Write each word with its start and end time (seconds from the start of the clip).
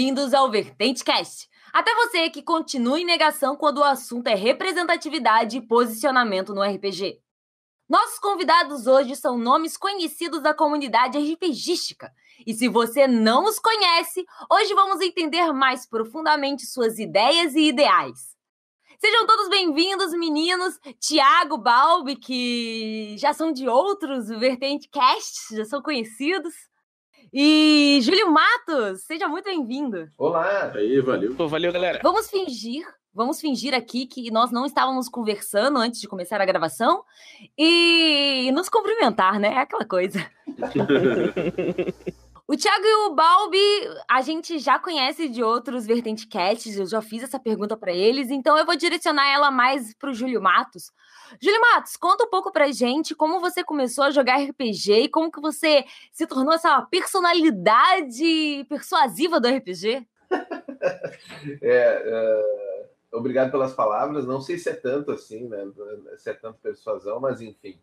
bem-vindos 0.00 0.32
ao 0.32 0.50
Vertente 0.50 1.04
Cast. 1.04 1.46
Até 1.70 1.94
você 1.94 2.30
que 2.30 2.42
continua 2.42 2.98
em 2.98 3.04
negação 3.04 3.54
quando 3.54 3.78
o 3.78 3.84
assunto 3.84 4.28
é 4.28 4.34
representatividade 4.34 5.58
e 5.58 5.60
posicionamento 5.60 6.54
no 6.54 6.62
RPG. 6.62 7.20
Nossos 7.86 8.18
convidados 8.18 8.86
hoje 8.86 9.14
são 9.14 9.36
nomes 9.36 9.76
conhecidos 9.76 10.42
da 10.42 10.54
comunidade 10.54 11.18
RPGística. 11.18 12.10
E 12.46 12.54
se 12.54 12.66
você 12.66 13.06
não 13.06 13.44
os 13.44 13.58
conhece, 13.58 14.24
hoje 14.50 14.72
vamos 14.72 15.02
entender 15.02 15.52
mais 15.52 15.84
profundamente 15.84 16.64
suas 16.64 16.98
ideias 16.98 17.54
e 17.54 17.68
ideais. 17.68 18.34
Sejam 18.98 19.26
todos 19.26 19.50
bem-vindos, 19.50 20.12
meninos. 20.12 20.80
Tiago 20.98 21.58
Balbi, 21.58 22.16
que 22.16 23.16
já 23.18 23.34
são 23.34 23.52
de 23.52 23.68
outros 23.68 24.28
Vertente 24.28 24.88
Casts, 24.88 25.58
já 25.58 25.66
são 25.66 25.82
conhecidos. 25.82 26.69
E 27.32 28.00
Júlio 28.02 28.28
Matos, 28.32 29.02
seja 29.04 29.28
muito 29.28 29.44
bem-vindo. 29.44 30.10
Olá, 30.18 30.72
aí, 30.74 31.00
valeu. 31.00 31.32
Pô, 31.36 31.46
valeu, 31.46 31.72
galera. 31.72 32.00
Vamos 32.02 32.28
fingir, 32.28 32.84
vamos 33.14 33.40
fingir 33.40 33.72
aqui 33.72 34.04
que 34.06 34.32
nós 34.32 34.50
não 34.50 34.66
estávamos 34.66 35.08
conversando 35.08 35.78
antes 35.78 36.00
de 36.00 36.08
começar 36.08 36.40
a 36.40 36.44
gravação 36.44 37.04
e 37.56 38.50
nos 38.52 38.68
cumprimentar, 38.68 39.38
né? 39.38 39.54
É 39.54 39.58
aquela 39.58 39.84
coisa. 39.84 40.18
O 42.52 42.56
Thiago 42.56 42.84
e 42.84 42.94
o 43.06 43.14
Balbi, 43.14 43.58
a 44.10 44.22
gente 44.22 44.58
já 44.58 44.76
conhece 44.76 45.28
de 45.28 45.40
outros 45.40 45.86
Vertente 45.86 46.26
Cats, 46.26 46.76
eu 46.76 46.84
já 46.84 47.00
fiz 47.00 47.22
essa 47.22 47.38
pergunta 47.38 47.76
para 47.76 47.92
eles, 47.92 48.28
então 48.28 48.58
eu 48.58 48.66
vou 48.66 48.74
direcionar 48.74 49.28
ela 49.28 49.52
mais 49.52 49.94
para 49.94 50.10
o 50.10 50.12
Júlio 50.12 50.42
Matos. 50.42 50.90
Júlio 51.40 51.60
Matos, 51.60 51.96
conta 51.96 52.24
um 52.24 52.30
pouco 52.30 52.50
pra 52.50 52.72
gente 52.72 53.14
como 53.14 53.40
você 53.40 53.62
começou 53.62 54.04
a 54.04 54.10
jogar 54.10 54.38
RPG 54.38 54.92
e 54.92 55.08
como 55.08 55.30
que 55.30 55.40
você 55.40 55.84
se 56.12 56.26
tornou 56.26 56.54
essa 56.54 56.80
personalidade 56.82 58.64
persuasiva 58.68 59.38
do 59.38 59.48
RPG. 59.48 60.06
é, 61.62 62.84
uh, 63.12 63.16
obrigado 63.18 63.50
pelas 63.50 63.74
palavras. 63.74 64.26
Não 64.26 64.40
sei 64.40 64.58
se 64.58 64.70
é 64.70 64.74
tanto 64.74 65.12
assim, 65.12 65.48
né? 65.48 65.70
Se 66.16 66.30
é 66.30 66.34
tanto 66.34 66.58
persuasão, 66.60 67.20
mas 67.20 67.40
enfim. 67.40 67.78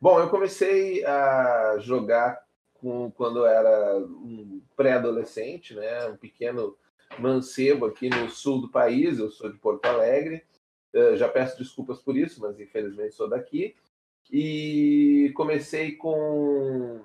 Bom, 0.00 0.18
eu 0.18 0.28
comecei 0.28 1.04
a 1.04 1.76
jogar 1.78 2.42
com, 2.74 3.10
quando 3.12 3.38
eu 3.38 3.46
era 3.46 3.98
um 3.98 4.60
pré-adolescente, 4.76 5.74
né? 5.74 6.08
Um 6.08 6.16
pequeno 6.16 6.76
mancebo 7.18 7.86
aqui 7.86 8.08
no 8.08 8.28
sul 8.28 8.60
do 8.60 8.68
país. 8.68 9.18
Eu 9.18 9.30
sou 9.30 9.50
de 9.50 9.58
Porto 9.58 9.86
Alegre. 9.86 10.44
Uh, 10.94 11.16
já 11.16 11.28
peço 11.28 11.58
desculpas 11.58 11.98
por 12.00 12.16
isso, 12.16 12.40
mas 12.40 12.60
infelizmente 12.60 13.14
sou 13.14 13.28
daqui. 13.28 13.74
E 14.30 15.32
comecei 15.34 15.92
com. 15.92 17.00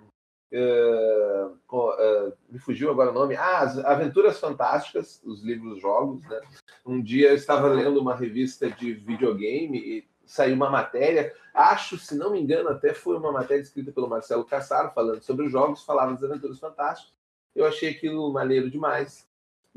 Uh, 0.52 1.58
com 1.68 1.90
uh, 1.90 2.34
me 2.50 2.60
fugiu 2.60 2.90
agora 2.90 3.12
o 3.12 3.14
nome. 3.14 3.36
Ah, 3.36 3.60
as 3.60 3.78
Aventuras 3.80 4.40
Fantásticas, 4.40 5.22
os 5.24 5.44
livros 5.44 5.82
jogos. 5.82 6.22
Né? 6.24 6.42
Um 6.86 7.02
dia 7.02 7.30
eu 7.30 7.36
estava 7.36 7.68
lendo 7.68 8.00
uma 8.00 8.16
revista 8.16 8.70
de 8.70 8.94
videogame 8.94 9.78
e 9.78 10.08
saiu 10.26 10.56
uma 10.56 10.70
matéria. 10.70 11.34
Acho, 11.54 11.98
se 11.98 12.16
não 12.16 12.32
me 12.32 12.40
engano, 12.40 12.70
até 12.70 12.94
foi 12.94 13.18
uma 13.18 13.32
matéria 13.32 13.62
escrita 13.62 13.92
pelo 13.92 14.10
Marcelo 14.10 14.46
Cassaro, 14.46 14.92
falando 14.94 15.22
sobre 15.22 15.46
os 15.46 15.52
jogos, 15.52 15.84
falava 15.84 16.14
das 16.14 16.24
Aventuras 16.24 16.60
Fantásticas. 16.60 17.14
Eu 17.56 17.66
achei 17.66 17.90
aquilo 17.90 18.32
maneiro 18.32 18.70
demais 18.70 19.28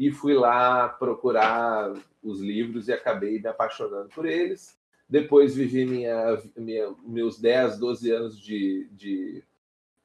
e 0.00 0.10
fui 0.10 0.32
lá 0.32 0.88
procurar 0.88 1.92
os 2.22 2.40
livros 2.40 2.88
e 2.88 2.92
acabei 2.92 3.38
me 3.38 3.46
apaixonando 3.46 4.08
por 4.08 4.24
eles. 4.24 4.74
Depois 5.06 5.54
vivi 5.54 5.84
minha, 5.84 6.42
minha, 6.56 6.94
meus 7.02 7.38
10, 7.38 7.78
12 7.78 8.10
anos 8.10 8.40
de 8.40 8.88
D&D, 8.96 9.44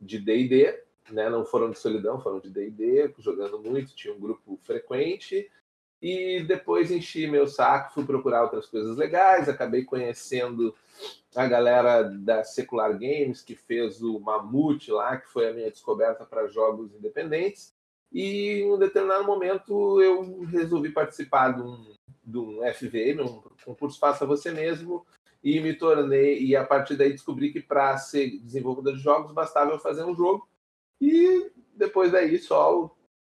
de, 0.02 0.20
de 1.08 1.14
né? 1.14 1.30
não 1.30 1.46
foram 1.46 1.72
de 1.72 1.80
solidão, 1.80 2.20
foram 2.20 2.42
de 2.42 2.50
D&D, 2.50 3.14
jogando 3.20 3.58
muito, 3.62 3.96
tinha 3.96 4.14
um 4.14 4.20
grupo 4.20 4.60
frequente. 4.64 5.50
E 6.02 6.44
depois 6.44 6.92
enchi 6.92 7.26
meu 7.26 7.48
saco, 7.48 7.94
fui 7.94 8.04
procurar 8.04 8.44
outras 8.44 8.66
coisas 8.66 8.98
legais, 8.98 9.48
acabei 9.48 9.86
conhecendo 9.86 10.76
a 11.34 11.48
galera 11.48 12.04
da 12.04 12.44
Secular 12.44 12.92
Games, 12.92 13.42
que 13.42 13.56
fez 13.56 14.02
o 14.02 14.20
Mamute 14.20 14.92
lá, 14.92 15.16
que 15.16 15.30
foi 15.30 15.48
a 15.48 15.54
minha 15.54 15.72
descoberta 15.72 16.26
para 16.26 16.48
jogos 16.48 16.94
independentes. 16.94 17.74
E 18.16 18.62
em 18.62 18.72
um 18.72 18.80
determinado 18.80 19.26
momento 19.26 20.02
eu 20.02 20.46
resolvi 20.46 20.90
participar 20.90 21.52
de 21.52 21.62
um, 21.62 21.94
de 22.24 22.38
um 22.38 22.62
FVM, 22.74 23.22
um 23.22 23.42
concurso 23.66 24.00
Faça 24.00 24.26
Você 24.26 24.52
Mesmo, 24.52 25.06
e 25.44 25.60
me 25.60 25.74
tornei, 25.74 26.42
e 26.42 26.56
a 26.56 26.64
partir 26.64 26.96
daí 26.96 27.12
descobri 27.12 27.52
que 27.52 27.60
para 27.62 27.98
ser 27.98 28.40
desenvolvedor 28.40 28.96
de 28.96 29.02
jogos 29.02 29.34
bastava 29.34 29.72
eu 29.72 29.80
fazer 29.80 30.06
um 30.06 30.16
jogo. 30.16 30.48
E 31.02 31.52
depois 31.76 32.14
daí 32.14 32.38
só, 32.38 32.90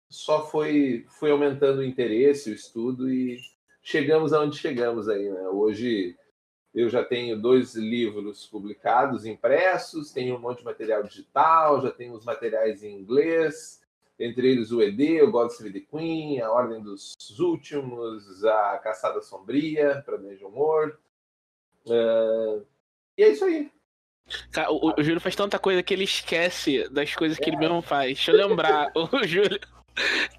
só 0.10 0.48
foi, 0.48 1.06
foi 1.10 1.30
aumentando 1.30 1.82
o 1.82 1.86
interesse, 1.86 2.50
o 2.50 2.56
estudo, 2.56 3.08
e 3.08 3.40
chegamos 3.84 4.34
aonde 4.34 4.58
chegamos 4.58 5.08
aí. 5.08 5.30
Né? 5.30 5.48
Hoje 5.50 6.18
eu 6.74 6.90
já 6.90 7.04
tenho 7.04 7.40
dois 7.40 7.76
livros 7.76 8.48
publicados, 8.48 9.28
impressos, 9.28 10.12
tenho 10.12 10.38
um 10.38 10.40
monte 10.40 10.60
de 10.60 10.66
material 10.66 11.04
digital, 11.04 11.84
já 11.84 11.92
tenho 11.92 12.16
os 12.16 12.26
materiais 12.26 12.84
em 12.84 13.00
inglês 13.00 13.80
entre 14.22 14.52
eles 14.52 14.72
o 14.72 14.82
ED, 14.82 15.24
o 15.24 15.32
God 15.32 15.50
Save 15.50 15.74
the 15.74 15.80
Queen, 15.80 16.40
a 16.40 16.52
Ordem 16.52 16.82
dos 16.82 17.16
Últimos, 17.40 18.46
a 18.46 18.78
Caçada 18.78 19.22
Sombria 19.22 20.04
para 20.06 20.18
Dungeon 20.18 20.52
World. 20.52 20.96
Uh, 21.88 22.64
e 23.18 23.24
é 23.24 23.30
isso 23.30 23.44
aí. 23.44 23.72
Cara, 24.52 24.72
o, 24.72 24.94
o, 24.98 25.04
Júlio 25.04 25.20
faz 25.20 25.36
tanta 25.36 25.58
coisa 25.58 25.82
que 25.82 25.94
ele 25.94 26.04
esquece 26.04 26.88
das 26.90 27.16
coisas 27.16 27.38
que 27.38 27.46
é. 27.46 27.48
ele 27.50 27.58
mesmo 27.58 27.82
faz. 27.82 28.14
Deixa 28.14 28.32
eu 28.32 28.48
lembrar, 28.48 28.92
o 28.96 29.26
Júlio, 29.26 29.60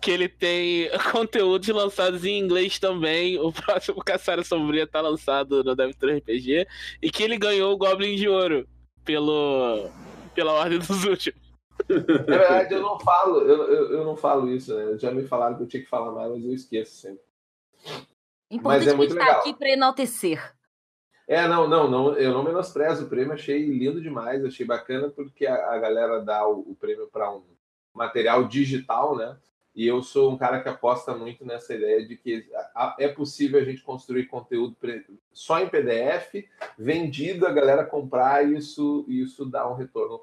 que 0.00 0.10
ele 0.10 0.28
tem 0.28 0.88
conteúdos 1.10 1.68
lançados 1.68 2.24
em 2.24 2.38
inglês 2.38 2.78
também. 2.78 3.38
O 3.38 3.52
próximo 3.52 3.98
Caçada 4.04 4.44
Sombria 4.44 4.86
tá 4.86 5.00
lançado 5.00 5.64
no 5.64 5.74
Dev 5.74 5.90
RPG. 5.90 6.66
E 7.02 7.10
que 7.10 7.22
ele 7.22 7.36
ganhou 7.36 7.72
o 7.72 7.76
Goblin 7.76 8.16
de 8.16 8.28
Ouro 8.28 8.66
pelo, 9.04 9.90
pela 10.34 10.52
Ordem 10.52 10.78
dos 10.78 11.04
Últimos. 11.04 11.41
Na 11.88 12.38
verdade, 12.38 12.74
eu 12.74 12.80
não 12.80 12.98
falo, 12.98 13.40
eu, 13.40 13.62
eu, 13.68 13.92
eu, 13.92 14.04
não 14.04 14.16
falo 14.16 14.48
isso, 14.48 14.74
né? 14.74 14.96
Já 14.98 15.10
me 15.10 15.26
falaram 15.26 15.56
que 15.56 15.62
eu 15.62 15.66
tinha 15.66 15.82
que 15.82 15.88
falar 15.88 16.12
mais, 16.12 16.30
mas 16.30 16.44
eu 16.44 16.52
esqueço 16.52 16.94
sempre. 16.94 17.22
Importante 18.50 18.84
mas 18.84 18.86
é 18.86 18.94
muito 18.94 19.14
legal. 19.14 19.40
aqui 19.40 19.54
para 19.54 19.70
enaltecer. 19.70 20.54
É, 21.26 21.46
não, 21.48 21.68
não, 21.68 21.88
não, 21.88 22.14
eu 22.14 22.32
não 22.32 22.42
menosprezo 22.42 23.04
o 23.04 23.08
prêmio, 23.08 23.32
achei 23.32 23.64
lindo 23.64 24.00
demais, 24.00 24.44
achei 24.44 24.66
bacana 24.66 25.08
porque 25.08 25.46
a, 25.46 25.72
a 25.72 25.78
galera 25.78 26.20
dá 26.20 26.46
o, 26.46 26.60
o 26.60 26.76
prêmio 26.78 27.06
para 27.06 27.32
um 27.32 27.42
material 27.94 28.44
digital, 28.44 29.16
né? 29.16 29.36
E 29.74 29.86
eu 29.86 30.02
sou 30.02 30.30
um 30.30 30.36
cara 30.36 30.60
que 30.60 30.68
aposta 30.68 31.14
muito 31.14 31.46
nessa 31.46 31.74
ideia 31.74 32.06
de 32.06 32.14
que 32.14 32.46
é 32.98 33.08
possível 33.08 33.58
a 33.58 33.64
gente 33.64 33.82
construir 33.82 34.26
conteúdo 34.26 34.76
só 35.32 35.60
em 35.60 35.68
PDF, 35.68 36.44
vendido, 36.76 37.46
a 37.46 37.52
galera 37.52 37.84
comprar 37.84 38.46
e 38.46 38.58
isso, 38.58 39.06
isso 39.08 39.46
dá 39.46 39.66
um 39.66 39.74
retorno 39.74 40.18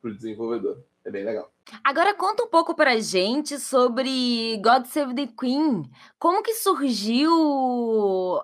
para 0.00 0.10
o 0.10 0.14
desenvolvedor. 0.14 0.82
É 1.04 1.10
bem 1.10 1.24
legal. 1.24 1.50
Agora 1.82 2.14
conta 2.14 2.44
um 2.44 2.48
pouco 2.48 2.74
para 2.74 3.00
gente 3.00 3.58
sobre 3.58 4.60
God 4.62 4.84
Save 4.86 5.14
the 5.14 5.32
Queen. 5.38 5.88
Como 6.18 6.42
que 6.42 6.54
surgiu 6.54 7.30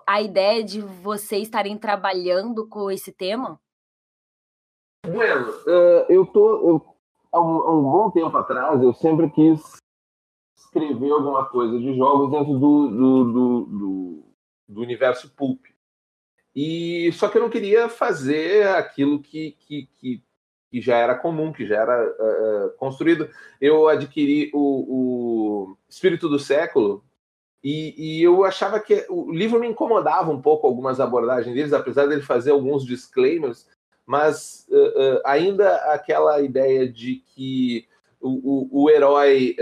a 0.07 0.21
ideia 0.21 0.63
de 0.63 0.81
vocês 0.81 1.43
estarem 1.43 1.77
trabalhando 1.77 2.67
com 2.67 2.89
esse 2.89 3.11
tema? 3.11 3.59
Bueno, 5.05 5.49
uh, 5.51 6.05
eu 6.09 6.25
tô 6.25 6.69
eu, 6.69 6.95
há, 7.31 7.39
um, 7.39 7.61
há 7.61 7.77
um 7.77 7.83
bom 7.83 8.11
tempo 8.11 8.35
atrás 8.35 8.81
eu 8.81 8.93
sempre 8.93 9.29
quis 9.29 9.77
escrever 10.57 11.11
alguma 11.11 11.45
coisa 11.45 11.77
de 11.77 11.95
jogos 11.95 12.31
dentro 12.31 12.57
do, 12.57 12.87
do, 12.89 13.23
do, 13.23 13.65
do, 13.65 14.23
do 14.67 14.81
universo 14.81 15.29
pulp. 15.35 15.63
E 16.55 17.11
só 17.11 17.27
que 17.27 17.37
eu 17.37 17.41
não 17.41 17.49
queria 17.49 17.89
fazer 17.89 18.67
aquilo 18.69 19.21
que, 19.21 19.51
que, 19.51 19.87
que 19.99 20.24
que 20.75 20.81
já 20.81 20.97
era 20.97 21.15
comum, 21.15 21.53
que 21.53 21.65
já 21.65 21.77
era 21.77 22.05
uh, 22.05 22.69
construído. 22.71 23.29
Eu 23.61 23.87
adquiri 23.87 24.51
o, 24.53 24.59
o 25.69 25.77
Espírito 25.87 26.27
do 26.27 26.37
Século 26.37 27.01
e, 27.63 27.95
e, 27.97 28.23
eu 28.23 28.43
achava 28.43 28.77
que 28.77 29.05
o 29.09 29.31
livro 29.31 29.57
me 29.57 29.67
incomodava 29.67 30.29
um 30.29 30.41
pouco 30.41 30.67
algumas 30.67 30.99
abordagens 30.99 31.55
deles, 31.55 31.71
apesar 31.71 32.07
dele 32.07 32.21
fazer 32.21 32.51
alguns 32.51 32.85
disclaimers, 32.85 33.69
mas 34.05 34.67
uh, 34.69 34.75
uh, 34.75 35.21
ainda 35.23 35.77
aquela 35.93 36.41
ideia 36.41 36.91
de 36.91 37.23
que 37.33 37.87
o, 38.19 38.81
o, 38.81 38.83
o 38.83 38.89
herói, 38.89 39.55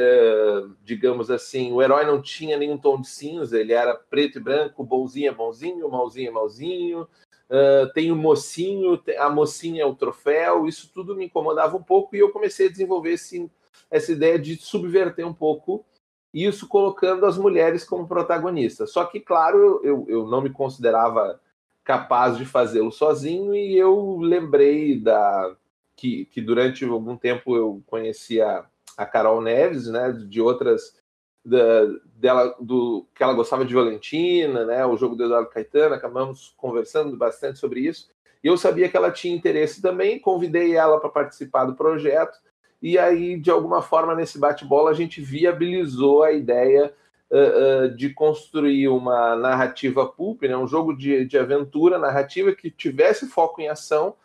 digamos 0.84 1.30
assim, 1.30 1.74
o 1.74 1.82
herói 1.82 2.06
não 2.06 2.22
tinha 2.22 2.58
nenhum 2.58 2.78
tom 2.78 3.02
de 3.02 3.08
cinza, 3.08 3.60
ele 3.60 3.74
era 3.74 3.94
preto 3.94 4.40
e 4.40 4.42
branco, 4.42 4.84
bonzinho 4.84 5.30
é 5.30 5.34
bonzinho, 5.34 5.90
malzinho 5.90 6.30
é 6.30 6.32
malzinho, 6.32 7.08
Uh, 7.54 7.94
tem 7.94 8.12
o 8.12 8.16
mocinho, 8.16 9.00
a 9.20 9.30
mocinha 9.30 9.84
é 9.84 9.86
o 9.86 9.94
troféu, 9.94 10.68
isso 10.68 10.90
tudo 10.92 11.16
me 11.16 11.26
incomodava 11.26 11.78
um 11.78 11.84
pouco 11.84 12.16
e 12.16 12.20
eu 12.20 12.32
comecei 12.32 12.66
a 12.66 12.72
desenvolver 12.72 13.12
esse, 13.12 13.48
essa 13.92 14.12
ideia 14.12 14.40
de 14.40 14.56
subverter 14.56 15.28
um 15.28 15.34
pouco 15.34 15.86
isso, 16.34 16.68
colocando 16.68 17.28
as 17.28 17.38
mulheres 17.38 17.84
como 17.84 18.08
protagonistas. 18.08 18.92
Só 18.92 19.06
que, 19.06 19.20
claro, 19.20 19.80
eu, 19.84 20.04
eu 20.10 20.26
não 20.26 20.42
me 20.42 20.50
considerava 20.50 21.40
capaz 21.84 22.38
de 22.38 22.46
fazê-lo 22.46 22.92
sozinho 22.92 23.54
e 23.54 23.78
eu 23.78 24.18
lembrei 24.20 25.00
da 25.00 25.56
que, 25.96 26.26
que 26.26 26.42
durante 26.42 26.84
algum 26.86 27.16
tempo 27.16 27.56
eu 27.56 27.84
conhecia 27.86 28.66
a 28.98 29.06
Carol 29.06 29.42
Neves, 29.42 29.88
né, 29.88 30.12
de 30.12 30.42
outras 30.42 30.96
da, 31.46 31.86
dela, 32.16 32.56
do 32.60 33.06
que 33.14 33.22
ela 33.22 33.34
gostava 33.34 33.66
de 33.66 33.74
Valentina, 33.74 34.66
né, 34.66 34.86
o 34.86 34.96
jogo 34.96 35.16
do 35.16 35.26
Eduardo 35.26 35.50
Caetano, 35.50 35.96
acabamos 35.96 36.54
conversando 36.56 37.18
bastante 37.18 37.60
sobre 37.60 37.82
isso. 37.82 38.10
E 38.44 38.48
eu 38.48 38.58
sabia 38.58 38.90
que 38.90 38.96
ela 38.96 39.12
tinha 39.12 39.36
interesse 39.36 39.82
também, 39.82 40.20
convidei 40.20 40.76
ela 40.76 41.00
para 41.00 41.10
participar 41.10 41.66
do 41.66 41.76
projeto, 41.76 42.38
e 42.82 42.98
aí, 42.98 43.40
de 43.40 43.50
alguma 43.50 43.82
forma, 43.82 44.14
nesse 44.14 44.38
bate-bola, 44.38 44.92
a 44.92 44.94
gente 44.94 45.22
viabilizou 45.22 46.22
a 46.22 46.34
ideia 46.34 46.94
uh, 47.32 47.86
uh, 47.86 47.96
de 47.96 48.10
construir 48.14 48.90
uma 48.90 49.38
narrativa 49.38 50.06
pulp, 50.06 50.44
né, 50.44 50.58
um 50.58 50.68
jogo 50.68 50.94
de, 50.94 51.26
de 51.26 51.38
aventura 51.38 51.98
narrativa 51.98 52.54
que 52.54 52.70
tivesse 52.70 53.28
foco 53.28 53.62
em 53.62 53.70
ação, 53.70 54.16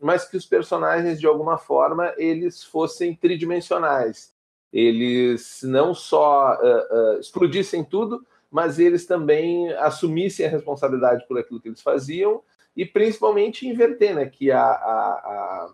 mas 0.00 0.24
que 0.24 0.36
os 0.36 0.46
personagens, 0.46 1.18
de 1.18 1.26
alguma 1.26 1.58
forma, 1.58 2.12
eles 2.16 2.62
fossem 2.62 3.14
tridimensionais 3.16 4.33
eles 4.74 5.60
não 5.62 5.94
só 5.94 6.56
uh, 6.56 7.16
uh, 7.16 7.20
explodissem 7.20 7.84
tudo, 7.84 8.26
mas 8.50 8.80
eles 8.80 9.06
também 9.06 9.72
assumissem 9.74 10.44
a 10.44 10.50
responsabilidade 10.50 11.24
por 11.28 11.38
aquilo 11.38 11.60
que 11.60 11.68
eles 11.68 11.80
faziam 11.80 12.42
e 12.76 12.84
principalmente 12.84 13.68
inverter, 13.68 14.16
né? 14.16 14.26
Que 14.26 14.50
a, 14.50 14.60
a, 14.60 14.64
a 14.64 15.72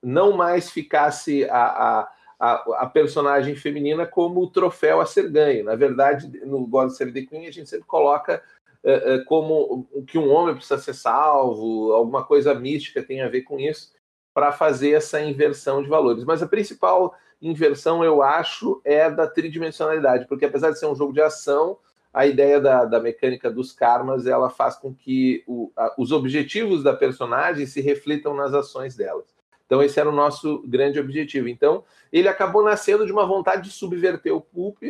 não 0.00 0.36
mais 0.36 0.70
ficasse 0.70 1.44
a, 1.50 2.08
a, 2.38 2.86
personagem 2.86 3.56
feminina 3.56 4.06
como 4.06 4.40
o 4.40 4.50
troféu 4.50 5.00
a 5.00 5.06
ser 5.06 5.28
ganho. 5.28 5.64
Na 5.64 5.74
verdade, 5.74 6.28
no 6.46 6.64
God 6.64 6.90
Save 6.90 7.12
the 7.12 7.22
Queen, 7.22 7.48
a 7.48 7.50
gente 7.50 7.68
sempre 7.68 7.86
coloca 7.86 8.40
uh, 8.84 9.24
como 9.24 9.84
que 10.06 10.16
um 10.16 10.30
homem 10.30 10.54
precisa 10.54 10.78
ser 10.78 10.94
salvo, 10.94 11.92
alguma 11.92 12.24
coisa 12.24 12.54
mística 12.54 13.02
tem 13.02 13.20
a 13.20 13.28
ver 13.28 13.42
com 13.42 13.58
isso, 13.58 13.92
para 14.32 14.52
fazer 14.52 14.92
essa 14.92 15.20
inversão 15.20 15.82
de 15.82 15.88
valores. 15.88 16.22
Mas 16.22 16.40
a 16.40 16.46
principal 16.46 17.16
inversão, 17.40 18.02
eu 18.04 18.22
acho, 18.22 18.80
é 18.84 19.10
da 19.10 19.26
tridimensionalidade, 19.26 20.26
porque 20.26 20.44
apesar 20.44 20.70
de 20.70 20.78
ser 20.78 20.86
um 20.86 20.94
jogo 20.94 21.12
de 21.12 21.20
ação, 21.20 21.78
a 22.12 22.26
ideia 22.26 22.60
da, 22.60 22.84
da 22.84 23.00
mecânica 23.00 23.50
dos 23.50 23.72
karmas 23.72 24.26
ela 24.26 24.50
faz 24.50 24.76
com 24.76 24.94
que 24.94 25.44
o, 25.46 25.70
a, 25.76 25.94
os 25.98 26.10
objetivos 26.10 26.82
da 26.82 26.94
personagem 26.94 27.66
se 27.66 27.80
reflitam 27.80 28.34
nas 28.34 28.52
ações 28.54 28.96
delas. 28.96 29.26
Então, 29.66 29.82
esse 29.82 30.00
era 30.00 30.08
o 30.08 30.14
nosso 30.14 30.62
grande 30.66 30.98
objetivo. 30.98 31.46
Então, 31.46 31.84
ele 32.10 32.26
acabou 32.26 32.64
nascendo 32.64 33.04
de 33.04 33.12
uma 33.12 33.26
vontade 33.26 33.64
de 33.64 33.70
subverter 33.70 34.34
o 34.34 34.40
pulp, 34.40 34.82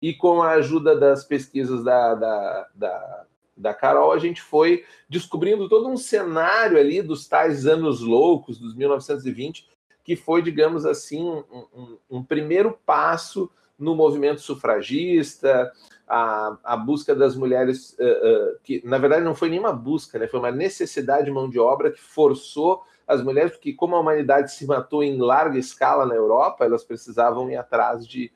e 0.00 0.14
com 0.14 0.42
a 0.42 0.52
ajuda 0.52 0.96
das 0.96 1.24
pesquisas 1.24 1.82
da, 1.82 2.14
da, 2.14 2.68
da, 2.74 3.24
da 3.56 3.74
Carol, 3.74 4.12
a 4.12 4.18
gente 4.18 4.40
foi 4.40 4.84
descobrindo 5.08 5.68
todo 5.68 5.88
um 5.88 5.96
cenário 5.96 6.78
ali 6.78 7.02
dos 7.02 7.26
tais 7.26 7.66
anos 7.66 8.00
loucos, 8.00 8.58
dos 8.58 8.74
1920, 8.74 9.68
que 10.08 10.16
foi, 10.16 10.40
digamos 10.40 10.86
assim, 10.86 11.22
um, 11.22 11.44
um, 11.52 11.98
um 12.08 12.24
primeiro 12.24 12.78
passo 12.86 13.50
no 13.78 13.94
movimento 13.94 14.40
sufragista, 14.40 15.70
a, 16.08 16.56
a 16.64 16.76
busca 16.78 17.14
das 17.14 17.36
mulheres, 17.36 17.94
uh, 18.00 18.04
uh, 18.04 18.58
que 18.64 18.80
na 18.86 18.96
verdade 18.96 19.22
não 19.22 19.34
foi 19.34 19.50
nenhuma 19.50 19.70
busca, 19.70 20.18
né? 20.18 20.26
foi 20.26 20.40
uma 20.40 20.50
necessidade 20.50 21.26
de 21.26 21.30
mão 21.30 21.46
de 21.46 21.58
obra 21.58 21.90
que 21.90 22.00
forçou 22.00 22.82
as 23.06 23.22
mulheres, 23.22 23.52
porque 23.52 23.74
como 23.74 23.96
a 23.96 24.00
humanidade 24.00 24.50
se 24.50 24.66
matou 24.66 25.02
em 25.02 25.18
larga 25.18 25.58
escala 25.58 26.06
na 26.06 26.14
Europa, 26.14 26.64
elas 26.64 26.84
precisavam 26.84 27.50
ir 27.50 27.56
atrás 27.56 28.08
de. 28.08 28.32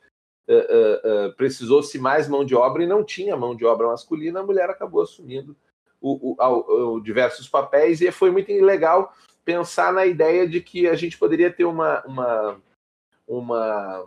Uh, 0.46 1.32
precisou-se 1.36 1.98
mais 1.98 2.28
mão 2.28 2.44
de 2.44 2.54
obra 2.54 2.82
e 2.82 2.86
não 2.86 3.02
tinha 3.02 3.34
mão 3.34 3.56
de 3.56 3.64
obra 3.64 3.86
masculina, 3.86 4.40
a 4.40 4.44
mulher 4.44 4.69
acabou 4.69 5.00
assumindo 5.00 5.56
o, 6.02 6.36
o, 6.36 6.96
o, 6.96 7.00
diversos 7.00 7.48
papéis 7.48 8.02
e 8.02 8.10
foi 8.10 8.30
muito 8.30 8.52
legal 8.52 9.14
pensar 9.44 9.92
na 9.92 10.06
ideia 10.06 10.48
de 10.48 10.60
que 10.60 10.88
a 10.88 10.94
gente 10.94 11.18
poderia 11.18 11.52
ter 11.52 11.64
uma, 11.64 12.02
uma, 12.06 12.60
uma, 13.26 14.04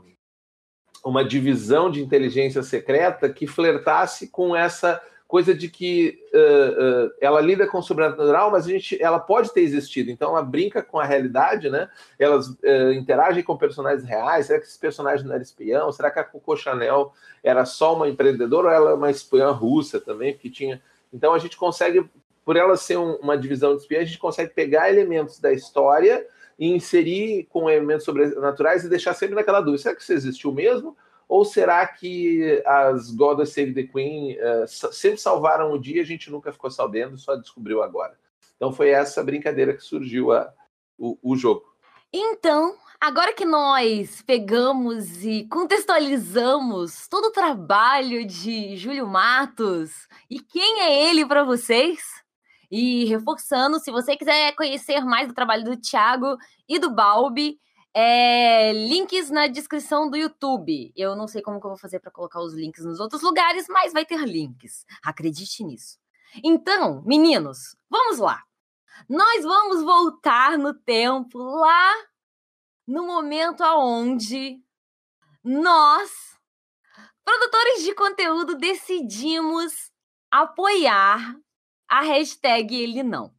uma 1.04 1.26
divisão 1.26 1.90
de 1.90 2.02
inteligência 2.02 2.64
secreta 2.64 3.30
que 3.30 3.48
flertasse 3.48 4.28
com 4.28 4.56
essa 4.56 5.02
coisa 5.28 5.56
de 5.56 5.68
que 5.70 6.20
uh, 6.34 7.08
uh, 7.08 7.12
ela 7.20 7.42
lida 7.42 7.68
com 7.68 7.80
o 7.80 7.84
sobrenatural, 7.84 8.52
mas 8.52 8.66
a 8.66 8.70
gente, 8.70 9.02
ela 9.02 9.20
pode 9.20 9.52
ter 9.52 9.62
existido. 9.62 10.12
Então 10.12 10.30
ela 10.30 10.44
brinca 10.44 10.84
com 10.84 11.00
a 11.00 11.04
realidade, 11.04 11.70
né? 11.70 11.90
Elas 12.18 12.48
uh, 12.48 12.92
interagem 12.94 13.44
com 13.44 13.58
personagens 13.58 14.08
reais. 14.08 14.46
Será 14.46 14.60
que 14.60 14.68
esse 14.68 14.80
personagem 14.80 15.26
não 15.26 15.34
era 15.34 15.42
espião? 15.42 15.92
Será 15.92 16.12
que 16.12 16.20
a 16.20 16.24
Coco 16.24 16.56
Chanel 16.56 17.12
era 17.44 17.66
só 17.66 17.96
uma 17.96 18.08
empreendedora 18.08 18.68
ou 18.68 18.74
ela 18.74 18.92
é 18.92 18.94
uma 18.94 19.10
espiã 19.10 19.50
russa 19.50 20.00
também? 20.00 20.38
Que 20.38 20.50
tinha. 20.50 20.82
Então 21.12 21.34
a 21.34 21.40
gente 21.40 21.58
consegue 21.58 22.08
por 22.46 22.56
ela 22.56 22.78
ser 22.78 22.98
um, 22.98 23.16
uma 23.16 23.36
divisão 23.36 23.76
de 23.76 23.82
espiã, 23.82 24.00
a 24.00 24.06
gente 24.06 24.20
consegue 24.20 24.54
pegar 24.54 24.90
elementos 24.90 25.40
da 25.40 25.52
história 25.52 26.26
e 26.58 26.68
inserir 26.68 27.46
com 27.50 27.70
elementos 27.70 28.06
sobrenaturais 28.06 28.86
e 28.86 28.90
deixar 28.90 29.16
sempre 29.16 29.36
naquela 29.36 29.60
dúvida: 29.60 29.82
será 29.82 29.96
que 29.96 30.04
isso 30.04 30.14
existiu 30.14 30.52
mesmo? 30.54 30.96
Ou 31.28 31.44
será 31.44 31.86
que 31.88 32.62
as 32.68 33.10
Goddess 33.10 33.50
Save 33.50 33.74
the 33.74 33.84
Queen 33.84 34.38
uh, 34.38 34.68
sempre 34.68 35.18
salvaram 35.18 35.74
o 35.74 35.80
dia 35.82 36.04
a 36.04 36.06
gente 36.06 36.30
nunca 36.30 36.54
ficou 36.54 36.70
sabendo, 36.70 37.18
só 37.18 37.36
descobriu 37.36 37.82
agora? 37.82 38.16
Então 38.56 38.72
foi 38.72 38.90
essa 38.90 39.24
brincadeira 39.24 39.74
que 39.74 39.84
surgiu 39.84 40.32
a, 40.32 40.54
o, 40.98 41.18
o 41.24 41.36
jogo. 41.36 41.66
Então, 42.14 42.78
agora 43.02 43.34
que 43.34 43.44
nós 43.44 44.22
pegamos 44.22 45.26
e 45.26 45.48
contextualizamos 45.50 47.08
todo 47.08 47.26
o 47.26 47.32
trabalho 47.32 48.26
de 48.26 48.78
Júlio 48.78 49.08
Matos, 49.08 50.08
e 50.30 50.40
quem 50.40 50.82
é 50.82 51.10
ele 51.10 51.26
para 51.26 51.44
vocês? 51.44 52.25
E 52.72 53.06
reforçando, 53.06 53.80
se 53.80 53.92
você 53.92 54.16
quiser 54.16 54.56
conhecer 54.56 55.02
mais 55.06 55.28
do 55.28 55.34
trabalho 55.34 55.64
do 55.64 55.78
Thiago 55.78 56.38
e 56.68 56.80
do 56.80 56.90
Balbi, 56.90 57.60
é, 57.94 58.74
links 58.74 59.30
na 59.30 59.48
descrição 59.48 60.10
do 60.10 60.18
YouTube. 60.18 60.92
Eu 60.96 61.16
não 61.16 61.28
sei 61.28 61.42
como 61.42 61.62
que 61.62 61.66
eu 61.66 61.72
vou 61.72 61.80
fazer 61.80 62.00
para 62.00 62.12
colocar 62.12 62.42
os 62.42 62.54
links 62.54 62.84
nos 62.84 63.00
outros 63.00 63.22
lugares, 63.22 63.68
mas 63.70 63.94
vai 63.94 64.06
ter 64.06 64.20
links. 64.26 64.86
Acredite 65.02 65.64
nisso. 65.64 65.98
Então, 66.44 67.02
meninos, 67.06 67.78
vamos 67.90 68.20
lá. 68.20 68.44
Nós 69.08 69.44
vamos 69.44 69.82
voltar 69.82 70.58
no 70.58 70.74
tempo 70.74 71.38
lá 71.38 71.94
no 72.86 73.06
momento 73.06 73.64
aonde 73.64 74.60
nós, 75.44 76.12
produtores 77.24 77.84
de 77.84 77.96
conteúdo, 77.96 78.58
decidimos 78.58 79.92
apoiar 80.30 81.36
a 81.88 82.02
hashtag 82.02 82.76
ele 82.76 83.04
não. 83.04 83.34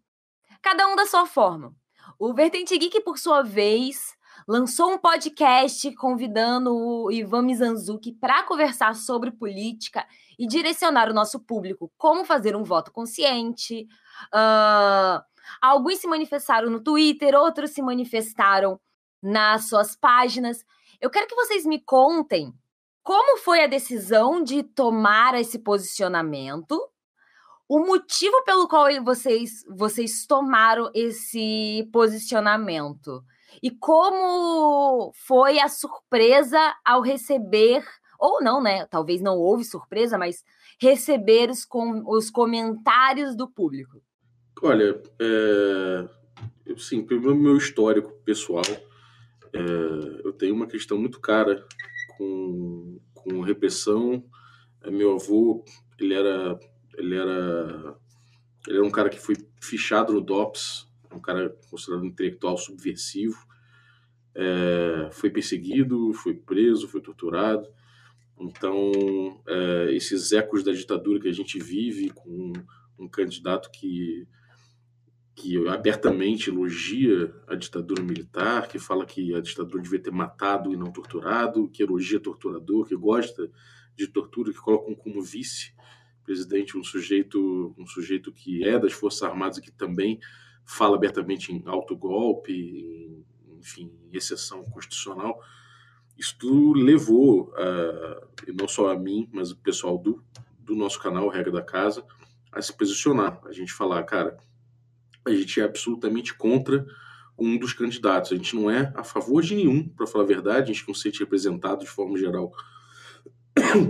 Cada 0.62 0.86
um 0.88 0.96
da 0.96 1.06
sua 1.06 1.26
forma. 1.26 1.74
O 2.18 2.32
Vertente 2.32 2.76
Geek, 2.76 3.00
por 3.02 3.18
sua 3.18 3.42
vez, 3.42 4.16
lançou 4.46 4.92
um 4.92 4.98
podcast 4.98 5.92
convidando 5.96 6.74
o 6.74 7.10
Ivan 7.10 7.42
Mizanzuki 7.42 8.12
para 8.12 8.42
conversar 8.44 8.94
sobre 8.94 9.30
política 9.30 10.06
e 10.38 10.46
direcionar 10.46 11.10
o 11.10 11.14
nosso 11.14 11.40
público 11.40 11.92
como 11.96 12.24
fazer 12.24 12.56
um 12.56 12.64
voto 12.64 12.92
consciente. 12.92 13.86
Uh, 14.34 15.22
alguns 15.60 15.98
se 15.98 16.06
manifestaram 16.06 16.70
no 16.70 16.80
Twitter, 16.80 17.34
outros 17.34 17.70
se 17.70 17.82
manifestaram 17.82 18.80
nas 19.22 19.68
suas 19.68 19.96
páginas. 19.96 20.64
Eu 21.00 21.10
quero 21.10 21.26
que 21.26 21.34
vocês 21.34 21.66
me 21.66 21.80
contem 21.80 22.52
como 23.02 23.38
foi 23.38 23.62
a 23.62 23.68
decisão 23.68 24.42
de 24.42 24.62
tomar 24.62 25.34
esse 25.34 25.60
posicionamento 25.60 26.80
o 27.68 27.80
motivo 27.80 28.42
pelo 28.44 28.68
qual 28.68 28.86
vocês, 29.02 29.64
vocês 29.68 30.24
tomaram 30.26 30.90
esse 30.94 31.88
posicionamento 31.92 33.24
e 33.62 33.70
como 33.70 35.12
foi 35.14 35.58
a 35.58 35.68
surpresa 35.68 36.58
ao 36.84 37.02
receber, 37.02 37.84
ou 38.18 38.42
não, 38.42 38.62
né? 38.62 38.86
Talvez 38.86 39.20
não 39.20 39.36
houve 39.36 39.64
surpresa, 39.64 40.16
mas 40.16 40.44
receber 40.80 41.50
os, 41.50 41.64
com, 41.64 42.02
os 42.06 42.30
comentários 42.30 43.34
do 43.34 43.48
público. 43.48 44.02
Olha, 44.62 45.00
é, 45.20 46.08
sim, 46.78 47.04
pelo 47.04 47.34
meu 47.34 47.56
histórico 47.56 48.12
pessoal, 48.24 48.62
é, 49.52 49.60
eu 50.24 50.32
tenho 50.32 50.54
uma 50.54 50.66
questão 50.66 50.98
muito 50.98 51.20
cara 51.20 51.66
com, 52.16 53.00
com 53.14 53.40
repressão. 53.40 54.24
É, 54.82 54.90
meu 54.90 55.14
avô, 55.14 55.64
ele 55.98 56.14
era 56.14 56.58
ele 56.96 57.16
era, 57.16 57.96
ele 58.66 58.78
era 58.78 58.84
um 58.84 58.90
cara 58.90 59.08
que 59.08 59.18
foi 59.18 59.36
fichado 59.60 60.12
no 60.12 60.20
DOPS, 60.20 60.88
um 61.12 61.20
cara 61.20 61.56
considerado 61.70 62.02
um 62.02 62.06
intelectual 62.06 62.56
subversivo. 62.56 63.36
É, 64.34 65.08
foi 65.12 65.30
perseguido, 65.30 66.12
foi 66.12 66.34
preso, 66.34 66.88
foi 66.88 67.00
torturado. 67.00 67.68
Então, 68.38 69.40
é, 69.46 69.94
esses 69.94 70.32
ecos 70.32 70.62
da 70.62 70.72
ditadura 70.72 71.20
que 71.20 71.28
a 71.28 71.32
gente 71.32 71.58
vive 71.58 72.10
com 72.10 72.52
um 72.98 73.08
candidato 73.08 73.70
que, 73.70 74.26
que 75.34 75.66
abertamente 75.68 76.50
elogia 76.50 77.34
a 77.46 77.54
ditadura 77.54 78.02
militar, 78.02 78.68
que 78.68 78.78
fala 78.78 79.06
que 79.06 79.34
a 79.34 79.40
ditadura 79.40 79.82
devia 79.82 80.02
ter 80.02 80.12
matado 80.12 80.72
e 80.72 80.76
não 80.76 80.92
torturado, 80.92 81.68
que 81.68 81.82
elogia 81.82 82.20
torturador, 82.20 82.86
que 82.86 82.96
gosta 82.96 83.50
de 83.94 84.06
tortura, 84.06 84.52
que 84.52 84.58
colocam 84.58 84.94
como 84.94 85.22
vice 85.22 85.74
presidente 86.26 86.76
um 86.76 86.84
sujeito 86.84 87.74
um 87.78 87.86
sujeito 87.86 88.32
que 88.32 88.66
é 88.68 88.78
das 88.78 88.92
forças 88.92 89.22
armadas 89.22 89.58
e 89.58 89.62
que 89.62 89.70
também 89.70 90.18
fala 90.64 90.96
abertamente 90.96 91.52
em 91.52 91.62
autogolpe, 91.64 92.52
em, 92.52 93.24
enfim, 93.58 93.92
em 94.12 94.16
exceção 94.16 94.64
constitucional. 94.64 95.40
isso 96.18 96.72
levou, 96.72 97.52
a, 97.54 98.26
e 98.48 98.52
não 98.52 98.66
só 98.66 98.90
a 98.90 98.98
mim, 98.98 99.28
mas 99.32 99.52
o 99.52 99.56
pessoal 99.56 99.96
do, 99.96 100.22
do 100.58 100.74
nosso 100.74 101.00
canal, 101.00 101.28
Regra 101.28 101.52
da 101.52 101.62
Casa, 101.62 102.04
a 102.50 102.60
se 102.60 102.76
posicionar. 102.76 103.40
A 103.44 103.52
gente 103.52 103.72
falar, 103.72 104.02
cara, 104.02 104.36
a 105.24 105.30
gente 105.30 105.60
é 105.60 105.64
absolutamente 105.64 106.34
contra 106.34 106.84
um 107.38 107.56
dos 107.58 107.72
candidatos. 107.72 108.32
A 108.32 108.36
gente 108.36 108.56
não 108.56 108.70
é 108.70 108.92
a 108.96 109.04
favor 109.04 109.42
de 109.42 109.54
nenhum, 109.54 109.88
para 109.88 110.06
falar 110.06 110.24
a 110.24 110.26
verdade, 110.26 110.70
a 110.70 110.74
gente 110.74 110.88
não 110.88 110.94
se 110.94 111.02
sente 111.02 111.20
representado 111.20 111.80
de 111.80 111.90
forma 111.90 112.18
geral 112.18 112.52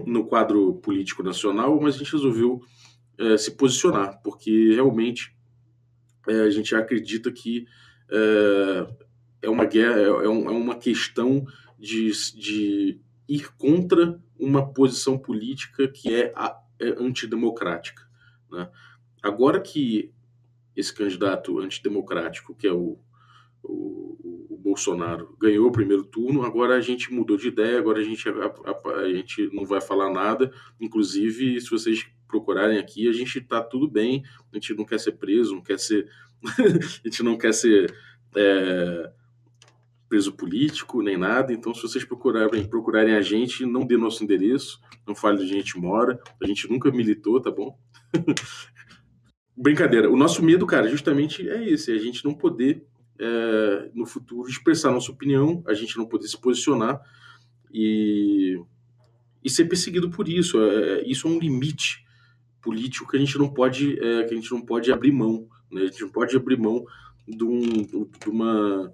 no 0.07 0.27
quadro 0.27 0.75
político 0.75 1.23
nacional, 1.23 1.81
mas 1.81 1.95
a 1.95 1.99
gente 1.99 2.13
resolveu 2.13 2.61
é, 3.19 3.37
se 3.37 3.53
posicionar, 3.53 4.21
porque 4.23 4.75
realmente 4.75 5.35
é, 6.29 6.43
a 6.43 6.51
gente 6.51 6.75
acredita 6.75 7.31
que 7.33 7.67
é, 8.11 8.87
é 9.43 9.51
uma 9.51 9.65
guerra, 9.65 10.01
é, 10.01 10.05
é, 10.05 10.25
é 10.25 10.29
uma 10.29 10.77
questão 10.77 11.47
de, 11.79 12.11
de, 12.35 13.01
ir 13.29 13.53
contra 13.57 14.21
uma 14.39 14.73
posição 14.73 15.19
política 15.19 15.89
que 15.89 16.15
é, 16.15 16.33
a, 16.37 16.61
é 16.79 16.89
antidemocrática. 17.03 18.09
Né? 18.51 18.69
Agora 19.23 19.61
que 19.61 20.13
esse 20.77 20.95
candidato 20.95 21.59
antidemocrático, 21.59 22.55
que 22.55 22.67
é 22.67 22.73
o, 22.73 22.99
o, 23.69 24.49
o, 24.51 24.59
Bolsonaro, 24.59 25.37
ganhou 25.41 25.69
o 25.69 25.73
primeiro 25.73 26.05
turno, 26.05 26.43
agora 26.43 26.75
a 26.75 26.81
gente 26.81 27.13
mudou 27.13 27.37
de 27.37 27.49
ideia, 27.49 27.79
agora 27.79 28.01
a 28.01 28.03
gente, 28.03 28.29
a, 28.29 28.33
a, 28.33 28.91
a 29.01 29.13
gente 29.13 29.49
não 29.53 29.65
vai 29.65 29.81
falar 29.81 30.11
nada. 30.11 30.53
Inclusive, 30.81 31.61
se 31.61 31.71
vocês 31.71 32.07
procurarem 32.27 32.79
aqui, 32.79 33.09
a 33.09 33.13
gente 33.13 33.39
está 33.39 33.63
tudo 33.63 33.89
bem, 33.89 34.25
a 34.53 34.57
gente 34.57 34.75
não 34.75 34.85
quer 34.85 34.99
ser 34.99 35.13
preso, 35.13 35.55
não 35.55 35.63
quer 35.63 35.79
ser. 35.79 36.09
a 36.45 37.09
gente 37.09 37.23
não 37.23 37.39
quer 37.39 37.53
ser. 37.53 37.95
É, 38.35 39.13
preso 40.09 40.33
político 40.33 41.03
nem 41.03 41.17
nada. 41.17 41.53
Então, 41.53 41.75
se 41.75 41.83
vocês 41.83 42.05
procurarem, 42.05 42.65
procurarem 42.65 43.15
a 43.15 43.21
gente, 43.21 43.67
não 43.67 43.85
dê 43.85 43.97
nosso 43.97 44.23
endereço, 44.23 44.81
não 45.07 45.15
fale 45.15 45.43
onde 45.43 45.53
a 45.53 45.57
gente 45.57 45.79
mora. 45.79 46.21
A 46.43 46.47
gente 46.47 46.71
nunca 46.71 46.91
militou, 46.91 47.41
tá 47.41 47.51
bom? 47.51 47.79
Brincadeira. 49.57 50.11
O 50.11 50.17
nosso 50.17 50.45
medo, 50.45 50.67
cara, 50.67 50.89
justamente 50.89 51.49
é 51.49 51.69
esse: 51.69 51.93
é 51.93 51.95
a 51.95 51.99
gente 51.99 52.25
não 52.25 52.35
poder, 52.35 52.85
é, 53.19 53.91
no 53.95 54.07
futuro, 54.07 54.49
expressar 54.49 54.91
nossa 54.91 55.11
opinião, 55.11 55.63
a 55.67 55.75
gente 55.75 55.97
não 55.97 56.07
poder 56.07 56.29
se 56.29 56.41
posicionar 56.41 57.01
e, 57.73 58.61
e 59.45 59.51
ser 59.51 59.67
perseguido 59.67 60.11
por 60.11 60.29
isso. 60.29 60.61
É, 60.61 61.03
isso 61.07 61.27
é 61.27 61.31
um 61.31 61.39
limite 61.39 62.05
político 62.61 63.09
que 63.11 63.17
a 63.17 63.21
gente 63.21 63.39
não 63.39 63.49
pode, 63.49 63.99
é, 64.01 64.25
que 64.25 64.35
a 64.35 64.37
gente 64.37 64.51
não 64.51 64.61
pode 64.61 64.93
abrir 64.93 65.13
mão. 65.13 65.49
Né? 65.71 65.83
A 65.83 65.87
gente 65.87 66.03
não 66.03 66.11
pode 66.11 66.37
abrir 66.37 66.59
mão 66.59 66.85
de, 67.27 67.45
um, 67.45 67.61
de 67.61 68.29
uma 68.29 68.93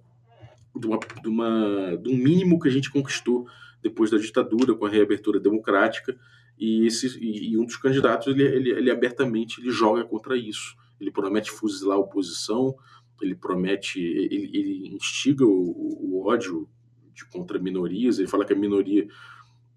de, 0.74 0.86
uma, 0.86 0.98
de, 0.98 1.28
uma, 1.28 1.96
de 1.96 2.08
um 2.08 2.16
mínimo 2.16 2.58
que 2.58 2.68
a 2.68 2.70
gente 2.70 2.90
conquistou 2.90 3.46
depois 3.82 4.10
da 4.10 4.18
ditadura, 4.18 4.74
com 4.74 4.86
a 4.86 4.88
reabertura 4.88 5.40
democrática, 5.40 6.16
e, 6.58 6.86
esse, 6.86 7.18
e 7.20 7.58
um 7.58 7.64
dos 7.64 7.76
candidatos, 7.76 8.28
ele, 8.28 8.44
ele, 8.44 8.70
ele, 8.70 8.90
abertamente 8.90 9.60
ele 9.60 9.70
joga 9.70 10.04
contra 10.04 10.36
isso. 10.36 10.76
Ele 11.00 11.10
promete 11.10 11.50
fuzilar 11.50 11.96
a 11.96 12.00
oposição, 12.00 12.76
ele 13.22 13.34
promete, 13.34 14.00
ele, 14.00 14.50
ele 14.52 14.94
instiga 14.94 15.44
o, 15.44 15.50
o 15.50 16.26
ódio 16.26 16.68
de, 17.14 17.24
contra 17.26 17.58
minorias, 17.58 18.18
ele 18.18 18.28
fala 18.28 18.44
que 18.44 18.52
a 18.52 18.56
minoria 18.56 19.06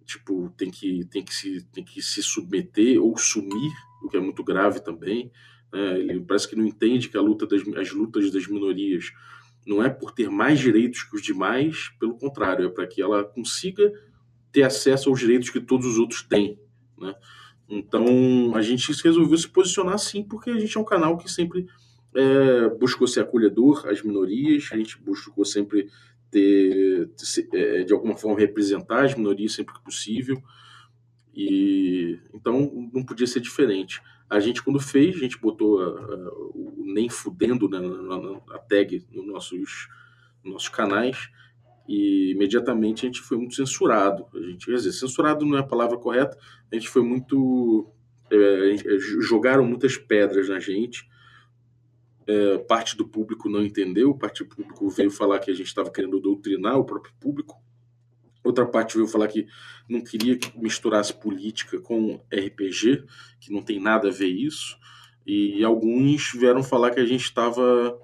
tipo 0.05 0.53
tem 0.55 0.69
que 0.69 1.05
tem 1.05 1.23
que 1.23 1.33
se 1.33 1.65
tem 1.71 1.83
que 1.83 2.01
se 2.01 2.21
submeter 2.21 3.01
ou 3.01 3.17
sumir 3.17 3.71
o 4.03 4.09
que 4.09 4.15
é 4.15 4.19
muito 4.19 4.43
grave 4.43 4.79
também 4.79 5.31
né? 5.73 5.99
ele 5.99 6.19
parece 6.19 6.47
que 6.47 6.55
não 6.55 6.63
entende 6.63 7.09
que 7.09 7.17
a 7.17 7.21
luta 7.21 7.47
das 7.47 7.67
as 7.75 7.91
lutas 7.91 8.29
das 8.29 8.45
minorias 8.45 9.11
não 9.65 9.83
é 9.83 9.89
por 9.89 10.11
ter 10.11 10.29
mais 10.29 10.59
direitos 10.59 11.03
que 11.03 11.15
os 11.15 11.23
demais, 11.23 11.89
pelo 11.99 12.17
contrário, 12.17 12.67
é 12.67 12.69
para 12.69 12.85
que 12.85 13.01
ela 13.01 13.23
consiga 13.23 13.91
ter 14.51 14.63
acesso 14.63 15.09
aos 15.09 15.19
direitos 15.19 15.49
que 15.49 15.59
todos 15.59 15.87
os 15.87 15.97
outros 15.97 16.21
têm. 16.21 16.59
Né? 16.97 17.15
Então, 17.67 18.55
a 18.55 18.61
gente 18.61 18.91
resolveu 19.03 19.37
se 19.37 19.49
posicionar 19.49 19.97
sim, 19.97 20.23
porque 20.23 20.51
a 20.51 20.59
gente 20.59 20.77
é 20.77 20.79
um 20.79 20.85
canal 20.85 21.17
que 21.17 21.29
sempre 21.29 21.65
é, 22.15 22.69
buscou 22.69 23.07
ser 23.07 23.21
acolhedor 23.21 23.87
às 23.87 24.01
minorias, 24.01 24.69
a 24.71 24.77
gente 24.77 24.97
buscou 25.01 25.43
sempre 25.43 25.89
ter, 26.31 27.09
ter 27.09 27.49
é, 27.53 27.83
de 27.83 27.93
alguma 27.93 28.15
forma, 28.15 28.39
representar 28.39 29.05
as 29.05 29.15
minorias 29.15 29.53
sempre 29.53 29.73
que 29.73 29.83
possível. 29.83 30.41
E 31.33 32.17
então 32.33 32.89
não 32.93 33.03
podia 33.03 33.27
ser 33.27 33.41
diferente. 33.41 34.01
A 34.29 34.39
gente, 34.39 34.63
quando 34.63 34.79
fez, 34.79 35.15
a 35.17 35.19
gente 35.19 35.39
botou 35.39 35.81
a, 35.81 35.85
a, 35.85 36.29
o 36.53 36.73
nem 36.77 37.09
fudendo 37.09 37.69
né, 37.69 37.79
na, 37.79 38.57
tag 38.59 39.05
nos 39.11 39.27
nossos, 39.27 39.87
nossos 40.43 40.69
canais 40.69 41.29
e 41.87 42.31
imediatamente 42.31 43.05
a 43.05 43.07
gente 43.07 43.21
foi 43.21 43.37
muito 43.37 43.55
censurado. 43.55 44.25
A 44.33 44.39
gente, 44.39 44.65
quer 44.65 44.75
dizer, 44.75 44.91
censurado 44.93 45.45
não 45.45 45.57
é 45.57 45.59
a 45.59 45.67
palavra 45.67 45.97
correta, 45.97 46.37
a 46.71 46.75
gente 46.75 46.89
foi 46.89 47.03
muito. 47.03 47.91
É, 48.31 48.75
é 48.75 48.99
jogaram 49.21 49.65
muitas 49.65 49.97
pedras 49.97 50.49
na 50.49 50.59
gente. 50.59 51.07
É, 52.27 52.57
parte 52.57 52.97
do 52.97 53.07
público 53.07 53.47
não 53.47 53.63
entendeu, 53.63 54.15
parte 54.15 54.43
do 54.43 54.49
público 54.49 54.89
veio 54.89 55.11
falar 55.11 55.39
que 55.39 55.51
a 55.51 55.53
gente 55.53 55.67
estava 55.67 55.91
querendo 55.91 56.19
doutrinar 56.19 56.77
o 56.77 56.85
próprio 56.85 57.13
público. 57.19 57.61
Outra 58.43 58.65
parte 58.65 58.95
veio 58.95 59.07
falar 59.07 59.27
que 59.27 59.47
não 59.89 60.01
queria 60.01 60.37
que 60.37 60.57
misturasse 60.59 61.13
política 61.13 61.79
com 61.79 62.21
RPG, 62.31 63.03
que 63.39 63.51
não 63.51 63.61
tem 63.61 63.79
nada 63.79 64.09
a 64.09 64.11
ver 64.11 64.27
isso. 64.27 64.77
E 65.25 65.63
alguns 65.63 66.31
vieram 66.33 66.61
falar 66.61 66.91
que 66.91 66.99
a 66.99 67.05
gente 67.05 67.23
estava. 67.23 67.97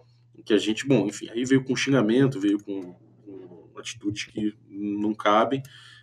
que 0.44 0.54
a 0.54 0.58
gente. 0.58 0.88
Bom, 0.88 1.06
enfim, 1.06 1.30
aí 1.30 1.46
veio 1.46 1.64
com 1.64 1.76
xingamento, 1.76 2.40
veio 2.40 2.58
com, 2.64 2.94
com 2.94 3.72
atitudes 3.78 4.26
que 4.26 4.56
não 4.68 5.14
cabem. 5.14 5.62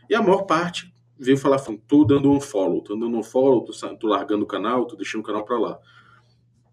E 0.09 0.15
a 0.15 0.23
maior 0.23 0.43
parte 0.43 0.93
veio 1.19 1.37
falar: 1.37 1.59
tô 1.89 2.05
dando 2.05 2.31
um 2.31 2.41
follow, 2.41 2.81
tô 2.81 2.95
dando 2.95 3.17
um 3.17 3.23
follow, 3.23 3.65
tô, 3.65 3.73
tô 3.97 4.07
largando 4.07 4.45
o 4.45 4.47
canal, 4.47 4.87
tô 4.87 4.95
deixando 4.95 5.23
o 5.23 5.25
canal 5.25 5.45
para 5.45 5.59
lá. 5.59 5.81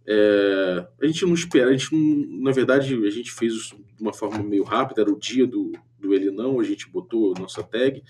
É, 0.08 0.88
a 1.02 1.08
gente 1.08 1.26
não 1.26 1.34
espera, 1.34 1.70
a 1.70 1.76
gente 1.76 1.94
não, 1.94 2.44
na 2.44 2.52
verdade, 2.52 2.94
a 3.06 3.10
gente 3.10 3.32
fez 3.32 3.54
isso 3.54 3.76
de 3.76 4.02
uma 4.02 4.14
forma 4.14 4.44
meio 4.44 4.64
rápida, 4.64 5.02
era 5.02 5.12
o 5.12 5.20
dia 5.20 5.48
do, 5.48 5.72
do 6.00 6.14
ele 6.14 6.30
não, 6.30 6.60
a 6.60 6.64
gente 6.64 6.88
botou 6.90 7.34
nossa 7.40 7.64
tag 7.64 8.04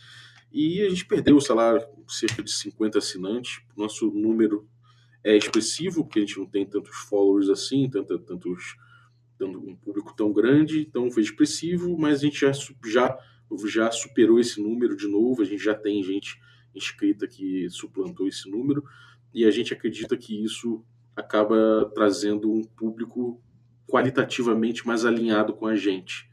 e 0.51 0.81
a 0.81 0.89
gente 0.89 1.05
perdeu, 1.05 1.39
sei 1.39 1.55
lá, 1.55 1.77
cerca 2.07 2.43
de 2.43 2.51
50 2.51 2.97
assinantes. 2.97 3.61
Nosso 3.75 4.09
número 4.11 4.67
é 5.23 5.35
expressivo, 5.35 6.03
porque 6.03 6.19
a 6.19 6.21
gente 6.21 6.37
não 6.37 6.45
tem 6.45 6.65
tantos 6.65 6.95
followers 7.09 7.49
assim, 7.49 7.89
tanto, 7.89 8.17
tantos, 8.19 8.77
tanto 9.37 9.57
um 9.59 9.75
público 9.75 10.13
tão 10.15 10.31
grande, 10.31 10.81
então 10.81 11.09
foi 11.11 11.23
expressivo, 11.23 11.97
mas 11.97 12.19
a 12.19 12.21
gente 12.21 12.39
já, 12.39 12.51
já, 12.85 13.17
já 13.65 13.91
superou 13.91 14.39
esse 14.39 14.61
número 14.61 14.95
de 14.95 15.07
novo, 15.07 15.41
a 15.41 15.45
gente 15.45 15.63
já 15.63 15.75
tem 15.75 16.03
gente 16.03 16.39
inscrita 16.73 17.27
que 17.27 17.69
suplantou 17.69 18.27
esse 18.27 18.49
número, 18.49 18.83
e 19.33 19.45
a 19.45 19.51
gente 19.51 19.73
acredita 19.73 20.15
que 20.15 20.41
isso 20.43 20.85
acaba 21.15 21.91
trazendo 21.93 22.51
um 22.51 22.63
público 22.63 23.41
qualitativamente 23.87 24.85
mais 24.85 25.05
alinhado 25.05 25.53
com 25.53 25.67
a 25.67 25.75
gente 25.75 26.29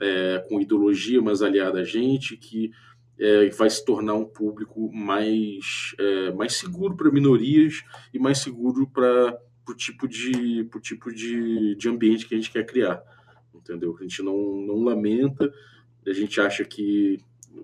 é, 0.00 0.38
com 0.48 0.60
ideologia 0.60 1.20
mais 1.20 1.42
aliada 1.42 1.80
a 1.80 1.84
gente, 1.84 2.36
que 2.36 2.72
é, 3.18 3.50
vai 3.50 3.68
se 3.68 3.84
tornar 3.84 4.14
um 4.14 4.24
público 4.24 4.90
mais, 4.92 5.94
é, 5.98 6.32
mais 6.32 6.54
seguro 6.54 6.96
para 6.96 7.12
minorias 7.12 7.84
e 8.12 8.18
mais 8.18 8.38
seguro 8.38 8.88
para 8.88 9.38
o 9.68 9.74
tipo, 9.74 10.08
de, 10.08 10.64
pro 10.64 10.80
tipo 10.80 11.12
de, 11.12 11.76
de 11.76 11.88
ambiente 11.88 12.26
que 12.26 12.34
a 12.34 12.38
gente 12.38 12.50
quer 12.50 12.64
criar. 12.64 13.02
Entendeu? 13.54 13.94
A 13.98 14.02
gente 14.02 14.22
não, 14.22 14.36
não 14.66 14.82
lamenta, 14.82 15.52
a 16.06 16.12
gente 16.12 16.40
acha 16.40 16.64
que, 16.64 17.18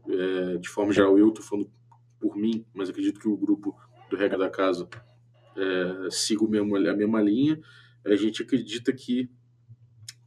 é, 0.09 0.59
de 0.59 0.69
forma 0.69 0.93
geral, 0.93 1.19
eu 1.19 1.31
estou 1.31 1.43
falando 1.43 1.71
por 2.21 2.37
mim, 2.37 2.65
mas 2.75 2.91
acredito 2.91 3.19
que 3.19 3.29
o 3.29 3.37
grupo 3.37 3.75
do 4.11 4.17
Regra 4.17 4.39
da 4.39 4.51
Casa 4.51 4.87
é, 5.57 6.11
siga 6.11 6.45
a 6.45 6.49
mesma, 6.49 6.79
a 6.79 6.95
mesma 6.95 7.21
linha. 7.21 7.61
A 8.05 8.15
gente 8.15 8.43
acredita 8.43 8.93
que 8.93 9.29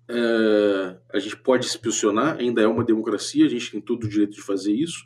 é, 0.10 0.98
a 1.14 1.20
gente 1.20 1.38
pode 1.38 1.68
se 1.68 1.78
posicionar, 1.78 2.38
ainda 2.38 2.62
é 2.62 2.68
uma 2.68 2.84
democracia, 2.84 3.46
a 3.46 3.50
gente 3.50 3.72
tem 3.72 3.80
todo 3.80 4.06
o 4.06 4.10
direito 4.10 4.34
de 4.34 4.42
fazer 4.42 4.74
isso. 4.74 5.04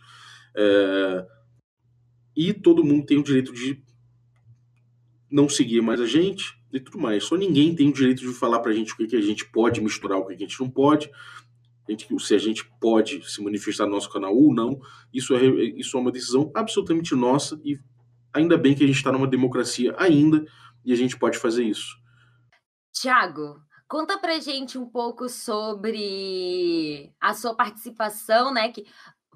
É, 0.55 1.25
e 2.35 2.53
todo 2.53 2.83
mundo 2.83 3.05
tem 3.05 3.17
o 3.17 3.23
direito 3.23 3.53
de 3.53 3.83
não 5.29 5.49
seguir 5.49 5.81
mais 5.81 5.99
a 5.99 6.05
gente 6.05 6.57
e 6.71 6.79
tudo 6.79 6.99
mais. 6.99 7.23
Só 7.23 7.35
ninguém 7.35 7.75
tem 7.75 7.89
o 7.89 7.93
direito 7.93 8.21
de 8.21 8.33
falar 8.33 8.59
para 8.59 8.71
a 8.71 8.73
gente 8.73 8.93
o 8.93 8.97
que, 8.97 9.07
que 9.07 9.15
a 9.15 9.21
gente 9.21 9.45
pode 9.51 9.81
misturar, 9.81 10.17
o 10.17 10.25
que, 10.25 10.35
que 10.35 10.43
a 10.43 10.47
gente 10.47 10.59
não 10.59 10.69
pode. 10.69 11.09
A 11.87 11.91
gente, 11.91 12.07
se 12.23 12.33
a 12.33 12.37
gente 12.37 12.65
pode 12.79 13.21
se 13.29 13.43
manifestar 13.43 13.85
no 13.85 13.91
nosso 13.91 14.09
canal 14.09 14.33
ou 14.35 14.53
não, 14.53 14.79
isso 15.13 15.35
é, 15.35 15.45
isso 15.45 15.97
é 15.97 15.99
uma 15.99 16.11
decisão 16.11 16.49
absolutamente 16.55 17.13
nossa 17.13 17.59
e 17.63 17.77
ainda 18.33 18.57
bem 18.57 18.75
que 18.75 18.83
a 18.83 18.87
gente 18.87 18.97
está 18.97 19.11
numa 19.11 19.27
democracia 19.27 19.95
ainda 19.97 20.45
e 20.83 20.91
a 20.91 20.95
gente 20.95 21.17
pode 21.17 21.37
fazer 21.37 21.63
isso. 21.63 21.95
Tiago, 22.91 23.61
Conta 23.93 24.17
pra 24.17 24.39
gente 24.39 24.75
um 24.75 24.89
pouco 24.89 25.29
sobre 25.29 27.13
a 27.21 27.31
sua 27.35 27.53
participação, 27.53 28.51
né? 28.51 28.71
Que 28.71 28.87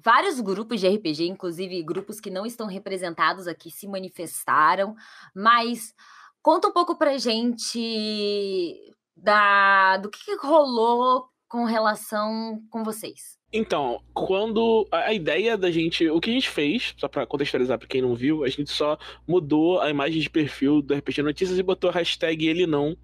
vários 0.04 0.40
grupos 0.40 0.80
de 0.80 0.88
RPG, 0.88 1.28
inclusive 1.28 1.80
grupos 1.84 2.18
que 2.18 2.28
não 2.28 2.44
estão 2.44 2.66
representados 2.66 3.46
aqui, 3.46 3.70
se 3.70 3.86
manifestaram, 3.86 4.96
mas 5.32 5.94
conta 6.42 6.66
um 6.66 6.72
pouco 6.72 6.98
pra 6.98 7.18
gente 7.18 8.74
da, 9.16 9.98
do 9.98 10.10
que, 10.10 10.24
que 10.24 10.44
rolou 10.44 11.28
com 11.48 11.64
relação 11.64 12.60
com 12.68 12.82
vocês. 12.82 13.37
Então, 13.50 14.02
quando 14.12 14.86
a 14.92 15.12
ideia 15.12 15.56
da 15.56 15.70
gente, 15.70 16.08
o 16.10 16.20
que 16.20 16.28
a 16.28 16.32
gente 16.34 16.50
fez, 16.50 16.94
só 16.98 17.08
para 17.08 17.26
contextualizar 17.26 17.78
para 17.78 17.88
quem 17.88 18.02
não 18.02 18.14
viu, 18.14 18.44
a 18.44 18.48
gente 18.48 18.70
só 18.70 18.98
mudou 19.26 19.80
a 19.80 19.88
imagem 19.88 20.20
de 20.20 20.28
perfil 20.28 20.82
do 20.82 20.94
RPG 20.94 21.22
Notícias 21.22 21.58
e 21.58 21.62
botou 21.62 21.88
a 21.88 21.94
hashtag 21.94 22.46
ele 22.46 22.66
não 22.66 22.96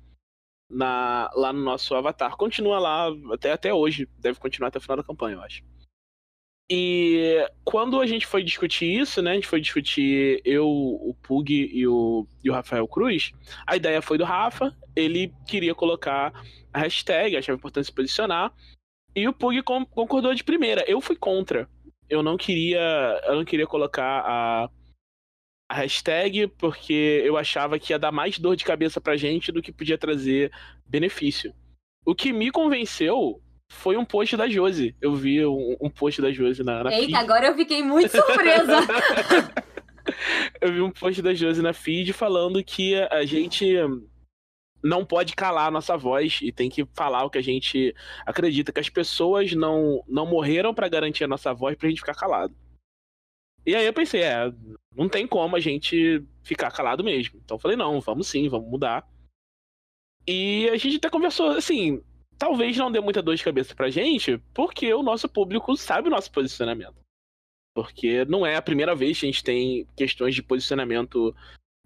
na, 0.70 1.30
lá 1.34 1.50
no 1.50 1.60
nosso 1.60 1.94
avatar. 1.94 2.36
Continua 2.36 2.78
lá 2.78 3.08
até, 3.32 3.52
até 3.52 3.72
hoje, 3.72 4.06
deve 4.18 4.38
continuar 4.38 4.68
até 4.68 4.78
o 4.78 4.82
final 4.82 4.98
da 4.98 5.02
campanha, 5.02 5.36
eu 5.36 5.42
acho. 5.42 5.62
E 6.70 7.46
quando 7.62 8.00
a 8.00 8.06
gente 8.06 8.26
foi 8.26 8.42
discutir 8.42 8.86
isso, 8.86 9.20
né? 9.20 9.32
A 9.32 9.34
gente 9.34 9.46
foi 9.46 9.60
discutir 9.60 10.40
eu, 10.44 10.66
o 10.66 11.14
Pug 11.22 11.52
e 11.52 11.86
o, 11.86 12.26
e 12.42 12.50
o 12.50 12.54
Rafael 12.54 12.88
Cruz. 12.88 13.32
A 13.66 13.76
ideia 13.76 14.00
foi 14.00 14.16
do 14.16 14.24
Rafa, 14.24 14.74
ele 14.96 15.32
queria 15.46 15.74
colocar 15.74 16.32
a 16.72 16.78
hashtag, 16.80 17.36
achava 17.36 17.56
importante 17.56 17.86
se 17.86 17.92
posicionar. 17.92 18.52
E 19.14 19.28
o 19.28 19.32
Pug 19.32 19.62
concordou 19.62 20.34
de 20.34 20.42
primeira. 20.42 20.84
Eu 20.88 21.00
fui 21.00 21.16
contra. 21.16 21.68
Eu 22.08 22.22
não 22.22 22.36
queria. 22.36 23.20
Eu 23.24 23.36
não 23.36 23.44
queria 23.44 23.66
colocar 23.66 24.22
a, 24.26 24.68
a 25.70 25.74
hashtag 25.74 26.48
porque 26.58 27.22
eu 27.24 27.36
achava 27.36 27.78
que 27.78 27.92
ia 27.92 27.98
dar 27.98 28.12
mais 28.12 28.38
dor 28.38 28.56
de 28.56 28.64
cabeça 28.64 29.00
pra 29.00 29.16
gente 29.16 29.52
do 29.52 29.62
que 29.62 29.72
podia 29.72 29.96
trazer 29.96 30.50
benefício. 30.84 31.54
O 32.04 32.14
que 32.14 32.32
me 32.32 32.50
convenceu 32.50 33.40
foi 33.70 33.96
um 33.96 34.04
post 34.04 34.36
da 34.36 34.48
Josi. 34.48 34.94
Eu 35.00 35.14
vi 35.14 35.44
um, 35.44 35.76
um 35.80 35.90
post 35.90 36.20
da 36.20 36.30
Josi 36.30 36.62
na, 36.62 36.84
na 36.84 36.92
Eita, 36.92 37.06
feed. 37.06 37.16
agora 37.16 37.46
eu 37.46 37.54
fiquei 37.54 37.82
muito 37.82 38.10
surpresa. 38.10 38.80
eu 40.60 40.72
vi 40.72 40.80
um 40.80 40.90
post 40.90 41.22
da 41.22 41.32
Josi 41.32 41.62
na 41.62 41.72
feed 41.72 42.12
falando 42.12 42.62
que 42.62 42.94
a 43.10 43.24
gente 43.24 43.74
não 44.84 45.02
pode 45.02 45.34
calar 45.34 45.68
a 45.68 45.70
nossa 45.70 45.96
voz 45.96 46.40
e 46.42 46.52
tem 46.52 46.68
que 46.68 46.84
falar 46.92 47.24
o 47.24 47.30
que 47.30 47.38
a 47.38 47.42
gente 47.42 47.94
acredita, 48.26 48.70
que 48.70 48.80
as 48.80 48.90
pessoas 48.90 49.52
não, 49.52 50.04
não 50.06 50.26
morreram 50.26 50.74
para 50.74 50.90
garantir 50.90 51.24
a 51.24 51.28
nossa 51.28 51.54
voz 51.54 51.74
pra 51.74 51.88
gente 51.88 52.00
ficar 52.00 52.14
calado. 52.14 52.54
E 53.64 53.74
aí 53.74 53.86
eu 53.86 53.94
pensei, 53.94 54.20
é, 54.22 54.52
não 54.94 55.08
tem 55.08 55.26
como 55.26 55.56
a 55.56 55.60
gente 55.60 56.22
ficar 56.42 56.70
calado 56.70 57.02
mesmo. 57.02 57.40
Então 57.42 57.56
eu 57.56 57.58
falei, 57.58 57.78
não, 57.78 57.98
vamos 57.98 58.28
sim, 58.28 58.46
vamos 58.46 58.68
mudar. 58.68 59.08
E 60.26 60.68
a 60.68 60.76
gente 60.76 60.98
até 60.98 61.08
conversou, 61.08 61.48
assim, 61.52 62.02
talvez 62.38 62.76
não 62.76 62.92
dê 62.92 63.00
muita 63.00 63.22
dor 63.22 63.36
de 63.36 63.44
cabeça 63.44 63.74
pra 63.74 63.88
gente, 63.88 64.36
porque 64.52 64.92
o 64.92 65.02
nosso 65.02 65.26
público 65.30 65.74
sabe 65.78 66.08
o 66.08 66.10
nosso 66.10 66.30
posicionamento. 66.30 66.96
Porque 67.74 68.26
não 68.26 68.44
é 68.44 68.56
a 68.56 68.62
primeira 68.62 68.94
vez 68.94 69.18
que 69.18 69.24
a 69.24 69.30
gente 69.30 69.42
tem 69.42 69.86
questões 69.96 70.34
de 70.34 70.42
posicionamento 70.42 71.34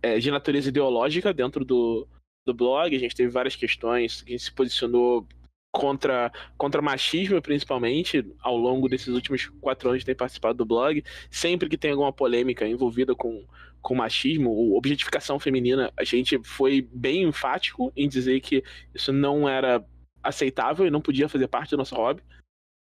é, 0.02 0.18
de 0.18 0.32
natureza 0.32 0.68
ideológica 0.68 1.32
dentro 1.32 1.64
do, 1.64 2.08
do 2.52 2.56
blog. 2.56 2.94
A 2.94 2.98
gente 2.98 3.14
teve 3.14 3.30
várias 3.30 3.56
questões 3.56 4.22
que 4.22 4.30
a 4.30 4.32
gente 4.32 4.44
se 4.44 4.52
posicionou 4.52 5.26
contra, 5.72 6.32
contra 6.56 6.82
machismo, 6.82 7.40
principalmente, 7.40 8.24
ao 8.40 8.56
longo 8.56 8.88
desses 8.88 9.08
últimos 9.08 9.46
quatro 9.60 9.88
anos 9.88 10.00
de 10.00 10.06
ter 10.06 10.14
participado 10.14 10.58
do 10.58 10.66
blog. 10.66 11.04
Sempre 11.30 11.68
que 11.68 11.78
tem 11.78 11.92
alguma 11.92 12.12
polêmica 12.12 12.66
envolvida 12.66 13.14
com, 13.14 13.44
com 13.80 13.94
machismo 13.94 14.50
ou 14.50 14.76
objetificação 14.76 15.38
feminina, 15.38 15.92
a 15.96 16.04
gente 16.04 16.38
foi 16.42 16.86
bem 16.92 17.22
enfático 17.22 17.92
em 17.96 18.08
dizer 18.08 18.40
que 18.40 18.62
isso 18.94 19.12
não 19.12 19.48
era 19.48 19.84
aceitável 20.22 20.86
e 20.86 20.90
não 20.90 21.00
podia 21.00 21.28
fazer 21.28 21.48
parte 21.48 21.70
do 21.70 21.76
nosso 21.76 21.94
hobby. 21.94 22.22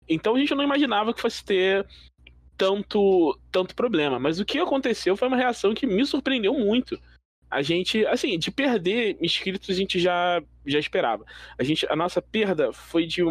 Então 0.09 0.35
a 0.35 0.39
gente 0.39 0.55
não 0.55 0.65
imaginava 0.65 1.13
que 1.13 1.21
fosse 1.21 1.45
ter 1.45 1.87
tanto, 2.57 3.39
tanto 3.53 3.75
problema. 3.75 4.19
Mas 4.19 4.41
o 4.41 4.45
que 4.45 4.59
aconteceu 4.59 5.17
foi 5.17 5.29
uma 5.29 5.37
reação 5.37 5.75
que 5.75 5.87
me 5.87 6.05
surpreendeu 6.07 6.55
muito. 6.55 6.99
A 7.51 7.63
gente, 7.63 8.05
assim, 8.07 8.39
de 8.39 8.51
perder 8.51 9.17
inscritos 9.21 9.71
a 9.71 9.75
gente 9.75 9.99
já, 9.99 10.43
já 10.67 10.79
esperava. 10.79 11.25
A, 11.59 11.65
gente, 11.65 11.87
a 11.91 11.97
nossa 11.97 12.21
perda 12.21 12.73
foi 12.73 13.07
de 13.07 13.23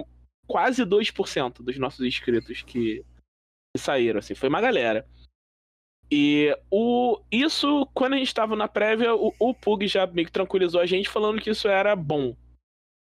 quase 0.47 0.83
2% 0.83 1.61
dos 1.61 1.77
nossos 1.77 2.05
inscritos 2.05 2.61
que, 2.63 3.03
saíram, 3.77 4.19
assim, 4.19 4.33
foi 4.33 4.49
uma 4.49 4.61
galera. 4.61 5.07
E 6.09 6.57
o, 6.71 7.19
isso, 7.31 7.85
quando 7.93 8.13
a 8.13 8.17
gente 8.17 8.27
estava 8.27 8.55
na 8.55 8.67
prévia, 8.67 9.13
o, 9.13 9.33
o 9.39 9.53
Pug 9.53 9.87
já 9.87 10.07
meio 10.07 10.25
que 10.25 10.31
tranquilizou 10.31 10.79
a 10.79 10.85
gente 10.85 11.09
falando 11.09 11.41
que 11.41 11.49
isso 11.49 11.67
era 11.67 11.95
bom 11.95 12.35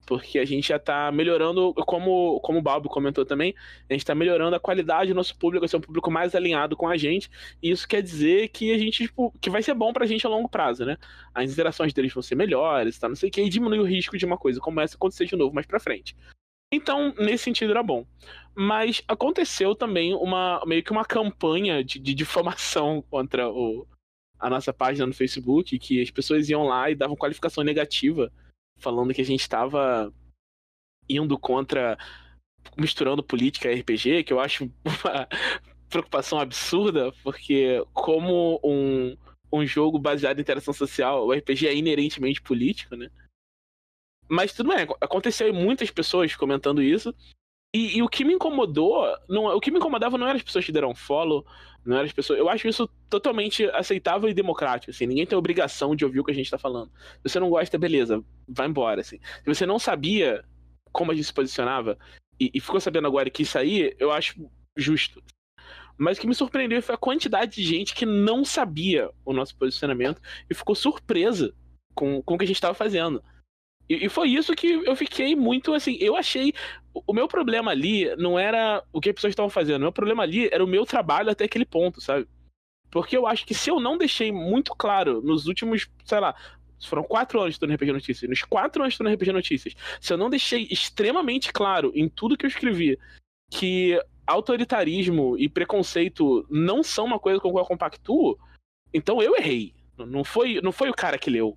porque 0.06 0.38
a 0.38 0.44
gente 0.44 0.68
já 0.68 0.76
está 0.76 1.10
melhorando, 1.10 1.74
como, 1.84 2.40
como 2.40 2.60
o 2.60 2.62
Balbo 2.62 2.88
comentou 2.88 3.26
também, 3.26 3.54
a 3.90 3.92
gente 3.92 4.02
está 4.02 4.14
melhorando 4.14 4.54
a 4.54 4.60
qualidade 4.60 5.10
do 5.10 5.16
nosso 5.16 5.36
público, 5.36 5.62
vai 5.62 5.68
ser 5.68 5.76
um 5.76 5.80
público 5.80 6.10
mais 6.10 6.34
alinhado 6.34 6.76
com 6.76 6.88
a 6.88 6.96
gente, 6.96 7.28
e 7.60 7.70
isso 7.70 7.86
quer 7.86 8.00
dizer 8.00 8.48
que 8.48 8.72
a 8.72 8.78
gente, 8.78 9.04
tipo, 9.04 9.34
que 9.40 9.50
vai 9.50 9.62
ser 9.62 9.74
bom 9.74 9.92
pra 9.92 10.06
gente 10.06 10.24
a 10.24 10.30
longo 10.30 10.48
prazo, 10.48 10.86
né? 10.86 10.96
As 11.34 11.52
interações 11.52 11.92
deles 11.92 12.14
vão 12.14 12.22
ser 12.22 12.36
melhores, 12.36 12.98
tá? 12.98 13.08
Não 13.08 13.16
sei 13.16 13.28
o 13.28 13.32
que, 13.32 13.42
e 13.42 13.48
diminui 13.48 13.80
o 13.80 13.84
risco 13.84 14.16
de 14.16 14.24
uma 14.24 14.38
coisa, 14.38 14.60
começa 14.60 14.94
a 14.94 14.96
acontecer 14.96 15.26
de 15.26 15.34
novo 15.34 15.54
mais 15.54 15.66
pra 15.66 15.80
frente. 15.80 16.16
Então, 16.72 17.12
nesse 17.18 17.44
sentido 17.44 17.70
era 17.70 17.82
bom. 17.82 18.06
Mas 18.54 19.02
aconteceu 19.06 19.74
também 19.74 20.14
uma 20.14 20.62
meio 20.66 20.82
que 20.82 20.90
uma 20.92 21.04
campanha 21.04 21.82
de, 21.84 21.98
de 21.98 22.14
difamação 22.14 23.02
contra 23.10 23.48
o, 23.48 23.86
a 24.38 24.48
nossa 24.48 24.72
página 24.72 25.06
no 25.06 25.14
Facebook, 25.14 25.78
que 25.78 26.00
as 26.00 26.10
pessoas 26.10 26.48
iam 26.48 26.64
lá 26.64 26.90
e 26.90 26.94
davam 26.94 27.16
qualificação 27.16 27.62
negativa 27.62 28.32
falando 28.78 29.14
que 29.14 29.20
a 29.20 29.24
gente 29.24 29.40
estava 29.40 30.12
indo 31.08 31.38
contra 31.38 31.96
misturando 32.76 33.22
política 33.22 33.70
e 33.70 33.80
RPG, 33.80 34.24
que 34.24 34.32
eu 34.32 34.40
acho 34.40 34.64
uma 34.84 35.28
preocupação 35.88 36.38
absurda, 36.38 37.12
porque 37.22 37.84
como 37.92 38.60
um, 38.62 39.16
um 39.52 39.64
jogo 39.64 39.98
baseado 39.98 40.38
em 40.38 40.42
interação 40.42 40.74
social, 40.74 41.26
o 41.26 41.32
RPG 41.32 41.68
é 41.68 41.74
inerentemente 41.74 42.42
político, 42.42 42.96
né? 42.96 43.08
Mas 44.28 44.52
tudo 44.52 44.74
bem, 44.74 44.86
aconteceu 45.00 45.52
muitas 45.54 45.90
pessoas 45.90 46.34
comentando 46.34 46.82
isso. 46.82 47.14
E, 47.74 47.98
e, 47.98 48.02
o 48.02 48.08
que 48.08 48.24
me 48.24 48.32
incomodou, 48.32 49.04
não, 49.28 49.46
o 49.46 49.60
que 49.60 49.70
me 49.70 49.78
incomodava 49.78 50.16
não 50.16 50.26
eram 50.26 50.36
as 50.36 50.42
pessoas 50.42 50.64
que 50.64 50.72
deram 50.72 50.94
follow, 50.94 51.44
não 51.84 51.96
eram 51.96 52.06
as 52.06 52.12
pessoas. 52.12 52.38
Eu 52.38 52.48
acho 52.48 52.66
isso 52.66 52.88
totalmente 53.10 53.64
aceitável 53.70 54.28
e 54.28 54.34
democrático. 54.34 54.90
Assim, 54.90 55.06
ninguém 55.06 55.26
tem 55.26 55.36
obrigação 55.36 55.94
de 55.94 56.04
ouvir 56.04 56.20
o 56.20 56.24
que 56.24 56.30
a 56.30 56.34
gente 56.34 56.50
tá 56.50 56.58
falando. 56.58 56.90
Se 57.22 57.30
você 57.30 57.40
não 57.40 57.50
gosta, 57.50 57.78
beleza, 57.78 58.24
vai 58.48 58.66
embora. 58.66 59.00
Assim. 59.00 59.18
Se 59.18 59.46
você 59.46 59.66
não 59.66 59.78
sabia 59.78 60.44
como 60.92 61.12
a 61.12 61.14
gente 61.14 61.26
se 61.26 61.34
posicionava 61.34 61.98
e, 62.40 62.50
e 62.54 62.60
ficou 62.60 62.80
sabendo 62.80 63.06
agora 63.06 63.28
que 63.28 63.42
isso 63.42 63.58
aí, 63.58 63.94
eu 63.98 64.10
acho 64.10 64.48
justo. 64.76 65.22
Mas 65.98 66.18
o 66.18 66.20
que 66.20 66.26
me 66.26 66.34
surpreendeu 66.34 66.82
foi 66.82 66.94
a 66.94 66.98
quantidade 66.98 67.56
de 67.56 67.62
gente 67.62 67.94
que 67.94 68.04
não 68.04 68.44
sabia 68.44 69.10
o 69.24 69.32
nosso 69.32 69.56
posicionamento 69.56 70.20
e 70.48 70.54
ficou 70.54 70.74
surpresa 70.74 71.54
com, 71.94 72.22
com 72.22 72.34
o 72.34 72.38
que 72.38 72.44
a 72.44 72.46
gente 72.46 72.56
estava 72.56 72.74
fazendo. 72.74 73.22
E, 73.88 74.06
e, 74.06 74.08
foi 74.08 74.28
isso 74.28 74.54
que 74.54 74.66
eu 74.66 74.96
fiquei 74.96 75.36
muito 75.36 75.72
assim. 75.74 75.96
Eu 76.00 76.16
achei. 76.16 76.52
O 77.06 77.12
meu 77.12 77.28
problema 77.28 77.70
ali 77.70 78.14
não 78.16 78.38
era 78.38 78.82
o 78.92 79.00
que 79.00 79.10
as 79.10 79.14
pessoas 79.14 79.32
estavam 79.32 79.50
fazendo. 79.50 79.76
O 79.78 79.84
meu 79.84 79.92
problema 79.92 80.22
ali 80.22 80.48
era 80.50 80.64
o 80.64 80.68
meu 80.68 80.84
trabalho 80.84 81.30
até 81.30 81.44
aquele 81.44 81.64
ponto, 81.64 82.00
sabe? 82.00 82.26
Porque 82.90 83.16
eu 83.16 83.26
acho 83.26 83.44
que 83.44 83.54
se 83.54 83.70
eu 83.70 83.78
não 83.78 83.98
deixei 83.98 84.32
muito 84.32 84.74
claro 84.74 85.20
nos 85.20 85.46
últimos, 85.46 85.88
sei 86.04 86.20
lá, 86.20 86.34
foram 86.84 87.04
quatro 87.04 87.40
anos 87.40 87.58
de 87.58 87.66
RPG 87.66 87.92
Notícias. 87.92 88.30
Nos 88.30 88.42
quatro 88.42 88.82
anos 88.82 88.96
de 88.96 89.02
RPG 89.02 89.32
Notícias, 89.32 89.74
se 90.00 90.12
eu 90.12 90.16
não 90.16 90.30
deixei 90.30 90.66
extremamente 90.70 91.52
claro 91.52 91.92
em 91.94 92.08
tudo 92.08 92.36
que 92.36 92.46
eu 92.46 92.50
escrevi 92.50 92.98
que 93.50 94.00
autoritarismo 94.26 95.38
e 95.38 95.48
preconceito 95.48 96.46
não 96.50 96.82
são 96.82 97.04
uma 97.04 97.18
coisa 97.18 97.38
com 97.38 97.48
a 97.48 97.52
qual 97.52 97.64
eu 97.64 97.68
compactuo, 97.68 98.38
então 98.92 99.22
eu 99.22 99.36
errei. 99.36 99.74
Não 99.96 100.24
foi, 100.24 100.60
não 100.60 100.72
foi 100.72 100.90
o 100.90 100.94
cara 100.94 101.18
que 101.18 101.30
leu 101.30 101.56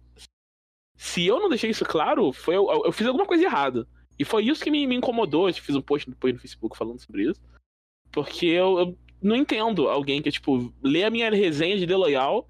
se 1.00 1.26
eu 1.26 1.40
não 1.40 1.48
deixei 1.48 1.70
isso 1.70 1.86
claro, 1.86 2.34
foi 2.34 2.58
eu, 2.58 2.70
eu 2.84 2.92
fiz 2.92 3.08
alguma 3.08 3.26
coisa 3.26 3.46
errada. 3.46 3.88
E 4.20 4.26
foi 4.26 4.44
isso 4.44 4.62
que 4.62 4.70
me, 4.70 4.86
me 4.86 4.96
incomodou. 4.96 5.48
Eu 5.48 5.54
fiz 5.54 5.74
um 5.74 5.82
post 5.82 6.10
depois 6.10 6.34
no 6.34 6.42
Facebook 6.42 6.78
falando 6.78 7.00
sobre 7.00 7.24
isso. 7.24 7.40
Porque 8.12 8.48
eu, 8.48 8.78
eu, 8.78 8.98
não 9.22 9.34
entendo 9.34 9.88
alguém 9.88 10.22
que, 10.22 10.30
tipo, 10.30 10.74
lê 10.84 11.06
a 11.06 11.10
minha 11.10 11.32
resenha 11.32 11.78
de 11.78 11.88
The 11.88 11.96
Loyal 11.96 12.46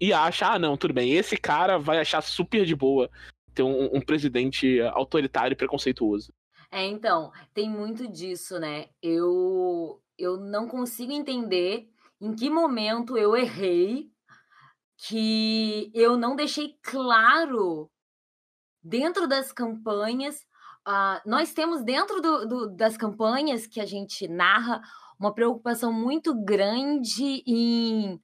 e 0.00 0.14
acha, 0.14 0.46
ah, 0.46 0.58
não, 0.58 0.78
tudo 0.78 0.94
bem, 0.94 1.12
esse 1.12 1.36
cara 1.36 1.78
vai 1.78 1.98
achar 1.98 2.22
super 2.22 2.64
de 2.64 2.74
boa 2.74 3.10
ter 3.54 3.64
um, 3.64 3.94
um 3.94 4.00
presidente 4.00 4.80
autoritário 4.80 5.52
e 5.52 5.56
preconceituoso. 5.56 6.32
É, 6.70 6.86
então, 6.86 7.30
tem 7.52 7.68
muito 7.68 8.08
disso, 8.08 8.58
né? 8.58 8.86
Eu, 9.02 10.00
eu 10.16 10.38
não 10.38 10.66
consigo 10.66 11.12
entender 11.12 11.86
em 12.18 12.34
que 12.34 12.48
momento 12.48 13.18
eu 13.18 13.36
errei 13.36 14.10
que 15.06 15.90
eu 15.94 16.16
não 16.16 16.36
deixei 16.36 16.78
claro 16.82 17.90
dentro 18.82 19.26
das 19.26 19.52
campanhas. 19.52 20.46
Uh, 20.86 21.20
nós 21.24 21.52
temos 21.52 21.82
dentro 21.82 22.20
do, 22.20 22.46
do, 22.46 22.76
das 22.76 22.96
campanhas 22.96 23.66
que 23.66 23.80
a 23.80 23.86
gente 23.86 24.28
narra 24.28 24.80
uma 25.18 25.34
preocupação 25.34 25.92
muito 25.92 26.34
grande 26.42 27.42
em 27.46 28.20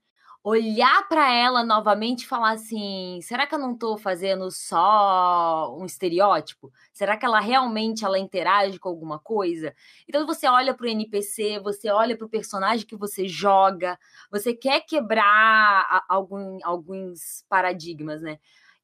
olhar 0.49 1.09
para 1.09 1.33
ela 1.35 1.65
novamente 1.65 2.23
e 2.23 2.27
falar 2.27 2.53
assim: 2.53 3.19
será 3.23 3.47
que 3.47 3.55
eu 3.55 3.59
não 3.59 3.73
estou 3.75 3.99
fazendo 3.99 4.49
só 4.51 5.77
um 5.77 5.85
estereótipo? 5.85 6.73
Será 6.93 7.17
que 7.17 7.27
ela 7.27 7.41
realmente 7.41 8.05
ela 8.05 8.19
interage 8.19 8.79
com 8.79 8.89
alguma 8.89 9.19
coisa? 9.19 9.75
Então 10.09 10.25
você 10.25 10.47
olha 10.47 10.73
para 10.73 10.87
o 10.87 10.89
NPC, 10.89 11.59
você 11.61 11.91
olha 11.91 12.17
para 12.17 12.27
o 12.27 12.31
personagem 12.31 12.87
que 12.87 12.97
você 12.97 13.27
joga, 13.27 13.99
você 14.31 14.55
quer 14.55 14.83
quebrar 14.83 16.05
algum, 16.09 16.59
alguns 16.63 17.45
paradigmas, 17.49 18.23
né? 18.23 18.39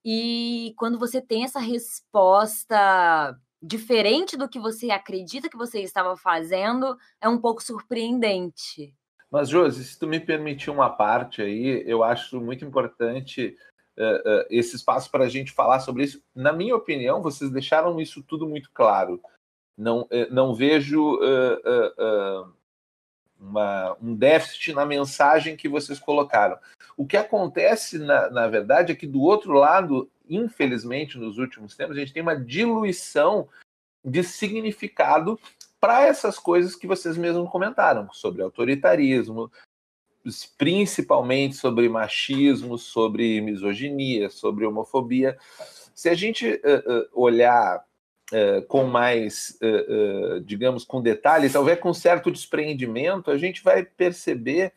E 0.05 0.75
quando 0.77 0.99
você 0.99 1.21
tem 1.21 1.45
essa 1.45 1.61
resposta 1.61 3.39
diferente 3.63 4.37
do 4.37 4.49
que 4.49 4.59
você 4.59 4.91
acredita 4.91 5.49
que 5.49 5.57
você 5.57 5.81
estava 5.81 6.17
fazendo, 6.17 6.97
é 7.21 7.29
um 7.29 7.39
pouco 7.39 7.63
surpreendente. 7.63 8.93
Mas, 9.33 9.49
Josi, 9.49 9.83
se 9.83 9.99
tu 9.99 10.07
me 10.07 10.21
permitir 10.21 10.69
uma 10.69 10.91
parte 10.91 11.41
aí, 11.41 11.83
eu 11.87 12.05
acho 12.05 12.39
muito 12.39 12.67
importante 12.67 13.57
uh, 13.99 14.03
uh, 14.03 14.47
esse 14.51 14.77
espaço 14.77 15.11
para 15.11 15.25
a 15.25 15.29
gente 15.29 15.53
falar 15.53 15.81
sobre 15.81 16.05
isso. 16.05 16.23
Na 16.35 16.53
minha 16.53 16.77
opinião, 16.77 17.23
vocês 17.23 17.51
deixaram 17.51 17.99
isso 17.99 18.23
tudo 18.23 18.47
muito 18.47 18.71
claro. 18.75 19.23
Não, 19.75 20.03
uh, 20.03 20.29
não 20.31 20.55
vejo 20.55 21.19
uma, 23.41 23.97
um 24.03 24.15
déficit 24.15 24.75
na 24.75 24.85
mensagem 24.85 25.57
que 25.57 25.67
vocês 25.67 25.99
colocaram. 25.99 26.59
O 26.95 27.07
que 27.07 27.17
acontece, 27.17 27.99
na, 27.99 28.29
na 28.29 28.47
verdade, 28.49 28.93
é 28.93 28.95
que 28.95 29.07
do 29.07 29.23
outro 29.23 29.55
lado, 29.55 30.11
infelizmente, 30.29 31.17
nos 31.17 31.39
últimos 31.39 31.75
tempos, 31.75 31.97
a 31.97 32.01
gente 32.01 32.13
tem 32.13 32.23
uma 32.23 32.37
diluição 32.37 33.49
de 34.05 34.23
significado 34.23 35.41
para 35.83 36.07
essas 36.07 36.39
coisas 36.39 36.77
que 36.77 36.87
vocês 36.87 37.17
mesmos 37.19 37.51
comentaram, 37.51 38.09
sobre 38.13 38.41
autoritarismo, 38.41 39.51
principalmente 40.57 41.57
sobre 41.57 41.89
machismo, 41.89 42.79
sobre 42.79 43.41
misoginia, 43.41 44.31
sobre 44.31 44.65
homofobia. 44.65 45.37
Se 45.93 46.09
a 46.09 46.15
gente 46.15 46.49
uh, 46.49 46.55
uh, 46.55 47.09
olhar 47.13 47.85
uh, 48.33 48.63
com 48.69 48.85
mais, 48.85 49.59
digamos, 50.45 50.85
com 50.85 51.03
detalhe, 51.03 51.51
talvez 51.51 51.81
com 51.81 51.93
certo 51.93 52.31
despreendimento, 52.31 53.29
a 53.29 53.37
gente 53.37 53.61
vai 53.65 53.85
perceber 53.85 54.73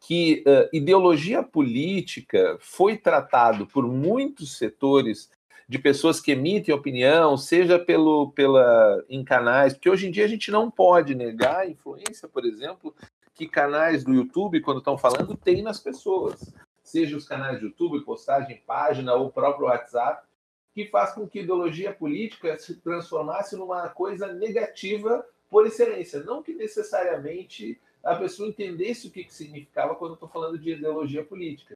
que 0.00 0.44
ideologia 0.70 1.42
política 1.42 2.58
foi 2.60 2.98
tratado 2.98 3.66
por 3.66 3.86
muitos 3.86 4.58
setores 4.58 5.30
de 5.72 5.78
pessoas 5.78 6.20
que 6.20 6.32
emitem 6.32 6.74
opinião, 6.74 7.34
seja 7.34 7.78
pelo, 7.78 8.30
pela, 8.32 9.02
em 9.08 9.24
canais, 9.24 9.72
porque 9.72 9.88
hoje 9.88 10.06
em 10.06 10.10
dia 10.10 10.26
a 10.26 10.28
gente 10.28 10.50
não 10.50 10.70
pode 10.70 11.14
negar 11.14 11.60
a 11.60 11.66
influência, 11.66 12.28
por 12.28 12.44
exemplo, 12.44 12.94
que 13.34 13.48
canais 13.48 14.04
do 14.04 14.12
YouTube, 14.12 14.60
quando 14.60 14.78
estão 14.78 14.98
falando, 14.98 15.34
tem 15.34 15.62
nas 15.62 15.80
pessoas. 15.80 16.52
Seja 16.82 17.16
os 17.16 17.26
canais 17.26 17.58
do 17.58 17.68
YouTube, 17.68 18.04
postagem, 18.04 18.62
página 18.66 19.14
ou 19.14 19.32
próprio 19.32 19.68
WhatsApp, 19.68 20.28
que 20.74 20.88
faz 20.88 21.14
com 21.14 21.26
que 21.26 21.40
ideologia 21.40 21.90
política 21.90 22.58
se 22.58 22.74
transformasse 22.76 23.56
numa 23.56 23.88
coisa 23.88 24.30
negativa 24.30 25.24
por 25.48 25.66
excelência. 25.66 26.22
Não 26.22 26.42
que 26.42 26.52
necessariamente 26.52 27.80
a 28.04 28.14
pessoa 28.14 28.46
entendesse 28.46 29.06
o 29.06 29.10
que, 29.10 29.24
que 29.24 29.32
significava 29.32 29.94
quando 29.94 30.14
estou 30.14 30.28
falando 30.28 30.58
de 30.58 30.72
ideologia 30.72 31.24
política. 31.24 31.74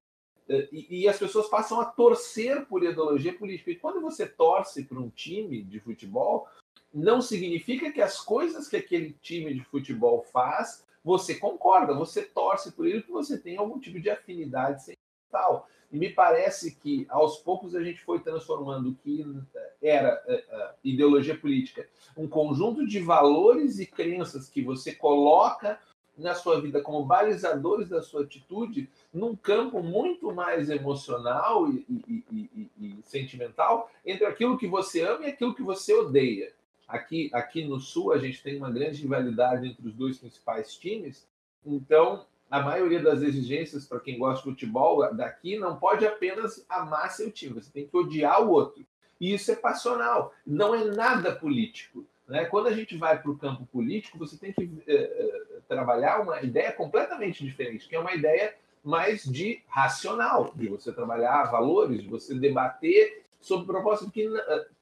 Eh, 0.49 0.69
e, 0.73 1.03
e, 1.03 1.09
as 1.09 1.19
pessoas 1.19 1.49
passam 1.49 1.81
a 1.81 1.85
torcer 1.85 2.67
por 2.67 2.83
ideologia 2.83 3.37
política. 3.37 3.71
E 3.71 3.77
quando 3.77 4.01
você 4.01 4.27
torce 4.27 4.85
para 4.85 4.99
um 4.99 5.11
time 5.11 5.63
de 5.63 5.81
futebol, 5.81 6.47
não 6.93 7.21
significa 7.21 7.91
que 7.93 8.01
as 8.01 8.21
coisas 8.21 8.69
que 8.69 8.77
aquele 8.77 9.13
time 9.21 9.53
de 9.55 9.65
futebol 9.65 10.23
faz, 10.33 10.85
você 11.05 11.35
concorda, 11.35 11.95
você 11.95 12.23
torce 12.23 12.73
por 12.73 12.87
ele 12.87 13.01
porque 13.01 13.13
você 13.13 13.39
tem 13.39 13.57
algum 13.57 13.79
tipo 13.79 14.01
de 14.01 14.11
afinidade 14.11 14.85
sentimental. 14.85 15.69
E 15.93 15.99
me 15.99 16.11
parece 16.11 16.75
que 16.75 17.07
aos 17.09 17.39
poucos 17.39 17.75
a 17.75 17.83
gente 17.83 18.01
foi 18.03 18.19
transformando 18.19 18.91
o 18.91 18.95
que 18.95 19.25
era 19.81 20.21
uh, 20.27 20.75
ideologia 20.83 21.39
política, 21.39 21.89
um 22.17 22.27
conjunto 22.27 22.85
de 22.85 22.99
valores 22.99 23.79
e 23.79 23.87
crenças 23.87 24.49
que 24.49 24.63
você 24.63 24.93
coloca 24.93 25.79
na 26.17 26.35
sua 26.35 26.61
vida 26.61 26.81
como 26.81 27.05
balizadores 27.05 27.89
da 27.89 28.03
sua 28.03 28.23
atitude 28.23 28.89
num 29.13 29.37
campo 29.37 29.83
muito 29.83 30.33
mais 30.33 30.71
emocional 30.71 31.69
e, 31.69 31.85
e, 31.89 32.25
e, 32.31 32.71
e, 32.79 32.99
sentimental 33.05 33.91
entre 34.05 34.25
aquilo 34.25 34.57
que 34.57 34.67
você 34.67 35.03
ama 35.03 35.25
e 35.25 35.29
aquilo 35.29 35.55
que 35.55 35.63
você 35.63 35.95
odeia. 35.95 36.53
Aqui, 36.89 37.31
aqui 37.33 37.65
no 37.65 37.81
Sul, 37.81 38.13
a 38.13 38.19
gente 38.19 38.43
tem 38.43 38.57
uma 38.57 38.71
grande 38.71 39.03
rivalidade 39.03 39.67
entre 39.67 39.87
os 39.87 39.95
dois 39.95 40.19
principais 40.19 40.75
times, 40.77 41.27
então 41.65 42.25
a 42.51 42.61
maioria 42.61 43.03
das 43.03 43.23
exigências 43.23 43.85
para 43.87 43.99
quem 43.99 44.19
gosta 44.19 44.45
de 44.45 44.51
futebol 44.51 45.13
daqui 45.15 45.59
não 45.59 45.77
pode 45.77 46.07
apenas 46.07 46.65
amar 46.69 47.11
seu 47.11 47.31
time, 47.31 47.55
você 47.55 47.71
tem 47.73 47.87
que 47.87 47.97
odiar 47.97 48.41
o 48.43 48.51
outro. 48.51 48.87
E 49.21 49.35
isso 49.35 49.51
é 49.51 49.57
passional, 49.57 50.33
não 50.47 50.75
é 50.75 50.85
nada 50.85 51.35
político. 51.35 52.07
Né? 52.29 52.45
Quando 52.45 52.69
a 52.69 52.73
gente 52.73 52.97
vai 52.97 53.21
para 53.21 53.31
o 53.31 53.39
campo 53.39 53.67
político, 53.67 54.19
você 54.19 54.37
tem 54.37 54.53
que 54.53 54.83
é, 54.87 55.56
trabalhar 55.69 56.21
uma 56.21 56.41
ideia 56.43 56.73
completamente 56.73 57.45
diferente, 57.45 57.89
que 57.89 57.97
é 57.97 58.01
uma 58.01 58.15
ideia 58.15 58.55
mais 58.83 59.25
de 59.25 59.63
racional, 59.69 60.53
de 60.55 60.69
você 60.69 60.93
trabalhar 60.93 61.51
valores, 61.51 62.03
de 62.03 62.09
você 62.09 62.35
debater 62.35 63.25
sobre 63.41 63.67
propósito, 63.67 64.07
porque 64.07 64.29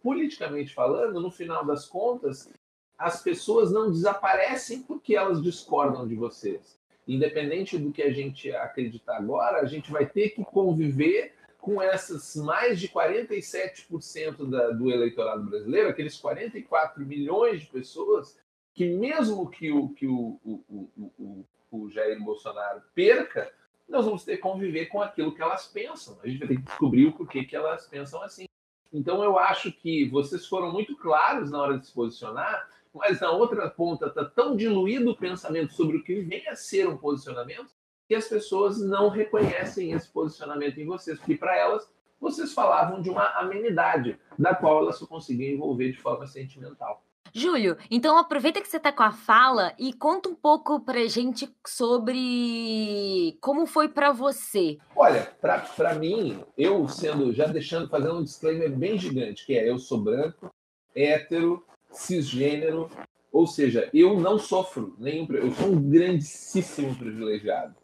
politicamente 0.02 0.74
falando, 0.74 1.20
no 1.20 1.30
final 1.30 1.64
das 1.64 1.86
contas, 1.86 2.50
as 2.98 3.22
pessoas 3.22 3.72
não 3.72 3.90
desaparecem 3.90 4.82
porque 4.82 5.16
elas 5.16 5.42
discordam 5.42 6.06
de 6.06 6.14
vocês. 6.14 6.78
Independente 7.06 7.76
do 7.76 7.92
que 7.92 8.02
a 8.02 8.12
gente 8.12 8.50
acreditar 8.54 9.16
agora, 9.16 9.60
a 9.60 9.66
gente 9.66 9.90
vai 9.90 10.06
ter 10.06 10.30
que 10.30 10.44
conviver 10.44 11.34
com 11.58 11.80
essas 11.80 12.36
mais 12.36 12.78
de 12.78 12.88
47% 12.88 14.48
da, 14.50 14.70
do 14.70 14.90
eleitorado 14.90 15.44
brasileiro, 15.44 15.88
aqueles 15.88 16.16
44 16.18 17.04
milhões 17.04 17.62
de 17.62 17.66
pessoas, 17.68 18.38
que 18.74 18.90
mesmo 18.96 19.48
que 19.48 19.70
o, 19.70 19.88
que 19.90 20.06
o, 20.06 20.40
o, 20.44 20.90
o, 21.18 21.46
o 21.70 21.88
Jair 21.88 22.20
Bolsonaro 22.22 22.82
perca, 22.94 23.50
nós 23.88 24.04
vamos 24.04 24.24
ter 24.24 24.36
que 24.36 24.42
conviver 24.42 24.86
com 24.86 25.00
aquilo 25.00 25.34
que 25.34 25.40
elas 25.40 25.66
pensam. 25.68 26.18
A 26.22 26.28
gente 26.28 26.38
vai 26.40 26.48
ter 26.48 26.56
que 26.56 26.62
descobrir 26.62 27.06
o 27.06 27.12
porquê 27.12 27.44
que 27.44 27.54
elas 27.54 27.86
pensam 27.86 28.20
assim. 28.22 28.46
Então, 28.92 29.22
eu 29.22 29.38
acho 29.38 29.72
que 29.72 30.08
vocês 30.08 30.46
foram 30.46 30.72
muito 30.72 30.96
claros 30.96 31.50
na 31.50 31.60
hora 31.60 31.78
de 31.78 31.86
se 31.86 31.92
posicionar, 31.92 32.68
mas 32.92 33.20
na 33.20 33.30
outra 33.30 33.68
ponta 33.70 34.06
está 34.06 34.24
tão 34.24 34.56
diluído 34.56 35.10
o 35.10 35.16
pensamento 35.16 35.72
sobre 35.72 35.96
o 35.96 36.02
que 36.04 36.20
vem 36.20 36.46
a 36.48 36.56
ser 36.56 36.88
um 36.88 36.96
posicionamento 36.96 37.70
que 38.08 38.14
as 38.14 38.28
pessoas 38.28 38.80
não 38.80 39.08
reconhecem 39.08 39.92
esse 39.92 40.08
posicionamento 40.08 40.78
em 40.78 40.86
vocês, 40.86 41.18
porque 41.18 41.36
para 41.36 41.56
elas 41.56 41.90
vocês 42.20 42.52
falavam 42.52 43.02
de 43.02 43.10
uma 43.10 43.26
amenidade, 43.38 44.18
da 44.38 44.54
qual 44.54 44.82
elas 44.82 44.96
só 44.96 45.06
conseguiam 45.06 45.54
envolver 45.54 45.92
de 45.92 46.00
forma 46.00 46.26
sentimental. 46.26 47.02
Júlio, 47.36 47.76
então 47.90 48.16
aproveita 48.16 48.60
que 48.60 48.68
você 48.68 48.76
está 48.76 48.92
com 48.92 49.02
a 49.02 49.10
fala 49.10 49.74
e 49.76 49.92
conta 49.92 50.28
um 50.28 50.36
pouco 50.36 50.78
para 50.78 51.04
gente 51.08 51.52
sobre 51.66 53.36
como 53.40 53.66
foi 53.66 53.88
para 53.88 54.12
você. 54.12 54.78
Olha, 54.94 55.28
para 55.40 55.94
mim, 55.96 56.44
eu 56.56 56.86
sendo, 56.88 57.32
já 57.32 57.46
deixando, 57.46 57.88
fazendo 57.88 58.20
um 58.20 58.22
disclaimer 58.22 58.70
bem 58.70 58.96
gigante, 58.96 59.44
que 59.44 59.58
é 59.58 59.68
eu 59.68 59.80
sou 59.80 59.98
branco, 59.98 60.48
hétero, 60.94 61.66
cisgênero, 61.90 62.88
ou 63.32 63.48
seja, 63.48 63.90
eu 63.92 64.20
não 64.20 64.38
sofro 64.38 64.94
nenhum, 64.96 65.26
eu 65.32 65.50
sou 65.50 65.72
um 65.72 65.90
grandíssimo 65.90 66.94
privilegiado. 66.94 67.74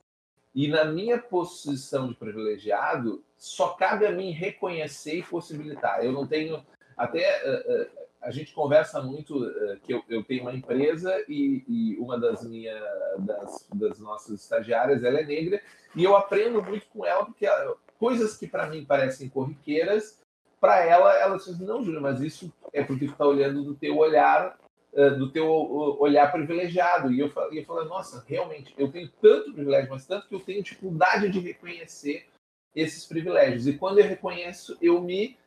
E 0.55 0.69
na 0.69 0.85
minha 0.85 1.19
posição 1.19 2.09
de 2.09 2.15
privilegiado, 2.15 3.25
só 3.37 3.71
cabe 3.71 4.07
a 4.07 4.13
mim 4.13 4.31
reconhecer 4.31 5.17
e 5.17 5.23
possibilitar. 5.25 6.05
Eu 6.05 6.13
não 6.13 6.25
tenho. 6.25 6.65
Até 6.97 7.43
uh, 7.49 7.83
uh, 7.83 8.00
a 8.23 8.31
gente 8.31 8.53
conversa 8.53 9.01
muito 9.01 9.47
uh, 9.47 9.81
que 9.83 9.95
eu, 9.95 10.03
eu, 10.09 10.23
tenho 10.23 10.43
uma 10.43 10.55
empresa 10.55 11.25
e, 11.29 11.65
e 11.67 11.97
uma 11.99 12.19
das 12.19 12.45
minhas 12.45 12.81
das, 13.19 13.69
das, 13.75 13.99
nossas 13.99 14.43
estagiárias 14.43 15.03
ela 15.03 15.21
é 15.21 15.25
negra 15.25 15.61
e 15.97 16.05
eu 16.05 16.17
aprendo 16.17 16.63
muito 16.63 16.87
com 16.89 17.05
ela 17.05 17.25
porque 17.25 17.47
ela, 17.47 17.77
coisas 17.99 18.37
que 18.37 18.47
para 18.47 18.69
mim 18.69 18.85
parecem 18.85 19.29
corriqueiras 19.29 20.21
para 20.61 20.85
ela 20.85 21.15
ela 21.19 21.37
diz 21.37 21.59
não 21.61 21.83
Júlia 21.83 22.01
mas 22.01 22.21
isso 22.21 22.53
é 22.73 22.85
porque 22.85 23.07
tu 23.07 23.13
está 23.13 23.27
olhando 23.27 23.65
do 23.65 23.75
teu 23.75 23.97
olhar 23.97 24.59
uh, 24.93 25.17
do 25.17 25.31
teu 25.31 25.49
olhar 25.49 26.31
privilegiado. 26.31 27.13
E 27.13 27.21
eu 27.21 27.33
ia 27.53 27.65
falar 27.65 27.85
nossa 27.85 28.25
realmente 28.27 28.75
eu 28.77 28.91
tenho 28.91 29.09
tanto 29.21 29.53
privilégio 29.53 29.91
mas 29.91 30.07
tanto 30.07 30.29
que 30.29 30.35
eu 30.35 30.41
tenho 30.41 30.63
dificuldade 30.63 31.31
de 31.31 31.41
reconhecer 31.41 32.27
esses 32.75 33.07
privilégios. 33.07 33.67
E 33.67 33.79
quando 33.79 33.99
eu 33.99 34.07
reconheço 34.07 34.77
eu 34.81 35.01
me 35.01 35.39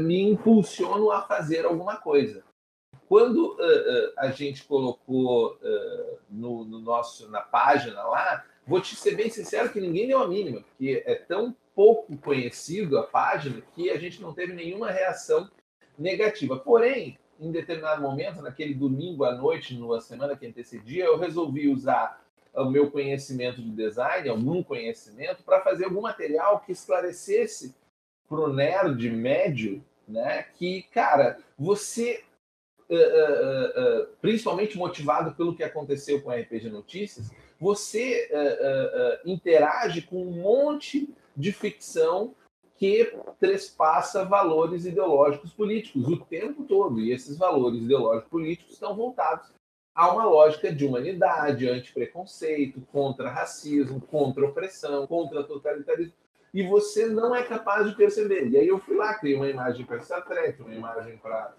me 0.00 0.22
impulsiono 0.22 1.10
a 1.10 1.22
fazer 1.22 1.66
alguma 1.66 1.96
coisa. 1.96 2.42
Quando 3.06 3.54
uh, 3.54 3.56
uh, 3.56 4.12
a 4.18 4.30
gente 4.30 4.64
colocou 4.64 5.54
uh, 5.56 6.18
no, 6.30 6.64
no, 6.64 6.78
nosso 6.78 7.30
na 7.30 7.40
página 7.40 8.02
lá, 8.02 8.44
vou 8.66 8.80
te 8.80 8.96
ser 8.96 9.14
bem 9.14 9.30
sincero 9.30 9.70
que 9.70 9.80
ninguém 9.80 10.08
deu 10.08 10.22
a 10.22 10.28
mínima, 10.28 10.60
porque 10.60 11.02
é 11.06 11.14
tão 11.14 11.54
pouco 11.74 12.16
conhecido 12.18 12.98
a 12.98 13.02
página 13.02 13.62
que 13.74 13.90
a 13.90 13.98
gente 13.98 14.20
não 14.20 14.34
teve 14.34 14.52
nenhuma 14.52 14.90
reação 14.90 15.50
negativa. 15.98 16.58
Porém, 16.58 17.18
em 17.40 17.50
determinado 17.50 18.02
momento, 18.02 18.42
naquele 18.42 18.74
domingo 18.74 19.24
à 19.24 19.34
noite, 19.34 19.78
na 19.78 20.00
semana 20.00 20.36
que 20.36 20.46
antecedia, 20.46 21.04
eu 21.04 21.18
resolvi 21.18 21.68
usar 21.68 22.22
o 22.54 22.70
meu 22.70 22.90
conhecimento 22.90 23.62
de 23.62 23.70
design, 23.70 24.28
algum 24.28 24.62
conhecimento, 24.62 25.42
para 25.44 25.60
fazer 25.60 25.84
algum 25.84 26.00
material 26.00 26.60
que 26.60 26.72
esclarecesse 26.72 27.74
pro 28.28 28.52
nerd 28.52 29.10
médio, 29.10 29.84
né? 30.06 30.44
Que, 30.54 30.82
cara, 30.92 31.38
você, 31.58 32.22
uh, 32.88 32.94
uh, 32.94 34.02
uh, 34.02 34.06
principalmente 34.20 34.76
motivado 34.76 35.34
pelo 35.34 35.54
que 35.54 35.62
aconteceu 35.62 36.20
com 36.20 36.30
a 36.30 36.36
RPG 36.36 36.70
Notícias, 36.70 37.30
você 37.60 38.30
interage 39.24 40.02
com 40.02 40.22
um 40.22 40.30
monte 40.30 41.12
de 41.36 41.52
ficção 41.52 42.32
que 42.76 43.12
trespassa 43.40 44.24
valores 44.24 44.86
ideológicos 44.86 45.52
políticos 45.52 46.06
o 46.06 46.24
tempo 46.24 46.62
todo. 46.62 47.00
E 47.00 47.10
esses 47.10 47.36
valores 47.36 47.82
ideológicos 47.82 48.30
políticos 48.30 48.74
estão 48.74 48.94
voltados 48.94 49.50
a 49.92 50.12
uma 50.12 50.24
lógica 50.24 50.72
de 50.72 50.86
humanidade, 50.86 51.68
anti-preconceito, 51.68 52.80
contra 52.92 53.28
racismo, 53.28 54.00
contra 54.00 54.46
opressão, 54.46 55.08
contra 55.08 55.42
totalitarismo. 55.42 56.14
E 56.52 56.62
você 56.62 57.06
não 57.06 57.34
é 57.34 57.42
capaz 57.42 57.88
de 57.88 57.96
perceber. 57.96 58.48
E 58.48 58.56
aí 58.56 58.68
eu 58.68 58.78
fui 58.78 58.96
lá, 58.96 59.14
criei 59.14 59.36
uma 59.36 59.48
imagem 59.48 59.84
para 59.84 60.00
Star 60.00 60.24
Trek, 60.26 60.60
uma 60.62 60.74
imagem 60.74 61.16
para 61.18 61.54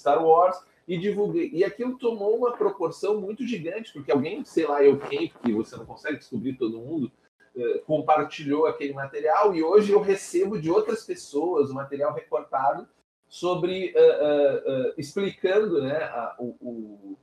Star 0.00 0.24
Wars 0.24 0.58
e 0.86 0.96
divulguei. 0.96 1.50
E 1.52 1.64
aquilo 1.64 1.98
tomou 1.98 2.36
uma 2.36 2.56
proporção 2.56 3.20
muito 3.20 3.46
gigante, 3.46 3.92
porque 3.92 4.12
alguém, 4.12 4.44
sei 4.44 4.66
lá, 4.66 4.82
eu 4.82 4.98
quem, 4.98 5.28
porque 5.28 5.52
você 5.52 5.76
não 5.76 5.84
consegue 5.84 6.18
descobrir 6.18 6.54
todo 6.54 6.78
mundo, 6.78 7.10
eh, 7.56 7.78
compartilhou 7.86 8.66
aquele 8.66 8.92
material 8.92 9.54
e 9.54 9.62
hoje 9.62 9.92
eu 9.92 10.00
recebo 10.00 10.60
de 10.60 10.70
outras 10.70 11.04
pessoas 11.04 11.70
o 11.70 11.74
material 11.74 12.14
recortado 12.14 12.88
sobre 13.28 13.92
uh, 13.94 13.98
uh, 13.98 14.88
uh, 14.88 14.94
explicando 14.96 15.82
né, 15.82 15.96
a, 16.04 16.36
o, 16.38 17.18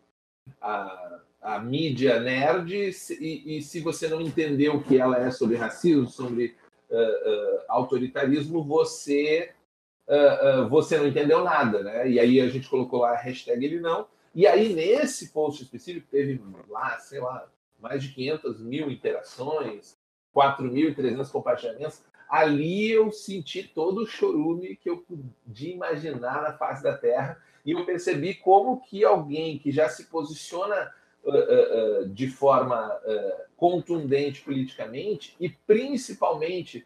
a, 0.61 1.21
a 1.41 1.59
mídia 1.59 2.19
nerd 2.19 2.73
e, 2.73 3.57
e, 3.57 3.61
se 3.61 3.79
você 3.79 4.07
não 4.07 4.21
entendeu 4.21 4.75
o 4.75 4.83
que 4.83 4.99
ela 4.99 5.17
é 5.17 5.31
sobre 5.31 5.55
racismo, 5.55 6.07
sobre 6.07 6.55
autoritarismo, 7.67 8.63
você 8.63 9.51
você 10.69 10.97
não 10.97 11.07
entendeu 11.07 11.43
nada, 11.43 11.81
né? 11.81 12.09
E 12.09 12.19
aí 12.19 12.39
a 12.39 12.47
gente 12.47 12.69
colocou 12.69 12.99
lá 12.99 13.11
a 13.11 13.17
hashtag 13.17 13.65
ele 13.65 13.79
não. 13.79 14.07
E 14.33 14.45
aí 14.45 14.73
nesse 14.73 15.29
post 15.29 15.63
específico 15.63 16.07
teve 16.11 16.41
lá, 16.67 16.97
sei 16.99 17.19
lá, 17.19 17.47
mais 17.79 18.03
de 18.03 18.09
500 18.09 18.61
mil 18.61 18.91
interações, 18.91 19.97
4.300 20.35 21.31
compartilhamentos, 21.31 22.01
ali 22.29 22.91
eu 22.91 23.11
senti 23.11 23.63
todo 23.63 24.01
o 24.01 24.07
chorume 24.07 24.75
que 24.75 24.89
eu 24.89 24.97
podia 24.97 25.73
imaginar 25.73 26.41
na 26.41 26.53
face 26.53 26.83
da 26.83 26.97
Terra 26.97 27.41
e 27.65 27.71
eu 27.71 27.85
percebi 27.85 28.35
como 28.35 28.81
que 28.81 29.03
alguém 29.03 29.57
que 29.57 29.71
já 29.71 29.89
se 29.89 30.05
posiciona 30.05 30.93
uh, 31.25 31.31
uh, 31.31 32.01
uh, 32.03 32.09
de 32.09 32.29
forma 32.29 32.91
contundente 33.57 34.41
politicamente 34.41 35.35
e 35.39 35.49
principalmente 35.49 36.85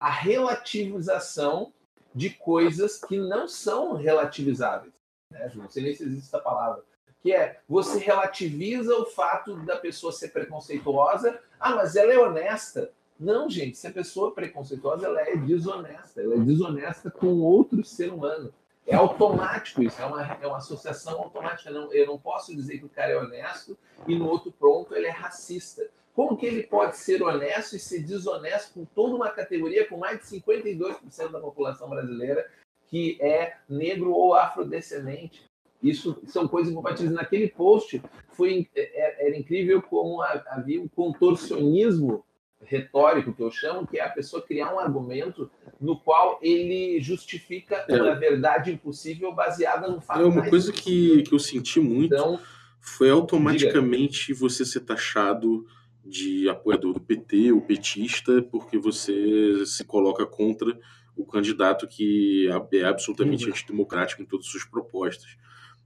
a 0.00 0.10
relativização 0.10 1.72
de 2.14 2.30
coisas 2.30 3.00
que 3.00 3.16
não 3.16 3.46
são 3.46 3.94
relativizáveis. 3.94 4.92
Né? 5.30 5.50
Não 5.54 5.68
sei 5.68 5.82
nem 5.84 5.94
se 5.94 6.04
existe 6.04 6.26
essa 6.26 6.40
palavra 6.40 6.82
que 7.20 7.32
é 7.32 7.60
você 7.68 7.98
relativiza 7.98 8.94
o 8.96 9.06
fato 9.06 9.56
da 9.64 9.76
pessoa 9.76 10.12
ser 10.12 10.28
preconceituosa. 10.28 11.40
Ah, 11.58 11.74
mas 11.74 11.96
ela 11.96 12.12
é 12.12 12.18
honesta. 12.18 12.92
Não, 13.18 13.50
gente, 13.50 13.76
se 13.76 13.86
a 13.86 13.92
pessoa 13.92 14.30
é 14.30 14.34
preconceituosa, 14.34 15.06
ela 15.06 15.20
é 15.20 15.36
desonesta. 15.36 16.22
Ela 16.22 16.36
é 16.36 16.38
desonesta 16.38 17.10
com 17.10 17.40
outro 17.40 17.84
ser 17.84 18.12
humano. 18.12 18.54
É 18.88 18.94
automático 18.94 19.82
isso, 19.82 20.00
é 20.00 20.06
uma, 20.06 20.22
é 20.22 20.46
uma 20.46 20.56
associação 20.56 21.18
automática. 21.18 21.70
Não, 21.70 21.92
eu 21.92 22.06
não 22.06 22.18
posso 22.18 22.56
dizer 22.56 22.78
que 22.78 22.86
o 22.86 22.88
cara 22.88 23.12
é 23.12 23.16
honesto 23.18 23.76
e 24.06 24.16
no 24.16 24.26
outro 24.26 24.50
pronto 24.50 24.96
ele 24.96 25.06
é 25.06 25.10
racista. 25.10 25.86
Como 26.14 26.38
que 26.38 26.46
ele 26.46 26.62
pode 26.62 26.96
ser 26.96 27.22
honesto 27.22 27.76
e 27.76 27.78
ser 27.78 28.02
desonesto 28.02 28.72
com 28.72 28.86
toda 28.86 29.14
uma 29.14 29.28
categoria 29.30 29.86
com 29.86 29.98
mais 29.98 30.20
de 30.20 30.40
52% 30.40 31.30
da 31.30 31.38
população 31.38 31.90
brasileira 31.90 32.50
que 32.86 33.18
é 33.20 33.58
negro 33.68 34.10
ou 34.10 34.34
afrodescendente? 34.34 35.44
Isso 35.82 36.18
são 36.26 36.48
coisas 36.48 36.72
incompatíveis. 36.72 37.14
Naquele 37.14 37.48
post 37.48 38.02
foi 38.30 38.70
é, 38.74 38.80
é, 38.80 39.26
era 39.28 39.36
incrível 39.36 39.82
como 39.82 40.22
havia 40.22 40.80
um 40.80 40.88
contorcionismo 40.88 42.24
retórico 42.60 43.32
que 43.32 43.42
eu 43.42 43.50
chamo, 43.50 43.86
que 43.86 43.98
é 43.98 44.04
a 44.04 44.10
pessoa 44.10 44.42
criar 44.42 44.74
um 44.74 44.78
argumento 44.78 45.50
no 45.80 45.98
qual 45.98 46.38
ele 46.42 47.00
justifica 47.00 47.84
é. 47.88 47.94
uma 47.94 48.14
verdade 48.14 48.72
impossível 48.72 49.32
baseada 49.32 49.88
no 49.88 50.00
fato. 50.00 50.20
É 50.20 50.24
uma 50.24 50.48
coisa 50.48 50.72
que, 50.72 51.22
que 51.22 51.32
eu 51.32 51.38
senti 51.38 51.80
muito 51.80 52.14
então, 52.14 52.40
foi 52.80 53.10
automaticamente 53.10 54.28
diga. 54.28 54.38
você 54.38 54.64
ser 54.64 54.80
taxado 54.80 55.66
de 56.04 56.48
apoiador 56.48 56.94
do 56.94 57.00
PT 57.00 57.52
ou 57.52 57.60
petista 57.60 58.42
porque 58.42 58.78
você 58.78 59.64
se 59.66 59.84
coloca 59.84 60.26
contra 60.26 60.78
o 61.14 61.26
candidato 61.26 61.86
que 61.86 62.48
é 62.72 62.84
absolutamente 62.84 63.44
uhum. 63.44 63.50
antidemocrático 63.50 64.22
em 64.22 64.26
todas 64.26 64.46
as 64.46 64.52
suas 64.52 64.64
propostas. 64.64 65.36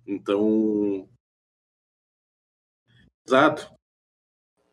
Então. 0.06 1.08
Exato. 3.26 3.70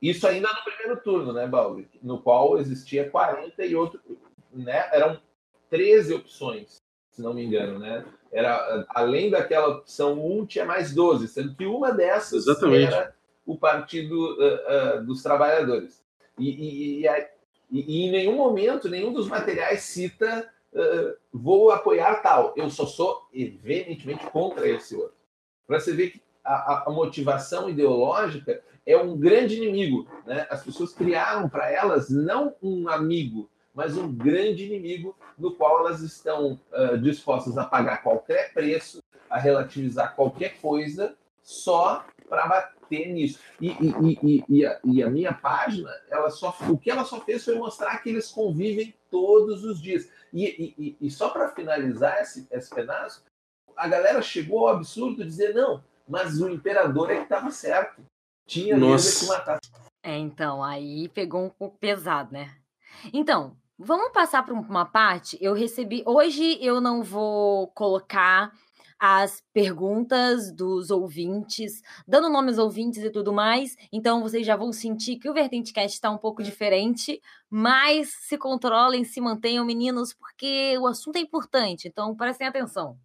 Isso 0.01 0.27
ainda 0.27 0.47
no 0.47 0.63
primeiro 0.63 1.01
turno, 1.01 1.33
né, 1.33 1.47
Balbi? 1.47 1.89
No 2.01 2.21
qual 2.21 2.57
existia 2.57 3.09
40 3.09 3.65
e 3.65 3.75
outro. 3.75 3.99
Né, 4.53 4.89
eram 4.91 5.19
13 5.69 6.13
opções, 6.15 6.81
se 7.12 7.21
não 7.21 7.33
me 7.33 7.43
engano, 7.43 7.77
né? 7.77 8.03
Era, 8.31 8.85
além 8.89 9.29
daquela 9.29 9.67
opção 9.67 10.25
1, 10.39 10.45
tinha 10.47 10.65
mais 10.65 10.93
12, 10.93 11.27
sendo 11.27 11.55
que 11.55 11.65
uma 11.65 11.91
dessas 11.91 12.47
Exatamente. 12.47 12.93
era 12.93 13.13
o 13.45 13.57
Partido 13.57 14.15
uh, 14.15 14.99
uh, 14.99 15.05
dos 15.05 15.21
Trabalhadores. 15.21 16.03
E, 16.38 16.49
e, 16.49 17.07
e, 17.07 17.29
e, 17.71 18.05
em 18.05 18.12
nenhum 18.12 18.35
momento, 18.35 18.89
nenhum 18.89 19.13
dos 19.13 19.27
materiais 19.27 19.81
cita 19.81 20.51
uh, 20.73 21.17
vou 21.31 21.71
apoiar 21.71 22.21
tal. 22.21 22.53
Eu 22.55 22.69
só 22.69 22.85
sou 22.85 23.27
veementemente 23.31 24.25
contra 24.27 24.67
esse 24.67 24.95
outro 24.95 25.19
para 25.69 25.79
você 25.79 25.93
ver 25.93 26.09
que 26.09 26.21
a, 26.43 26.84
a, 26.88 26.91
motivação 26.91 27.69
ideológica 27.69 28.62
é 28.86 28.97
um 28.97 29.17
grande 29.17 29.58
inimigo. 29.58 30.08
Né? 30.25 30.47
As 30.49 30.63
pessoas 30.63 30.93
criaram 30.93 31.47
para 31.47 31.71
elas 31.71 32.10
não 32.10 32.56
um 32.62 32.89
amigo, 32.89 33.49
mas 33.73 33.97
um 33.97 34.12
grande 34.12 34.65
inimigo 34.65 35.15
no 35.38 35.56
qual 35.56 35.80
elas 35.80 36.02
estão 36.02 36.60
uh, 36.71 36.97
dispostas 36.97 37.58
a 37.58 37.65
pagar 37.65 38.04
qualquer 38.04 38.54
preço, 38.54 39.02
a 39.30 39.38
relativizar 39.38 40.15
qualquer 40.15 40.60
coisa, 40.60 41.15
só 41.41 42.06
para 42.28 42.47
bater 42.47 43.08
nisso. 43.08 43.39
E, 43.60 43.69
e, 43.69 44.19
e, 44.23 44.43
e, 44.49 44.65
a, 44.65 44.80
e, 44.84 45.04
a, 45.04 45.10
minha 45.10 45.34
página, 45.34 45.89
ela 46.10 46.30
só, 46.30 46.56
o 46.69 46.78
que 46.78 46.89
ela 46.89 47.04
só 47.06 47.21
fez 47.21 47.45
foi 47.45 47.56
mostrar 47.56 47.97
que 48.02 48.10
eles 48.10 48.30
convivem 48.32 48.93
todos 49.10 49.63
os 49.63 49.82
dias. 49.82 50.10
E, 50.34 51.10
só 51.10 51.30
para 51.30 51.49
finalizar 51.49 52.21
esse, 52.21 52.47
esse 52.52 52.69
pedaço, 52.73 53.23
a 53.75 53.88
galera 53.88 54.21
chegou 54.21 54.67
ao 54.67 54.75
absurdo 54.75 55.17
de 55.17 55.25
dizer, 55.25 55.54
não, 55.54 55.84
mas 56.10 56.41
o 56.41 56.50
imperador 56.50 57.12
é 57.12 57.17
que 57.17 57.24
estava 57.24 57.52
certo. 57.52 58.04
Tinha 58.48 58.76
mesmo 58.76 59.19
que 59.19 59.28
matar. 59.28 59.60
É, 60.02 60.17
então, 60.17 60.63
aí 60.63 61.08
pegou 61.10 61.45
um 61.45 61.50
pouco 61.50 61.78
pesado, 61.78 62.34
né? 62.34 62.56
Então, 63.13 63.56
vamos 63.78 64.12
passar 64.12 64.43
para 64.43 64.54
uma 64.54 64.86
parte. 64.86 65.38
Eu 65.39 65.54
recebi. 65.54 66.04
Hoje 66.06 66.58
eu 66.60 66.82
não 66.82 67.04
vou 67.04 67.67
colocar 67.67 68.52
as 69.00 69.41
perguntas 69.54 70.52
dos 70.52 70.91
ouvintes, 70.91 71.82
dando 72.06 72.30
nome 72.30 72.50
aos 72.50 72.58
ouvintes 72.58 73.02
e 73.02 73.10
tudo 73.10 73.32
mais. 73.32 73.78
Então 73.93 74.22
vocês 74.22 74.45
já 74.45 74.58
vão 74.58 74.74
sentir 74.74 75.15
que 75.15 75.30
o 75.30 75.34
Vertente 75.34 75.72
Cast 75.72 75.95
está 75.95 76.12
um 76.12 76.17
pouco 76.17 76.43
diferente, 76.43 77.22
mas 77.50 78.10
se 78.28 78.38
controlem, 78.38 79.06
se 79.06 79.22
mantenham, 79.22 79.63
meninos, 79.63 80.13
porque 80.13 80.78
o 80.78 80.86
assunto 80.86 81.15
é 81.15 81.22
importante. 81.22 81.88
Então 81.88 82.13
prestem 82.13 82.48
atenção. 82.48 82.98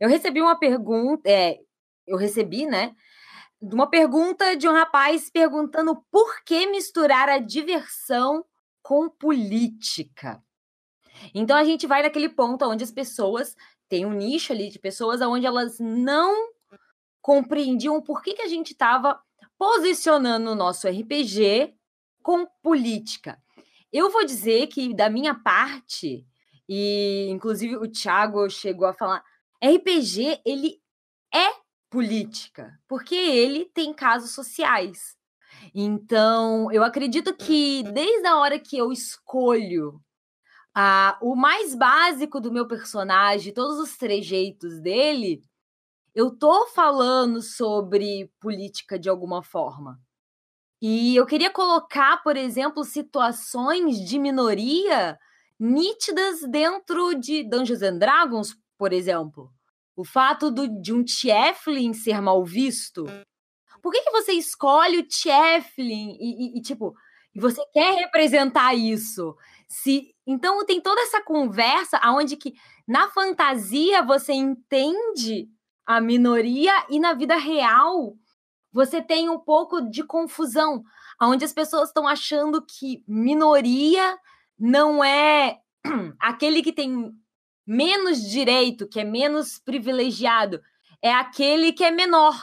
Eu 0.00 0.08
recebi 0.08 0.40
uma 0.40 0.58
pergunta, 0.58 1.28
é, 1.28 1.60
eu 2.10 2.16
recebi, 2.16 2.66
né? 2.66 2.94
Uma 3.60 3.88
pergunta 3.88 4.56
de 4.56 4.68
um 4.68 4.72
rapaz 4.72 5.30
perguntando 5.30 5.96
por 6.10 6.42
que 6.44 6.66
misturar 6.66 7.28
a 7.28 7.38
diversão 7.38 8.44
com 8.82 9.08
política. 9.08 10.42
Então 11.34 11.56
a 11.56 11.64
gente 11.64 11.86
vai 11.86 12.02
naquele 12.02 12.28
ponto 12.28 12.64
onde 12.64 12.82
as 12.82 12.90
pessoas 12.90 13.54
têm 13.88 14.06
um 14.06 14.12
nicho 14.12 14.52
ali 14.52 14.70
de 14.70 14.78
pessoas 14.78 15.20
onde 15.20 15.46
elas 15.46 15.78
não 15.78 16.50
compreendiam 17.20 18.00
por 18.02 18.22
que, 18.22 18.34
que 18.34 18.42
a 18.42 18.48
gente 18.48 18.72
estava 18.72 19.20
posicionando 19.58 20.50
o 20.50 20.54
nosso 20.54 20.88
RPG 20.88 21.74
com 22.22 22.46
política. 22.62 23.38
Eu 23.92 24.10
vou 24.10 24.24
dizer 24.24 24.68
que, 24.68 24.94
da 24.94 25.10
minha 25.10 25.34
parte, 25.34 26.26
e 26.68 27.28
inclusive 27.30 27.76
o 27.76 27.90
Thiago 27.90 28.48
chegou 28.48 28.86
a 28.86 28.94
falar, 28.94 29.22
RPG, 29.62 30.40
ele 30.46 30.80
é 31.34 31.60
política, 31.90 32.78
porque 32.88 33.14
ele 33.14 33.66
tem 33.66 33.92
casos 33.92 34.30
sociais. 34.30 35.16
Então, 35.74 36.70
eu 36.72 36.82
acredito 36.84 37.34
que 37.34 37.82
desde 37.82 38.26
a 38.26 38.36
hora 38.36 38.58
que 38.58 38.78
eu 38.78 38.92
escolho 38.92 40.00
ah, 40.74 41.18
o 41.20 41.34
mais 41.34 41.74
básico 41.74 42.40
do 42.40 42.52
meu 42.52 42.66
personagem, 42.66 43.52
todos 43.52 43.78
os 43.78 43.96
trejeitos 43.96 44.80
dele, 44.80 45.42
eu 46.14 46.30
tô 46.30 46.66
falando 46.68 47.42
sobre 47.42 48.30
política 48.40 48.98
de 48.98 49.08
alguma 49.08 49.42
forma. 49.42 50.00
E 50.80 51.14
eu 51.14 51.26
queria 51.26 51.50
colocar, 51.50 52.22
por 52.22 52.36
exemplo, 52.36 52.84
situações 52.84 53.98
de 53.98 54.18
minoria 54.18 55.18
nítidas 55.58 56.40
dentro 56.48 57.14
de 57.14 57.44
Dungeons 57.44 57.82
and 57.82 57.98
Dragons, 57.98 58.56
por 58.78 58.92
exemplo, 58.92 59.52
o 60.00 60.04
fato 60.04 60.50
do, 60.50 60.66
de 60.80 60.94
um 60.94 61.04
Tiefling 61.04 61.92
ser 61.92 62.22
mal 62.22 62.42
visto. 62.42 63.04
Por 63.82 63.92
que, 63.92 64.02
que 64.02 64.10
você 64.10 64.32
escolhe 64.32 64.98
o 64.98 65.06
Tiefling 65.06 66.16
e, 66.18 66.56
e, 66.56 66.58
e, 66.58 66.62
tipo, 66.62 66.94
você 67.34 67.62
quer 67.72 67.96
representar 67.96 68.74
isso? 68.74 69.36
Se 69.68 70.14
Então 70.26 70.64
tem 70.64 70.80
toda 70.80 71.00
essa 71.02 71.22
conversa 71.22 71.98
aonde 71.98 72.36
que 72.36 72.54
na 72.88 73.08
fantasia 73.10 74.02
você 74.02 74.32
entende 74.32 75.48
a 75.84 76.00
minoria 76.00 76.72
e 76.88 76.98
na 76.98 77.12
vida 77.12 77.36
real 77.36 78.16
você 78.72 79.02
tem 79.02 79.28
um 79.28 79.38
pouco 79.38 79.82
de 79.82 80.02
confusão, 80.02 80.82
aonde 81.18 81.44
as 81.44 81.52
pessoas 81.52 81.88
estão 81.88 82.06
achando 82.06 82.64
que 82.64 83.04
minoria 83.06 84.16
não 84.58 85.04
é 85.04 85.58
aquele 86.18 86.62
que 86.62 86.72
tem 86.72 87.12
menos 87.70 88.28
direito, 88.28 88.88
que 88.88 88.98
é 88.98 89.04
menos 89.04 89.56
privilegiado, 89.56 90.60
é 91.00 91.14
aquele 91.14 91.72
que 91.72 91.84
é 91.84 91.90
menor. 91.92 92.34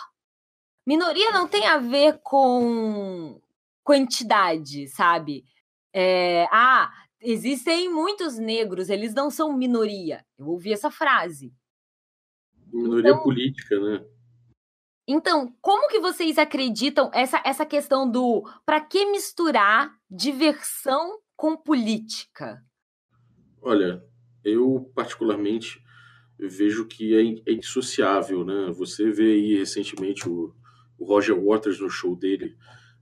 Minoria 0.86 1.32
não 1.32 1.50
tem 1.50 1.68
a 1.68 1.78
ver 1.78 2.22
com 2.24 3.38
quantidade, 3.84 4.88
sabe? 4.88 5.44
É, 5.94 6.48
ah, 6.50 6.90
existem 7.20 7.92
muitos 7.92 8.38
negros, 8.38 8.88
eles 8.88 9.14
não 9.14 9.30
são 9.30 9.52
minoria. 9.52 10.26
Eu 10.38 10.48
ouvi 10.48 10.72
essa 10.72 10.90
frase. 10.90 11.54
Minoria 12.72 13.12
então, 13.12 13.22
política, 13.22 13.78
né? 13.82 14.06
Então, 15.06 15.54
como 15.60 15.90
que 15.90 16.00
vocês 16.00 16.38
acreditam 16.38 17.12
essa, 17.14 17.42
essa 17.44 17.66
questão 17.66 18.10
do 18.10 18.50
para 18.66 18.80
que 18.80 19.06
misturar 19.08 19.94
diversão 20.10 21.20
com 21.36 21.58
política? 21.58 22.64
Olha, 23.62 24.02
eu 24.52 24.92
particularmente 24.94 25.82
vejo 26.38 26.86
que 26.86 27.16
é, 27.16 27.52
é 27.52 27.54
indissociável, 27.54 28.46
né? 28.46 28.72
Você 28.76 29.10
vê 29.12 29.34
aí 29.34 29.58
recentemente 29.58 30.28
o, 30.28 30.54
o 30.98 31.06
Roger 31.06 31.36
Waters 31.40 31.80
no 31.80 31.90
show 31.90 32.16
dele 32.16 32.56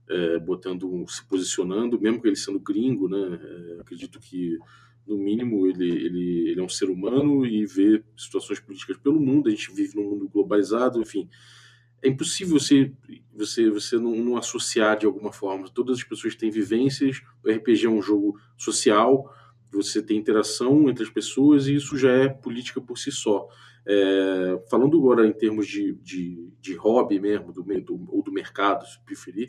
é, 0.08 0.38
botando, 0.38 1.04
se 1.08 1.24
posicionando, 1.26 2.00
mesmo 2.00 2.20
que 2.20 2.28
ele 2.28 2.36
sendo 2.36 2.60
gringo, 2.60 3.08
né? 3.08 3.38
É, 3.42 3.80
acredito 3.80 4.18
que 4.20 4.58
no 5.06 5.16
mínimo 5.16 5.66
ele, 5.66 5.88
ele, 5.88 6.50
ele 6.50 6.60
é 6.60 6.62
um 6.62 6.68
ser 6.68 6.88
humano 6.90 7.46
e 7.46 7.64
vê 7.66 8.02
situações 8.16 8.58
políticas 8.58 8.96
pelo 8.96 9.20
mundo. 9.20 9.48
A 9.48 9.50
gente 9.50 9.72
vive 9.72 9.96
num 9.96 10.10
mundo 10.10 10.28
globalizado, 10.28 11.00
enfim 11.00 11.28
é 12.02 12.08
impossível 12.08 12.58
você 12.58 12.92
você 13.34 13.68
você 13.70 13.96
não, 13.98 14.14
não, 14.16 14.36
associar 14.36 14.98
de 14.98 15.06
alguma 15.06 15.32
forma. 15.32 15.68
Todas 15.68 15.98
as 15.98 16.04
pessoas 16.04 16.34
têm 16.34 16.50
vivências. 16.50 17.22
O 17.44 17.50
RPG 17.50 17.86
é 17.86 17.90
um 17.90 18.02
jogo 18.02 18.38
social. 18.56 19.32
Você 19.72 20.02
tem 20.02 20.16
interação 20.16 20.88
entre 20.88 21.04
as 21.04 21.10
pessoas 21.10 21.66
e 21.66 21.74
isso 21.74 21.96
já 21.96 22.10
é 22.10 22.28
política 22.28 22.80
por 22.80 22.96
si 22.98 23.10
só. 23.10 23.48
É, 23.86 24.62
falando 24.68 24.98
agora 24.98 25.26
em 25.26 25.32
termos 25.32 25.66
de, 25.66 25.94
de, 26.02 26.50
de 26.60 26.74
hobby 26.74 27.20
mesmo, 27.20 27.52
do, 27.52 27.62
do, 27.62 28.08
ou 28.08 28.22
do 28.22 28.32
mercado, 28.32 28.84
se 28.86 28.98
preferir, 29.04 29.48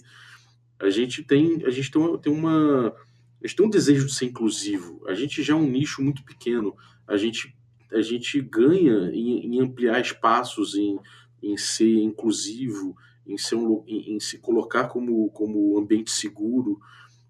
a 0.80 0.90
gente 0.90 1.24
tem 1.24 1.64
a 1.66 1.70
gente 1.70 1.90
tem 1.90 2.02
uma, 2.02 2.18
tem 2.18 2.32
uma 2.32 2.94
a 3.42 3.48
gente 3.48 3.56
tem 3.56 3.66
um 3.66 3.70
desejo 3.70 4.06
de 4.06 4.14
ser 4.14 4.26
inclusivo. 4.26 5.04
A 5.08 5.14
gente 5.14 5.42
já 5.42 5.54
é 5.54 5.56
um 5.56 5.68
nicho 5.68 6.02
muito 6.02 6.24
pequeno. 6.24 6.76
A 7.08 7.18
gente 7.18 7.56
a 7.92 8.02
gente 8.02 8.42
ganha 8.42 9.10
em, 9.14 9.56
em 9.56 9.62
ampliar 9.62 10.02
espaços, 10.02 10.76
em 10.76 11.00
em 11.42 11.58
ser 11.58 12.00
inclusivo, 12.00 12.96
em, 13.26 13.38
ser 13.38 13.56
um, 13.56 13.84
em, 13.88 14.16
em 14.16 14.20
se 14.20 14.40
colocar 14.40 14.88
como, 14.88 15.30
como 15.32 15.78
ambiente 15.78 16.12
seguro 16.12 16.80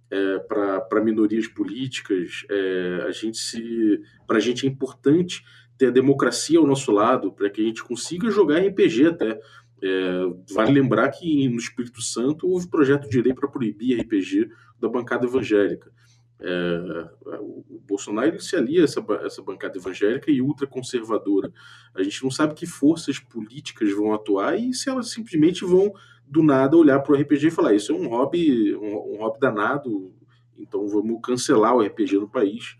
é, 0.10 0.40
para 0.40 1.04
minorias 1.04 1.48
políticas. 1.48 2.46
É, 2.50 3.06
a 3.08 3.12
gente 3.12 3.38
se, 3.38 4.02
para 4.26 4.38
a 4.38 4.42
gente 4.42 4.66
é 4.66 4.70
importante 4.70 5.44
ter 5.78 5.88
a 5.88 5.92
democracia 5.92 6.60
ao 6.60 6.68
nosso 6.68 6.92
lado, 6.92 7.32
para 7.32 7.50
que 7.50 7.62
a 7.62 7.64
gente 7.64 7.84
consiga 7.84 8.30
jogar 8.32 8.60
RPG 8.60 9.08
até. 9.08 9.40
É, 9.82 10.22
vale 10.54 10.72
lembrar 10.72 11.10
que 11.12 11.48
no 11.48 11.58
Espírito 11.58 12.02
Santo 12.02 12.48
houve 12.48 12.68
projeto 12.68 13.08
de 13.08 13.22
lei 13.22 13.34
para 13.34 13.48
proibir 13.48 14.00
RPG 14.02 14.50
da 14.80 14.90
bancada 14.90 15.28
evangélica. 15.28 15.92
É, 16.40 17.10
o 17.40 17.82
Bolsonaro 17.88 18.40
se 18.40 18.56
alia 18.56 18.82
a 18.82 18.84
essa, 18.84 19.04
essa 19.24 19.42
bancada 19.42 19.78
evangélica 19.78 20.32
e 20.32 20.42
ultraconservadora. 20.42 21.52
A 21.96 22.04
gente 22.04 22.24
não 22.24 22.32
sabe 22.32 22.54
que 22.54 22.66
forças 22.66 23.20
políticas 23.20 23.92
vão 23.92 24.14
atuar 24.14 24.60
e 24.60 24.74
se 24.74 24.90
elas 24.90 25.10
simplesmente 25.10 25.66
vão 25.66 25.92
do 26.28 26.44
nada 26.44 26.76
olhar 26.76 27.00
para 27.00 27.14
o 27.14 27.16
RPG 27.16 27.48
e 27.48 27.52
falar: 27.52 27.74
Isso 27.74 27.92
é 27.92 27.96
um 27.96 28.08
hobby, 28.08 28.76
um, 28.76 29.14
um, 29.14 29.18
hobby 29.18 29.40
danado, 29.40 30.14
então 30.58 30.88
vamos 30.88 31.20
cancelar 31.24 31.76
o 31.76 31.82
RPG 31.82 32.18
no 32.18 32.30
país. 32.30 32.76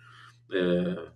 É, 0.52 1.08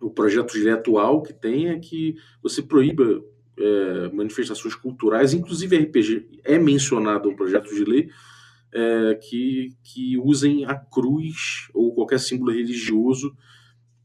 o 0.00 0.10
projeto 0.10 0.52
de 0.52 0.60
lei 0.60 0.72
atual 0.72 1.22
que 1.22 1.32
tem 1.32 1.68
é 1.68 1.78
que 1.78 2.16
você 2.42 2.62
proíba 2.62 3.22
é, 3.58 4.08
manifestações 4.12 4.74
culturais, 4.74 5.32
inclusive 5.32 5.76
RPG 5.76 6.40
é 6.44 6.58
mencionado 6.58 7.30
no 7.30 7.36
projeto 7.36 7.74
de 7.74 7.84
lei 7.84 8.10
é, 8.72 9.14
que, 9.14 9.74
que 9.82 10.18
usem 10.18 10.64
a 10.66 10.74
cruz 10.74 11.68
ou 11.72 11.94
qualquer 11.94 12.20
símbolo 12.20 12.52
religioso 12.52 13.34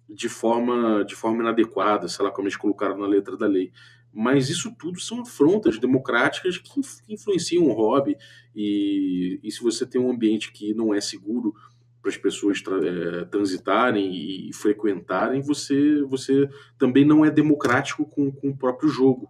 de 0.07 0.29
forma, 0.29 1.03
de 1.05 1.15
forma 1.15 1.41
inadequada, 1.41 2.07
sei 2.07 2.25
lá 2.25 2.31
como 2.31 2.47
eles 2.47 2.57
colocaram 2.57 2.97
na 2.97 3.07
letra 3.07 3.37
da 3.37 3.47
lei. 3.47 3.71
Mas 4.13 4.49
isso 4.49 4.75
tudo 4.77 4.99
são 4.99 5.21
afrontas 5.21 5.79
democráticas 5.79 6.57
que 6.57 6.81
influenciam 7.07 7.65
o 7.65 7.73
hobby. 7.73 8.17
E, 8.55 9.39
e 9.41 9.51
se 9.51 9.61
você 9.61 9.85
tem 9.85 10.01
um 10.01 10.11
ambiente 10.11 10.51
que 10.51 10.73
não 10.73 10.93
é 10.93 10.99
seguro 10.99 11.53
para 12.01 12.09
as 12.09 12.17
pessoas 12.17 12.61
tra 12.61 12.77
é, 12.77 13.25
transitarem 13.25 14.49
e 14.49 14.53
frequentarem, 14.53 15.41
você, 15.41 16.01
você 16.03 16.49
também 16.77 17.05
não 17.05 17.23
é 17.23 17.29
democrático 17.29 18.05
com, 18.05 18.31
com 18.31 18.49
o 18.49 18.57
próprio 18.57 18.89
jogo. 18.89 19.29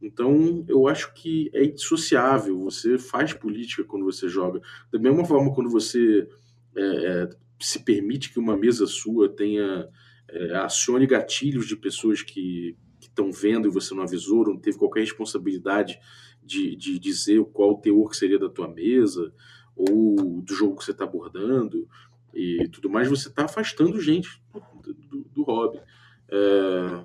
Então, 0.00 0.64
eu 0.68 0.88
acho 0.88 1.12
que 1.14 1.50
é 1.54 1.64
indissociável. 1.64 2.58
Você 2.64 2.98
faz 2.98 3.32
política 3.32 3.84
quando 3.84 4.04
você 4.04 4.28
joga. 4.28 4.60
Da 4.92 4.98
mesma 4.98 5.24
forma, 5.24 5.54
quando 5.54 5.70
você 5.70 6.28
é, 6.76 7.28
se 7.60 7.80
permite 7.80 8.32
que 8.32 8.38
uma 8.38 8.56
mesa 8.56 8.86
sua 8.86 9.28
tenha 9.28 9.88
é, 10.28 10.56
acione 10.56 11.06
gatilhos 11.06 11.66
de 11.66 11.76
pessoas 11.76 12.22
que 12.22 12.76
estão 13.16 13.32
vendo 13.32 13.66
e 13.66 13.70
você 13.70 13.94
não 13.94 14.02
avisou, 14.02 14.44
não 14.44 14.58
teve 14.58 14.76
qualquer 14.76 15.00
responsabilidade 15.00 15.98
de, 16.42 16.76
de 16.76 16.98
dizer 16.98 17.42
qual 17.46 17.70
o 17.70 17.80
teor 17.80 18.10
que 18.10 18.16
seria 18.16 18.38
da 18.38 18.50
tua 18.50 18.68
mesa 18.68 19.32
ou 19.74 20.42
do 20.42 20.54
jogo 20.54 20.76
que 20.76 20.84
você 20.84 20.90
está 20.90 21.04
abordando 21.04 21.88
e 22.34 22.68
tudo 22.68 22.90
mais, 22.90 23.08
você 23.08 23.28
está 23.28 23.46
afastando 23.46 24.00
gente 24.00 24.42
do, 24.82 24.94
do, 24.94 25.24
do 25.24 25.42
hobby. 25.42 25.80
É, 26.28 27.04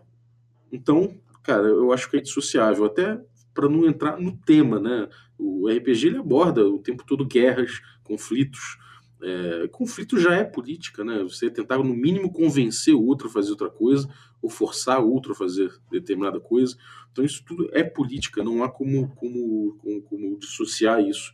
então, 0.71 1.17
cara, 1.41 1.67
eu 1.67 1.93
acho 1.93 2.09
que 2.09 2.17
é 2.17 2.21
dissociável, 2.21 2.83
até 2.85 3.19
para 3.53 3.69
não 3.69 3.85
entrar 3.85 4.19
no 4.19 4.35
tema, 4.37 4.79
né? 4.79 5.09
O 5.37 5.67
RPG 5.69 6.07
ele 6.07 6.17
aborda 6.17 6.67
o 6.67 6.79
tempo 6.79 7.05
todo 7.05 7.25
guerras, 7.25 7.81
conflitos. 8.03 8.77
É, 9.23 9.67
conflito 9.67 10.19
já 10.19 10.33
é 10.35 10.43
política, 10.43 11.03
né? 11.03 11.21
Você 11.23 11.49
tentar 11.49 11.77
no 11.77 11.95
mínimo 11.95 12.31
convencer 12.31 12.95
o 12.95 13.05
outro 13.05 13.27
a 13.27 13.31
fazer 13.31 13.51
outra 13.51 13.69
coisa 13.69 14.09
ou 14.41 14.49
forçar 14.49 15.03
o 15.03 15.11
outro 15.11 15.33
a 15.33 15.35
fazer 15.35 15.71
determinada 15.91 16.39
coisa. 16.39 16.75
Então 17.11 17.23
isso 17.23 17.43
tudo 17.45 17.69
é 17.71 17.83
política, 17.83 18.43
não 18.43 18.63
há 18.63 18.69
como 18.69 19.13
como 19.15 19.77
como, 19.77 20.01
como 20.03 20.39
dissociar 20.39 21.01
isso. 21.01 21.31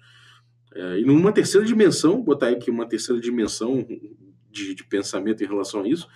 É, 0.76 1.00
e 1.00 1.06
numa 1.06 1.32
terceira 1.32 1.65
dimensão, 1.65 2.21
botar 2.21 2.50
aqui 2.50 2.69
uma 2.69 2.86
terceira 2.86 3.21
dimensão 3.21 3.86
de, 4.52 4.76
de 4.76 4.84
pensamento 4.84 5.43
em 5.43 5.47
relação 5.47 5.82
a 5.82 5.88
isso, 5.88 6.08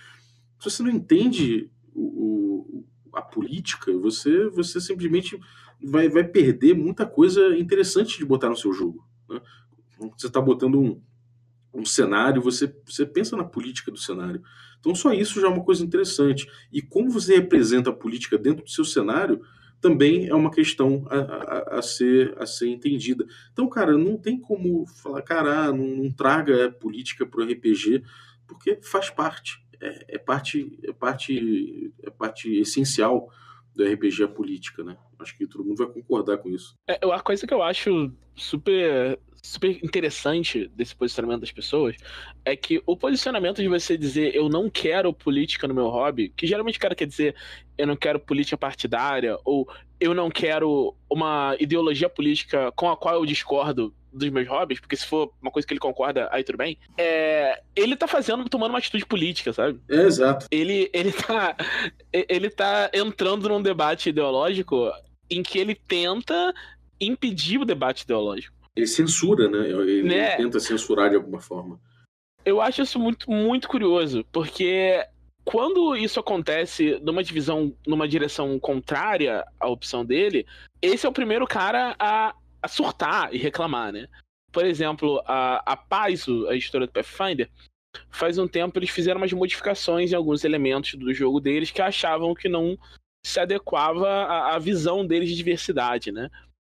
se 0.58 0.70
você 0.70 0.82
não 0.82 0.90
entende 0.90 1.70
o, 1.94 2.22
a 3.12 3.22
política, 3.22 3.92
você, 3.98 4.48
você 4.48 4.80
simplesmente 4.80 5.38
vai, 5.82 6.08
vai 6.08 6.24
perder 6.24 6.74
muita 6.74 7.06
coisa 7.06 7.56
interessante 7.56 8.18
de 8.18 8.24
botar 8.24 8.48
no 8.48 8.56
seu 8.56 8.72
jogo. 8.72 9.06
Né? 9.28 9.40
Você 10.16 10.26
está 10.26 10.40
botando 10.40 10.80
um, 10.80 11.00
um 11.72 11.84
cenário, 11.84 12.42
você, 12.42 12.74
você 12.84 13.06
pensa 13.06 13.36
na 13.36 13.44
política 13.44 13.90
do 13.90 13.98
cenário. 13.98 14.42
Então, 14.78 14.94
só 14.94 15.12
isso 15.12 15.40
já 15.40 15.46
é 15.46 15.50
uma 15.50 15.64
coisa 15.64 15.84
interessante. 15.84 16.46
E 16.72 16.82
como 16.82 17.10
você 17.10 17.36
representa 17.36 17.90
a 17.90 17.94
política 17.94 18.36
dentro 18.36 18.64
do 18.64 18.70
seu 18.70 18.84
cenário 18.84 19.40
também 19.80 20.28
é 20.28 20.34
uma 20.34 20.50
questão 20.50 21.04
a, 21.10 21.16
a, 21.16 21.78
a 21.78 21.82
ser, 21.82 22.34
a 22.38 22.46
ser 22.46 22.68
entendida. 22.68 23.26
Então, 23.52 23.68
cara, 23.68 23.98
não 23.98 24.16
tem 24.16 24.38
como 24.38 24.86
falar, 24.86 25.22
cara, 25.22 25.64
ah, 25.64 25.72
não, 25.72 25.86
não 25.86 26.12
traga 26.12 26.70
política 26.70 27.26
para 27.26 27.40
o 27.40 27.44
RPG, 27.44 28.04
porque 28.46 28.78
faz 28.80 29.10
parte 29.10 29.62
é, 29.82 30.14
é, 30.14 30.18
parte, 30.18 30.78
é, 30.84 30.92
parte, 30.92 31.92
é 32.02 32.10
parte 32.10 32.56
essencial 32.60 33.28
do 33.74 33.84
RPG 33.84 34.22
a 34.22 34.28
política, 34.28 34.84
né? 34.84 34.96
Acho 35.18 35.36
que 35.36 35.46
todo 35.46 35.64
mundo 35.64 35.78
vai 35.78 35.92
concordar 35.92 36.38
com 36.38 36.48
isso. 36.48 36.76
É, 36.86 36.98
a 37.02 37.20
coisa 37.20 37.46
que 37.46 37.52
eu 37.52 37.62
acho 37.62 38.12
super 38.36 39.18
super 39.44 39.70
interessante 39.84 40.68
desse 40.68 40.94
posicionamento 40.94 41.40
das 41.40 41.50
pessoas 41.50 41.96
é 42.44 42.54
que 42.54 42.80
o 42.86 42.96
posicionamento 42.96 43.60
de 43.60 43.68
você 43.68 43.98
dizer 43.98 44.34
eu 44.34 44.48
não 44.48 44.70
quero 44.70 45.12
política 45.12 45.66
no 45.66 45.74
meu 45.74 45.88
hobby, 45.88 46.32
que 46.36 46.46
geralmente 46.46 46.78
o 46.78 46.80
cara 46.80 46.94
quer 46.94 47.06
dizer 47.06 47.34
eu 47.76 47.86
não 47.86 47.96
quero 47.96 48.20
política 48.20 48.56
partidária 48.56 49.36
ou 49.44 49.68
eu 49.98 50.14
não 50.14 50.30
quero 50.30 50.94
uma 51.10 51.56
ideologia 51.58 52.08
política 52.08 52.70
com 52.72 52.88
a 52.88 52.96
qual 52.96 53.16
eu 53.16 53.26
discordo 53.26 53.92
dos 54.12 54.28
meus 54.28 54.46
hobbies, 54.46 54.78
porque 54.78 54.96
se 54.96 55.06
for 55.06 55.32
uma 55.40 55.50
coisa 55.50 55.66
que 55.66 55.72
ele 55.72 55.80
concorda, 55.80 56.28
aí 56.30 56.44
tudo 56.44 56.58
bem. 56.58 56.78
É, 56.98 57.62
ele 57.74 57.96
tá 57.96 58.06
fazendo, 58.06 58.46
tomando 58.48 58.70
uma 58.70 58.78
atitude 58.78 59.06
política, 59.06 59.52
sabe? 59.52 59.80
É, 59.88 60.02
exato. 60.02 60.46
Ele, 60.50 60.90
ele, 60.92 61.12
tá, 61.12 61.56
ele 62.12 62.50
tá 62.50 62.90
entrando 62.92 63.48
num 63.48 63.62
debate 63.62 64.10
ideológico 64.10 64.92
em 65.30 65.42
que 65.42 65.58
ele 65.58 65.74
tenta 65.74 66.52
impedir 67.00 67.58
o 67.58 67.64
debate 67.64 68.02
ideológico. 68.02 68.61
Ele 68.76 68.86
censura, 68.86 69.48
né? 69.48 69.68
Ele 69.68 70.02
né? 70.02 70.36
tenta 70.36 70.58
censurar 70.60 71.10
de 71.10 71.16
alguma 71.16 71.40
forma. 71.40 71.80
Eu 72.44 72.60
acho 72.60 72.82
isso 72.82 72.98
muito, 72.98 73.30
muito 73.30 73.68
curioso, 73.68 74.24
porque 74.32 75.06
quando 75.44 75.96
isso 75.96 76.20
acontece 76.20 76.98
numa 77.02 77.22
divisão, 77.22 77.74
numa 77.86 78.08
direção 78.08 78.58
contrária 78.58 79.44
à 79.60 79.68
opção 79.68 80.04
dele, 80.04 80.46
esse 80.80 81.06
é 81.06 81.08
o 81.08 81.12
primeiro 81.12 81.46
cara 81.46 81.94
a, 81.98 82.34
a 82.60 82.68
surtar 82.68 83.34
e 83.34 83.38
reclamar, 83.38 83.92
né? 83.92 84.08
Por 84.52 84.64
exemplo, 84.64 85.22
a, 85.26 85.72
a 85.72 85.76
Paizo, 85.76 86.46
a 86.48 86.54
história 86.54 86.86
do 86.86 86.92
Pathfinder, 86.92 87.50
faz 88.10 88.38
um 88.38 88.46
tempo 88.46 88.78
eles 88.78 88.90
fizeram 88.90 89.20
umas 89.20 89.32
modificações 89.32 90.12
em 90.12 90.14
alguns 90.14 90.44
elementos 90.44 90.94
do 90.94 91.12
jogo 91.12 91.40
deles 91.40 91.70
que 91.70 91.82
achavam 91.82 92.34
que 92.34 92.48
não 92.48 92.78
se 93.24 93.38
adequava 93.40 94.08
à, 94.08 94.54
à 94.54 94.58
visão 94.58 95.06
deles 95.06 95.28
de 95.28 95.36
diversidade, 95.36 96.12
né? 96.12 96.28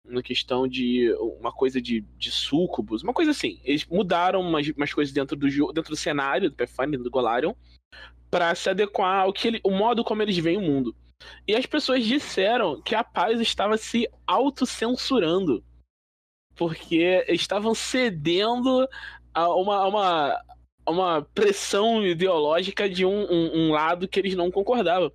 Na 0.08 0.22
questão 0.22 0.68
de 0.68 1.12
uma 1.40 1.52
coisa 1.52 1.80
de, 1.80 2.00
de 2.16 2.30
sucubus, 2.30 3.02
uma 3.02 3.12
coisa 3.12 3.32
assim. 3.32 3.60
Eles 3.64 3.84
mudaram 3.84 4.40
umas, 4.40 4.68
umas 4.68 4.92
coisas 4.92 5.12
dentro 5.12 5.36
do 5.36 5.48
dentro 5.72 5.90
do 5.90 5.96
cenário 5.96 6.48
do 6.48 6.56
Pathfinder, 6.56 7.02
do 7.02 7.10
Golarion, 7.10 7.54
para 8.30 8.54
se 8.54 8.68
adequar 8.68 9.22
ao 9.22 9.32
que 9.32 9.48
ele, 9.48 9.60
o 9.64 9.70
modo 9.70 10.04
como 10.04 10.22
eles 10.22 10.36
veem 10.36 10.58
o 10.58 10.62
mundo. 10.62 10.94
E 11.46 11.54
as 11.54 11.66
pessoas 11.66 12.04
disseram 12.04 12.80
que 12.82 12.94
a 12.94 13.02
paz 13.02 13.40
estava 13.40 13.76
se 13.76 14.08
autocensurando. 14.26 15.64
Porque 16.54 17.24
estavam 17.28 17.74
cedendo 17.74 18.88
a 19.34 19.54
uma, 19.54 19.76
a 19.76 19.88
uma, 19.88 20.42
a 20.86 20.90
uma 20.90 21.22
pressão 21.22 22.04
ideológica 22.04 22.88
de 22.88 23.04
um, 23.04 23.30
um, 23.30 23.56
um, 23.58 23.72
lado 23.72 24.08
que 24.08 24.18
eles 24.18 24.34
não 24.34 24.50
concordavam. 24.50 25.12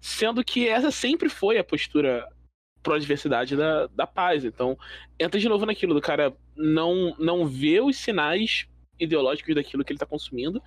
Sendo 0.00 0.44
que 0.44 0.68
essa 0.68 0.90
sempre 0.90 1.28
foi 1.28 1.58
a 1.58 1.64
postura 1.64 2.26
pró-diversidade 2.88 3.54
da, 3.54 3.86
da 3.88 4.06
paz. 4.06 4.46
Então, 4.46 4.78
entra 5.20 5.38
de 5.38 5.46
novo 5.46 5.66
naquilo 5.66 5.92
do 5.92 6.00
cara 6.00 6.34
não, 6.56 7.14
não 7.18 7.46
ver 7.46 7.82
os 7.82 7.98
sinais 7.98 8.66
ideológicos 8.98 9.54
daquilo 9.54 9.84
que 9.84 9.92
ele 9.92 9.98
está 9.98 10.06
consumindo 10.06 10.60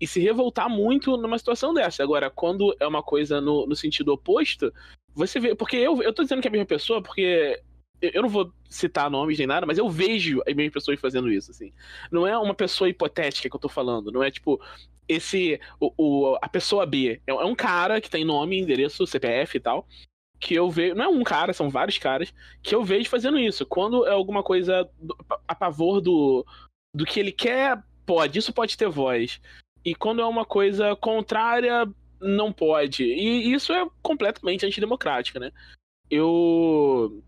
e 0.00 0.06
se 0.06 0.20
revoltar 0.20 0.70
muito 0.70 1.16
numa 1.16 1.36
situação 1.36 1.74
dessa. 1.74 2.02
Agora, 2.02 2.30
quando 2.30 2.74
é 2.78 2.86
uma 2.86 3.02
coisa 3.02 3.40
no, 3.40 3.66
no 3.66 3.74
sentido 3.74 4.12
oposto, 4.12 4.72
você 5.12 5.40
vê. 5.40 5.54
Porque 5.54 5.76
eu, 5.76 6.00
eu 6.00 6.12
tô 6.12 6.22
dizendo 6.22 6.40
que 6.40 6.46
é 6.46 6.50
a 6.50 6.52
mesma 6.52 6.66
pessoa, 6.66 7.02
porque 7.02 7.60
eu 8.00 8.22
não 8.22 8.28
vou 8.28 8.52
citar 8.70 9.10
nomes 9.10 9.36
nem 9.36 9.46
nada, 9.48 9.66
mas 9.66 9.76
eu 9.76 9.88
vejo 9.88 10.40
as 10.46 10.54
mesmas 10.54 10.74
pessoas 10.74 11.00
fazendo 11.00 11.30
isso, 11.30 11.50
assim. 11.50 11.72
Não 12.10 12.24
é 12.24 12.38
uma 12.38 12.54
pessoa 12.54 12.88
hipotética 12.88 13.50
que 13.50 13.56
eu 13.56 13.60
tô 13.60 13.68
falando, 13.68 14.12
não 14.12 14.22
é 14.22 14.30
tipo 14.30 14.60
esse 15.06 15.60
o, 15.78 15.92
o 15.98 16.38
a 16.40 16.48
pessoa 16.48 16.86
B, 16.86 17.20
é, 17.26 17.32
é 17.32 17.44
um 17.44 17.54
cara 17.54 18.00
que 18.00 18.08
tem 18.08 18.24
nome, 18.24 18.58
endereço, 18.58 19.06
CPF 19.06 19.56
e 19.56 19.60
tal, 19.60 19.86
que 20.44 20.54
eu 20.54 20.70
vejo, 20.70 20.94
não 20.94 21.04
é 21.04 21.08
um 21.08 21.24
cara, 21.24 21.54
são 21.54 21.70
vários 21.70 21.96
caras 21.96 22.32
que 22.62 22.74
eu 22.74 22.84
vejo 22.84 23.08
fazendo 23.08 23.38
isso. 23.38 23.64
Quando 23.64 24.06
é 24.06 24.10
alguma 24.10 24.42
coisa 24.42 24.86
a 25.48 25.54
favor 25.54 26.02
do 26.02 26.44
do 26.94 27.06
que 27.06 27.18
ele 27.18 27.32
quer, 27.32 27.82
pode. 28.04 28.38
Isso 28.38 28.52
pode 28.52 28.76
ter 28.76 28.88
voz. 28.88 29.40
E 29.82 29.94
quando 29.94 30.20
é 30.20 30.24
uma 30.24 30.44
coisa 30.44 30.94
contrária, 30.94 31.88
não 32.20 32.52
pode. 32.52 33.04
E 33.04 33.52
isso 33.54 33.72
é 33.72 33.88
completamente 34.02 34.66
antidemocrático, 34.66 35.38
né? 35.38 35.50
Eu. 36.10 37.24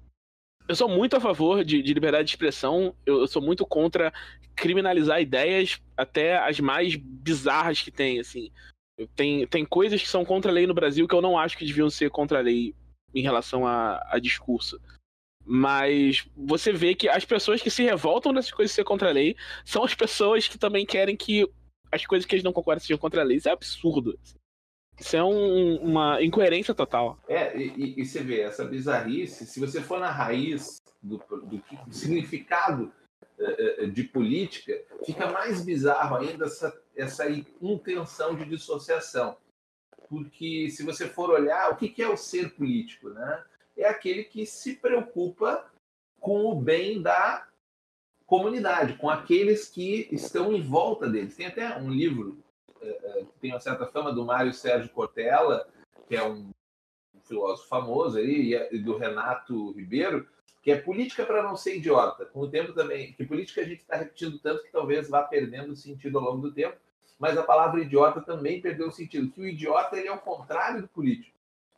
Eu 0.69 0.75
sou 0.75 0.89
muito 0.89 1.17
a 1.17 1.21
favor 1.21 1.65
de, 1.65 1.81
de 1.81 1.95
liberdade 1.95 2.25
de 2.25 2.33
expressão. 2.33 2.95
Eu, 3.07 3.21
eu, 3.21 3.27
sou 3.27 3.41
muito 3.41 3.65
contra 3.65 4.13
criminalizar 4.55 5.23
ideias, 5.23 5.81
até 5.97 6.39
as 6.39 6.61
mais 6.61 6.97
bizarras 6.97 7.81
que 7.81 7.91
tem, 7.91 8.21
assim. 8.21 8.51
Tem, 9.15 9.47
tem 9.47 9.65
coisas 9.65 10.03
que 10.03 10.09
são 10.09 10.25
contra 10.25 10.51
a 10.51 10.55
lei 10.55 10.67
no 10.67 10.75
Brasil 10.75 11.07
que 11.07 11.15
eu 11.15 11.23
não 11.23 11.39
acho 11.39 11.57
que 11.57 11.65
deviam 11.65 11.89
ser 11.89 12.11
contra 12.11 12.41
a 12.41 12.43
lei 12.43 12.75
em 13.15 13.23
relação 13.23 13.67
a, 13.67 14.03
a 14.11 14.19
discurso. 14.19 14.81
Mas 15.45 16.29
você 16.37 16.73
vê 16.73 16.95
que 16.95 17.09
as 17.09 17.25
pessoas 17.25 17.63
que 17.63 17.71
se 17.71 17.85
revoltam 17.85 18.35
dessas 18.35 18.51
coisas 18.51 18.75
ser 18.75 18.85
contra 18.85 19.11
a 19.11 19.13
lei 19.13 19.37
são 19.65 19.85
as 19.85 19.95
pessoas 19.95 20.49
que 20.49 20.59
também 20.59 20.85
querem 20.85 21.17
que 21.17 21.49
as 21.93 22.05
coisas 22.05 22.27
que 22.27 22.35
eles 22.35 22.45
não 22.45 22.53
concordam 22.53 22.81
sejam 22.81 22.99
contra 22.99 23.21
a 23.21 23.25
lei. 23.25 23.37
Isso 23.37 23.49
é 23.49 23.53
absurdo. 23.53 24.19
Isso 24.99 25.17
é 25.17 25.23
um, 25.23 25.77
uma 25.77 26.23
incoerência 26.23 26.75
total. 26.75 27.19
É, 27.29 27.57
e, 27.57 28.01
e, 28.01 28.05
você 28.05 28.23
vê, 28.23 28.41
essa 28.41 28.65
bizarrice, 28.65 29.47
se 29.47 29.61
você 29.61 29.81
for 29.81 30.01
na 30.01 30.11
raiz 30.11 30.79
do, 31.03 31.19
do, 31.19 31.63
do 31.87 31.95
significado 31.95 32.93
uh, 33.39 33.87
de 33.89 34.05
política, 34.05 34.73
fica 35.05 35.31
mais 35.31 35.63
bizarro 35.65 36.17
ainda 36.17 36.47
essa, 36.47 36.77
essa 36.97 37.25
intenção 37.61 38.35
de 38.35 38.47
dissociação. 38.47 39.37
Porque 40.09 40.71
se 40.71 40.85
você 40.85 41.09
for 41.09 41.31
olhar, 41.31 41.71
o 41.71 41.77
que, 41.77 42.03
é 42.03 42.09
o 42.09 42.17
ser 42.17 42.55
político, 42.55 43.11
né? 43.11 43.45
é 43.77 43.87
aquele 43.87 44.25
que 44.25 44.47
se 44.47 44.77
preocupa 44.77 45.71
com 46.19 46.47
o 46.47 46.55
bem 46.55 47.03
da 47.03 47.47
comunidade, 48.25 48.97
com 48.97 49.09
aqueles 49.09 49.69
que 49.69 50.09
estão 50.11 50.53
em 50.53 50.63
volta 50.63 51.09
deles. 51.09 51.37
Tem 51.37 51.47
até 51.47 51.77
um 51.77 51.91
livro 51.91 52.39
é, 52.81 52.89
é, 52.89 53.25
que 53.25 53.39
tem 53.41 53.53
uma 53.53 53.61
certa 53.61 53.87
fama 53.87 54.13
do 54.13 54.25
Mário 54.25 54.53
Sérgio 54.53 54.91
Cortella, 54.91 55.69
que 56.09 56.17
é 56.17 56.25
um 56.25 56.51
filósofo 57.23 57.69
famoso 57.69 58.19
aí, 58.19 58.55
e 58.73 58.79
do 58.79 58.97
Renato 58.97 59.73
Ribeiro, 59.73 60.27
que 60.63 60.71
é 60.73 60.81
política 60.81 61.25
para 61.25 61.43
não 61.43 61.57
ser 61.57 61.77
idiota. 61.77 62.27
Com 62.27 62.41
o 62.41 62.51
tempo 62.51 62.73
também, 62.73 63.13
que 63.13 63.25
política 63.25 63.61
a 63.61 63.65
gente 63.65 63.81
está 63.81 63.97
repetindo 63.97 64.39
tanto 64.39 64.65
que 64.65 64.73
talvez 64.73 65.09
vá 65.09 65.23
perdendo 65.23 65.77
sentido 65.77 66.19
ao 66.19 66.25
longo 66.25 66.49
do 66.49 66.55
tempo, 66.55 66.77
mas 67.19 67.37
a 67.37 67.43
palavra 67.43 67.81
idiota 67.81 68.21
também 68.21 68.61
perdeu 68.61 68.89
o 68.89 68.93
sentido, 68.93 69.31
que 69.31 69.41
o 69.41 69.47
idiota 69.47 69.97
ele 69.97 70.09
é 70.09 70.13
o 70.13 70.19
contrário 70.19 70.83
do 70.83 70.89
político. 70.89 71.37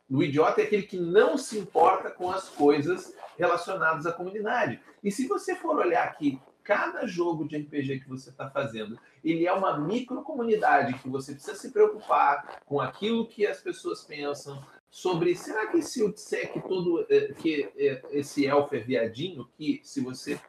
O 0.09 0.23
idiota 0.23 0.61
é 0.61 0.63
aquele 0.63 0.83
que 0.83 0.97
não 0.97 1.37
se 1.37 1.57
importa 1.57 2.09
com 2.09 2.31
as 2.31 2.49
coisas 2.49 3.15
relacionadas 3.37 4.05
à 4.05 4.11
comunidade. 4.11 4.81
E 5.03 5.11
se 5.11 5.27
você 5.27 5.55
for 5.55 5.77
olhar 5.77 6.03
aqui, 6.03 6.41
cada 6.63 7.05
jogo 7.07 7.47
de 7.47 7.57
RPG 7.57 8.01
que 8.01 8.09
você 8.09 8.29
está 8.29 8.49
fazendo, 8.49 8.99
ele 9.23 9.45
é 9.45 9.53
uma 9.53 9.79
microcomunidade 9.79 10.99
que 10.99 11.09
você 11.09 11.33
precisa 11.33 11.55
se 11.55 11.71
preocupar 11.71 12.61
com 12.65 12.81
aquilo 12.81 13.27
que 13.27 13.45
as 13.45 13.61
pessoas 13.61 14.03
pensam 14.03 14.63
sobre 14.89 15.35
será 15.35 15.67
que 15.67 15.81
se 15.81 15.99
eu 15.99 16.11
disser 16.11 16.51
que 16.51 16.59
todo 16.61 17.05
eh, 17.09 17.33
que 17.33 17.71
eh, 17.77 18.01
esse 18.11 18.45
elfo 18.45 18.75
é 18.75 18.79
viadinho, 18.79 19.47
que 19.57 19.79
se 19.83 20.01
você 20.01 20.39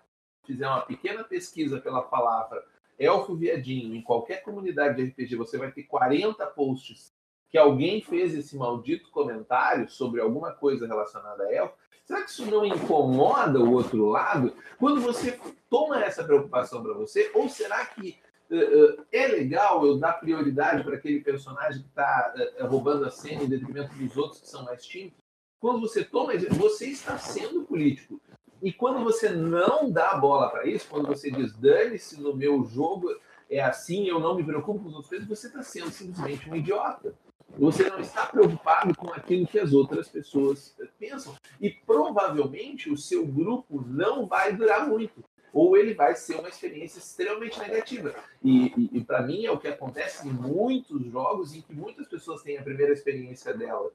fizer 0.44 0.66
uma 0.66 0.82
pequena 0.82 1.22
pesquisa 1.22 1.80
pela 1.80 2.02
palavra 2.02 2.64
elfo 3.00 3.34
viadinho 3.34 3.96
em 3.96 4.02
qualquer 4.02 4.42
comunidade 4.42 4.96
de 4.96 5.10
RPG, 5.10 5.34
você 5.34 5.56
vai 5.56 5.72
ter 5.72 5.84
40 5.84 6.46
posts 6.48 7.12
que 7.48 7.58
alguém 7.58 8.00
fez 8.00 8.34
esse 8.34 8.56
maldito 8.56 9.10
comentário 9.10 9.88
sobre 9.88 10.20
alguma 10.20 10.52
coisa 10.52 10.86
relacionada 10.86 11.44
a 11.44 11.52
elfo, 11.52 11.74
será 12.04 12.22
que 12.22 12.30
isso 12.30 12.46
não 12.46 12.64
incomoda 12.64 13.58
o 13.58 13.72
outro 13.72 14.06
lado? 14.06 14.54
Quando 14.78 15.00
você 15.00 15.40
toma 15.68 16.02
essa 16.04 16.22
preocupação 16.22 16.82
para 16.82 16.92
você, 16.92 17.30
ou 17.34 17.48
será 17.48 17.84
que 17.86 18.18
uh, 18.50 18.54
uh, 19.00 19.06
é 19.10 19.26
legal 19.26 19.84
eu 19.84 19.98
dar 19.98 20.14
prioridade 20.14 20.84
para 20.84 20.96
aquele 20.96 21.20
personagem 21.20 21.82
que 21.82 21.88
está 21.88 22.34
uh, 22.60 22.66
roubando 22.66 23.04
a 23.04 23.10
cena 23.10 23.42
em 23.42 23.48
detrimento 23.48 23.94
dos 23.94 24.16
outros 24.16 24.40
que 24.40 24.48
são 24.48 24.64
mais 24.64 24.84
tímidos? 24.84 25.18
Quando 25.58 25.80
você 25.80 26.04
toma, 26.04 26.32
você 26.56 26.86
está 26.86 27.18
sendo 27.18 27.64
político. 27.64 28.20
E 28.62 28.72
quando 28.72 29.02
você 29.02 29.30
não 29.30 29.90
dá 29.90 30.14
bola 30.16 30.50
para 30.50 30.66
isso, 30.66 30.86
quando 30.88 31.06
você 31.06 31.30
diz 31.30 31.52
dane-se 31.56 32.20
no 32.20 32.34
meu 32.34 32.64
jogo, 32.64 33.08
é 33.48 33.60
assim, 33.60 34.06
eu 34.06 34.20
não 34.20 34.36
me 34.36 34.44
preocupo 34.44 34.80
com 34.80 34.88
os 34.88 34.94
outros, 34.94 35.26
você 35.26 35.46
está 35.46 35.62
sendo 35.62 35.90
simplesmente 35.90 36.48
um 36.48 36.54
idiota. 36.54 37.14
Você 37.58 37.88
não 37.88 37.98
está 37.98 38.26
preocupado 38.26 38.94
com 38.94 39.12
aquilo 39.12 39.46
que 39.46 39.58
as 39.58 39.72
outras 39.72 40.08
pessoas 40.08 40.76
pensam. 40.98 41.34
E 41.60 41.70
provavelmente 41.70 42.90
o 42.90 42.96
seu 42.96 43.26
grupo 43.26 43.84
não 43.86 44.26
vai 44.26 44.54
durar 44.54 44.86
muito. 44.86 45.24
Ou 45.52 45.76
ele 45.76 45.94
vai 45.94 46.14
ser 46.14 46.36
uma 46.36 46.48
experiência 46.48 47.00
extremamente 47.00 47.58
negativa. 47.58 48.14
E, 48.42 48.66
e, 48.76 48.98
e 48.98 49.04
para 49.04 49.22
mim 49.22 49.44
é 49.44 49.50
o 49.50 49.58
que 49.58 49.66
acontece 49.66 50.28
em 50.28 50.32
muitos 50.32 51.04
jogos 51.06 51.52
em 51.52 51.60
que 51.60 51.74
muitas 51.74 52.06
pessoas 52.06 52.42
têm 52.42 52.56
a 52.56 52.62
primeira 52.62 52.92
experiência 52.92 53.52
dela 53.52 53.90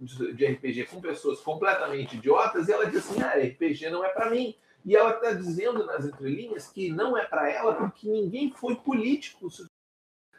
de 0.00 0.46
RPG 0.46 0.86
com 0.86 1.00
pessoas 1.00 1.40
completamente 1.40 2.16
idiotas 2.16 2.68
e 2.68 2.72
ela 2.72 2.86
diz 2.86 2.98
assim: 2.98 3.22
ah, 3.22 3.36
RPG 3.36 3.90
não 3.90 4.04
é 4.04 4.08
para 4.08 4.30
mim. 4.30 4.54
E 4.84 4.94
ela 4.94 5.10
está 5.10 5.32
dizendo 5.32 5.84
nas 5.84 6.04
entrelinhas 6.04 6.68
que 6.68 6.90
não 6.90 7.16
é 7.16 7.24
para 7.24 7.50
ela 7.50 7.74
porque 7.74 8.08
ninguém 8.08 8.52
foi 8.52 8.76
político 8.76 9.48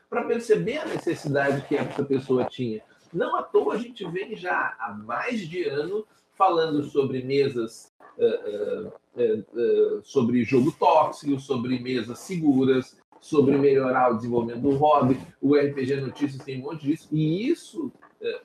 para 0.09 0.23
perceber 0.23 0.77
a 0.77 0.85
necessidade 0.85 1.67
que 1.67 1.75
essa 1.75 2.03
pessoa 2.03 2.45
tinha. 2.45 2.81
Não 3.13 3.35
à 3.35 3.43
toa 3.43 3.75
a 3.75 3.77
gente 3.77 4.09
vem 4.09 4.35
já 4.35 4.75
há 4.79 4.93
mais 4.93 5.41
de 5.41 5.63
ano 5.65 6.07
falando 6.37 6.83
sobre 6.83 7.23
mesas, 7.23 7.91
uh, 8.17 8.87
uh, 8.87 9.59
uh, 9.59 10.01
sobre 10.03 10.43
jogo 10.43 10.71
tóxico, 10.71 11.39
sobre 11.39 11.79
mesas 11.79 12.19
seguras, 12.19 12.97
sobre 13.19 13.57
melhorar 13.57 14.11
o 14.11 14.15
desenvolvimento 14.15 14.61
do 14.61 14.75
hobby. 14.75 15.19
O 15.41 15.55
RPG 15.55 15.97
Notícias 16.01 16.43
tem 16.43 16.59
um 16.61 16.65
monte 16.65 16.85
disso. 16.85 17.07
E 17.11 17.49
isso, 17.49 17.91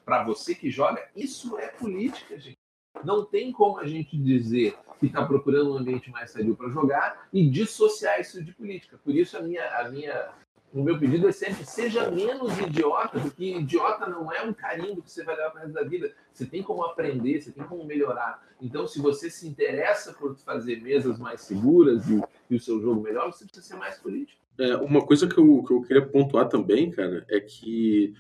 para 0.05 0.25
você 0.25 0.55
que 0.55 0.71
joga, 0.71 1.09
isso 1.15 1.59
é 1.59 1.69
política, 1.69 2.39
gente. 2.39 2.59
Não 3.05 3.25
tem 3.25 3.51
como 3.51 3.79
a 3.79 3.87
gente 3.87 4.17
dizer 4.17 4.77
que 5.01 5.07
está 5.07 5.25
procurando 5.25 5.73
um 5.73 5.79
ambiente 5.79 6.11
mais 6.11 6.31
sadio 6.31 6.55
para 6.55 6.69
jogar 6.69 7.29
e 7.33 7.49
dissociar 7.49 8.21
isso 8.21 8.43
de 8.45 8.53
política. 8.53 8.99
Por 9.03 9.15
isso 9.15 9.37
a 9.37 9.41
minha, 9.41 9.65
a 9.79 9.89
minha 9.89 10.33
o 10.73 10.83
meu 10.83 10.99
pedido 10.99 11.29
é 11.29 11.33
sempre 11.33 11.67
seja 11.67 12.11
menos 12.11 12.59
idiota, 12.59 13.21
porque 13.21 13.57
idiota 13.57 14.07
não 14.07 14.33
é 14.33 14.43
um 14.43 14.55
carimbo 14.55 15.03
que 15.03 15.11
você 15.11 15.23
vai 15.23 15.37
levar 15.37 15.51
para 15.51 15.61
resto 15.61 15.75
da 15.75 15.83
vida. 15.83 16.13
Você 16.33 16.47
tem 16.47 16.63
como 16.63 16.83
aprender, 16.85 17.43
você 17.43 17.53
tem 17.53 17.65
como 17.65 17.85
melhorar. 17.85 18.43
Então, 18.61 18.87
se 18.87 18.99
você 18.99 19.29
se 19.29 19.47
interessa 19.47 20.15
por 20.15 20.35
fazer 20.37 20.81
mesas 20.81 21.19
mais 21.19 21.43
seguras 21.43 22.09
e, 22.09 22.23
e 22.49 22.57
o 22.57 22.61
seu 22.61 22.81
jogo 22.81 23.03
melhor, 23.03 23.31
você 23.31 23.45
precisa 23.45 23.67
ser 23.67 23.77
mais 23.77 23.99
político. 23.99 24.41
É, 24.59 24.77
uma 24.77 25.05
coisa 25.05 25.29
que 25.29 25.39
eu, 25.39 25.63
que 25.63 25.75
eu 25.75 25.83
queria 25.83 26.07
pontuar 26.07 26.49
também, 26.49 26.91
cara, 26.91 27.27
é 27.29 27.41
que 27.41 28.15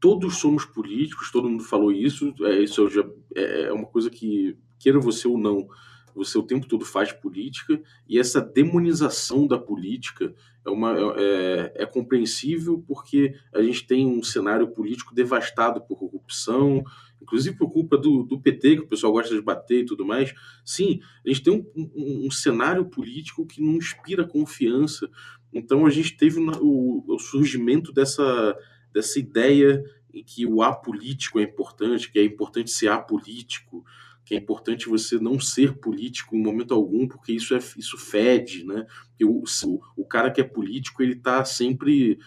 todos 0.00 0.36
somos 0.36 0.64
políticos, 0.64 1.30
todo 1.30 1.48
mundo 1.48 1.64
falou 1.64 1.92
isso, 1.92 2.34
é, 2.42 2.62
isso 2.62 2.88
já, 2.88 3.04
é, 3.34 3.62
é 3.62 3.72
uma 3.72 3.86
coisa 3.86 4.10
que, 4.10 4.56
queira 4.78 5.00
você 5.00 5.26
ou 5.26 5.38
não, 5.38 5.68
você 6.14 6.38
o 6.38 6.42
tempo 6.42 6.66
todo 6.66 6.84
faz 6.84 7.12
política, 7.12 7.80
e 8.08 8.18
essa 8.18 8.40
demonização 8.40 9.46
da 9.46 9.58
política 9.58 10.34
é, 10.64 10.70
uma, 10.70 10.96
é, 11.16 11.72
é, 11.76 11.86
compreensível 11.86 12.82
porque 12.88 13.34
a 13.54 13.62
gente 13.62 13.86
tem 13.86 14.06
um 14.06 14.22
cenário 14.22 14.68
político 14.68 15.14
devastado 15.14 15.80
por 15.82 15.98
corrupção, 15.98 16.82
inclusive 17.20 17.56
por 17.56 17.70
culpa 17.70 17.98
do, 17.98 18.22
do 18.22 18.40
PT, 18.40 18.76
que 18.76 18.82
o 18.82 18.88
pessoal 18.88 19.12
gosta 19.12 19.34
de 19.34 19.42
bater 19.42 19.82
e 19.82 19.84
tudo 19.84 20.06
mais. 20.06 20.34
Sim, 20.64 21.00
a 21.24 21.28
gente 21.28 21.42
tem 21.42 21.52
um, 21.52 21.66
um, 21.76 22.26
um 22.26 22.30
cenário 22.30 22.86
político 22.86 23.46
que 23.46 23.62
não 23.62 23.74
inspira 23.74 24.26
confiança. 24.26 25.08
Então 25.52 25.86
a 25.86 25.90
gente 25.90 26.16
teve 26.16 26.40
o, 26.40 27.04
o 27.06 27.18
surgimento 27.18 27.92
dessa, 27.92 28.56
dessa 28.96 29.18
ideia 29.18 29.84
em 30.12 30.24
que 30.24 30.46
o 30.46 30.62
apolítico 30.62 31.38
é 31.38 31.42
importante, 31.42 32.10
que 32.10 32.18
é 32.18 32.24
importante 32.24 32.70
ser 32.70 32.88
apolítico, 32.88 33.84
que 34.24 34.34
é 34.34 34.38
importante 34.38 34.88
você 34.88 35.18
não 35.18 35.38
ser 35.38 35.76
político 35.76 36.34
em 36.34 36.42
momento 36.42 36.72
algum, 36.72 37.06
porque 37.06 37.30
isso 37.32 37.54
é 37.54 37.58
isso 37.76 37.98
fede, 37.98 38.64
né? 38.64 38.86
o, 39.22 39.44
o, 39.44 39.80
o 39.98 40.04
cara 40.06 40.30
que 40.30 40.40
é 40.40 40.44
político 40.44 41.02
ele 41.02 41.12
está 41.12 41.44
sempre 41.44 42.18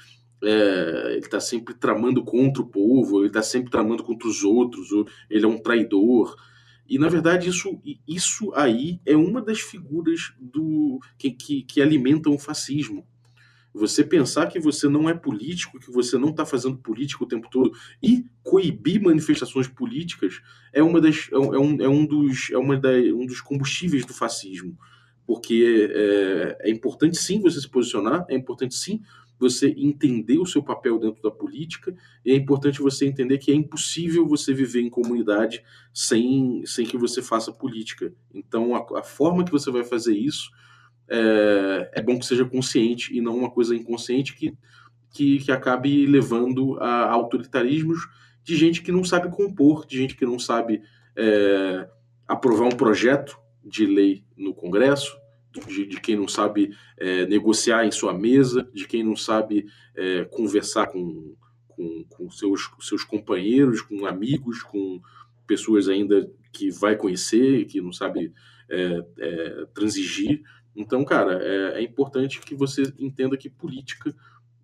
é, 0.43 1.13
ele 1.13 1.25
está 1.25 1.39
sempre 1.39 1.73
tramando 1.73 2.23
contra 2.23 2.61
o 2.61 2.67
povo, 2.67 3.21
ele 3.21 3.27
está 3.27 3.41
sempre 3.41 3.71
tramando 3.71 4.03
contra 4.03 4.27
os 4.27 4.43
outros, 4.43 4.89
ele 5.27 5.43
é 5.43 5.47
um 5.47 5.57
traidor. 5.57 6.35
E 6.87 6.99
na 6.99 7.09
verdade 7.09 7.49
isso, 7.49 7.81
isso 8.07 8.53
aí 8.53 9.01
é 9.07 9.17
uma 9.17 9.41
das 9.41 9.59
figuras 9.59 10.33
do 10.39 10.99
que, 11.17 11.31
que, 11.31 11.63
que 11.63 11.81
alimentam 11.81 12.35
o 12.35 12.39
fascismo. 12.39 13.07
Você 13.73 14.03
pensar 14.03 14.47
que 14.47 14.59
você 14.59 14.89
não 14.89 15.07
é 15.07 15.13
político, 15.13 15.79
que 15.79 15.91
você 15.91 16.17
não 16.17 16.29
está 16.29 16.45
fazendo 16.45 16.77
política 16.77 17.23
o 17.23 17.27
tempo 17.27 17.47
todo 17.49 17.71
e 18.01 18.25
coibir 18.43 19.01
manifestações 19.01 19.67
políticas 19.67 20.41
é 20.73 20.81
uma 20.81 20.99
das 20.99 21.29
é 21.31 21.37
um, 21.37 21.81
é 21.81 21.87
um 21.87 22.05
dos 22.05 22.49
é 22.51 22.57
uma 22.57 22.75
da, 22.75 22.91
um 22.91 23.25
dos 23.25 23.41
combustíveis 23.41 24.05
do 24.05 24.13
fascismo, 24.13 24.77
porque 25.25 25.89
é, 25.91 26.57
é 26.61 26.71
importante 26.71 27.17
sim 27.17 27.39
você 27.39 27.61
se 27.61 27.69
posicionar, 27.69 28.25
é 28.27 28.35
importante 28.35 28.73
sim 28.73 29.01
você 29.39 29.73
entender 29.77 30.37
o 30.37 30.45
seu 30.45 30.61
papel 30.61 30.99
dentro 30.99 31.21
da 31.23 31.31
política, 31.31 31.95
e 32.25 32.31
é 32.31 32.35
importante 32.35 32.81
você 32.81 33.05
entender 33.05 33.37
que 33.37 33.51
é 33.51 33.55
impossível 33.55 34.27
você 34.27 34.53
viver 34.53 34.81
em 34.81 34.89
comunidade 34.89 35.63
sem, 35.93 36.61
sem 36.65 36.85
que 36.85 36.97
você 36.97 37.21
faça 37.21 37.51
política. 37.51 38.13
Então, 38.33 38.75
a, 38.75 38.99
a 38.99 39.03
forma 39.03 39.45
que 39.45 39.51
você 39.51 39.71
vai 39.71 39.85
fazer 39.85 40.13
isso 40.13 40.51
é, 41.09 41.91
é, 41.95 42.01
bom 42.01 42.19
que 42.19 42.25
seja 42.25 42.45
consciente 42.45 43.15
e 43.15 43.21
não 43.21 43.37
uma 43.37 43.49
coisa 43.49 43.75
inconsciente 43.75 44.35
que, 44.35 44.53
que, 45.11 45.39
que 45.39 45.51
acabe 45.51 46.05
levando 46.05 46.77
a 46.79 47.09
autoritarismos 47.09 48.07
de 48.43 48.55
gente 48.55 48.81
que 48.81 48.91
não 48.91 49.03
sabe 49.03 49.29
compor, 49.29 49.85
de 49.85 49.97
gente 49.97 50.15
que 50.15 50.25
não 50.25 50.39
sabe 50.39 50.81
é, 51.15 51.87
aprovar 52.27 52.65
um 52.65 52.77
projeto 52.77 53.37
de 53.63 53.85
lei 53.85 54.23
no 54.37 54.53
Congresso, 54.53 55.17
de, 55.67 55.85
de 55.85 55.99
quem 55.99 56.15
não 56.15 56.27
sabe 56.27 56.71
é, 56.97 57.25
negociar 57.25 57.85
em 57.85 57.91
sua 57.91 58.13
mesa, 58.13 58.69
de 58.73 58.87
quem 58.87 59.03
não 59.03 59.15
sabe 59.15 59.65
é, 59.95 60.25
conversar 60.25 60.87
com, 60.87 61.35
com, 61.67 62.05
com 62.09 62.29
seus, 62.29 62.69
seus 62.79 63.03
companheiros, 63.03 63.81
com 63.81 64.05
amigos, 64.05 64.61
com 64.61 65.01
pessoas 65.47 65.89
ainda 65.89 66.29
que 66.51 66.69
vai 66.69 66.95
conhecer, 66.95 67.65
que 67.65 67.81
não 67.81 67.91
sabe 67.91 68.31
é, 68.69 69.03
é 69.19 69.65
transigir. 69.73 70.41
Então, 70.75 71.03
cara, 71.03 71.39
é, 71.41 71.79
é 71.79 71.83
importante 71.83 72.39
que 72.39 72.55
você 72.55 72.93
entenda 72.97 73.37
que 73.37 73.49
política 73.49 74.15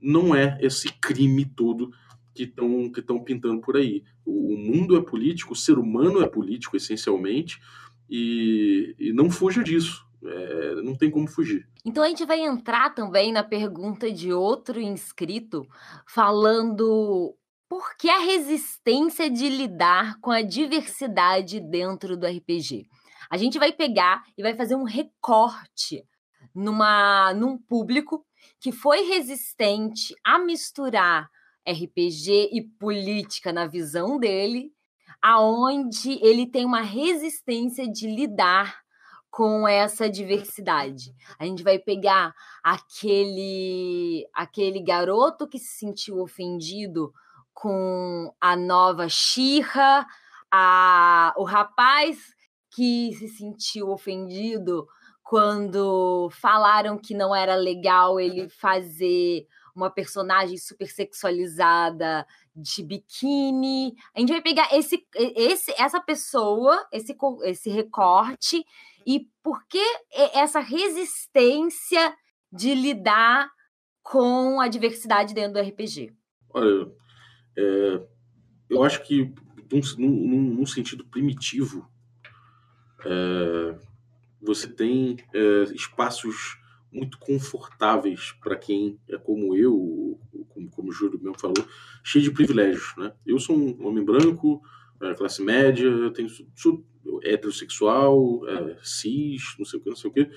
não 0.02 0.36
é 0.36 0.58
esse 0.62 0.90
crime 1.00 1.46
todo 1.46 1.92
que 2.34 2.44
estão 2.44 2.92
que 2.92 3.26
pintando 3.26 3.62
por 3.62 3.78
aí. 3.78 4.04
O, 4.26 4.54
o, 4.54 4.58
mundo 4.58 4.98
é 4.98 5.02
político, 5.02 5.54
o 5.54 5.56
ser 5.56 5.80
humano 5.80 6.22
é 6.22 6.28
político, 6.28 6.76
essencialmente, 6.76 7.62
e, 8.10 8.94
e 9.00 9.14
não 9.14 9.30
fuja 9.32 9.64
disso. 9.64 10.06
É, 10.24 10.82
não 10.82 10.96
tem 10.96 11.12
como 11.12 11.28
fugir. 11.28 11.68
Então 11.86 12.04
a 12.04 12.08
gente 12.08 12.26
vai 12.26 12.40
entrar 12.40 12.90
também 12.96 13.32
na 13.32 13.44
pergunta 13.44 14.12
de 14.12 14.34
outro 14.34 14.80
inscrito, 14.80 15.68
falando 16.08 17.36
por 17.70 17.96
que 17.96 18.10
a 18.10 18.20
resistência 18.20 19.30
de 19.30 19.48
lidar 19.50 20.20
com 20.22 20.32
a 20.32 20.42
diversidade 20.42 21.60
dentro 21.60 22.18
do 22.18 22.26
RPG. 22.26 22.88
A 23.30 23.38
gente 23.38 23.60
vai 23.60 23.72
pegar 23.72 24.24
e 24.38 24.44
vai 24.44 24.56
fazer 24.56 24.76
um 24.76 24.84
recorte 24.84 26.06
numa, 26.54 27.34
num 27.34 27.58
público 27.58 28.26
que 28.60 28.72
foi 28.72 29.02
resistente 29.02 30.16
a 30.24 30.40
misturar 30.40 31.30
RPG 31.68 32.50
e 32.52 32.62
política 32.80 33.52
na 33.52 33.66
visão 33.66 34.20
dele, 34.20 34.72
aonde 35.22 36.20
ele 36.24 36.46
tem 36.46 36.66
uma 36.66 36.82
resistência 36.82 37.92
de 37.92 38.08
lidar 38.08 38.86
com 39.32 39.68
essa 39.68 40.10
diversidade. 40.10 41.14
A 41.38 41.46
gente 41.46 41.64
vai 41.64 41.78
pegar 41.78 42.34
aquele 42.64 44.26
aquele 44.34 44.82
garoto 44.82 45.48
que 45.48 45.60
se 45.60 45.78
sentiu 45.78 46.22
ofendido 46.22 47.12
com 47.54 48.34
a 48.40 48.56
nova 48.56 49.10
Xirra, 49.10 50.06
a, 50.52 51.34
o 51.38 51.44
rapaz 51.44 52.35
que 52.76 53.14
se 53.14 53.30
sentiu 53.30 53.90
ofendido 53.90 54.86
quando 55.24 56.30
falaram 56.30 56.98
que 56.98 57.16
não 57.16 57.34
era 57.34 57.56
legal 57.56 58.20
ele 58.20 58.50
fazer 58.50 59.48
uma 59.74 59.90
personagem 59.90 60.58
super 60.58 60.88
sexualizada 60.88 62.28
de 62.56 62.84
biquíni. 62.84 63.96
A 64.14 64.20
gente 64.20 64.32
vai 64.32 64.42
pegar 64.42 64.70
esse, 64.74 65.06
esse 65.16 65.74
essa 65.78 66.00
pessoa, 66.02 66.86
esse, 66.92 67.16
esse 67.44 67.70
recorte, 67.70 68.64
e 69.08 69.28
por 69.42 69.66
que 69.68 69.84
essa 70.34 70.60
resistência 70.60 72.16
de 72.52 72.76
lidar 72.76 73.50
com 74.04 74.60
a 74.60 74.68
diversidade 74.68 75.34
dentro 75.34 75.54
do 75.54 75.68
RPG? 75.68 76.14
Olha, 76.54 76.92
é, 77.58 78.08
eu 78.70 78.84
acho 78.84 79.02
que 79.04 79.34
num, 79.72 79.82
num, 79.98 80.42
num 80.56 80.66
sentido 80.66 81.06
primitivo, 81.06 81.90
é, 83.06 83.76
você 84.42 84.68
tem 84.68 85.18
é, 85.34 85.64
espaços 85.74 86.58
muito 86.92 87.18
confortáveis 87.20 88.32
para 88.42 88.56
quem 88.56 88.98
é 89.10 89.18
como 89.18 89.56
eu, 89.56 90.20
como, 90.50 90.70
como 90.70 90.90
o 90.90 90.92
Júlio 90.92 91.20
mesmo 91.22 91.40
falou, 91.40 91.66
cheio 92.04 92.24
de 92.24 92.32
privilégios. 92.32 92.94
Né? 92.98 93.12
Eu 93.26 93.38
sou 93.40 93.58
um 93.58 93.86
homem 93.86 94.04
branco, 94.04 94.62
é, 95.02 95.14
classe 95.14 95.44
média, 95.44 95.86
eu 95.86 96.12
tenho, 96.12 96.30
sou 96.56 96.86
heterossexual, 97.24 98.48
é, 98.48 98.78
cis, 98.82 99.56
não 99.58 99.66
sei 99.66 99.80
o 99.80 99.84
que, 99.84 99.90
não 99.90 99.96
sei 99.96 100.10
o 100.10 100.14
que. 100.14 100.30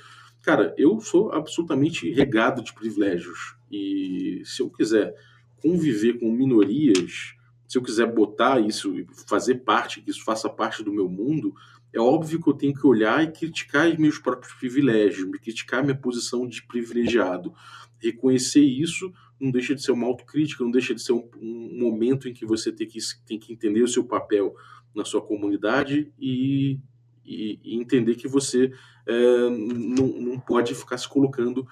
Cara, 0.42 0.74
eu 0.76 1.00
sou 1.00 1.32
absolutamente 1.32 2.10
regado 2.10 2.62
de 2.62 2.72
privilégios. 2.72 3.56
E 3.70 4.42
se 4.44 4.62
eu 4.62 4.70
quiser 4.70 5.14
conviver 5.60 6.18
com 6.18 6.30
minorias, 6.30 7.34
se 7.66 7.76
eu 7.76 7.82
quiser 7.82 8.06
botar 8.06 8.60
isso, 8.60 8.94
fazer 9.26 9.56
parte, 9.56 10.00
que 10.00 10.10
isso 10.10 10.24
faça 10.24 10.48
parte 10.48 10.82
do 10.82 10.92
meu 10.92 11.08
mundo, 11.08 11.54
é 11.92 12.00
óbvio 12.00 12.40
que 12.42 12.48
eu 12.48 12.54
tenho 12.54 12.74
que 12.74 12.86
olhar 12.86 13.22
e 13.24 13.32
criticar 13.32 13.98
meus 13.98 14.18
próprios 14.18 14.52
privilégios, 14.54 15.28
me 15.28 15.38
criticar 15.38 15.82
minha 15.82 15.96
posição 15.96 16.46
de 16.46 16.62
privilegiado. 16.62 17.52
Reconhecer 18.00 18.60
isso 18.60 19.12
não 19.40 19.50
deixa 19.50 19.74
de 19.74 19.82
ser 19.82 19.92
uma 19.92 20.06
autocrítica, 20.06 20.64
não 20.64 20.70
deixa 20.70 20.94
de 20.94 21.02
ser 21.02 21.12
um, 21.12 21.28
um 21.40 21.78
momento 21.78 22.28
em 22.28 22.34
que 22.34 22.44
você 22.44 22.72
tem 22.72 22.86
que, 22.86 22.98
tem 23.26 23.38
que 23.38 23.52
entender 23.52 23.82
o 23.82 23.88
seu 23.88 24.04
papel 24.04 24.54
na 24.94 25.04
sua 25.04 25.22
comunidade 25.22 26.12
e, 26.18 26.78
e, 27.24 27.58
e 27.62 27.76
entender 27.76 28.16
que 28.16 28.28
você 28.28 28.72
é, 29.06 29.50
não, 29.50 30.06
não 30.06 30.40
pode 30.40 30.74
ficar 30.74 30.98
se 30.98 31.08
colocando 31.08 31.66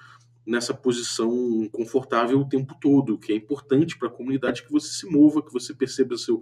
nessa 0.45 0.73
posição 0.73 1.67
confortável 1.73 2.39
o 2.39 2.47
tempo 2.47 2.73
todo, 2.79 3.17
que 3.17 3.33
é 3.33 3.35
importante 3.35 3.97
para 3.97 4.07
a 4.07 4.11
comunidade 4.11 4.63
que 4.63 4.71
você 4.71 4.87
se 4.87 5.05
mova, 5.05 5.43
que 5.43 5.51
você 5.51 5.73
perceba 5.73 6.17
seu, 6.17 6.41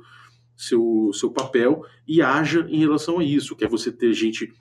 seu, 0.55 1.11
seu 1.13 1.31
papel 1.31 1.83
e 2.07 2.21
haja 2.21 2.65
em 2.69 2.79
relação 2.79 3.19
a 3.19 3.23
isso, 3.23 3.55
que 3.55 3.65
é 3.65 3.67
você 3.67 3.91
ter 3.91 4.13
gente 4.13 4.51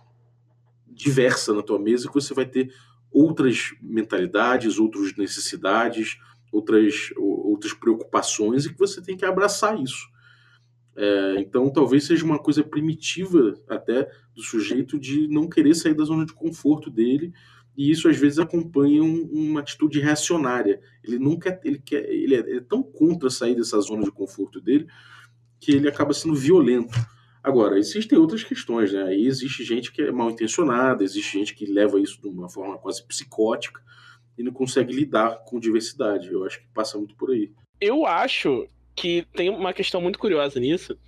diversa 0.88 1.52
na 1.52 1.62
tua 1.62 1.78
mesa, 1.78 2.08
que 2.08 2.14
você 2.14 2.34
vai 2.34 2.46
ter 2.46 2.72
outras 3.10 3.74
mentalidades, 3.80 4.78
outras 4.78 5.16
necessidades, 5.16 6.18
outras, 6.50 7.12
outras 7.16 7.72
preocupações 7.72 8.64
e 8.64 8.72
que 8.72 8.78
você 8.78 9.00
tem 9.00 9.16
que 9.16 9.24
abraçar 9.24 9.80
isso. 9.80 10.08
É, 10.96 11.36
então, 11.38 11.70
talvez 11.70 12.04
seja 12.04 12.24
uma 12.24 12.38
coisa 12.38 12.62
primitiva 12.62 13.54
até 13.68 14.08
do 14.34 14.42
sujeito 14.42 14.98
de 14.98 15.26
não 15.28 15.48
querer 15.48 15.74
sair 15.74 15.94
da 15.94 16.04
zona 16.04 16.24
de 16.24 16.32
conforto 16.32 16.90
dele, 16.90 17.32
e 17.76 17.90
isso 17.90 18.08
às 18.08 18.16
vezes 18.16 18.38
acompanha 18.38 19.02
um, 19.02 19.28
uma 19.32 19.60
atitude 19.60 19.98
reacionária. 19.98 20.80
Ele 21.02 21.18
quer, 21.36 21.60
ele 21.64 21.78
quer, 21.80 22.08
ele 22.08 22.34
é, 22.36 22.38
ele 22.38 22.58
é, 22.58 22.60
tão 22.60 22.82
contra 22.82 23.28
sair 23.28 23.56
dessa 23.56 23.80
zona 23.80 24.04
de 24.04 24.12
conforto 24.12 24.60
dele 24.60 24.86
que 25.60 25.72
ele 25.72 25.88
acaba 25.88 26.12
sendo 26.12 26.34
violento. 26.34 26.94
Agora, 27.42 27.78
existem 27.78 28.18
outras 28.18 28.42
questões, 28.42 28.92
né? 28.92 29.02
Aí 29.02 29.26
existe 29.26 29.62
gente 29.64 29.92
que 29.92 30.02
é 30.02 30.10
mal 30.10 30.30
intencionada, 30.30 31.04
existe 31.04 31.38
gente 31.38 31.54
que 31.54 31.66
leva 31.66 32.00
isso 32.00 32.20
de 32.20 32.28
uma 32.28 32.48
forma 32.48 32.78
quase 32.78 33.06
psicótica, 33.06 33.82
e 34.36 34.42
não 34.42 34.52
consegue 34.52 34.92
lidar 34.92 35.44
com 35.44 35.60
diversidade. 35.60 36.32
Eu 36.32 36.44
acho 36.44 36.60
que 36.60 36.66
passa 36.68 36.98
muito 36.98 37.14
por 37.14 37.30
aí. 37.30 37.52
Eu 37.80 38.06
acho 38.06 38.66
que 38.96 39.26
tem 39.32 39.50
uma 39.50 39.72
questão 39.72 40.00
muito 40.00 40.18
curiosa 40.18 40.58
nisso. 40.58 40.98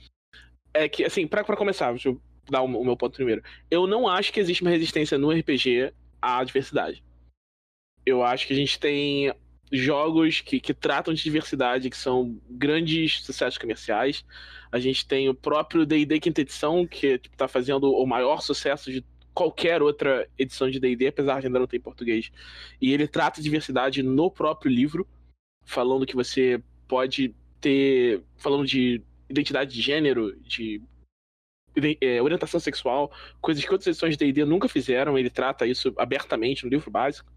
É 0.74 0.88
que, 0.88 1.04
assim, 1.04 1.26
para 1.26 1.42
começar, 1.56 1.90
deixa 1.90 2.10
eu 2.10 2.20
dar 2.50 2.62
o 2.62 2.84
meu 2.84 2.96
ponto 2.96 3.16
primeiro. 3.16 3.42
Eu 3.70 3.86
não 3.86 4.06
acho 4.06 4.32
que 4.32 4.38
existe 4.38 4.62
uma 4.62 4.70
resistência 4.70 5.18
no 5.18 5.30
RPG 5.30 5.92
à 6.20 6.44
diversidade. 6.44 7.02
Eu 8.04 8.22
acho 8.22 8.46
que 8.46 8.52
a 8.52 8.56
gente 8.56 8.78
tem 8.78 9.34
jogos 9.70 10.40
que, 10.40 10.60
que 10.60 10.72
tratam 10.72 11.12
de 11.12 11.22
diversidade, 11.22 11.90
que 11.90 11.96
são 11.96 12.38
grandes 12.48 13.20
sucessos 13.20 13.58
comerciais. 13.58 14.24
A 14.70 14.78
gente 14.78 15.06
tem 15.06 15.28
o 15.28 15.34
próprio 15.34 15.84
D&D 15.84 16.20
Quinta 16.20 16.40
Edição, 16.40 16.86
que 16.86 17.06
está 17.06 17.18
tipo, 17.18 17.48
fazendo 17.48 17.92
o 17.92 18.06
maior 18.06 18.40
sucesso 18.40 18.90
de 18.90 19.04
qualquer 19.34 19.82
outra 19.82 20.26
edição 20.38 20.70
de 20.70 20.80
D&D, 20.80 21.08
apesar 21.08 21.40
de 21.40 21.46
ainda 21.46 21.58
não 21.58 21.66
ter 21.66 21.76
em 21.76 21.80
português. 21.80 22.30
E 22.80 22.92
ele 22.92 23.06
trata 23.06 23.36
de 23.36 23.44
diversidade 23.44 24.02
no 24.02 24.30
próprio 24.30 24.70
livro, 24.70 25.06
falando 25.64 26.06
que 26.06 26.14
você 26.14 26.62
pode 26.88 27.34
ter... 27.60 28.22
falando 28.36 28.66
de 28.66 29.02
identidade 29.28 29.74
de 29.74 29.82
gênero, 29.82 30.34
de 30.40 30.80
é, 32.00 32.22
orientação 32.22 32.58
sexual, 32.58 33.12
coisas 33.40 33.62
que 33.62 33.70
outras 33.70 33.88
edições 33.88 34.16
de 34.16 34.24
D&D 34.24 34.44
nunca 34.44 34.68
fizeram, 34.68 35.18
ele 35.18 35.28
trata 35.28 35.66
isso 35.66 35.92
abertamente 35.98 36.64
no 36.64 36.70
livro 36.70 36.90
básico. 36.90 37.30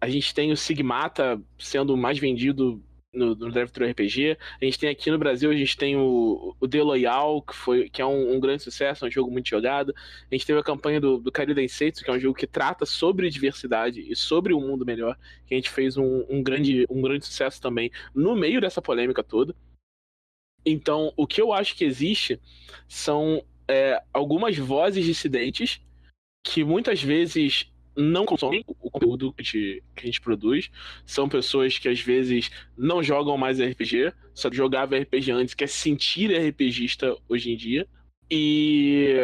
A 0.00 0.08
gente 0.08 0.34
tem 0.34 0.52
o 0.52 0.56
Sigmata 0.56 1.40
sendo 1.58 1.96
mais 1.96 2.18
vendido 2.18 2.82
no, 3.12 3.34
no 3.34 3.50
Drive-Thru 3.50 3.88
RPG. 3.90 4.38
A 4.60 4.64
gente 4.64 4.78
tem 4.78 4.88
aqui 4.88 5.10
no 5.10 5.18
Brasil, 5.18 5.50
a 5.50 5.56
gente 5.56 5.76
tem 5.76 5.96
o, 5.96 6.54
o 6.60 6.68
The 6.68 6.82
Loyal, 6.82 7.42
que, 7.42 7.54
foi, 7.54 7.88
que 7.88 8.00
é 8.00 8.06
um, 8.06 8.34
um, 8.34 8.40
grande 8.40 8.62
sucesso, 8.62 9.04
é 9.04 9.08
um 9.08 9.10
jogo 9.10 9.30
muito 9.30 9.48
jogado. 9.48 9.94
A 10.30 10.34
gente 10.34 10.46
teve 10.46 10.58
a 10.58 10.62
campanha 10.62 11.00
do, 11.00 11.18
do 11.18 11.32
Kaido 11.32 11.54
Densetsu, 11.54 12.04
que 12.04 12.10
é 12.10 12.14
um 12.14 12.20
jogo 12.20 12.38
que 12.38 12.46
trata 12.46 12.86
sobre 12.86 13.30
diversidade 13.30 14.00
e 14.00 14.14
sobre 14.14 14.54
um 14.54 14.60
mundo 14.60 14.86
melhor, 14.86 15.18
que 15.46 15.54
a 15.54 15.56
gente 15.56 15.70
fez 15.70 15.96
um, 15.96 16.24
um, 16.28 16.42
grande, 16.42 16.86
um 16.88 17.00
grande 17.00 17.26
sucesso 17.26 17.60
também 17.60 17.90
no 18.14 18.36
meio 18.36 18.60
dessa 18.60 18.82
polêmica 18.82 19.22
toda. 19.22 19.54
Então, 20.64 21.12
o 21.16 21.26
que 21.26 21.40
eu 21.40 21.52
acho 21.52 21.74
que 21.76 21.84
existe 21.84 22.40
são 22.86 23.42
é, 23.66 24.02
algumas 24.12 24.56
vozes 24.56 25.04
dissidentes 25.04 25.80
que 26.44 26.64
muitas 26.64 27.02
vezes 27.02 27.70
não 27.98 28.24
consomem 28.24 28.64
o 28.66 28.90
conteúdo 28.90 29.32
que 29.32 29.42
a, 29.42 29.44
gente, 29.44 29.82
que 29.94 30.02
a, 30.02 30.06
gente, 30.06 30.20
produz. 30.20 30.70
São 31.04 31.28
pessoas 31.28 31.78
que 31.78 31.88
às 31.88 32.00
vezes 32.00 32.50
não 32.76 33.02
jogam 33.02 33.36
mais 33.36 33.60
RPG, 33.60 34.12
só 34.32 34.48
jogava 34.50 34.96
RPG 34.96 35.32
antes, 35.32 35.54
quer 35.54 35.68
sentir 35.68 36.30
RPGista 36.32 37.16
hoje 37.28 37.50
em 37.50 37.56
dia. 37.56 37.88
E 38.30 39.16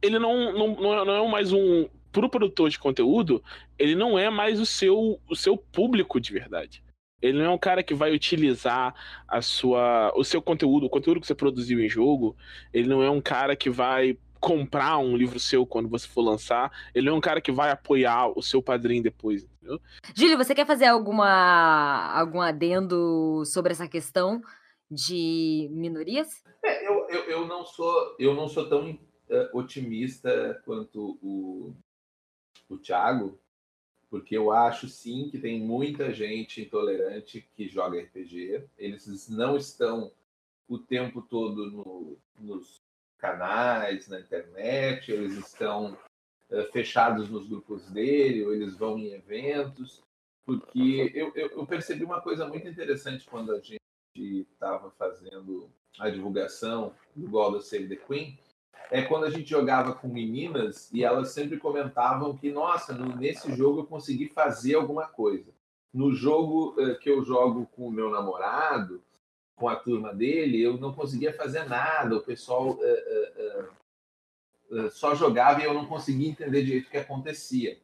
ele 0.00 0.18
não, 0.18 0.52
não, 0.52 1.04
não 1.04 1.26
é 1.26 1.28
mais 1.28 1.52
um. 1.52 1.88
Pro 2.12 2.30
produtor 2.30 2.70
de 2.70 2.78
conteúdo, 2.78 3.42
ele 3.78 3.94
não 3.94 4.18
é 4.18 4.30
mais 4.30 4.58
o 4.58 4.64
seu, 4.64 5.20
o 5.28 5.36
seu 5.36 5.56
público 5.56 6.18
de 6.18 6.32
verdade. 6.32 6.82
Ele 7.20 7.38
não 7.38 7.44
é 7.46 7.50
um 7.50 7.58
cara 7.58 7.82
que 7.82 7.94
vai 7.94 8.12
utilizar 8.12 8.94
a 9.26 9.42
sua, 9.42 10.12
o 10.14 10.22
seu 10.22 10.40
conteúdo, 10.40 10.86
o 10.86 10.90
conteúdo 10.90 11.20
que 11.20 11.26
você 11.26 11.34
produziu 11.34 11.80
em 11.80 11.88
jogo. 11.88 12.36
Ele 12.72 12.88
não 12.88 13.02
é 13.02 13.10
um 13.10 13.20
cara 13.20 13.56
que 13.56 13.68
vai 13.68 14.16
comprar 14.40 14.98
um 14.98 15.16
livro 15.16 15.38
seu 15.38 15.66
quando 15.66 15.88
você 15.88 16.06
for 16.06 16.22
lançar. 16.22 16.70
Ele 16.94 17.08
é 17.08 17.12
um 17.12 17.20
cara 17.20 17.40
que 17.40 17.52
vai 17.52 17.70
apoiar 17.70 18.28
o 18.36 18.42
seu 18.42 18.62
padrinho 18.62 19.02
depois, 19.02 19.44
entendeu? 19.44 19.80
Júlio, 20.14 20.36
você 20.36 20.54
quer 20.54 20.66
fazer 20.66 20.86
alguma 20.86 22.12
algum 22.12 22.40
adendo 22.40 23.44
sobre 23.44 23.72
essa 23.72 23.88
questão 23.88 24.42
de 24.90 25.68
minorias? 25.72 26.42
É, 26.64 26.86
eu, 26.86 27.08
eu, 27.08 27.24
eu 27.24 27.46
não 27.46 27.64
sou 27.64 28.16
eu 28.18 28.34
não 28.34 28.48
sou 28.48 28.68
tão 28.68 28.90
uh, 28.90 29.58
otimista 29.58 30.60
quanto 30.64 31.18
o, 31.22 31.74
o 32.68 32.78
Thiago, 32.78 33.38
porque 34.08 34.36
eu 34.36 34.50
acho 34.52 34.88
sim 34.88 35.28
que 35.30 35.38
tem 35.38 35.60
muita 35.60 36.12
gente 36.12 36.62
intolerante 36.62 37.48
que 37.54 37.68
joga 37.68 38.00
RPG. 38.00 38.64
Eles 38.78 39.28
não 39.28 39.56
estão 39.56 40.12
o 40.68 40.78
tempo 40.78 41.22
todo 41.22 41.70
no, 41.70 42.18
nos 42.38 42.82
canais, 43.18 44.08
na 44.08 44.20
internet, 44.20 45.10
eles 45.10 45.36
estão 45.36 45.96
uh, 46.50 46.72
fechados 46.72 47.28
nos 47.28 47.48
grupos 47.48 47.90
dele, 47.90 48.44
ou 48.44 48.54
eles 48.54 48.76
vão 48.76 48.98
em 48.98 49.12
eventos, 49.12 50.02
porque 50.44 51.10
eu, 51.14 51.32
eu, 51.34 51.48
eu 51.48 51.66
percebi 51.66 52.04
uma 52.04 52.20
coisa 52.20 52.46
muito 52.46 52.68
interessante 52.68 53.26
quando 53.28 53.52
a 53.52 53.60
gente 53.60 53.80
estava 54.16 54.90
fazendo 54.92 55.70
a 55.98 56.08
divulgação 56.08 56.94
do 57.14 57.28
God 57.28 57.56
of 57.56 57.66
Save 57.66 57.88
the 57.88 57.96
Queen, 57.96 58.38
é 58.90 59.02
quando 59.02 59.24
a 59.24 59.30
gente 59.30 59.50
jogava 59.50 59.94
com 59.94 60.06
meninas 60.06 60.92
e 60.92 61.02
elas 61.02 61.30
sempre 61.30 61.58
comentavam 61.58 62.36
que, 62.36 62.52
nossa, 62.52 62.94
nesse 63.16 63.52
jogo 63.56 63.80
eu 63.80 63.86
consegui 63.86 64.28
fazer 64.28 64.76
alguma 64.76 65.08
coisa. 65.08 65.52
No 65.92 66.12
jogo 66.12 66.80
uh, 66.80 66.98
que 66.98 67.10
eu 67.10 67.24
jogo 67.24 67.66
com 67.74 67.88
o 67.88 67.90
meu 67.90 68.10
namorado, 68.10 69.02
com 69.56 69.68
a 69.68 69.74
turma 69.74 70.14
dele, 70.14 70.62
eu 70.62 70.76
não 70.76 70.92
conseguia 70.92 71.32
fazer 71.32 71.64
nada, 71.64 72.14
o 72.14 72.22
pessoal 72.22 72.72
uh, 72.72 73.70
uh, 74.70 74.76
uh, 74.76 74.90
só 74.90 75.14
jogava 75.14 75.62
e 75.62 75.64
eu 75.64 75.72
não 75.72 75.86
conseguia 75.86 76.28
entender 76.28 76.62
direito 76.62 76.88
o 76.88 76.90
que 76.90 76.98
acontecia. 76.98 77.78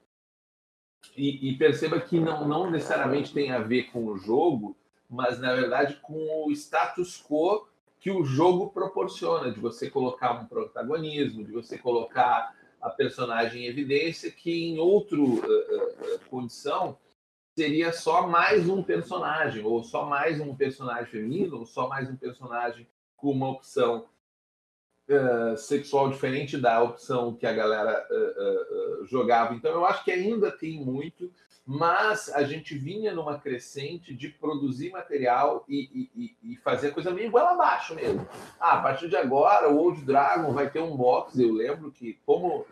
E, 1.17 1.49
e, 1.49 1.57
perceba 1.57 1.99
que 1.99 2.21
não, 2.21 2.47
não 2.47 2.71
necessariamente 2.71 3.33
tem 3.33 3.51
a 3.51 3.59
ver 3.59 3.91
com 3.91 4.05
o 4.05 4.19
jogo, 4.19 4.77
mas 5.09 5.39
na 5.41 5.55
verdade 5.55 5.99
com 6.03 6.47
o 6.47 6.53
status 6.53 7.21
quo 7.27 7.67
que 7.99 8.11
o 8.11 8.25
jogo 8.25 8.71
proporciona, 8.71 9.51
de 9.51 9.59
você 9.59 9.91
colocar 9.91 10.33
um 10.33 10.47
protagonismo, 10.47 11.45
de 11.45 11.53
você 11.53 11.79
colocar 11.79 12.55
a 12.81 12.91
personagem 12.91 13.65
em 13.65 13.67
evidência, 13.67 14.31
que 14.31 14.65
em 14.65 14.79
outra 14.79 15.17
condição 16.29 16.99
seria 17.55 17.93
só 17.93 18.27
mais 18.27 18.69
um 18.69 18.83
personagem, 18.83 19.65
ou 19.65 19.83
só 19.85 20.07
mais 20.07 20.41
um 20.41 20.55
personagem 20.55 21.07
feminino, 21.07 21.59
ou 21.59 21.67
só 21.67 21.89
mais 21.89 22.09
um 22.09 22.17
personagem 22.17 22.87
com 23.17 23.31
uma 23.31 23.51
opção 23.51 24.07
uh, 25.09 25.57
sexual 25.57 26.11
diferente 26.11 26.57
da 26.57 26.83
opção 26.83 27.35
que 27.35 27.47
a 27.47 27.53
galera 27.53 28.07
uh, 28.11 29.03
uh, 29.03 29.07
jogava. 29.07 29.55
Então, 29.55 29.71
eu 29.71 29.85
acho 29.85 30.03
que 30.03 30.11
ainda 30.11 30.51
tem 30.51 30.81
muito, 30.81 31.31
mas 31.65 32.31
a 32.31 32.43
gente 32.43 32.77
vinha 32.77 33.15
numa 33.15 33.39
crescente 33.39 34.15
de 34.15 34.31
produzir 34.31 34.91
material 34.91 35.65
e, 35.69 36.11
e, 36.17 36.37
e 36.43 36.57
fazer 36.57 36.93
coisa 36.93 37.11
meio 37.11 37.29
igual 37.29 37.49
abaixo 37.49 37.95
mesmo. 37.95 38.27
Ah, 38.59 38.79
a 38.79 38.83
partir 38.83 39.09
de 39.09 39.17
agora, 39.17 39.69
o 39.69 39.79
Old 39.79 40.03
Dragon 40.03 40.53
vai 40.53 40.71
ter 40.71 40.81
um 40.81 40.97
box. 40.97 41.39
Eu 41.39 41.53
lembro 41.53 41.93
que, 41.93 42.19
como 42.27 42.67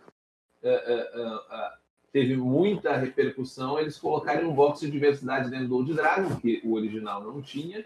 teve 2.12 2.36
muita 2.36 2.96
repercussão 2.96 3.78
eles 3.78 3.98
colocarem 3.98 4.44
um 4.44 4.54
box 4.54 4.80
de 4.80 4.90
diversidade 4.90 5.50
dentro 5.50 5.68
do 5.68 5.76
Old 5.76 5.94
Dragon, 5.94 6.36
que 6.36 6.61
o 6.64 6.74
original 6.74 7.22
não 7.22 7.40
tinha, 7.40 7.84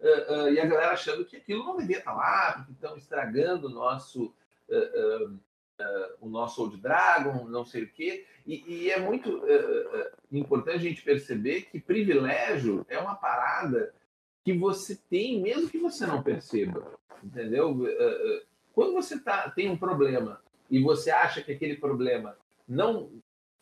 uh, 0.00 0.34
uh, 0.34 0.48
e 0.48 0.58
a 0.58 0.66
galera 0.66 0.92
achando 0.92 1.24
que 1.24 1.36
aquilo 1.36 1.64
não 1.64 1.76
devia 1.76 1.98
estar 1.98 2.14
lá, 2.14 2.52
porque 2.52 2.72
estão 2.72 2.96
estragando 2.96 3.66
o 3.66 3.70
nosso, 3.70 4.34
uh, 4.68 5.38
o 6.20 6.28
nosso 6.28 6.62
Old 6.62 6.78
Dragon, 6.78 7.44
não 7.48 7.64
sei 7.64 7.84
o 7.84 7.88
quê. 7.88 8.24
E, 8.46 8.64
e 8.66 8.90
é 8.90 8.98
muito 8.98 9.42
importante 10.32 10.76
a 10.76 10.88
gente 10.88 11.02
perceber 11.02 11.62
que 11.62 11.80
privilégio 11.80 12.86
é 12.88 12.98
uma 12.98 13.14
parada 13.14 13.92
que 14.44 14.52
você 14.52 14.96
tem, 15.10 15.42
mesmo 15.42 15.68
que 15.68 15.78
você 15.78 16.06
não 16.06 16.22
perceba, 16.22 16.92
entendeu? 17.22 17.76
Quando 18.72 18.94
você 18.94 19.18
tá, 19.18 19.50
tem 19.50 19.68
um 19.68 19.76
problema 19.76 20.40
e 20.70 20.80
você 20.80 21.10
acha 21.10 21.42
que 21.42 21.50
aquele 21.50 21.76
problema 21.76 22.38
não 22.68 23.10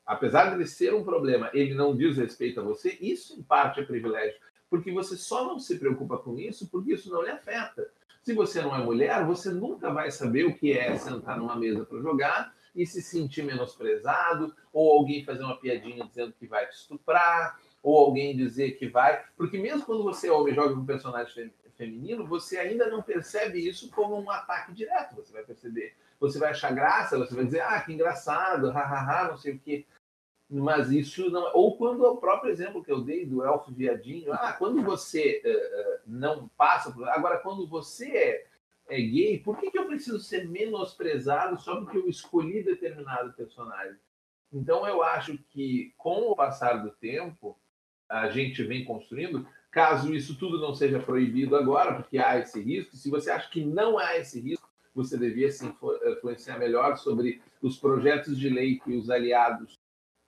apesar 0.07 0.57
de 0.57 0.67
ser 0.67 0.95
um 0.95 1.05
problema, 1.05 1.51
ele 1.53 1.75
não 1.75 1.97
diz 1.97 2.17
respeito 2.17 2.61
a 2.61 2.65
você, 2.65 2.97
isso 3.01 3.39
em 3.39 3.43
parte 3.43 3.81
é 3.81 3.85
privilégio, 3.85 4.39
porque 4.69 4.93
você 4.93 5.17
só 5.17 5.45
não 5.45 5.59
se 5.59 5.79
preocupa 5.79 6.19
com 6.19 6.39
isso 6.39 6.69
porque 6.69 6.95
isso 6.95 7.11
não 7.11 7.23
lhe 7.23 7.31
afeta. 7.31 7.89
Se 8.23 8.33
você 8.33 8.63
não 8.63 8.75
é 8.75 8.79
mulher, 8.79 9.25
você 9.27 9.51
nunca 9.51 9.93
vai 9.93 10.11
saber 10.11 10.47
o 10.47 10.55
que 10.55 10.73
é 10.73 10.97
sentar 10.97 11.39
numa 11.39 11.57
mesa 11.57 11.85
para 11.85 12.01
jogar 12.01 12.55
e 12.75 12.87
se 12.87 13.03
sentir 13.03 13.45
menosprezado, 13.45 14.55
ou 14.73 14.99
alguém 14.99 15.25
fazer 15.25 15.45
uma 15.45 15.59
piadinha 15.59 16.05
dizendo 16.07 16.33
que 16.33 16.47
vai 16.47 16.67
te 16.67 16.75
estuprar, 16.75 17.61
ou 17.83 17.99
alguém 17.99 18.35
dizer 18.35 18.73
que 18.73 18.89
vai. 18.89 19.23
Porque 19.37 19.59
mesmo 19.59 19.85
quando 19.85 20.03
você 20.03 20.29
é 20.29 20.33
homem 20.33 20.55
joga 20.55 20.75
com 20.75 20.81
um 20.81 20.87
personagem 20.87 21.53
feminino, 21.77 22.27
você 22.27 22.59
ainda 22.59 22.89
não 22.89 23.03
percebe 23.03 23.59
isso 23.59 23.91
como 23.91 24.19
um 24.19 24.31
ataque 24.31 24.73
direto. 24.73 25.15
Você 25.17 25.33
vai 25.33 25.45
perceber, 25.45 25.95
você 26.25 26.39
vai 26.39 26.51
achar 26.51 26.75
graça, 26.75 27.19
você 27.19 27.35
vai 27.35 27.45
dizer, 27.45 27.61
ah, 27.61 27.81
que 27.81 27.93
engraçado, 27.93 28.71
hahaha, 28.71 29.31
não 29.31 29.37
sei 29.39 29.55
o 29.55 29.59
quê 29.59 29.87
mas 30.49 30.91
isso 30.91 31.31
não. 31.31 31.51
Ou 31.55 31.77
quando 31.77 32.05
é 32.05 32.09
o 32.09 32.17
próprio 32.17 32.51
exemplo 32.51 32.83
que 32.83 32.93
eu 32.93 33.01
dei 33.01 33.27
do 33.27 33.43
elfo 33.43 33.73
viadinho, 33.73 34.33
ah, 34.33 34.53
quando 34.53 34.83
você 34.83 35.43
uh, 35.45 36.01
não 36.07 36.49
passa 36.57 36.93
por. 36.93 37.09
Agora, 37.09 37.39
quando 37.39 37.67
você 37.67 38.07
é, 38.07 38.47
é 38.89 39.01
gay, 39.01 39.39
por 39.39 39.59
que, 39.59 39.71
que 39.71 39.79
eu 39.79 39.87
preciso 39.87 40.21
ser 40.21 40.49
menosprezado 40.49 41.61
só 41.61 41.77
porque 41.77 41.97
eu 41.97 42.09
escolhi 42.09 42.63
determinado 42.63 43.33
personagem? 43.33 43.99
Então, 44.53 44.87
eu 44.87 45.03
acho 45.03 45.37
que 45.51 45.93
com 45.97 46.31
o 46.31 46.37
passar 46.37 46.83
do 46.85 46.91
tempo, 46.91 47.59
a 48.09 48.29
gente 48.29 48.63
vem 48.63 48.85
construindo. 48.85 49.47
Caso 49.71 50.15
isso 50.15 50.39
tudo 50.39 50.61
não 50.61 50.73
seja 50.73 51.01
proibido 51.01 51.57
agora, 51.57 51.97
porque 51.97 52.17
há 52.17 52.39
esse 52.39 52.63
risco, 52.63 52.95
se 52.95 53.11
você 53.11 53.29
acha 53.29 53.51
que 53.51 53.65
não 53.65 53.99
há 53.99 54.17
esse 54.17 54.41
risco, 54.41 54.64
você 54.95 55.19
devia 55.19 55.51
se 55.51 55.67
influenciar 55.67 56.59
melhor 56.59 56.97
sobre 56.97 57.43
os 57.61 57.77
projetos 57.77 58.39
de 58.39 58.49
lei 58.49 58.79
que 58.79 58.97
os 58.97 59.11
aliados 59.11 59.79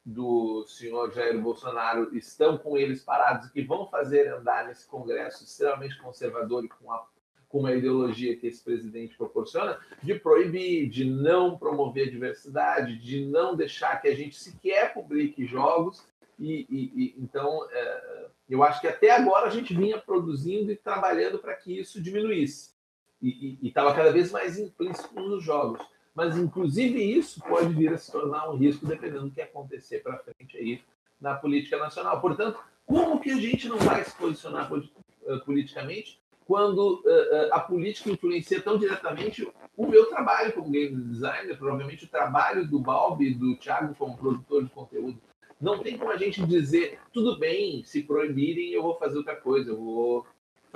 do 0.06 0.64
senhor 0.68 1.12
Jair 1.12 1.40
Bolsonaro 1.40 2.16
estão 2.16 2.56
com 2.56 2.78
eles 2.78 3.02
parados 3.02 3.50
que 3.50 3.62
vão 3.62 3.88
fazer 3.88 4.28
andar 4.28 4.68
nesse 4.68 4.86
Congresso 4.86 5.42
extremamente 5.42 5.98
conservador 5.98 6.64
e 6.64 6.68
com, 6.68 6.92
a, 6.92 7.04
com 7.48 7.58
uma 7.58 7.74
ideologia 7.74 8.36
que 8.36 8.46
esse 8.46 8.62
presidente 8.62 9.16
proporciona, 9.16 9.80
de 10.00 10.14
proibir, 10.14 10.88
de 10.88 11.04
não 11.04 11.58
promover 11.58 12.08
diversidade, 12.08 12.98
de 12.98 13.26
não 13.26 13.56
deixar 13.56 14.00
que 14.00 14.06
a 14.06 14.14
gente 14.14 14.36
sequer 14.36 14.94
publique 14.94 15.44
jogos. 15.44 16.06
E, 16.38 16.66
e, 16.70 16.92
e 16.94 17.14
então, 17.18 17.66
é, 17.68 18.26
eu 18.48 18.62
acho 18.62 18.80
que 18.80 18.86
até 18.86 19.10
agora 19.10 19.46
a 19.46 19.50
gente 19.50 19.74
vinha 19.74 19.98
produzindo 19.98 20.70
e 20.70 20.76
trabalhando 20.76 21.40
para 21.40 21.56
que 21.56 21.76
isso 21.76 22.00
diminuísse. 22.00 22.75
E 23.22 23.58
estava 23.62 23.94
cada 23.94 24.12
vez 24.12 24.30
mais 24.30 24.58
implícito 24.58 25.14
nos 25.14 25.42
jogos 25.42 25.80
mas 26.16 26.38
inclusive 26.38 26.98
isso 26.98 27.40
pode 27.40 27.74
vir 27.74 27.92
a 27.92 27.98
se 27.98 28.10
tornar 28.10 28.48
um 28.48 28.56
risco 28.56 28.86
dependendo 28.86 29.26
do 29.26 29.30
que 29.30 29.42
acontecer 29.42 30.02
para 30.02 30.18
frente 30.18 30.56
aí 30.56 30.82
na 31.20 31.34
política 31.34 31.76
nacional. 31.76 32.22
Portanto, 32.22 32.58
como 32.86 33.20
que 33.20 33.30
a 33.30 33.36
gente 33.36 33.68
não 33.68 33.76
vai 33.76 34.02
se 34.02 34.16
posicionar 34.16 34.70
eh, 34.72 35.36
politicamente 35.44 36.18
quando 36.46 37.02
uh, 37.04 37.52
a 37.52 37.58
política 37.58 38.08
influencia 38.08 38.62
tão 38.62 38.78
diretamente 38.78 39.46
o 39.76 39.86
meu 39.86 40.06
trabalho 40.06 40.52
como 40.52 40.70
game 40.70 40.96
designer, 40.96 41.58
provavelmente 41.58 42.04
o 42.04 42.08
trabalho 42.08 42.66
do 42.66 42.78
Balbi 42.78 43.34
do 43.34 43.56
Thiago 43.56 43.94
como 43.96 44.16
produtor 44.16 44.62
de 44.62 44.70
conteúdo. 44.70 45.20
Não 45.60 45.80
tem 45.80 45.98
como 45.98 46.12
a 46.12 46.16
gente 46.16 46.46
dizer, 46.46 47.00
tudo 47.12 47.36
bem, 47.36 47.82
se 47.82 48.04
proibirem, 48.04 48.70
eu 48.70 48.82
vou 48.82 48.96
fazer 48.96 49.18
outra 49.18 49.34
coisa, 49.34 49.70
eu 49.70 49.76
vou 49.76 50.26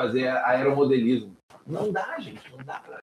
fazer 0.01 0.28
aeromodelismo. 0.28 1.36
Não 1.66 1.92
dá, 1.92 2.18
gente, 2.18 2.40
não 2.51 2.64
dá 2.64 2.80
para 2.80 3.01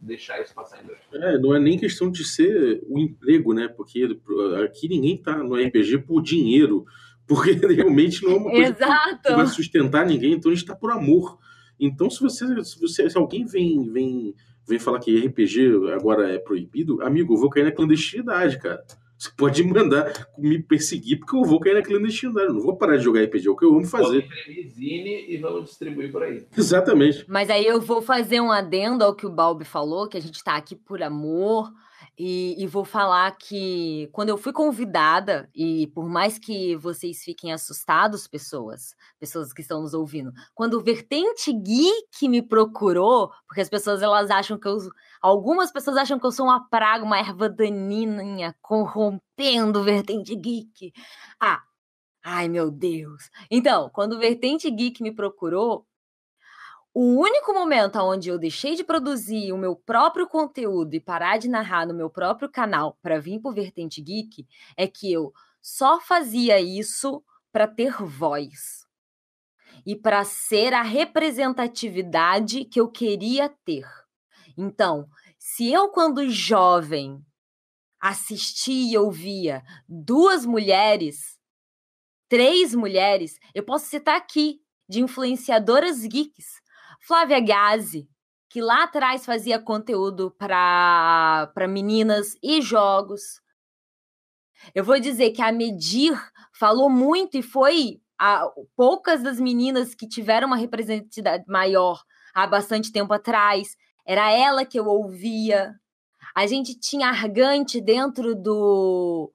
deixar 0.00 0.40
isso 0.42 0.52
passar 0.52 0.82
em 0.82 0.86
branco. 0.86 1.00
É, 1.12 1.38
não 1.38 1.54
é 1.54 1.60
nem 1.60 1.78
questão 1.78 2.10
de 2.10 2.24
ser 2.24 2.82
o 2.88 2.98
emprego, 2.98 3.54
né? 3.54 3.68
Porque 3.68 4.18
aqui 4.64 4.88
ninguém 4.88 5.16
tá 5.16 5.36
no 5.36 5.54
RPG 5.54 5.98
por 5.98 6.20
dinheiro, 6.20 6.84
porque 7.24 7.52
realmente 7.52 8.24
não 8.24 8.32
é 8.32 8.34
uma 8.34 8.50
coisa 8.50 8.72
Exato. 8.72 9.22
que 9.22 9.32
vai 9.32 9.46
sustentar 9.46 10.04
ninguém, 10.04 10.32
então 10.32 10.50
a 10.50 10.54
gente 10.54 10.66
tá 10.66 10.74
por 10.74 10.90
amor. 10.90 11.38
Então, 11.78 12.10
se 12.10 12.20
você, 12.20 12.64
se, 12.64 12.80
você, 12.80 13.08
se 13.08 13.16
alguém 13.16 13.44
vem, 13.46 13.88
vem, 13.88 14.34
vem 14.66 14.78
falar 14.80 14.98
que 14.98 15.24
RPG 15.24 15.92
agora 15.94 16.34
é 16.34 16.38
proibido, 16.38 17.00
amigo, 17.00 17.34
eu 17.34 17.38
vou 17.38 17.48
cair 17.48 17.62
na 17.62 17.72
clandestinidade, 17.72 18.58
cara. 18.58 18.82
Você 19.20 19.30
pode 19.36 19.62
mandar 19.62 20.10
me 20.38 20.62
perseguir, 20.62 21.18
porque 21.18 21.36
eu 21.36 21.42
vou 21.42 21.60
cair 21.60 21.74
na 21.74 21.82
clandestinidade. 21.82 22.46
Eu 22.46 22.54
não 22.54 22.62
vou 22.62 22.78
parar 22.78 22.96
de 22.96 23.04
jogar 23.04 23.22
RPG, 23.22 23.48
é 23.48 23.50
o 23.50 23.54
que 23.54 23.66
eu 23.66 23.76
amo 23.76 23.84
fazer. 23.84 24.26
Vamos 24.26 24.78
e 24.78 25.38
vamos 25.42 25.64
distribuir 25.66 26.10
por 26.10 26.22
aí. 26.22 26.46
Exatamente. 26.56 27.26
Mas 27.28 27.50
aí 27.50 27.66
eu 27.66 27.82
vou 27.82 28.00
fazer 28.00 28.40
um 28.40 28.50
adendo 28.50 29.04
ao 29.04 29.14
que 29.14 29.26
o 29.26 29.30
Balbi 29.30 29.66
falou, 29.66 30.08
que 30.08 30.16
a 30.16 30.22
gente 30.22 30.36
está 30.36 30.56
aqui 30.56 30.74
por 30.74 31.02
amor. 31.02 31.70
E, 32.18 32.62
e, 32.62 32.66
vou 32.66 32.84
falar 32.84 33.30
que 33.36 34.08
quando 34.12 34.28
eu 34.28 34.36
fui 34.36 34.52
convidada, 34.52 35.48
e 35.54 35.86
por 35.88 36.08
mais 36.08 36.38
que 36.38 36.76
vocês 36.76 37.22
fiquem 37.22 37.52
assustados, 37.52 38.26
pessoas, 38.26 38.94
pessoas 39.18 39.52
que 39.52 39.62
estão 39.62 39.80
nos 39.80 39.94
ouvindo, 39.94 40.32
quando 40.54 40.74
o 40.74 40.82
Vertente 40.82 41.52
Geek 41.52 42.28
me 42.28 42.42
procurou, 42.42 43.30
porque 43.46 43.60
as 43.60 43.68
pessoas 43.68 44.02
elas 44.02 44.30
acham 44.30 44.58
que 44.58 44.68
eu. 44.68 44.78
Algumas 45.22 45.72
pessoas 45.72 45.96
acham 45.96 46.18
que 46.18 46.26
eu 46.26 46.32
sou 46.32 46.46
uma 46.46 46.68
praga, 46.68 47.04
uma 47.04 47.18
erva 47.18 47.48
daninha, 47.48 48.54
corrompendo 48.60 49.80
o 49.80 49.84
Vertente 49.84 50.34
Geek. 50.36 50.92
Ah, 51.40 51.62
ai 52.24 52.48
meu 52.48 52.70
Deus. 52.70 53.30
Então, 53.50 53.90
quando 53.90 54.14
o 54.14 54.18
Vertente 54.18 54.70
Geek 54.70 55.02
me 55.02 55.14
procurou, 55.14 55.86
o 56.92 57.20
único 57.20 57.54
momento 57.54 57.96
onde 58.00 58.28
eu 58.28 58.38
deixei 58.38 58.74
de 58.74 58.82
produzir 58.82 59.52
o 59.52 59.58
meu 59.58 59.76
próprio 59.76 60.26
conteúdo 60.26 60.94
e 60.94 61.00
parar 61.00 61.38
de 61.38 61.48
narrar 61.48 61.86
no 61.86 61.94
meu 61.94 62.10
próprio 62.10 62.50
canal 62.50 62.98
para 63.00 63.20
vir 63.20 63.40
para 63.40 63.50
o 63.50 63.54
Vertente 63.54 64.02
Geek 64.02 64.46
é 64.76 64.88
que 64.88 65.12
eu 65.12 65.32
só 65.62 66.00
fazia 66.00 66.60
isso 66.60 67.22
para 67.52 67.68
ter 67.68 67.92
voz 68.02 68.86
e 69.86 69.94
para 69.94 70.24
ser 70.24 70.74
a 70.74 70.82
representatividade 70.82 72.64
que 72.64 72.80
eu 72.80 72.90
queria 72.90 73.48
ter. 73.64 73.86
Então, 74.56 75.08
se 75.38 75.72
eu, 75.72 75.88
quando 75.90 76.28
jovem, 76.28 77.24
assistia 78.00 78.94
e 78.94 78.98
ouvia 78.98 79.62
duas 79.88 80.44
mulheres, 80.44 81.38
três 82.28 82.74
mulheres, 82.74 83.38
eu 83.54 83.64
posso 83.64 83.86
citar 83.86 84.16
aqui, 84.16 84.60
de 84.88 85.00
influenciadoras 85.00 86.04
geeks, 86.04 86.59
Flávia 87.00 87.40
Gazi, 87.40 88.08
que 88.48 88.60
lá 88.60 88.84
atrás 88.84 89.24
fazia 89.24 89.58
conteúdo 89.58 90.30
para 90.32 91.66
meninas 91.68 92.36
e 92.42 92.60
jogos. 92.60 93.40
Eu 94.74 94.84
vou 94.84 95.00
dizer 95.00 95.30
que 95.30 95.40
a 95.40 95.50
Medir 95.50 96.20
falou 96.52 96.90
muito 96.90 97.38
e 97.38 97.42
foi 97.42 98.00
a, 98.18 98.46
poucas 98.76 99.22
das 99.22 99.40
meninas 99.40 99.94
que 99.94 100.06
tiveram 100.06 100.48
uma 100.48 100.56
representatividade 100.56 101.44
maior 101.48 102.02
há 102.34 102.46
bastante 102.46 102.92
tempo 102.92 103.12
atrás. 103.14 103.76
Era 104.06 104.30
ela 104.30 104.66
que 104.66 104.78
eu 104.78 104.86
ouvia. 104.86 105.74
A 106.34 106.46
gente 106.46 106.78
tinha 106.78 107.08
Argante 107.08 107.80
dentro 107.80 108.34
do, 108.34 109.32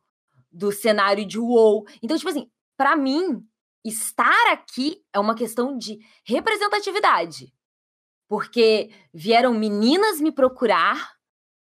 do 0.51 0.71
cenário 0.71 1.25
de 1.25 1.39
WoW. 1.39 1.85
Então, 2.03 2.15
tipo 2.15 2.29
assim, 2.29 2.49
para 2.77 2.95
mim, 2.95 3.43
estar 3.83 4.51
aqui 4.51 5.01
é 5.13 5.19
uma 5.19 5.35
questão 5.35 5.77
de 5.77 5.97
representatividade. 6.25 7.54
Porque 8.35 8.91
vieram 9.13 9.53
meninas 9.53 10.19
me 10.19 10.29
procurar 10.29 11.13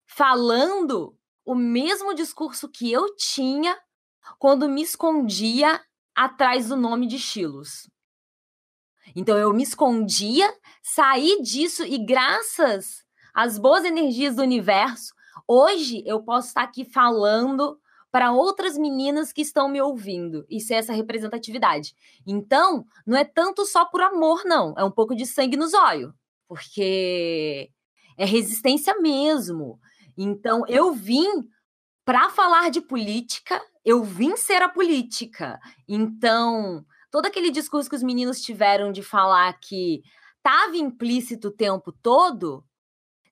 falando 0.07 1.15
o 1.45 1.55
mesmo 1.55 2.15
discurso 2.15 2.67
que 2.67 2.91
eu 2.91 3.15
tinha 3.15 3.79
quando 4.39 4.67
me 4.67 4.81
escondia 4.81 5.79
atrás 6.15 6.69
do 6.69 6.77
nome 6.77 7.07
de 7.07 7.17
estilos. 7.17 7.91
Então 9.15 9.37
eu 9.37 9.53
me 9.53 9.65
escondia, 9.65 10.51
saí 10.83 11.43
disso 11.43 11.85
e 11.85 11.99
graças 11.99 13.05
às 13.35 13.59
boas 13.59 13.85
energias 13.85 14.37
do 14.37 14.41
universo, 14.41 15.13
hoje 15.47 16.03
eu 16.07 16.23
posso 16.23 16.49
estar 16.49 16.63
aqui 16.63 16.87
falando 16.87 17.79
para 18.11 18.33
outras 18.33 18.79
meninas 18.79 19.31
que 19.31 19.43
estão 19.43 19.69
me 19.69 19.83
ouvindo 19.83 20.47
e 20.49 20.59
ser 20.59 20.77
essa 20.77 20.95
representatividade. 20.95 21.95
Então, 22.27 22.87
não 23.07 23.15
é 23.15 23.27
tanto 23.27 23.67
só 23.67 23.85
por 23.85 24.01
amor, 24.01 24.41
não. 24.47 24.73
É 24.79 24.83
um 24.83 24.91
pouco 24.91 25.15
de 25.15 25.27
sangue 25.27 25.55
nos 25.55 25.75
olhos, 25.75 26.15
porque 26.49 27.71
é 28.17 28.25
resistência 28.25 28.95
mesmo. 29.01 29.79
Então, 30.17 30.65
eu 30.67 30.93
vim 30.93 31.49
para 32.05 32.31
falar 32.31 32.71
de 32.71 32.81
política, 32.81 33.61
eu 33.85 34.03
vim 34.03 34.37
ser 34.37 34.63
a 34.63 34.69
política. 34.69 35.59
Então, 35.89 36.85
todo 37.11 37.27
aquele 37.27 37.51
discurso 37.51 37.91
que 37.91 37.97
os 37.97 38.03
meninos 38.03 38.41
tiveram 38.41 38.93
de 38.93 39.03
falar 39.03 39.53
que 39.61 40.03
estava 40.37 40.77
implícito 40.77 41.49
o 41.49 41.53
tempo 41.53 41.91
todo, 41.91 42.65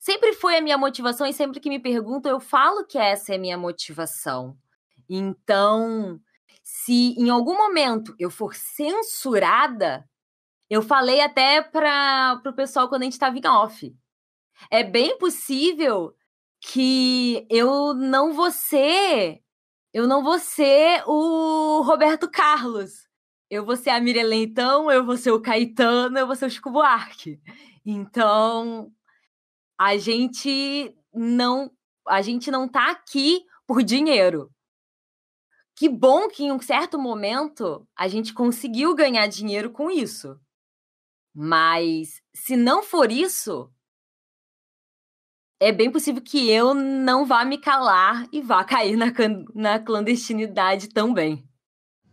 sempre 0.00 0.32
foi 0.32 0.56
a 0.56 0.60
minha 0.60 0.76
motivação 0.76 1.26
e 1.26 1.32
sempre 1.32 1.60
que 1.60 1.68
me 1.68 1.78
perguntam, 1.78 2.32
eu 2.32 2.40
falo 2.40 2.84
que 2.84 2.98
essa 2.98 3.32
é 3.32 3.36
a 3.36 3.38
minha 3.38 3.56
motivação. 3.56 4.56
Então, 5.08 6.20
se 6.62 7.14
em 7.18 7.30
algum 7.30 7.56
momento 7.56 8.14
eu 8.18 8.30
for 8.30 8.54
censurada, 8.54 10.04
eu 10.74 10.82
falei 10.82 11.20
até 11.20 11.62
para 11.62 12.42
o 12.44 12.52
pessoal 12.52 12.88
quando 12.88 13.02
a 13.02 13.04
gente 13.04 13.12
estava 13.12 13.38
em 13.38 13.46
off. 13.46 13.94
É 14.70 14.82
bem 14.82 15.16
possível 15.18 16.14
que 16.60 17.46
eu 17.48 17.94
não 17.94 18.32
vou 18.32 18.50
ser, 18.50 19.40
eu 19.92 20.08
não 20.08 20.22
vou 20.22 20.38
ser 20.38 21.02
o 21.06 21.82
Roberto 21.82 22.28
Carlos. 22.30 23.08
Eu 23.48 23.64
vou 23.64 23.76
ser 23.76 23.90
a 23.90 24.00
Miriam 24.00 24.24
Leitão, 24.24 24.90
eu 24.90 25.04
vou 25.04 25.16
ser 25.16 25.30
o 25.30 25.40
Caetano, 25.40 26.18
eu 26.18 26.26
vou 26.26 26.34
ser 26.34 26.46
o 26.46 26.50
Chico 26.50 26.72
Buarque. 26.72 27.40
Então, 27.86 28.90
a 29.78 29.96
gente 29.96 30.92
não, 31.12 31.70
a 32.08 32.20
gente 32.20 32.50
não 32.50 32.66
tá 32.66 32.90
aqui 32.90 33.44
por 33.66 33.82
dinheiro. 33.82 34.50
Que 35.76 35.88
bom 35.88 36.28
que 36.28 36.44
em 36.44 36.52
um 36.52 36.60
certo 36.60 36.98
momento 36.98 37.86
a 37.96 38.08
gente 38.08 38.32
conseguiu 38.32 38.94
ganhar 38.94 39.26
dinheiro 39.28 39.70
com 39.70 39.90
isso. 39.90 40.40
Mas 41.34 42.22
se 42.32 42.56
não 42.56 42.82
for 42.82 43.10
isso, 43.10 43.68
é 45.60 45.72
bem 45.72 45.90
possível 45.90 46.22
que 46.22 46.50
eu 46.50 46.74
não 46.74 47.24
vá 47.24 47.44
me 47.44 47.58
calar 47.58 48.28
e 48.32 48.40
vá 48.40 48.62
cair 48.62 48.96
na, 48.96 49.06
na 49.54 49.78
clandestinidade 49.78 50.90
também. 50.90 51.44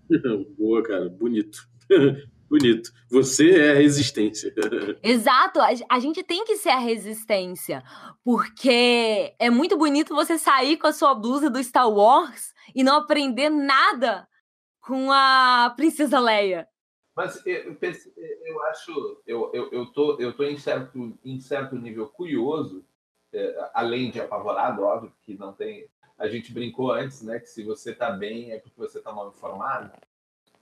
Boa, 0.57 0.81
cara, 0.83 1.09
bonito. 1.09 1.59
bonito. 2.49 2.91
Você 3.09 3.51
é 3.51 3.71
a 3.71 3.75
resistência. 3.75 4.53
Exato, 5.03 5.59
a, 5.89 5.99
gente 5.99 6.23
tem 6.23 6.43
que 6.43 6.57
ser 6.57 6.69
a 6.69 6.79
resistência, 6.79 7.83
porque 8.23 9.33
é 9.39 9.49
muito 9.49 9.77
bonito 9.77 10.15
você 10.15 10.37
sair 10.37 10.77
com 10.77 10.87
a 10.87 10.93
sua 10.93 11.13
blusa 11.13 11.49
do 11.49 11.63
Star 11.63 11.89
Wars 11.89 12.53
e 12.75 12.83
não 12.83 12.97
aprender 12.97 13.49
nada 13.49 14.27
com 14.81 15.11
a 15.11 15.73
Princesa 15.77 16.19
Leia. 16.19 16.67
Mas 17.15 17.45
eu, 17.45 17.77
eu 18.45 18.63
acho, 18.63 19.21
eu, 19.27 19.51
eu, 19.53 19.71
eu, 19.71 19.85
tô, 19.87 20.19
eu 20.19 20.33
tô 20.33 20.43
em 20.43 20.57
certo, 20.57 21.17
em 21.23 21.39
certo 21.39 21.75
nível 21.75 22.07
curioso, 22.07 22.85
é, 23.33 23.69
além 23.73 24.11
de 24.11 24.21
apavorado, 24.21 24.83
óbvio, 24.83 25.13
que 25.21 25.37
não 25.37 25.53
tem. 25.53 25.87
a 26.17 26.27
gente 26.27 26.53
brincou 26.53 26.91
antes, 26.91 27.21
né, 27.21 27.39
que 27.39 27.47
se 27.47 27.63
você 27.63 27.91
está 27.91 28.11
bem 28.11 28.51
é 28.51 28.59
porque 28.59 28.79
você 28.79 28.99
está 28.99 29.11
mal 29.11 29.29
informado. 29.29 29.91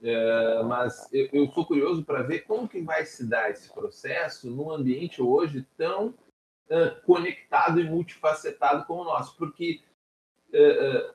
É, 0.02 0.62
mas 0.62 1.08
eu, 1.12 1.28
eu 1.32 1.46
sou 1.52 1.66
curioso 1.66 2.04
para 2.04 2.22
ver 2.22 2.40
como 2.40 2.68
que 2.68 2.80
vai 2.80 3.04
se 3.04 3.28
dar 3.28 3.50
esse 3.50 3.72
processo 3.72 4.50
num 4.50 4.70
ambiente 4.70 5.20
hoje 5.20 5.66
tão 5.76 6.08
uh, 6.08 7.02
conectado 7.04 7.80
e 7.80 7.84
multifacetado 7.84 8.86
como 8.86 9.02
o 9.02 9.04
nosso, 9.04 9.36
porque 9.36 9.82
uh, 10.54 11.10
uh, 11.10 11.14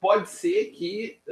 pode 0.00 0.28
ser 0.28 0.72
que 0.72 1.22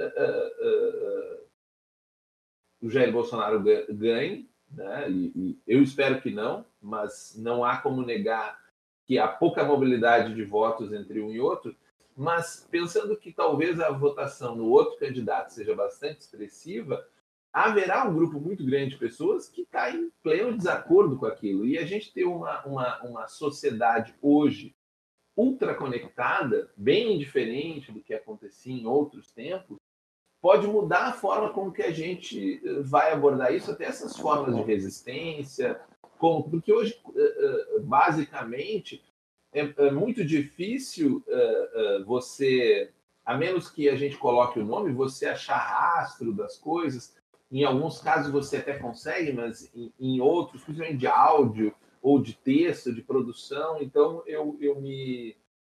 o 2.81 2.89
Jair 2.91 3.13
Bolsonaro 3.13 3.63
ganhe, 3.91 4.49
né? 4.71 5.11
E, 5.11 5.33
e 5.35 5.59
eu 5.67 5.83
espero 5.83 6.21
que 6.21 6.31
não, 6.31 6.65
mas 6.81 7.35
não 7.39 7.65
há 7.65 7.79
como 7.79 8.03
negar 8.03 8.59
que 9.05 9.19
há 9.19 9.27
pouca 9.27 9.65
mobilidade 9.65 10.35
de 10.35 10.45
votos 10.45 10.93
entre 10.93 11.21
um 11.21 11.33
e 11.33 11.41
outro. 11.41 11.75
Mas 12.17 12.67
pensando 12.71 13.17
que 13.17 13.33
talvez 13.33 13.81
a 13.81 13.91
votação 13.91 14.55
no 14.55 14.67
outro 14.67 14.99
candidato 14.99 15.51
seja 15.51 15.75
bastante 15.75 16.21
expressiva, 16.21 17.07
haverá 17.53 18.07
um 18.07 18.15
grupo 18.15 18.39
muito 18.39 18.65
grande 18.65 18.91
de 18.91 18.99
pessoas 18.99 19.49
que 19.49 19.63
está 19.63 19.91
em 19.91 20.11
pleno 20.23 20.57
desacordo 20.57 21.17
com 21.17 21.27
aquilo. 21.27 21.65
E 21.65 21.79
a 21.79 21.87
gente 21.87 22.13
tem 22.13 22.25
uma, 22.25 22.65
uma, 22.67 23.03
uma 23.03 23.29
sociedade 23.29 24.15
hoje 24.21 24.75
ultra 25.37 25.75
conectada, 25.75 26.71
bem 26.77 27.17
diferente 27.17 27.93
do 27.93 28.01
que 28.01 28.13
acontecia 28.13 28.75
em 28.75 28.87
outros 28.87 29.31
tempos, 29.31 29.79
pode 30.41 30.67
mudar 30.67 31.09
a 31.09 31.13
forma 31.13 31.51
como 31.51 31.73
que 31.73 31.83
a 31.83 31.91
gente 31.91 32.61
eh, 32.65 32.83
vai 32.83 33.13
abordar 33.13 33.53
isso, 33.55 33.71
até 33.71 33.85
essas 33.85 34.17
formas 34.17 34.55
de 34.55 34.63
resistência, 34.63 35.81
como, 36.19 36.49
porque 36.49 36.73
hoje, 36.73 36.99
eh, 37.17 37.37
eh, 37.77 37.81
basicamente, 37.81 39.03
é, 39.53 39.61
é 39.61 39.91
muito 39.91 40.25
difícil 40.25 41.25
você, 42.07 42.93
a 43.25 43.35
menos 43.35 43.71
que 43.71 43.89
a 43.89 43.97
gente 43.97 44.19
coloque 44.19 44.61
o 44.61 44.65
nome, 44.65 44.93
você 44.93 45.25
achar 45.27 45.57
rastro 45.57 46.35
das 46.35 46.59
coisas. 46.59 47.17
Em 47.51 47.65
alguns 47.65 47.99
casos 47.99 48.31
você 48.31 48.59
até 48.59 48.79
consegue, 48.79 49.33
mas 49.33 49.73
em, 49.99 50.21
outros, 50.21 50.63
principalmente 50.63 50.99
de 50.99 51.07
áudio 51.07 51.75
ou 52.03 52.21
de 52.21 52.35
texto, 52.35 52.93
de 52.93 53.01
produção, 53.01 53.81
então 53.81 54.23
eu, 54.27 54.55
eu 54.61 54.79
me 54.79 55.35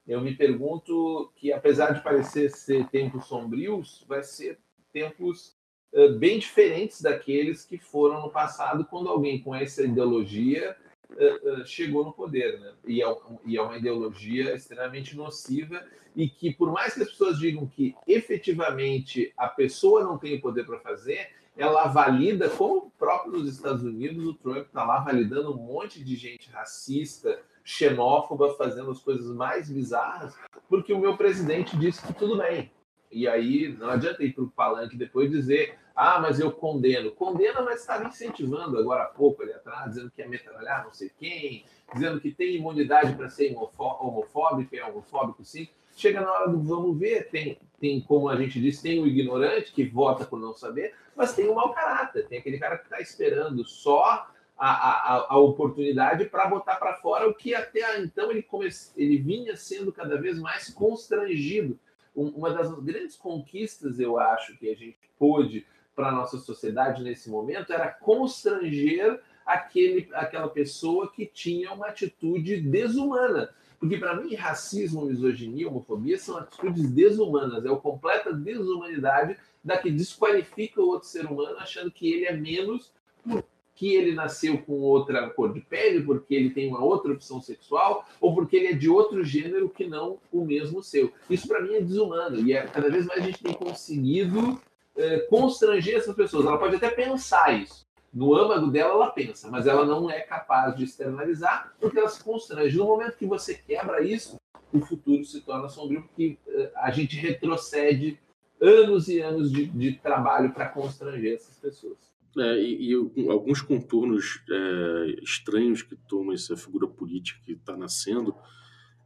eu 0.07 0.21
me 0.21 0.35
pergunto 0.35 1.33
que, 1.37 1.53
apesar 1.53 1.93
de 1.93 2.03
parecer 2.03 2.51
ser 2.51 2.89
tempos 2.89 3.27
sombrios, 3.27 4.05
vai 4.09 4.23
ser 4.23 4.59
tempos 4.93 5.57
uh, 5.93 6.13
bem 6.19 6.39
diferentes 6.39 7.01
daqueles 7.01 7.65
que 7.65 7.79
foram 7.79 8.21
no 8.21 8.31
passado, 8.31 8.85
quando 8.85 9.09
alguém 9.09 9.41
com 9.41 9.55
essa 9.55 9.85
ideologia 9.85 10.77
uh, 11.11 11.61
uh, 11.61 11.67
chegou 11.67 12.05
no 12.05 12.13
poder. 12.13 12.59
Né? 12.59 12.73
E, 12.87 13.03
é, 13.03 13.17
e 13.45 13.57
é 13.57 13.63
uma 13.63 13.77
ideologia 13.77 14.55
extremamente 14.55 15.17
nociva 15.17 15.85
e 16.15 16.29
que, 16.29 16.53
por 16.53 16.73
mais 16.73 16.95
que 16.95 17.03
as 17.03 17.11
pessoas 17.11 17.39
digam 17.39 17.67
que 17.67 17.95
efetivamente 18.07 19.33
a 19.37 19.49
pessoa 19.49 20.03
não 20.03 20.19
tem 20.19 20.37
o 20.37 20.41
poder 20.41 20.67
para 20.67 20.81
fazer, 20.81 21.29
ela 21.57 21.87
valida, 21.87 22.49
como 22.49 22.91
próprio 22.99 23.33
nos 23.33 23.49
Estados 23.49 23.83
Unidos, 23.83 24.27
o 24.27 24.35
Trump 24.35 24.67
está 24.67 24.85
lá 24.85 25.01
validando 25.01 25.53
um 25.53 25.63
monte 25.63 26.03
de 26.03 26.17
gente 26.17 26.51
racista, 26.51 27.41
xenófoba, 27.71 28.55
fazendo 28.55 28.91
as 28.91 28.99
coisas 28.99 29.35
mais 29.35 29.71
bizarras, 29.71 30.37
porque 30.69 30.93
o 30.93 30.99
meu 30.99 31.17
presidente 31.17 31.77
disse 31.77 32.05
que 32.05 32.13
tudo 32.13 32.37
bem. 32.37 32.71
E 33.13 33.27
aí 33.29 33.75
não 33.79 33.91
adianta 33.91 34.23
ir 34.23 34.33
para 34.33 34.45
o 34.45 34.51
palanque 34.51 34.97
depois 34.97 35.31
dizer, 35.31 35.77
ah, 35.95 36.21
mas 36.21 36.41
eu 36.41 36.51
condeno. 36.51 37.11
Condena, 37.13 37.63
mas 37.63 37.81
estava 37.81 38.07
incentivando 38.07 38.79
agora 38.79 39.05
há 39.05 39.07
pouco 39.07 39.43
ali 39.43 39.53
atrás, 39.53 39.91
dizendo 39.91 40.11
que 40.11 40.21
ia 40.21 40.29
metralhar 40.29 40.85
não 40.85 40.93
sei 40.93 41.11
quem, 41.19 41.65
dizendo 41.93 42.21
que 42.21 42.33
tem 42.33 42.57
imunidade 42.57 43.15
para 43.15 43.29
ser 43.29 43.55
homofóbico, 43.55 44.75
é 44.75 44.85
homofóbico 44.85 45.45
sim. 45.45 45.69
Chega 45.97 46.21
na 46.21 46.33
hora 46.33 46.49
do 46.49 46.61
vamos 46.63 46.99
ver, 46.99 47.29
tem, 47.31 47.59
tem, 47.81 48.01
como 48.01 48.29
a 48.29 48.37
gente 48.37 48.61
disse, 48.61 48.83
tem 48.83 49.01
o 49.01 49.07
ignorante 49.07 49.73
que 49.73 49.85
vota 49.85 50.25
por 50.25 50.39
não 50.39 50.55
saber, 50.55 50.95
mas 51.17 51.35
tem 51.35 51.49
o 51.49 51.55
mau 51.55 51.73
caráter, 51.73 52.27
tem 52.27 52.39
aquele 52.39 52.59
cara 52.59 52.79
que 52.79 52.85
está 52.85 53.01
esperando 53.01 53.65
só 53.65 54.29
a, 54.61 55.15
a, 55.17 55.27
a 55.31 55.39
oportunidade 55.39 56.27
para 56.27 56.47
botar 56.47 56.77
para 56.77 56.95
fora 56.97 57.27
o 57.27 57.35
que 57.35 57.55
até 57.55 57.99
então 57.99 58.31
ele, 58.31 58.43
come, 58.43 58.69
ele 58.95 59.17
vinha 59.17 59.57
sendo 59.57 59.91
cada 59.91 60.21
vez 60.21 60.39
mais 60.39 60.69
constrangido. 60.69 61.79
Um, 62.15 62.29
uma 62.29 62.53
das 62.53 62.71
grandes 62.81 63.17
conquistas, 63.17 63.99
eu 63.99 64.19
acho, 64.19 64.59
que 64.59 64.69
a 64.69 64.77
gente 64.77 64.99
pôde 65.19 65.67
para 65.97 66.09
a 66.09 66.13
nossa 66.13 66.37
sociedade 66.37 67.03
nesse 67.03 67.31
momento 67.31 67.73
era 67.73 67.89
constranger 67.89 69.21
aquele, 69.47 70.11
aquela 70.13 70.49
pessoa 70.49 71.11
que 71.11 71.25
tinha 71.25 71.73
uma 71.73 71.87
atitude 71.87 72.61
desumana. 72.61 73.55
Porque, 73.79 73.97
para 73.97 74.15
mim, 74.15 74.35
racismo, 74.35 75.07
misoginia, 75.07 75.69
homofobia 75.69 76.19
são 76.19 76.37
atitudes 76.37 76.91
desumanas, 76.91 77.65
é 77.65 77.69
a 77.71 77.77
completa 77.77 78.31
desumanidade 78.31 79.39
da 79.65 79.79
que 79.79 79.91
desqualifica 79.91 80.83
o 80.83 80.89
outro 80.89 81.09
ser 81.09 81.25
humano, 81.25 81.57
achando 81.57 81.91
que 81.91 82.13
ele 82.13 82.27
é 82.27 82.37
menos 82.37 82.93
por 83.25 83.43
que 83.81 83.95
ele 83.95 84.15
nasceu 84.15 84.59
com 84.59 84.75
outra 84.75 85.31
cor 85.31 85.55
de 85.55 85.61
pele, 85.63 86.03
porque 86.03 86.35
ele 86.35 86.51
tem 86.51 86.69
uma 86.69 86.85
outra 86.85 87.15
opção 87.15 87.41
sexual, 87.41 88.07
ou 88.21 88.35
porque 88.35 88.59
ele 88.59 88.67
é 88.67 88.73
de 88.75 88.91
outro 88.91 89.25
gênero 89.25 89.71
que 89.71 89.87
não 89.87 90.19
o 90.31 90.45
mesmo 90.45 90.83
seu. 90.83 91.11
Isso 91.31 91.49
para 91.49 91.63
mim 91.63 91.77
é 91.77 91.81
desumano 91.81 92.47
e 92.47 92.53
é, 92.53 92.67
cada 92.67 92.91
vez 92.91 93.07
mais 93.07 93.23
a 93.23 93.25
gente 93.25 93.43
tem 93.43 93.55
conseguido 93.55 94.61
é, 94.95 95.21
constranger 95.21 95.97
essas 95.97 96.15
pessoas. 96.15 96.45
Ela 96.45 96.59
pode 96.59 96.77
até 96.77 96.91
pensar 96.91 97.59
isso. 97.59 97.87
No 98.13 98.35
âmago 98.35 98.67
dela, 98.67 98.93
ela 98.93 99.11
pensa, 99.13 99.49
mas 99.49 99.67
ela 99.67 99.87
não 99.87 100.11
é 100.11 100.21
capaz 100.21 100.77
de 100.77 100.85
externalizar 100.85 101.73
porque 101.81 101.99
ela 101.99 102.09
se 102.11 102.23
constrange. 102.23 102.77
No 102.77 102.85
momento 102.85 103.17
que 103.17 103.25
você 103.25 103.55
quebra 103.55 104.03
isso, 104.03 104.37
o 104.75 104.81
futuro 104.83 105.25
se 105.25 105.41
torna 105.41 105.71
sombrio 105.71 106.03
porque 106.03 106.37
é, 106.47 106.71
a 106.77 106.91
gente 106.91 107.17
retrocede 107.17 108.21
anos 108.61 109.09
e 109.09 109.21
anos 109.21 109.51
de, 109.51 109.65
de 109.65 109.95
trabalho 109.95 110.53
para 110.53 110.69
constranger 110.69 111.37
essas 111.37 111.57
pessoas. 111.57 112.10
É, 112.39 112.63
e, 112.63 112.93
e, 112.93 113.29
alguns 113.29 113.61
contornos 113.61 114.41
é, 114.49 115.17
estranhos 115.23 115.83
que 115.83 115.97
toma 115.97 116.35
essa 116.35 116.57
figura 116.57 116.87
política 116.87 117.41
que 117.45 117.53
está 117.53 117.77
nascendo 117.77 118.35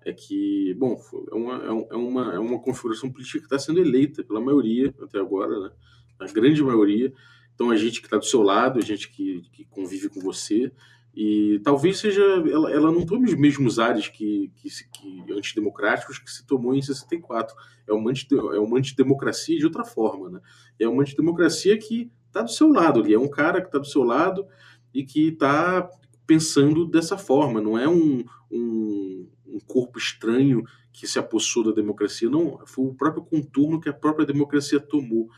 é 0.04 0.12
que, 0.12 0.74
bom, 0.74 1.00
é 1.30 1.34
uma, 1.34 1.56
é, 1.62 1.86
é 1.94 1.96
uma, 1.96 2.34
é 2.34 2.38
uma 2.38 2.58
configuração 2.60 3.10
política 3.10 3.38
que 3.38 3.46
está 3.46 3.58
sendo 3.58 3.80
eleita 3.80 4.22
pela 4.22 4.40
maioria 4.40 4.94
até 5.00 5.18
agora, 5.18 5.58
né? 5.58 5.70
a 6.18 6.26
grande 6.26 6.62
maioria. 6.62 7.12
Então, 7.54 7.70
a 7.70 7.76
gente 7.76 8.00
que 8.00 8.06
está 8.06 8.18
do 8.18 8.24
seu 8.24 8.42
lado, 8.42 8.78
a 8.78 8.82
gente 8.82 9.08
que, 9.08 9.42
que 9.52 9.64
convive 9.64 10.08
com 10.10 10.20
você, 10.20 10.70
e 11.16 11.60
talvez 11.62 11.98
seja 11.98 12.22
ela, 12.22 12.70
ela 12.72 12.90
não 12.90 13.06
tome 13.06 13.26
os 13.26 13.34
mesmos 13.34 13.78
ares 13.78 14.08
que, 14.08 14.50
que, 14.56 14.68
que 14.68 15.32
antidemocráticos 15.32 16.18
que 16.18 16.30
se 16.30 16.44
tomou 16.44 16.74
em 16.74 16.82
64. 16.82 17.54
É 17.86 17.92
uma, 17.92 18.10
anti, 18.10 18.26
é 18.32 18.58
uma 18.58 18.78
antidemocracia 18.78 19.56
de 19.56 19.64
outra 19.64 19.84
forma, 19.84 20.28
né? 20.28 20.40
É 20.78 20.88
uma 20.88 21.02
antidemocracia 21.02 21.78
que 21.78 22.10
está 22.34 22.42
do 22.42 22.50
seu 22.50 22.68
lado 22.68 23.00
ali, 23.00 23.14
é 23.14 23.18
um 23.18 23.28
cara 23.28 23.60
que 23.60 23.68
está 23.68 23.78
do 23.78 23.86
seu 23.86 24.02
lado 24.02 24.46
e 24.92 25.04
que 25.04 25.28
está 25.28 25.88
pensando 26.26 26.84
dessa 26.84 27.16
forma, 27.16 27.60
não 27.60 27.78
é 27.78 27.88
um, 27.88 28.24
um, 28.50 29.28
um, 29.46 29.58
corpo 29.66 29.98
estranho 29.98 30.64
que 30.92 31.06
se 31.06 31.18
apossou 31.18 31.62
da 31.64 31.70
democracia, 31.70 32.28
não, 32.28 32.58
foi 32.66 32.86
o 32.86 32.94
próprio 32.94 33.24
contorno 33.24 33.80
que 33.80 33.88
a 33.88 33.92
própria 33.92 34.26
democracia 34.26 34.80
tomou. 34.80 35.28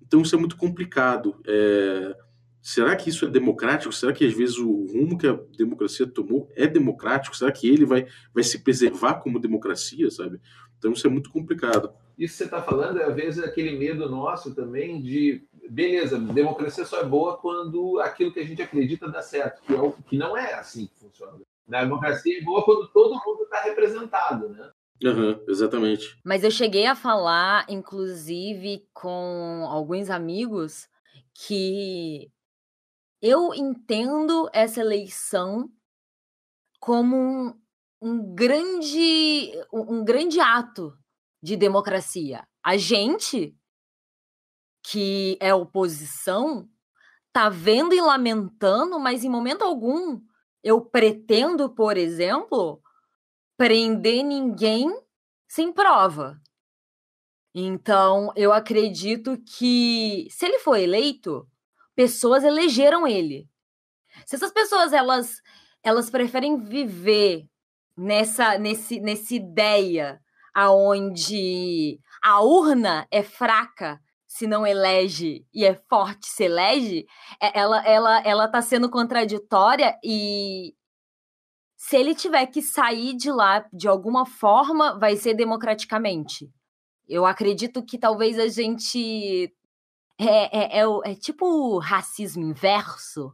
Então 0.00 0.22
isso 0.22 0.36
é 0.36 0.38
muito 0.38 0.56
complicado. 0.56 1.40
É, 1.46 2.16
será 2.60 2.94
que 2.94 3.08
isso 3.08 3.24
é 3.24 3.28
democrático? 3.28 3.92
Será 3.92 4.12
que 4.12 4.26
às 4.26 4.34
vezes 4.34 4.58
o 4.58 4.86
rumo 4.86 5.16
que 5.16 5.26
a 5.26 5.38
democracia 5.56 6.06
tomou 6.06 6.50
é 6.54 6.66
democrático? 6.66 7.36
Será 7.36 7.50
que 7.50 7.68
ele 7.68 7.86
vai, 7.86 8.06
vai 8.34 8.44
se 8.44 8.62
preservar 8.62 9.14
como 9.14 9.40
democracia, 9.40 10.10
sabe? 10.10 10.40
Então 10.78 10.92
isso 10.92 11.06
é 11.06 11.10
muito 11.10 11.30
complicado. 11.30 11.92
Isso 12.18 12.32
que 12.32 12.38
você 12.38 12.44
está 12.44 12.62
falando 12.62 12.98
é, 12.98 13.04
às 13.04 13.14
vezes, 13.14 13.44
aquele 13.44 13.78
medo 13.78 14.08
nosso 14.08 14.54
também 14.54 15.02
de 15.02 15.44
beleza, 15.68 16.18
democracia 16.18 16.84
só 16.84 17.00
é 17.00 17.04
boa 17.04 17.36
quando 17.36 18.00
aquilo 18.00 18.32
que 18.32 18.40
a 18.40 18.44
gente 18.44 18.62
acredita 18.62 19.08
dá 19.08 19.22
certo, 19.22 19.62
que, 19.62 19.74
é 19.74 19.80
o, 19.80 19.92
que 19.92 20.16
não 20.16 20.36
é 20.36 20.54
assim 20.54 20.86
que 20.86 20.98
funciona. 20.98 21.38
Na 21.66 21.82
democracia 21.82 22.38
é 22.38 22.42
boa 22.42 22.64
quando 22.64 22.88
todo 22.88 23.20
mundo 23.24 23.42
está 23.44 23.62
representado, 23.62 24.48
né? 24.48 24.70
Uhum, 25.02 25.44
exatamente. 25.48 26.18
Mas 26.24 26.42
eu 26.42 26.50
cheguei 26.50 26.86
a 26.86 26.94
falar, 26.94 27.66
inclusive, 27.68 28.86
com 28.94 29.66
alguns 29.68 30.08
amigos 30.08 30.88
que 31.34 32.30
eu 33.20 33.52
entendo 33.52 34.48
essa 34.52 34.80
eleição 34.80 35.68
como 36.80 37.16
um, 37.16 37.60
um 38.00 38.34
grande 38.34 39.52
um, 39.72 39.96
um 39.96 40.04
grande 40.04 40.40
ato 40.40 40.96
de 41.42 41.56
democracia. 41.56 42.46
A 42.64 42.76
gente 42.76 43.54
que 44.88 45.36
é 45.40 45.52
oposição 45.52 46.68
tá 47.32 47.48
vendo 47.48 47.92
e 47.92 48.00
lamentando, 48.00 48.98
mas 48.98 49.24
em 49.24 49.28
momento 49.28 49.62
algum 49.62 50.20
eu 50.62 50.80
pretendo, 50.80 51.68
por 51.68 51.96
exemplo, 51.96 52.80
prender 53.56 54.24
ninguém 54.24 54.88
sem 55.48 55.72
prova. 55.72 56.40
Então, 57.54 58.32
eu 58.36 58.52
acredito 58.52 59.36
que 59.38 60.28
se 60.30 60.46
ele 60.46 60.60
for 60.60 60.76
eleito, 60.76 61.46
pessoas 61.94 62.44
elegeram 62.44 63.06
ele. 63.06 63.48
Se 64.24 64.36
essas 64.36 64.52
pessoas 64.52 64.92
elas 64.92 65.42
elas 65.82 66.10
preferem 66.10 66.58
viver 66.58 67.44
nessa 67.96 68.58
nesse 68.58 69.00
nessa 69.00 69.34
ideia 69.34 70.20
aonde 70.54 72.00
a 72.22 72.40
urna 72.40 73.06
é 73.10 73.22
fraca 73.22 74.00
se 74.36 74.46
não 74.46 74.66
elege 74.66 75.46
e 75.52 75.64
é 75.64 75.74
forte 75.88 76.26
se 76.26 76.44
elege, 76.44 77.06
é, 77.40 77.58
ela 77.58 77.82
ela 77.86 78.20
ela 78.20 78.48
tá 78.48 78.60
sendo 78.60 78.90
contraditória 78.90 79.98
e 80.04 80.74
se 81.74 81.96
ele 81.96 82.14
tiver 82.14 82.44
que 82.46 82.60
sair 82.60 83.16
de 83.16 83.30
lá 83.30 83.66
de 83.72 83.88
alguma 83.88 84.26
forma, 84.26 84.98
vai 84.98 85.16
ser 85.16 85.34
democraticamente. 85.34 86.50
Eu 87.08 87.24
acredito 87.24 87.82
que 87.82 87.98
talvez 87.98 88.38
a 88.38 88.48
gente 88.48 89.54
é, 90.18 90.78
é, 90.78 90.80
é, 90.80 91.12
é 91.12 91.14
tipo 91.14 91.78
racismo 91.78 92.42
inverso. 92.42 93.32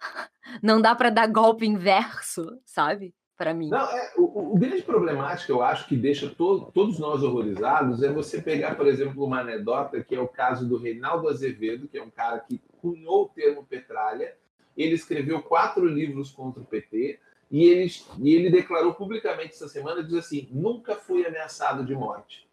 Não 0.62 0.82
dá 0.82 0.94
para 0.94 1.08
dar 1.08 1.28
golpe 1.28 1.64
inverso, 1.64 2.44
sabe? 2.66 3.14
Para 3.42 3.52
mim. 3.52 3.70
Não, 3.70 3.90
é, 3.90 4.12
o, 4.16 4.54
o, 4.54 4.56
grande 4.56 4.82
problemático, 4.82 5.50
eu 5.50 5.62
acho, 5.64 5.88
que 5.88 5.96
deixa 5.96 6.28
to, 6.28 6.70
todos 6.72 7.00
nós 7.00 7.24
horrorizados, 7.24 8.00
é 8.00 8.08
você 8.08 8.40
pegar, 8.40 8.76
por 8.76 8.86
exemplo, 8.86 9.24
uma 9.24 9.40
anedota, 9.40 10.00
que 10.00 10.14
é 10.14 10.20
o 10.20 10.28
caso 10.28 10.64
do 10.64 10.76
Reinaldo 10.76 11.28
Azevedo, 11.28 11.88
que 11.88 11.98
é 11.98 12.02
um 12.04 12.08
cara 12.08 12.38
que 12.38 12.62
cunhou 12.80 13.24
o 13.24 13.28
termo 13.28 13.64
petralha. 13.64 14.32
Ele 14.76 14.94
escreveu 14.94 15.42
quatro 15.42 15.84
livros 15.84 16.30
contra 16.30 16.62
o 16.62 16.64
PT 16.64 17.18
e 17.50 17.64
ele, 17.64 17.92
e 18.20 18.32
ele 18.32 18.48
declarou 18.48 18.94
publicamente 18.94 19.54
essa 19.54 19.66
semana, 19.66 20.04
diz 20.04 20.14
assim, 20.14 20.48
nunca 20.52 20.94
fui 20.94 21.26
ameaçado 21.26 21.84
de 21.84 21.96
morte. 21.96 22.48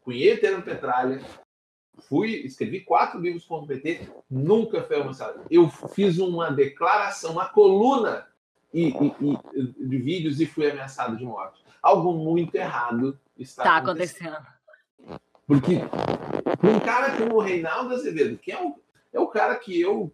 Cunhei 0.00 0.34
o 0.34 0.40
termo 0.40 0.62
petralha, 0.64 1.20
fui, 2.08 2.32
escrevi 2.44 2.80
quatro 2.80 3.20
livros 3.20 3.44
contra 3.44 3.66
o 3.66 3.68
PT, 3.68 4.08
nunca 4.28 4.82
fui 4.82 4.96
ameaçado. 4.96 5.42
Eu 5.48 5.68
fiz 5.68 6.18
uma 6.18 6.50
declaração, 6.50 7.30
uma 7.30 7.48
coluna 7.48 8.26
e, 8.74 8.88
e, 8.88 9.14
e, 9.54 9.88
de 9.88 9.98
vídeos 9.98 10.40
e 10.40 10.46
fui 10.46 10.68
ameaçado 10.68 11.16
de 11.16 11.24
morte. 11.24 11.64
Algo 11.80 12.12
muito 12.12 12.56
errado 12.56 13.18
está 13.38 13.62
tá 13.62 13.76
acontecendo. 13.76 14.34
acontecendo. 14.34 14.54
Porque 15.46 15.76
um 16.66 16.80
cara 16.80 17.16
como 17.16 17.36
o 17.36 17.40
Reinaldo 17.40 17.94
Azevedo, 17.94 18.36
que 18.36 18.50
é 18.50 18.60
o, 18.60 18.74
é 19.12 19.20
o 19.20 19.28
cara 19.28 19.54
que 19.56 19.80
eu, 19.80 20.12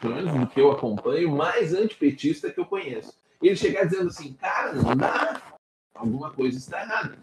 pelo 0.00 0.16
menos 0.16 0.40
do 0.40 0.46
que 0.48 0.60
eu 0.60 0.72
acompanho, 0.72 1.30
mais 1.30 1.72
antipetista 1.72 2.50
que 2.50 2.58
eu 2.58 2.66
conheço. 2.66 3.16
Ele 3.40 3.54
chegar 3.54 3.84
dizendo 3.84 4.08
assim, 4.08 4.32
cara, 4.34 4.72
não 4.72 4.96
dá, 4.96 5.40
alguma 5.94 6.32
coisa 6.32 6.58
está 6.58 6.80
errada. 6.82 7.18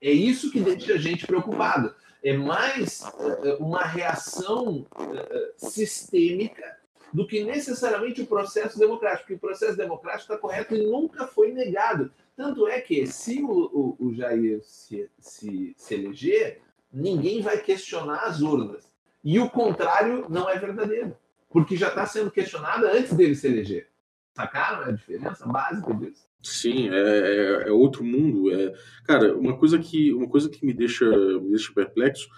É 0.00 0.10
isso 0.10 0.50
que 0.50 0.60
deixa 0.60 0.94
a 0.94 0.98
gente 0.98 1.26
preocupado. 1.26 1.94
É 2.24 2.36
mais 2.36 3.02
uh, 3.02 3.62
uma 3.62 3.84
reação 3.84 4.86
uh, 4.96 5.70
sistêmica 5.70 6.77
do 7.12 7.26
que 7.26 7.44
necessariamente 7.44 8.22
o 8.22 8.26
processo 8.26 8.78
democrático, 8.78 9.22
porque 9.22 9.34
o 9.34 9.38
processo 9.38 9.76
democrático 9.76 10.32
está 10.32 10.38
correto 10.38 10.74
e 10.74 10.86
nunca 10.86 11.26
foi 11.26 11.52
negado. 11.52 12.10
Tanto 12.36 12.68
é 12.68 12.80
que, 12.80 13.06
se 13.06 13.42
o, 13.42 13.96
o, 13.98 14.06
o 14.06 14.14
Jair 14.14 14.60
se, 14.62 15.10
se, 15.18 15.74
se 15.76 15.94
eleger, 15.94 16.60
ninguém 16.92 17.40
vai 17.40 17.58
questionar 17.58 18.24
as 18.24 18.40
urnas. 18.40 18.88
E 19.24 19.38
o 19.38 19.50
contrário 19.50 20.26
não 20.28 20.48
é 20.48 20.58
verdadeiro, 20.58 21.16
porque 21.50 21.76
já 21.76 21.88
está 21.88 22.06
sendo 22.06 22.30
questionada 22.30 22.92
antes 22.92 23.12
dele 23.12 23.34
se 23.34 23.46
eleger. 23.46 23.88
Sacaram 24.34 24.84
a 24.84 24.92
diferença 24.92 25.46
básica 25.46 25.92
disso? 25.94 26.28
Sim, 26.40 26.88
é, 26.90 27.64
é, 27.64 27.68
é 27.68 27.72
outro 27.72 28.04
mundo. 28.04 28.52
É, 28.54 28.72
cara, 29.04 29.36
uma 29.36 29.58
coisa 29.58 29.78
que 29.78 30.12
uma 30.12 30.28
coisa 30.28 30.48
que 30.48 30.64
me 30.64 30.72
deixa 30.72 31.04
me 31.04 31.50
deixa 31.50 31.72
perplexo 31.72 32.28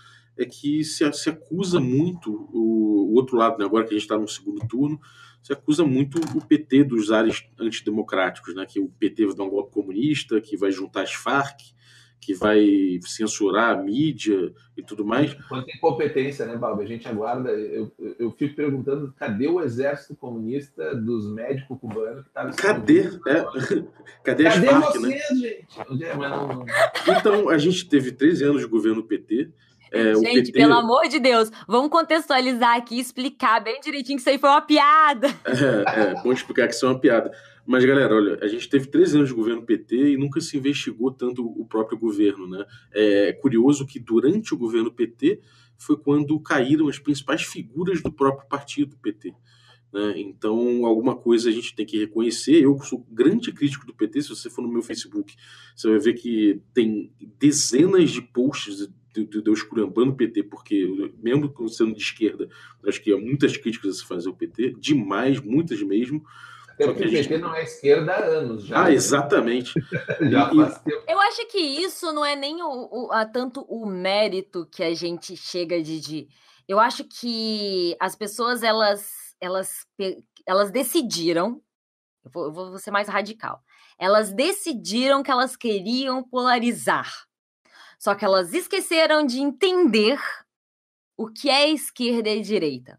é 0.40 0.46
que 0.46 0.82
se, 0.82 1.10
se 1.12 1.30
acusa 1.30 1.78
muito 1.78 2.48
o, 2.52 3.10
o 3.10 3.14
outro 3.14 3.36
lado, 3.36 3.58
né? 3.58 3.64
agora 3.64 3.84
que 3.84 3.90
a 3.90 3.92
gente 3.92 4.02
está 4.02 4.18
no 4.18 4.26
segundo 4.26 4.66
turno, 4.66 4.98
se 5.42 5.52
acusa 5.52 5.84
muito 5.84 6.18
o 6.36 6.44
PT 6.44 6.84
dos 6.84 7.12
ares 7.12 7.44
antidemocráticos, 7.58 8.54
né? 8.54 8.64
que 8.66 8.80
o 8.80 8.88
PT 8.88 9.26
vai 9.26 9.36
dar 9.36 9.44
um 9.44 9.50
golpe 9.50 9.72
comunista, 9.72 10.40
que 10.40 10.56
vai 10.56 10.70
juntar 10.70 11.02
as 11.02 11.12
Farc, 11.12 11.58
que 12.20 12.34
vai 12.34 13.00
censurar 13.02 13.70
a 13.70 13.82
mídia 13.82 14.52
e 14.76 14.82
tudo 14.82 15.04
mais. 15.04 15.32
Quando 15.48 15.64
tem 15.64 15.80
competência, 15.80 16.44
né, 16.44 16.54
Balba? 16.56 16.82
A 16.82 16.86
gente 16.86 17.08
aguarda. 17.08 17.50
Eu, 17.50 17.90
eu 18.18 18.30
fico 18.32 18.54
perguntando 18.54 19.12
cadê 19.16 19.48
o 19.48 19.60
exército 19.60 20.14
comunista 20.14 20.94
dos 20.94 21.32
médicos 21.32 21.78
cubanos 21.80 22.22
que 22.22 22.28
estavam. 22.28 22.52
Cadê? 22.52 23.00
É. 23.26 23.44
Cadê, 24.22 24.44
cadê 24.44 24.66
Farc, 24.66 24.98
vocês, 24.98 25.02
né? 25.02 25.18
gente? 25.48 25.66
Não... 26.18 26.66
Então, 27.08 27.48
a 27.48 27.56
gente 27.56 27.88
teve 27.88 28.12
13 28.12 28.44
anos 28.44 28.60
de 28.60 28.66
governo 28.66 29.02
PT. 29.02 29.50
É, 29.90 30.14
Gente, 30.14 30.46
PT... 30.46 30.52
pelo 30.52 30.74
amor 30.74 31.08
de 31.08 31.18
Deus, 31.18 31.50
vamos 31.66 31.90
contextualizar 31.90 32.76
aqui 32.76 32.98
explicar 32.98 33.60
bem 33.60 33.80
direitinho 33.80 34.16
que 34.16 34.20
isso 34.20 34.30
aí 34.30 34.38
foi 34.38 34.50
uma 34.50 34.62
piada. 34.62 35.28
É, 35.50 36.12
é 36.12 36.22
bom 36.22 36.32
explicar 36.32 36.68
que 36.68 36.74
isso 36.74 36.86
é 36.86 36.88
uma 36.88 36.98
piada. 36.98 37.30
Mas, 37.66 37.84
galera, 37.84 38.14
olha, 38.14 38.38
a 38.42 38.48
gente 38.48 38.68
teve 38.68 38.86
13 38.86 39.16
anos 39.16 39.28
de 39.28 39.34
governo 39.34 39.62
PT 39.62 40.12
e 40.12 40.16
nunca 40.16 40.40
se 40.40 40.56
investigou 40.56 41.10
tanto 41.12 41.44
o 41.44 41.64
próprio 41.64 41.98
governo, 41.98 42.48
né? 42.48 42.64
É 42.92 43.32
curioso 43.32 43.86
que 43.86 44.00
durante 44.00 44.54
o 44.54 44.58
governo 44.58 44.90
PT 44.90 45.40
foi 45.76 45.96
quando 45.96 46.38
caíram 46.40 46.88
as 46.88 46.98
principais 46.98 47.42
figuras 47.42 48.02
do 48.02 48.12
próprio 48.12 48.48
partido 48.48 48.96
PT. 48.96 49.34
Né? 49.92 50.14
Então, 50.16 50.84
alguma 50.86 51.16
coisa 51.16 51.48
a 51.48 51.52
gente 51.52 51.74
tem 51.74 51.86
que 51.86 51.98
reconhecer. 51.98 52.62
Eu 52.62 52.78
sou 52.80 53.06
grande 53.10 53.52
crítico 53.52 53.86
do 53.86 53.94
PT. 53.94 54.22
Se 54.22 54.28
você 54.28 54.50
for 54.50 54.62
no 54.62 54.72
meu 54.72 54.82
Facebook, 54.82 55.34
você 55.74 55.88
vai 55.88 55.98
ver 55.98 56.14
que 56.14 56.60
tem 56.72 57.12
dezenas 57.38 58.10
de 58.10 58.22
posts 58.22 58.88
de, 59.12 59.24
de, 59.24 59.42
de 59.42 59.48
eu 59.48 59.54
esculhambando 59.54 60.12
o 60.12 60.16
PT, 60.16 60.44
porque 60.44 61.12
mesmo 61.18 61.52
sendo 61.68 61.94
de 61.94 62.02
esquerda, 62.02 62.48
acho 62.86 63.02
que 63.02 63.12
há 63.12 63.16
muitas 63.16 63.56
críticas 63.56 63.90
a 63.90 63.98
se 63.98 64.06
fazer 64.06 64.28
o 64.28 64.34
PT, 64.34 64.74
demais, 64.78 65.40
muitas 65.40 65.82
mesmo. 65.82 66.24
Até 66.68 66.86
porque 66.86 67.06
o 67.06 67.10
PT 67.10 67.38
não 67.38 67.54
é 67.54 67.62
esquerda 67.64 68.12
há 68.12 68.24
anos 68.24 68.64
já. 68.64 68.80
Ah, 68.80 68.84
né? 68.84 68.94
exatamente. 68.94 69.74
já 70.30 70.48
faz 70.54 70.78
tempo. 70.78 71.04
Eu 71.08 71.20
acho 71.20 71.46
que 71.48 71.58
isso 71.58 72.12
não 72.12 72.24
é 72.24 72.34
nem 72.34 72.62
o, 72.62 72.88
o, 72.90 73.12
a, 73.12 73.26
tanto 73.26 73.62
o 73.62 73.84
mérito 73.84 74.66
que 74.66 74.82
a 74.82 74.94
gente 74.94 75.36
chega 75.36 75.82
de, 75.82 76.00
de. 76.00 76.28
Eu 76.66 76.78
acho 76.78 77.04
que 77.04 77.96
as 78.00 78.14
pessoas, 78.14 78.62
elas, 78.62 79.34
elas, 79.40 79.86
elas 80.46 80.70
decidiram. 80.70 81.60
Eu 82.24 82.30
vou, 82.30 82.44
eu 82.44 82.52
vou 82.52 82.78
ser 82.78 82.90
mais 82.90 83.08
radical. 83.08 83.62
Elas 83.98 84.32
decidiram 84.32 85.22
que 85.22 85.30
elas 85.30 85.56
queriam 85.56 86.22
polarizar 86.22 87.29
só 88.00 88.14
que 88.14 88.24
elas 88.24 88.54
esqueceram 88.54 89.26
de 89.26 89.40
entender 89.40 90.18
o 91.18 91.28
que 91.28 91.50
é 91.50 91.68
esquerda 91.68 92.30
e 92.30 92.40
direita. 92.40 92.98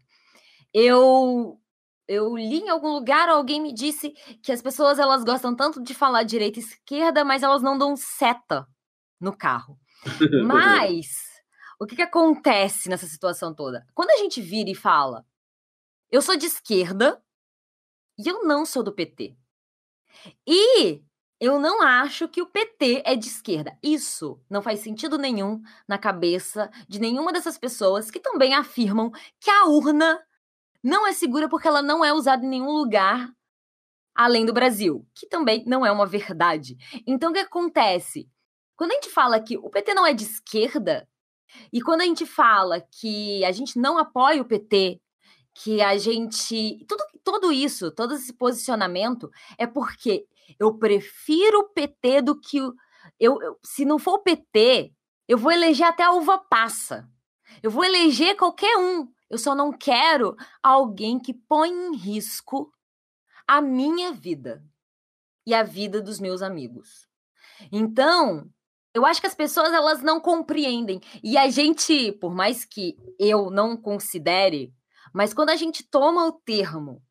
Eu 0.72 1.58
eu 2.06 2.36
li 2.36 2.58
em 2.58 2.68
algum 2.68 2.92
lugar, 2.92 3.28
alguém 3.28 3.60
me 3.60 3.72
disse 3.72 4.10
que 4.42 4.52
as 4.52 4.62
pessoas 4.62 4.98
elas 4.98 5.24
gostam 5.24 5.56
tanto 5.56 5.82
de 5.82 5.92
falar 5.92 6.22
direita 6.22 6.60
e 6.60 6.62
esquerda, 6.62 7.24
mas 7.24 7.42
elas 7.42 7.62
não 7.62 7.76
dão 7.76 7.96
seta 7.96 8.66
no 9.20 9.36
carro. 9.36 9.78
Mas 10.44 11.30
o 11.80 11.86
que, 11.86 11.94
que 11.94 12.02
acontece 12.02 12.88
nessa 12.88 13.06
situação 13.06 13.54
toda? 13.54 13.86
Quando 13.94 14.10
a 14.10 14.16
gente 14.16 14.42
vira 14.42 14.68
e 14.68 14.74
fala, 14.74 15.24
eu 16.10 16.20
sou 16.20 16.36
de 16.36 16.46
esquerda 16.46 17.22
e 18.18 18.28
eu 18.28 18.44
não 18.44 18.66
sou 18.66 18.82
do 18.82 18.92
PT. 18.92 19.36
E 20.44 21.02
eu 21.42 21.58
não 21.58 21.82
acho 21.82 22.28
que 22.28 22.40
o 22.40 22.46
PT 22.46 23.02
é 23.04 23.16
de 23.16 23.26
esquerda. 23.26 23.76
Isso 23.82 24.40
não 24.48 24.62
faz 24.62 24.78
sentido 24.78 25.18
nenhum 25.18 25.60
na 25.88 25.98
cabeça 25.98 26.70
de 26.88 27.00
nenhuma 27.00 27.32
dessas 27.32 27.58
pessoas 27.58 28.12
que 28.12 28.20
também 28.20 28.54
afirmam 28.54 29.10
que 29.40 29.50
a 29.50 29.64
urna 29.64 30.24
não 30.80 31.04
é 31.04 31.12
segura 31.12 31.48
porque 31.48 31.66
ela 31.66 31.82
não 31.82 32.04
é 32.04 32.12
usada 32.12 32.46
em 32.46 32.48
nenhum 32.48 32.70
lugar 32.70 33.28
além 34.14 34.46
do 34.46 34.52
Brasil, 34.52 35.04
que 35.12 35.26
também 35.26 35.64
não 35.66 35.84
é 35.84 35.90
uma 35.90 36.06
verdade. 36.06 36.76
Então 37.04 37.30
o 37.30 37.34
que 37.34 37.40
acontece? 37.40 38.30
Quando 38.76 38.92
a 38.92 38.94
gente 38.94 39.10
fala 39.10 39.40
que 39.40 39.58
o 39.58 39.68
PT 39.68 39.94
não 39.94 40.06
é 40.06 40.14
de 40.14 40.22
esquerda, 40.22 41.08
e 41.72 41.80
quando 41.82 42.02
a 42.02 42.04
gente 42.04 42.24
fala 42.24 42.80
que 42.80 43.44
a 43.44 43.50
gente 43.50 43.80
não 43.80 43.98
apoia 43.98 44.40
o 44.40 44.44
PT, 44.44 45.00
que 45.54 45.82
a 45.82 45.96
gente. 45.98 46.84
Tudo, 46.88 47.04
tudo 47.24 47.52
isso, 47.52 47.90
todo 47.90 48.14
esse 48.14 48.32
posicionamento 48.32 49.30
é 49.58 49.66
porque 49.66 50.26
eu 50.58 50.78
prefiro 50.78 51.60
o 51.60 51.68
PT 51.68 52.22
do 52.22 52.38
que 52.38 52.60
o. 52.60 52.74
Eu, 53.18 53.40
eu, 53.42 53.58
se 53.64 53.84
não 53.84 53.98
for 53.98 54.14
o 54.14 54.22
PT, 54.22 54.92
eu 55.28 55.38
vou 55.38 55.52
eleger 55.52 55.86
até 55.86 56.02
a 56.02 56.12
uva 56.12 56.38
passa. 56.38 57.08
Eu 57.62 57.70
vou 57.70 57.84
eleger 57.84 58.36
qualquer 58.36 58.76
um. 58.76 59.08
Eu 59.28 59.38
só 59.38 59.54
não 59.54 59.72
quero 59.72 60.36
alguém 60.62 61.18
que 61.18 61.34
põe 61.34 61.70
em 61.70 61.96
risco 61.96 62.72
a 63.46 63.60
minha 63.60 64.12
vida 64.12 64.64
e 65.46 65.54
a 65.54 65.62
vida 65.62 66.00
dos 66.00 66.20
meus 66.20 66.42
amigos. 66.42 67.08
Então, 67.70 68.48
eu 68.94 69.06
acho 69.06 69.20
que 69.20 69.26
as 69.26 69.34
pessoas 69.34 69.72
elas 69.72 70.02
não 70.02 70.20
compreendem. 70.20 71.00
E 71.22 71.36
a 71.36 71.48
gente, 71.48 72.12
por 72.12 72.34
mais 72.34 72.64
que 72.64 72.96
eu 73.18 73.50
não 73.50 73.76
considere, 73.76 74.72
mas 75.12 75.32
quando 75.34 75.50
a 75.50 75.56
gente 75.56 75.82
toma 75.82 76.26
o 76.26 76.32
termo 76.32 77.02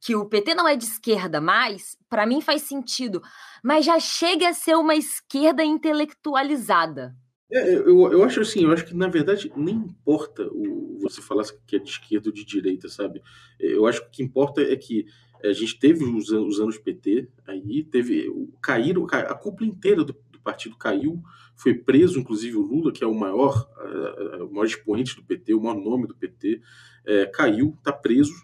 que 0.00 0.14
o 0.14 0.26
PT 0.26 0.54
não 0.54 0.66
é 0.66 0.76
de 0.76 0.84
esquerda 0.84 1.40
mais, 1.40 1.96
para 2.08 2.26
mim 2.26 2.40
faz 2.40 2.62
sentido, 2.62 3.22
mas 3.62 3.84
já 3.84 3.98
chega 3.98 4.48
a 4.48 4.54
ser 4.54 4.74
uma 4.76 4.94
esquerda 4.94 5.64
intelectualizada. 5.64 7.14
É, 7.52 7.74
eu, 7.74 8.12
eu 8.12 8.24
acho 8.24 8.40
assim, 8.40 8.64
eu 8.64 8.72
acho 8.72 8.86
que 8.86 8.94
na 8.94 9.08
verdade 9.08 9.52
nem 9.54 9.76
importa 9.76 10.46
o, 10.50 10.98
você 11.00 11.20
falar 11.20 11.44
que 11.66 11.76
é 11.76 11.78
de 11.78 11.90
esquerda 11.90 12.28
ou 12.28 12.34
de 12.34 12.44
direita, 12.44 12.88
sabe? 12.88 13.22
Eu 13.60 13.86
acho 13.86 14.00
que 14.00 14.06
o 14.06 14.10
que 14.10 14.22
importa 14.22 14.62
é 14.62 14.74
que 14.76 15.06
a 15.42 15.52
gente 15.52 15.78
teve 15.78 16.04
os, 16.04 16.30
os 16.30 16.58
anos 16.58 16.78
PT 16.78 17.28
aí, 17.46 17.84
teve 17.84 18.28
caíram 18.62 19.06
a 19.10 19.34
cúpula 19.34 19.68
inteira 19.68 20.02
do, 20.02 20.14
partido 20.44 20.76
caiu, 20.76 21.22
foi 21.56 21.74
preso, 21.74 22.20
inclusive 22.20 22.56
o 22.56 22.60
Lula, 22.60 22.92
que 22.92 23.02
é 23.02 23.06
o 23.06 23.14
maior, 23.14 23.66
uh, 23.78 24.44
o 24.44 24.52
maior 24.52 24.66
expoente 24.66 25.16
do 25.16 25.24
PT, 25.24 25.54
o 25.54 25.60
maior 25.60 25.76
nome 25.76 26.06
do 26.06 26.14
PT, 26.14 26.60
é, 27.06 27.26
caiu, 27.26 27.74
está 27.78 27.92
preso. 27.92 28.34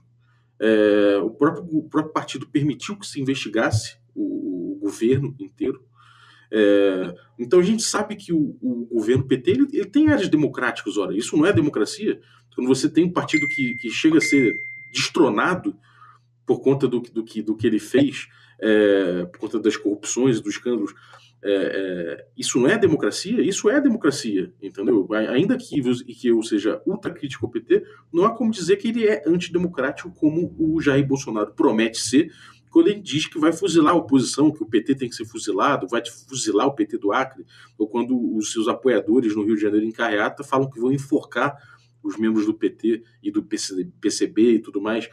É, 0.60 1.18
o, 1.22 1.30
próprio, 1.30 1.64
o 1.78 1.88
próprio 1.88 2.12
partido 2.12 2.46
permitiu 2.46 2.98
que 2.98 3.06
se 3.06 3.20
investigasse 3.20 3.96
o, 4.14 4.76
o 4.76 4.78
governo 4.80 5.34
inteiro. 5.40 5.82
É, 6.52 7.14
então 7.38 7.60
a 7.60 7.62
gente 7.62 7.82
sabe 7.82 8.16
que 8.16 8.32
o, 8.32 8.56
o 8.60 8.88
governo 8.92 9.26
PT 9.26 9.50
ele, 9.50 9.68
ele, 9.72 9.86
tem 9.86 10.08
áreas 10.08 10.28
democráticas, 10.28 10.96
ora, 10.96 11.16
isso 11.16 11.36
não 11.36 11.46
é 11.46 11.52
democracia. 11.52 12.20
Quando 12.54 12.66
você 12.66 12.90
tem 12.90 13.04
um 13.04 13.12
partido 13.12 13.46
que, 13.48 13.74
que 13.76 13.88
chega 13.90 14.18
a 14.18 14.20
ser 14.20 14.52
destronado 14.92 15.76
por 16.44 16.60
conta 16.60 16.88
do, 16.88 17.00
do, 17.00 17.24
que, 17.24 17.40
do 17.40 17.56
que 17.56 17.66
ele 17.66 17.78
fez, 17.78 18.26
é, 18.60 19.24
por 19.26 19.38
conta 19.38 19.58
das 19.60 19.76
corrupções, 19.76 20.40
dos 20.40 20.54
escândalos, 20.54 20.92
é, 21.42 21.52
é, 21.52 22.26
isso 22.36 22.58
não 22.58 22.68
é 22.68 22.76
democracia? 22.76 23.40
Isso 23.40 23.70
é 23.70 23.80
democracia, 23.80 24.52
entendeu? 24.60 25.08
Ainda 25.12 25.56
que, 25.56 25.80
que 26.14 26.28
eu 26.28 26.42
seja 26.42 26.82
ultra 26.84 27.12
crítico 27.12 27.46
ao 27.46 27.52
PT, 27.52 27.82
não 28.12 28.24
há 28.24 28.34
como 28.34 28.50
dizer 28.50 28.76
que 28.76 28.88
ele 28.88 29.06
é 29.06 29.22
antidemocrático 29.26 30.12
como 30.12 30.54
o 30.58 30.80
Jair 30.80 31.06
Bolsonaro 31.06 31.52
promete 31.54 31.98
ser, 31.98 32.30
quando 32.70 32.88
ele 32.88 33.00
diz 33.00 33.26
que 33.26 33.38
vai 33.38 33.52
fuzilar 33.52 33.94
a 33.94 33.96
oposição, 33.96 34.52
que 34.52 34.62
o 34.62 34.66
PT 34.66 34.94
tem 34.94 35.08
que 35.08 35.16
ser 35.16 35.24
fuzilado, 35.24 35.88
vai 35.88 36.02
fuzilar 36.28 36.66
o 36.66 36.74
PT 36.74 36.98
do 36.98 37.12
Acre, 37.12 37.44
ou 37.76 37.88
quando 37.88 38.36
os 38.36 38.52
seus 38.52 38.68
apoiadores 38.68 39.34
no 39.34 39.44
Rio 39.44 39.56
de 39.56 39.62
Janeiro 39.62 39.84
em 39.84 39.90
Carreata 39.90 40.44
falam 40.44 40.70
que 40.70 40.78
vão 40.78 40.92
enforcar 40.92 41.56
os 42.02 42.16
membros 42.16 42.46
do 42.46 42.54
PT 42.54 43.02
e 43.22 43.30
do 43.30 43.42
PCB 43.42 44.52
e 44.52 44.58
tudo 44.60 44.80
mais, 44.80 45.08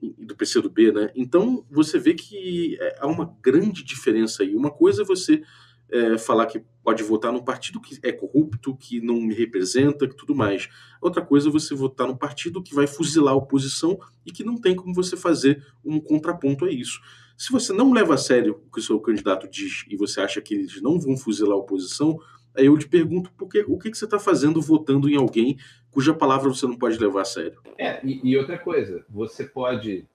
do 0.00 0.36
PCdoB, 0.36 0.92
né? 0.92 1.10
Então 1.14 1.64
você 1.70 1.98
vê 1.98 2.14
que 2.14 2.76
é, 2.80 2.98
há 3.00 3.06
uma 3.06 3.36
grande 3.42 3.82
diferença 3.82 4.42
aí. 4.42 4.54
Uma 4.54 4.70
coisa 4.70 5.02
é 5.02 5.04
você 5.04 5.42
é, 5.90 6.18
falar 6.18 6.46
que 6.46 6.62
pode 6.82 7.02
votar 7.02 7.32
num 7.32 7.42
partido 7.42 7.80
que 7.80 7.98
é 8.02 8.12
corrupto, 8.12 8.76
que 8.76 9.00
não 9.00 9.20
me 9.20 9.34
representa, 9.34 10.06
que 10.06 10.16
tudo 10.16 10.34
mais. 10.34 10.68
Outra 11.00 11.22
coisa 11.24 11.48
é 11.48 11.52
você 11.52 11.74
votar 11.74 12.06
num 12.06 12.16
partido 12.16 12.62
que 12.62 12.74
vai 12.74 12.86
fuzilar 12.86 13.34
a 13.34 13.36
oposição 13.36 13.98
e 14.24 14.32
que 14.32 14.44
não 14.44 14.56
tem 14.56 14.74
como 14.74 14.94
você 14.94 15.16
fazer 15.16 15.64
um 15.84 16.00
contraponto 16.00 16.64
a 16.64 16.70
isso. 16.70 17.00
Se 17.36 17.52
você 17.52 17.72
não 17.72 17.92
leva 17.92 18.14
a 18.14 18.18
sério 18.18 18.62
o 18.66 18.70
que 18.70 18.78
o 18.78 18.82
seu 18.82 18.98
candidato 18.98 19.48
diz 19.48 19.84
e 19.88 19.96
você 19.96 20.20
acha 20.20 20.40
que 20.40 20.54
eles 20.54 20.80
não 20.80 20.98
vão 20.98 21.16
fuzilar 21.16 21.52
a 21.52 21.60
oposição, 21.60 22.18
aí 22.56 22.66
eu 22.66 22.78
te 22.78 22.88
pergunto 22.88 23.30
por 23.32 23.48
o 23.68 23.78
que, 23.78 23.90
que 23.90 23.98
você 23.98 24.06
está 24.06 24.18
fazendo 24.18 24.60
votando 24.60 25.08
em 25.08 25.16
alguém 25.16 25.58
cuja 25.96 26.12
palavra 26.12 26.50
você 26.50 26.66
não 26.66 26.76
pode 26.76 26.98
levar 26.98 27.22
a 27.22 27.24
sério. 27.24 27.58
É, 27.78 28.04
e, 28.04 28.20
e 28.22 28.36
outra 28.36 28.58
coisa, 28.58 29.02
você 29.08 29.46
pode 29.46 30.06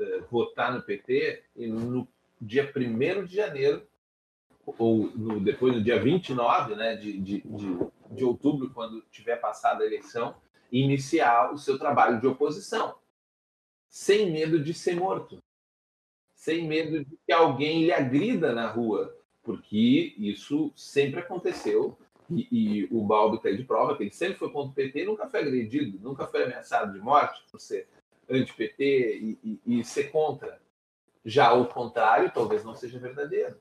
uh, 0.00 0.24
votar 0.30 0.72
no 0.72 0.80
PT 0.80 1.44
e 1.54 1.66
no 1.66 2.08
dia 2.40 2.72
1 2.74 3.26
de 3.26 3.36
janeiro 3.36 3.86
ou 4.64 5.10
no, 5.14 5.38
depois 5.38 5.74
no 5.74 5.84
dia 5.84 6.00
29 6.02 6.76
né, 6.76 6.96
de, 6.96 7.18
de, 7.20 7.42
de, 7.42 7.78
de 8.10 8.24
outubro, 8.24 8.70
quando 8.70 9.02
tiver 9.10 9.36
passado 9.36 9.82
a 9.82 9.86
eleição, 9.86 10.34
iniciar 10.72 11.52
o 11.52 11.58
seu 11.58 11.78
trabalho 11.78 12.18
de 12.18 12.26
oposição, 12.26 12.94
sem 13.86 14.32
medo 14.32 14.58
de 14.58 14.72
ser 14.72 14.96
morto, 14.96 15.42
sem 16.32 16.66
medo 16.66 17.04
de 17.04 17.18
que 17.26 17.32
alguém 17.34 17.84
lhe 17.84 17.92
agrida 17.92 18.54
na 18.54 18.66
rua, 18.66 19.14
porque 19.42 20.14
isso 20.16 20.72
sempre 20.74 21.20
aconteceu. 21.20 21.98
E, 22.30 22.48
e 22.50 22.88
o 22.90 23.02
Balbi 23.04 23.36
está 23.36 23.48
aí 23.48 23.56
de 23.56 23.64
prova 23.64 23.96
que 23.96 24.02
ele 24.02 24.12
sempre 24.12 24.38
foi 24.38 24.50
contra 24.50 24.70
o 24.70 24.74
PT, 24.74 25.04
nunca 25.04 25.28
foi 25.28 25.40
agredido, 25.40 25.98
nunca 26.00 26.26
foi 26.26 26.44
ameaçado 26.44 26.92
de 26.92 26.98
morte 26.98 27.42
por 27.50 27.58
ser 27.58 27.88
anti-PT 28.28 29.18
e, 29.18 29.60
e, 29.66 29.80
e 29.80 29.84
ser 29.84 30.10
contra. 30.10 30.60
Já 31.24 31.52
o 31.52 31.66
contrário 31.66 32.30
talvez 32.32 32.64
não 32.64 32.74
seja 32.74 32.98
verdadeiro 32.98 33.56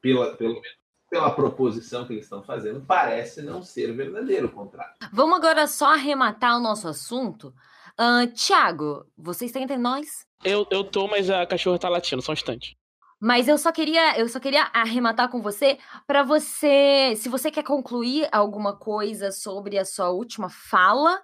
pela, 0.00 0.36
pelo 0.36 0.60
menos 0.60 0.84
pela 1.08 1.30
proposição 1.30 2.04
que 2.04 2.12
eles 2.12 2.24
estão 2.24 2.42
fazendo, 2.42 2.84
parece 2.84 3.40
não 3.40 3.62
ser 3.62 3.92
verdadeiro 3.92 4.48
o 4.48 4.52
contrário. 4.52 4.94
Vamos 5.12 5.36
agora 5.36 5.66
só 5.66 5.92
arrematar 5.92 6.56
o 6.56 6.60
nosso 6.60 6.88
assunto. 6.88 7.54
Uh, 7.98 8.26
Tiago, 8.34 9.06
você 9.16 9.44
está 9.44 9.60
entre 9.60 9.78
nós? 9.78 10.26
Eu, 10.42 10.66
eu 10.72 10.82
tô, 10.82 11.06
mas 11.06 11.30
a 11.30 11.46
cachorra 11.46 11.78
tá 11.78 11.88
latindo, 11.88 12.20
só 12.20 12.32
um 12.32 12.34
instante. 12.34 12.76
Mas 13.20 13.48
eu 13.48 13.56
só 13.56 13.72
queria, 13.72 14.18
eu 14.18 14.28
só 14.28 14.38
queria 14.38 14.70
arrematar 14.72 15.30
com 15.30 15.40
você 15.40 15.78
para 16.06 16.22
você, 16.22 17.14
se 17.16 17.28
você 17.28 17.50
quer 17.50 17.64
concluir 17.64 18.28
alguma 18.30 18.76
coisa 18.76 19.30
sobre 19.30 19.78
a 19.78 19.84
sua 19.84 20.10
última 20.10 20.48
fala 20.50 21.22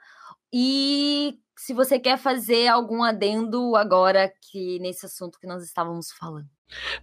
e 0.53 1.39
se 1.57 1.75
você 1.75 1.99
quer 1.99 2.17
fazer 2.17 2.69
algum 2.69 3.03
adendo 3.03 3.77
agora 3.77 4.33
que 4.51 4.79
nesse 4.79 5.05
assunto 5.05 5.39
que 5.39 5.47
nós 5.47 5.63
estávamos 5.63 6.11
falando. 6.11 6.49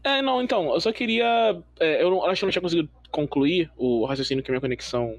É, 0.03 0.21
não, 0.21 0.41
então, 0.41 0.73
eu 0.73 0.79
só 0.79 0.91
queria. 0.91 1.61
É, 1.79 2.01
eu, 2.01 2.09
não, 2.09 2.25
acho 2.25 2.39
que 2.39 2.45
eu 2.45 2.47
não 2.47 2.51
tinha 2.51 2.61
conseguido 2.61 2.89
concluir 3.11 3.71
o 3.77 4.05
raciocínio 4.05 4.43
que 4.43 4.49
minha 4.49 4.61
conexão 4.61 5.13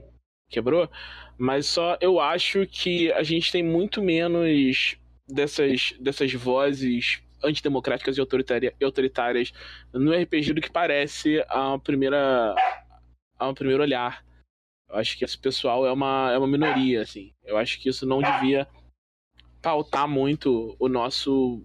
quebrou, 0.48 0.90
mas 1.36 1.66
só 1.66 1.96
eu 2.00 2.18
acho 2.18 2.66
que 2.66 3.12
a 3.12 3.22
gente 3.22 3.52
tem 3.52 3.62
muito 3.62 4.02
menos 4.02 4.96
dessas, 5.28 5.94
dessas 6.00 6.32
vozes 6.32 7.22
antidemocráticas 7.42 8.16
e 8.16 8.84
autoritárias 8.84 9.52
no 9.92 10.12
RPG 10.12 10.52
do 10.54 10.60
que 10.60 10.70
parece 10.70 11.44
a 11.48 11.78
primeira 11.78 12.54
a 13.38 13.48
um 13.48 13.54
primeiro 13.54 13.82
olhar. 13.82 14.24
Eu 14.88 14.96
acho 14.96 15.16
que 15.16 15.24
esse 15.24 15.38
pessoal 15.38 15.86
é 15.86 15.92
uma, 15.92 16.32
é 16.32 16.38
uma 16.38 16.46
minoria, 16.46 17.02
assim. 17.02 17.32
Eu 17.44 17.56
acho 17.56 17.78
que 17.80 17.88
isso 17.88 18.06
não 18.06 18.20
devia 18.20 18.66
pautar 19.62 20.08
muito 20.08 20.74
o 20.78 20.88
nosso 20.88 21.62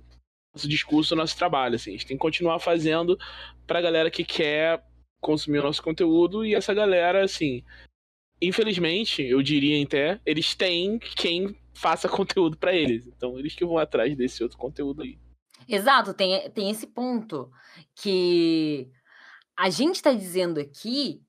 nosso 0.53 0.67
discurso, 0.67 1.13
o 1.13 1.17
nosso 1.17 1.35
trabalho. 1.35 1.75
Assim. 1.75 1.91
A 1.91 1.93
gente 1.93 2.05
tem 2.05 2.17
que 2.17 2.21
continuar 2.21 2.59
fazendo 2.59 3.17
pra 3.65 3.81
galera 3.81 4.11
que 4.11 4.23
quer 4.23 4.83
consumir 5.21 5.59
o 5.59 5.63
nosso 5.63 5.81
conteúdo 5.81 6.45
e 6.45 6.53
essa 6.53 6.73
galera, 6.73 7.23
assim, 7.23 7.63
infelizmente, 8.41 9.23
eu 9.23 9.41
diria 9.41 9.81
até, 9.83 10.19
eles 10.25 10.53
têm 10.53 10.99
quem 10.99 11.55
faça 11.73 12.07
conteúdo 12.09 12.57
para 12.57 12.73
eles. 12.75 13.07
Então, 13.07 13.39
eles 13.39 13.55
que 13.55 13.65
vão 13.65 13.77
atrás 13.77 14.15
desse 14.15 14.43
outro 14.43 14.57
conteúdo 14.57 15.01
aí. 15.01 15.17
Exato, 15.67 16.13
tem, 16.13 16.49
tem 16.51 16.69
esse 16.69 16.87
ponto 16.87 17.51
que 17.95 18.89
a 19.57 19.69
gente 19.69 19.95
está 19.95 20.11
dizendo 20.13 20.59
aqui 20.59 21.21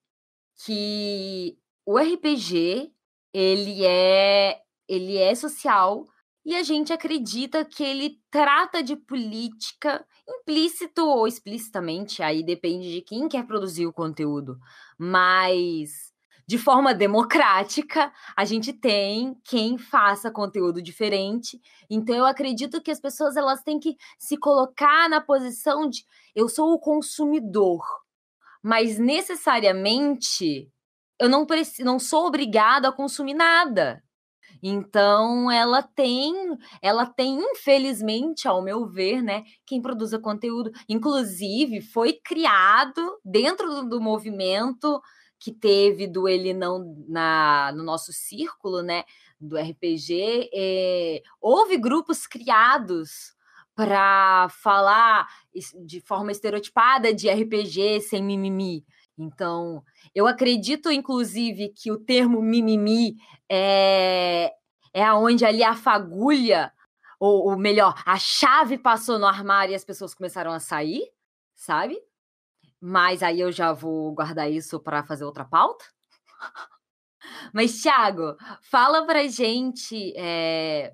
que 0.65 1.59
o 1.85 1.99
RPG 1.99 2.93
ele 3.33 3.85
é 3.85 4.61
ele 4.89 5.17
é 5.17 5.35
social 5.35 6.05
e 6.45 6.55
a 6.55 6.63
gente 6.63 6.93
acredita 6.93 7.65
que 7.65 7.83
ele 7.83 8.21
trata 8.31 8.83
de 8.83 8.97
política 8.97 10.07
implícito 10.29 11.03
ou 11.07 11.27
explicitamente, 11.27 12.23
aí 12.23 12.43
depende 12.43 12.93
de 12.93 13.01
quem 13.03 13.29
quer 13.29 13.47
produzir 13.47 13.87
o 13.87 13.93
conteúdo, 13.93 14.59
mas 14.99 16.13
de 16.47 16.59
forma 16.59 16.95
democrática, 16.95 18.13
a 18.37 18.45
gente 18.45 18.73
tem 18.73 19.37
quem 19.45 19.79
faça 19.79 20.31
conteúdo 20.31 20.83
diferente. 20.83 21.61
Então 21.91 22.15
eu 22.15 22.25
acredito 22.27 22.83
que 22.83 22.91
as 22.91 23.01
pessoas 23.01 23.37
elas 23.37 23.63
têm 23.63 23.79
que 23.79 23.97
se 24.19 24.37
colocar 24.37 25.09
na 25.09 25.21
posição 25.21 25.89
de 25.89 26.05
eu 26.35 26.49
sou 26.49 26.73
o 26.73 26.79
consumidor, 26.79 27.83
mas 28.63 28.99
necessariamente 28.99 30.71
eu 31.19 31.29
não 31.29 31.47
preciso, 31.47 31.85
não 31.85 31.99
sou 31.99 32.27
obrigado 32.27 32.87
a 32.87 32.93
consumir 32.93 33.35
nada. 33.35 34.03
Então, 34.63 35.51
ela 35.51 35.83
tem, 35.83 36.35
ela 36.81 37.05
tem, 37.05 37.39
infelizmente, 37.39 38.49
ao 38.49 38.63
meu 38.63 38.87
ver, 38.87 39.23
né, 39.23 39.45
quem 39.67 39.83
produza 39.83 40.19
conteúdo, 40.19 40.71
inclusive 40.89 41.83
foi 41.83 42.15
criado 42.25 43.21
dentro 43.23 43.83
do 43.83 44.01
movimento 44.01 45.03
que 45.45 45.53
teve 45.53 46.07
do 46.07 46.27
ele 46.27 46.55
não 46.55 46.97
na, 47.07 47.71
no 47.77 47.85
nosso 47.85 48.15
círculo, 48.15 48.81
né, 48.81 49.05
do 49.39 49.59
RPG, 49.59 50.49
é, 50.55 51.23
houve 51.39 51.77
grupos 51.77 52.27
criados 52.27 53.35
para 53.75 54.49
falar 54.49 55.29
de 55.85 56.01
forma 56.01 56.33
estereotipada 56.33 57.13
de 57.13 57.29
RPG 57.29 58.01
sem 58.01 58.25
mimimi. 58.25 58.87
Então, 59.19 59.85
eu 60.15 60.27
acredito, 60.27 60.91
inclusive, 60.91 61.69
que 61.77 61.93
o 61.93 61.99
termo 61.99 62.41
mimimi 62.41 63.17
é, 63.47 64.51
é 64.95 65.05
aonde 65.05 65.45
ali 65.45 65.63
a 65.63 65.75
fagulha, 65.75 66.73
ou, 67.21 67.51
ou 67.51 67.59
melhor, 67.59 68.03
a 68.07 68.19
chave 68.19 68.79
passou 68.79 69.19
no 69.19 69.27
armário 69.27 69.73
e 69.73 69.77
as 69.77 69.85
pessoas 69.85 70.15
começaram 70.15 70.53
a 70.53 70.59
sair, 70.59 71.03
sabe? 71.55 72.01
Mas 72.87 73.23
aí 73.23 73.41
eu 73.41 73.51
já 73.51 73.73
vou 73.73 74.13
guardar 74.13 74.53
isso 74.53 74.79
para 74.79 75.03
fazer 75.03 75.25
outra 75.25 75.43
pauta. 75.43 75.87
Mas, 77.51 77.81
Thiago, 77.81 78.37
fala 78.71 79.07
pra 79.07 79.27
gente. 79.27 80.13
É, 80.15 80.93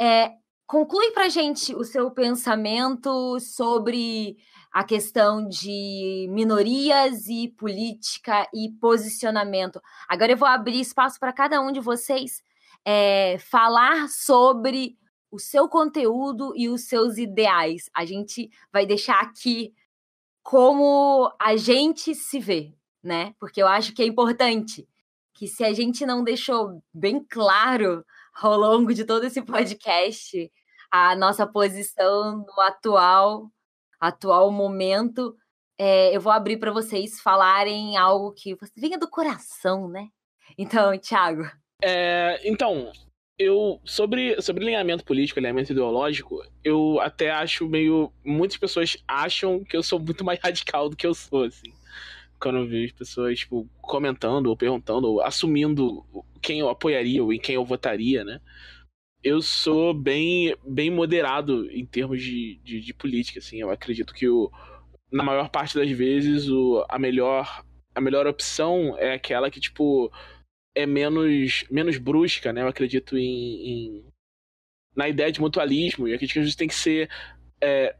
é, 0.00 0.32
conclui 0.66 1.10
pra 1.10 1.28
gente 1.28 1.74
o 1.74 1.84
seu 1.84 2.10
pensamento 2.10 3.38
sobre 3.38 4.38
a 4.72 4.82
questão 4.82 5.46
de 5.46 6.26
minorias 6.30 7.28
e 7.28 7.48
política 7.48 8.48
e 8.54 8.70
posicionamento. 8.80 9.82
Agora 10.08 10.32
eu 10.32 10.38
vou 10.38 10.48
abrir 10.48 10.80
espaço 10.80 11.20
para 11.20 11.34
cada 11.34 11.60
um 11.60 11.70
de 11.70 11.80
vocês 11.80 12.42
é, 12.82 13.36
falar 13.38 14.08
sobre 14.08 14.96
o 15.30 15.38
seu 15.38 15.68
conteúdo 15.68 16.54
e 16.56 16.66
os 16.66 16.88
seus 16.88 17.18
ideais. 17.18 17.90
A 17.94 18.06
gente 18.06 18.48
vai 18.72 18.86
deixar 18.86 19.20
aqui 19.20 19.74
como 20.44 21.34
a 21.40 21.56
gente 21.56 22.14
se 22.14 22.38
vê, 22.38 22.74
né? 23.02 23.34
Porque 23.40 23.62
eu 23.62 23.66
acho 23.66 23.94
que 23.94 24.02
é 24.02 24.06
importante 24.06 24.86
que 25.32 25.48
se 25.48 25.64
a 25.64 25.72
gente 25.72 26.04
não 26.04 26.22
deixou 26.22 26.82
bem 26.92 27.24
claro 27.24 28.04
ao 28.34 28.56
longo 28.56 28.92
de 28.92 29.04
todo 29.04 29.24
esse 29.24 29.40
podcast 29.42 30.52
a 30.90 31.16
nossa 31.16 31.46
posição 31.46 32.44
no 32.46 32.60
atual 32.60 33.50
atual 33.98 34.50
momento, 34.50 35.34
é, 35.78 36.14
eu 36.14 36.20
vou 36.20 36.30
abrir 36.30 36.58
para 36.58 36.70
vocês 36.70 37.20
falarem 37.20 37.96
algo 37.96 38.32
que 38.32 38.54
venha 38.76 38.98
do 38.98 39.08
coração, 39.08 39.88
né? 39.88 40.08
Então, 40.58 40.96
Thiago. 40.98 41.50
É, 41.82 42.38
então, 42.44 42.92
eu 43.38 43.80
sobre 43.84 44.40
sobre 44.40 44.62
alinhamento 44.64 45.04
político, 45.04 45.38
alinhamento 45.38 45.72
ideológico, 45.72 46.42
eu 46.62 47.00
até 47.00 47.30
acho 47.30 47.68
meio 47.68 48.12
muitas 48.24 48.56
pessoas 48.56 48.96
acham 49.08 49.64
que 49.64 49.76
eu 49.76 49.82
sou 49.82 49.98
muito 49.98 50.24
mais 50.24 50.38
radical 50.40 50.88
do 50.88 50.96
que 50.96 51.06
eu 51.06 51.14
sou, 51.14 51.44
assim. 51.44 51.72
Quando 52.40 52.58
eu 52.58 52.68
vejo 52.68 52.94
pessoas 52.94 53.40
tipo 53.40 53.68
comentando 53.80 54.46
ou 54.48 54.56
perguntando 54.56 55.08
ou 55.08 55.20
assumindo 55.22 56.04
quem 56.42 56.60
eu 56.60 56.68
apoiaria 56.68 57.22
ou 57.22 57.32
em 57.32 57.38
quem 57.38 57.56
eu 57.56 57.64
votaria, 57.64 58.24
né? 58.24 58.40
Eu 59.22 59.40
sou 59.42 59.94
bem 59.94 60.54
bem 60.66 60.90
moderado 60.90 61.70
em 61.70 61.84
termos 61.86 62.22
de, 62.22 62.60
de, 62.62 62.80
de 62.80 62.94
política, 62.94 63.38
assim. 63.40 63.60
Eu 63.60 63.70
acredito 63.70 64.14
que 64.14 64.28
o, 64.28 64.50
na 65.10 65.24
maior 65.24 65.48
parte 65.50 65.74
das 65.76 65.90
vezes 65.90 66.48
o, 66.48 66.84
a 66.88 66.98
melhor 66.98 67.64
a 67.94 68.00
melhor 68.00 68.26
opção 68.26 68.96
é 68.98 69.14
aquela 69.14 69.50
que 69.50 69.60
tipo 69.60 70.12
é 70.74 70.86
menos, 70.86 71.64
menos 71.70 71.98
brusca, 71.98 72.52
né? 72.52 72.62
Eu 72.62 72.68
acredito 72.68 73.16
em, 73.16 73.24
em 73.24 74.04
na 74.94 75.08
ideia 75.08 75.32
de 75.32 75.40
mutualismo, 75.40 76.06
e 76.06 76.14
a 76.14 76.18
gente 76.18 76.56
tem 76.56 76.68
que 76.68 76.74
ser. 76.74 77.08
É, 77.60 77.96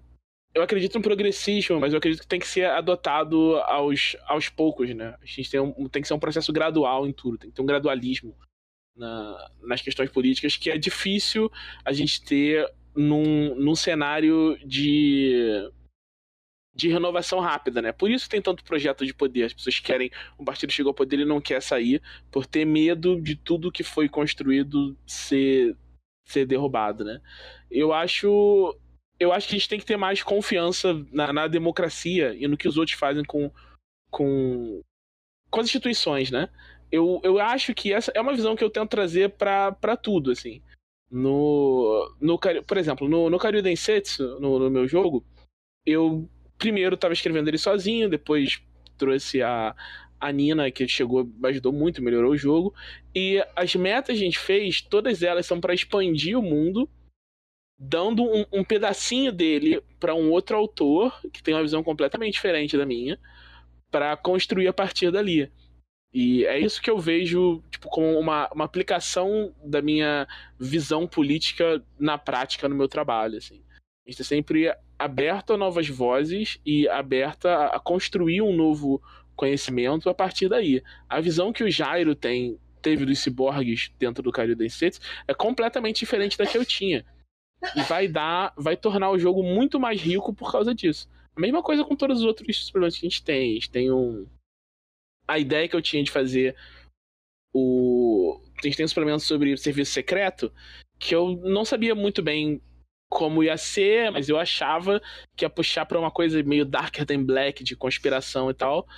eu 0.54 0.62
acredito 0.62 0.94
no 0.94 1.02
progressismo, 1.02 1.80
mas 1.80 1.92
eu 1.92 1.98
acredito 1.98 2.20
que 2.20 2.28
tem 2.28 2.38
que 2.38 2.46
ser 2.46 2.66
adotado 2.66 3.56
aos, 3.64 4.16
aos 4.26 4.48
poucos, 4.48 4.94
né? 4.94 5.16
A 5.20 5.26
gente 5.26 5.50
tem, 5.50 5.60
um, 5.60 5.88
tem 5.88 6.00
que 6.00 6.06
ser 6.06 6.14
um 6.14 6.18
processo 6.18 6.52
gradual 6.52 7.06
em 7.06 7.12
tudo, 7.12 7.38
tem 7.38 7.50
que 7.50 7.56
ter 7.56 7.62
um 7.62 7.66
gradualismo 7.66 8.36
na, 8.96 9.50
nas 9.62 9.82
questões 9.82 10.10
políticas 10.10 10.56
que 10.56 10.70
é 10.70 10.78
difícil 10.78 11.50
a 11.84 11.92
gente 11.92 12.22
ter 12.24 12.70
num, 12.94 13.56
num 13.56 13.74
cenário 13.74 14.56
de 14.64 15.68
de 16.74 16.88
renovação 16.88 17.38
rápida, 17.38 17.80
né? 17.80 17.92
Por 17.92 18.10
isso 18.10 18.28
tem 18.28 18.42
tanto 18.42 18.64
projeto 18.64 19.06
de 19.06 19.14
poder. 19.14 19.44
As 19.44 19.52
pessoas 19.52 19.78
querem. 19.78 20.10
O 20.36 20.44
partido 20.44 20.72
chegou 20.72 20.90
ao 20.90 20.94
poder 20.94 21.20
e 21.20 21.24
não 21.24 21.40
quer 21.40 21.62
sair 21.62 22.02
por 22.30 22.46
ter 22.46 22.64
medo 22.64 23.20
de 23.20 23.36
tudo 23.36 23.70
que 23.70 23.84
foi 23.84 24.08
construído 24.08 24.96
ser, 25.06 25.76
ser 26.26 26.46
derrubado, 26.46 27.04
né? 27.04 27.20
Eu 27.70 27.92
acho. 27.92 28.76
Eu 29.20 29.32
acho 29.32 29.46
que 29.46 29.54
a 29.54 29.58
gente 29.58 29.68
tem 29.68 29.78
que 29.78 29.86
ter 29.86 29.96
mais 29.96 30.22
confiança 30.22 30.92
na, 31.12 31.32
na 31.32 31.46
democracia 31.46 32.34
e 32.34 32.48
no 32.48 32.56
que 32.56 32.66
os 32.66 32.76
outros 32.76 32.98
fazem 32.98 33.24
com, 33.24 33.48
com, 34.10 34.80
com 35.48 35.60
as 35.60 35.66
instituições, 35.66 36.32
né? 36.32 36.48
Eu, 36.90 37.20
eu 37.22 37.38
acho 37.38 37.72
que 37.74 37.92
essa 37.92 38.10
é 38.12 38.20
uma 38.20 38.34
visão 38.34 38.56
que 38.56 38.64
eu 38.64 38.70
tento 38.70 38.90
trazer 38.90 39.30
para 39.30 39.96
tudo, 39.96 40.32
assim. 40.32 40.60
No, 41.08 42.12
no, 42.20 42.36
por 42.38 42.76
exemplo, 42.76 43.08
no, 43.08 43.30
no 43.30 43.38
Karyu 43.38 43.62
Densetsu, 43.62 44.40
no, 44.40 44.58
no 44.58 44.68
meu 44.68 44.88
jogo, 44.88 45.24
eu 45.86 46.28
primeiro 46.58 46.94
estava 46.94 47.14
escrevendo 47.14 47.48
ele 47.48 47.58
sozinho, 47.58 48.08
depois 48.08 48.62
trouxe 48.96 49.42
a, 49.42 49.74
a 50.20 50.32
Nina, 50.32 50.70
que 50.70 50.86
chegou, 50.88 51.30
ajudou 51.44 51.72
muito, 51.72 52.02
melhorou 52.02 52.32
o 52.32 52.36
jogo. 52.36 52.74
E 53.14 53.44
as 53.54 53.74
metas 53.74 54.16
que 54.16 54.22
a 54.22 54.24
gente 54.24 54.38
fez, 54.38 54.80
todas 54.80 55.22
elas 55.22 55.46
são 55.46 55.60
para 55.60 55.74
expandir 55.74 56.38
o 56.38 56.42
mundo, 56.42 56.88
dando 57.78 58.24
um, 58.24 58.44
um 58.52 58.64
pedacinho 58.64 59.32
dele 59.32 59.82
para 59.98 60.14
um 60.14 60.30
outro 60.30 60.56
autor, 60.56 61.20
que 61.32 61.42
tem 61.42 61.54
uma 61.54 61.62
visão 61.62 61.82
completamente 61.82 62.34
diferente 62.34 62.76
da 62.76 62.86
minha, 62.86 63.18
para 63.90 64.16
construir 64.16 64.68
a 64.68 64.72
partir 64.72 65.10
dali. 65.10 65.50
E 66.12 66.46
é 66.46 66.58
isso 66.58 66.80
que 66.80 66.88
eu 66.88 66.98
vejo 66.98 67.60
tipo, 67.70 67.88
como 67.88 68.18
uma, 68.18 68.48
uma 68.54 68.64
aplicação 68.64 69.52
da 69.64 69.82
minha 69.82 70.28
visão 70.58 71.08
política 71.08 71.82
na 71.98 72.16
prática 72.16 72.68
no 72.68 72.76
meu 72.76 72.86
trabalho. 72.86 73.36
Assim. 73.36 73.60
A 74.06 74.10
gente 74.10 74.18
tá 74.18 74.24
sempre 74.24 74.72
aberto 74.98 75.52
a 75.52 75.56
novas 75.56 75.88
vozes 75.88 76.58
e 76.64 76.88
aberta 76.88 77.66
a 77.66 77.80
construir 77.80 78.42
um 78.42 78.54
novo 78.54 79.02
conhecimento 79.36 80.08
a 80.08 80.14
partir 80.14 80.48
daí. 80.48 80.82
A 81.08 81.20
visão 81.20 81.52
que 81.52 81.64
o 81.64 81.70
Jairo 81.70 82.14
tem 82.14 82.58
teve 82.80 83.06
dos 83.06 83.18
ciborgues 83.18 83.90
dentro 83.98 84.22
do 84.22 84.30
Cario 84.30 84.54
Densetsu 84.54 85.00
é 85.26 85.32
completamente 85.32 86.00
diferente 86.00 86.36
da 86.36 86.46
que 86.46 86.58
eu 86.58 86.64
tinha. 86.64 87.04
E 87.74 87.80
vai 87.82 88.06
dar, 88.06 88.52
vai 88.58 88.76
tornar 88.76 89.10
o 89.10 89.18
jogo 89.18 89.42
muito 89.42 89.80
mais 89.80 90.00
rico 90.00 90.34
por 90.34 90.52
causa 90.52 90.74
disso. 90.74 91.08
A 91.34 91.40
mesma 91.40 91.62
coisa 91.62 91.82
com 91.82 91.96
todos 91.96 92.18
os 92.18 92.24
outros 92.24 92.70
problemas 92.70 92.98
que 92.98 93.06
a 93.06 93.08
gente 93.08 93.24
tem. 93.24 93.52
A 93.52 93.54
gente 93.54 93.70
tem 93.70 93.90
um 93.90 94.26
a 95.26 95.38
ideia 95.38 95.66
que 95.66 95.74
eu 95.74 95.80
tinha 95.80 96.04
de 96.04 96.10
fazer 96.10 96.54
o 97.54 98.38
a 98.58 98.66
gente 98.66 98.76
tem 98.76 98.84
uns 98.84 98.92
problemas 98.92 99.22
sobre 99.22 99.56
serviço 99.56 99.92
secreto 99.92 100.52
que 100.98 101.14
eu 101.14 101.36
não 101.42 101.64
sabia 101.64 101.94
muito 101.94 102.22
bem 102.22 102.60
como 103.14 103.44
ia 103.44 103.56
ser, 103.56 104.10
mas 104.10 104.28
eu 104.28 104.36
achava 104.36 105.00
que 105.36 105.44
ia 105.44 105.48
puxar 105.48 105.86
pra 105.86 106.00
uma 106.00 106.10
coisa 106.10 106.42
meio 106.42 106.64
darker 106.64 107.06
than 107.06 107.22
black, 107.22 107.62
de 107.62 107.76
conspiração 107.76 108.50
e 108.50 108.54
tal. 108.54 108.88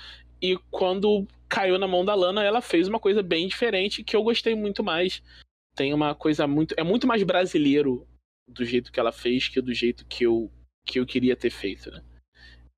E 0.40 0.56
quando 0.70 1.28
caiu 1.46 1.78
na 1.78 1.86
mão 1.86 2.02
da 2.02 2.14
Lana, 2.14 2.42
ela 2.42 2.62
fez 2.62 2.88
uma 2.88 2.98
coisa 2.98 3.22
bem 3.22 3.46
diferente 3.46 4.02
que 4.02 4.16
eu 4.16 4.22
gostei 4.22 4.54
muito 4.54 4.82
mais. 4.82 5.22
Tem 5.76 5.92
uma 5.92 6.14
coisa 6.14 6.46
muito. 6.46 6.74
É 6.78 6.82
muito 6.82 7.06
mais 7.06 7.22
brasileiro 7.22 8.06
do 8.48 8.64
jeito 8.64 8.90
que 8.90 8.98
ela 8.98 9.12
fez 9.12 9.48
que 9.48 9.60
do 9.60 9.74
jeito 9.74 10.06
que 10.06 10.24
eu, 10.24 10.50
que 10.86 10.98
eu 10.98 11.04
queria 11.04 11.36
ter 11.36 11.50
feito, 11.50 11.90
né? 11.90 12.02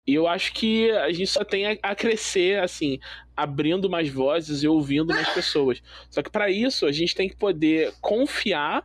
E 0.08 0.14
eu 0.14 0.26
acho 0.26 0.52
que 0.54 0.90
a 0.90 1.12
gente 1.12 1.28
só 1.28 1.44
tem 1.44 1.78
a 1.80 1.94
crescer, 1.94 2.58
assim, 2.60 2.98
abrindo 3.36 3.88
mais 3.88 4.08
vozes 4.08 4.64
e 4.64 4.66
ouvindo 4.66 5.14
mais 5.14 5.28
pessoas. 5.34 5.80
Só 6.10 6.20
que 6.20 6.30
para 6.30 6.50
isso 6.50 6.84
a 6.84 6.90
gente 6.90 7.14
tem 7.14 7.28
que 7.28 7.36
poder 7.36 7.92
confiar 8.00 8.84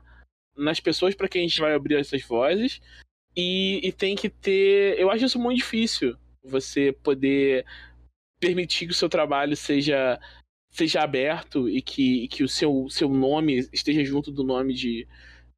nas 0.56 0.80
pessoas 0.80 1.16
para 1.16 1.28
quem 1.28 1.44
a 1.44 1.48
gente 1.48 1.60
vai 1.60 1.74
abrir 1.74 1.96
essas 1.96 2.22
vozes. 2.24 2.82
E, 3.36 3.80
e, 3.84 3.92
tem 3.92 4.16
que 4.16 4.30
ter. 4.30 5.00
Eu 5.00 5.10
acho 5.10 5.26
isso 5.26 5.40
muito 5.40 5.58
difícil. 5.58 6.16
Você 6.44 6.92
poder 6.92 7.66
permitir 8.40 8.86
que 8.86 8.92
o 8.92 8.96
seu 8.96 9.10
trabalho 9.10 9.56
seja, 9.56 10.20
seja 10.70 11.02
aberto 11.02 11.70
e 11.70 11.82
que, 11.82 12.26
e 12.26 12.28
que 12.28 12.44
o 12.44 12.48
seu, 12.48 12.88
seu 12.90 13.10
nome 13.10 13.68
esteja 13.72 14.04
junto 14.04 14.32
do 14.32 14.44
nome 14.44 14.74
de, 14.74 15.08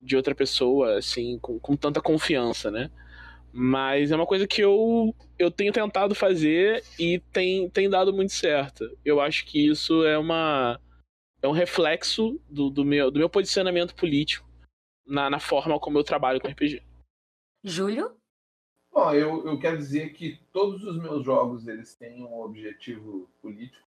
de 0.01 0.15
outra 0.15 0.35
pessoa, 0.35 0.97
assim, 0.97 1.39
com, 1.39 1.59
com 1.59 1.76
tanta 1.76 2.01
confiança, 2.01 2.72
né? 2.72 2.89
Mas 3.51 4.11
é 4.11 4.15
uma 4.15 4.27
coisa 4.27 4.47
que 4.47 4.61
eu, 4.61 5.15
eu 5.39 5.49
tenho 5.49 5.73
tentado 5.73 6.13
fazer 6.13 6.84
e 6.99 7.19
tem, 7.34 7.69
tem 7.69 7.89
dado 7.89 8.13
muito 8.13 8.34
certo. 8.34 8.85
Eu 9.03 9.19
acho 9.19 9.45
que 9.45 9.67
isso 9.67 10.05
é 10.05 10.17
uma. 10.17 10.80
É 11.41 11.47
um 11.47 11.51
reflexo 11.51 12.39
do, 12.49 12.69
do, 12.69 12.85
meu, 12.85 13.11
do 13.11 13.19
meu 13.19 13.30
posicionamento 13.30 13.95
político 13.95 14.45
na, 15.06 15.30
na 15.30 15.40
forma 15.40 15.80
como 15.80 15.98
eu 15.98 16.03
trabalho 16.03 16.40
com 16.40 16.48
RPG. 16.48 16.82
Júlio? 17.64 18.15
Bom, 18.91 19.14
eu, 19.14 19.45
eu 19.45 19.60
quero 19.60 19.77
dizer 19.77 20.14
que 20.14 20.40
todos 20.53 20.84
os 20.84 20.98
meus 20.98 21.26
jogos 21.26 21.68
eles 21.68 21.94
têm 21.95 22.23
um 22.23 22.40
objetivo 22.40 23.30
político. 23.41 23.86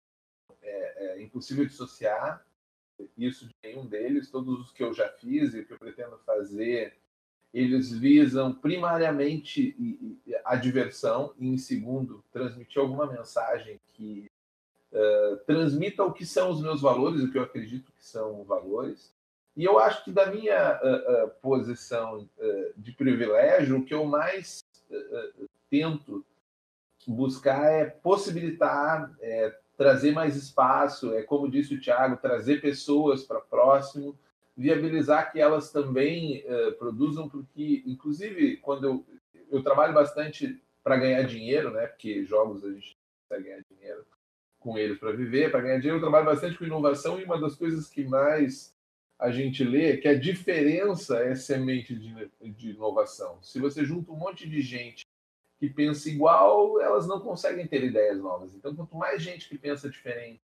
É, 0.63 1.19
é 1.19 1.23
impossível 1.23 1.65
dissociar 1.65 2.45
isso 3.17 3.47
de 3.47 3.55
nenhum 3.63 3.87
deles. 3.87 4.31
Todos 4.31 4.61
os 4.61 4.73
que 4.73 4.83
eu 4.83 4.93
já 4.93 5.09
fiz 5.09 5.55
e 5.55 5.65
que 5.65 5.73
eu 5.73 5.79
pretendo 5.79 6.19
fazer, 6.19 6.97
eles 7.53 7.93
visam 7.93 8.53
primariamente 8.53 9.77
a 10.45 10.57
diversão 10.57 11.33
e, 11.39 11.47
em 11.47 11.57
segundo, 11.57 12.25
transmitir 12.33 12.81
alguma 12.81 13.07
mensagem 13.07 13.81
que 13.93 14.31
uh, 14.93 15.37
transmita 15.47 16.05
o 16.05 16.13
que 16.13 16.27
são 16.27 16.51
os 16.51 16.61
meus 16.61 16.81
valores, 16.81 17.23
o 17.23 17.31
que 17.31 17.39
eu 17.39 17.43
acredito 17.43 17.93
que 17.93 18.05
são 18.05 18.45
valores. 18.45 19.15
E 19.57 19.65
eu 19.65 19.79
acho 19.79 20.05
que 20.05 20.13
da 20.13 20.27
minha 20.27 20.79
uh, 20.83 21.25
uh, 21.25 21.31
posição 21.41 22.19
uh, 22.19 22.73
de 22.77 22.93
privilégio, 22.93 23.79
o 23.79 23.85
que 23.85 23.95
eu 23.95 24.05
mais 24.05 24.63
tento 25.71 26.25
buscar 27.09 27.65
é 27.73 27.87
possibilitar, 27.87 29.13
é, 29.21 29.53
trazer 29.77 30.13
mais 30.13 30.37
espaço, 30.37 31.13
é 31.15 31.23
como 31.23 31.51
disse 31.51 31.75
o 31.75 31.81
Tiago, 31.81 32.17
trazer 32.19 32.61
pessoas 32.61 33.25
para 33.25 33.41
próximo, 33.41 34.17
viabilizar 34.57 35.33
que 35.33 35.41
elas 35.41 35.73
também 35.73 36.45
produzam, 36.79 37.29
porque, 37.29 37.83
inclusive, 37.85 38.59
quando 38.59 38.85
eu, 38.85 39.07
eu 39.51 39.63
trabalho 39.63 39.93
bastante 39.93 40.63
para 40.85 40.97
ganhar 40.97 41.23
dinheiro, 41.23 41.73
né? 41.73 41.89
Porque 41.89 42.25
jogos 42.25 42.65
a 42.65 42.71
gente 42.71 42.97
consegue 43.29 43.49
ganhar 43.49 43.65
dinheiro 43.69 44.07
com 44.61 44.79
eles 44.79 44.99
para 44.99 45.11
viver, 45.11 45.51
para 45.51 45.61
ganhar 45.61 45.79
dinheiro, 45.79 45.97
eu 45.97 46.03
trabalho 46.03 46.27
bastante 46.27 46.57
com 46.57 46.65
inovação 46.65 47.19
e 47.19 47.25
uma 47.25 47.41
das 47.41 47.57
coisas 47.57 47.91
que 47.91 48.05
mais 48.05 48.76
a 49.19 49.31
gente 49.31 49.65
lê 49.65 49.97
que 49.97 50.09
a 50.09 50.19
diferença 50.19 51.19
é 51.21 51.35
semente 51.35 51.95
de, 51.95 52.31
de 52.53 52.71
inovação. 52.71 53.43
Se 53.43 53.59
você 53.59 53.85
junta 53.85 54.13
um 54.13 54.17
monte 54.17 54.49
de 54.49 54.61
gente 54.61 55.07
que 55.59 55.71
pensa 55.71 56.09
igual, 56.11 56.81
elas 56.81 57.07
não 57.07 57.21
conseguem 57.21 57.67
ter 57.67 57.83
ideias 57.83 58.19
novas. 58.19 58.55
Então, 58.55 58.75
quanto 58.75 58.95
mais 58.95 59.23
gente 59.23 59.49
que 59.49 59.57
pensa 59.57 59.89
diferente 59.89 60.43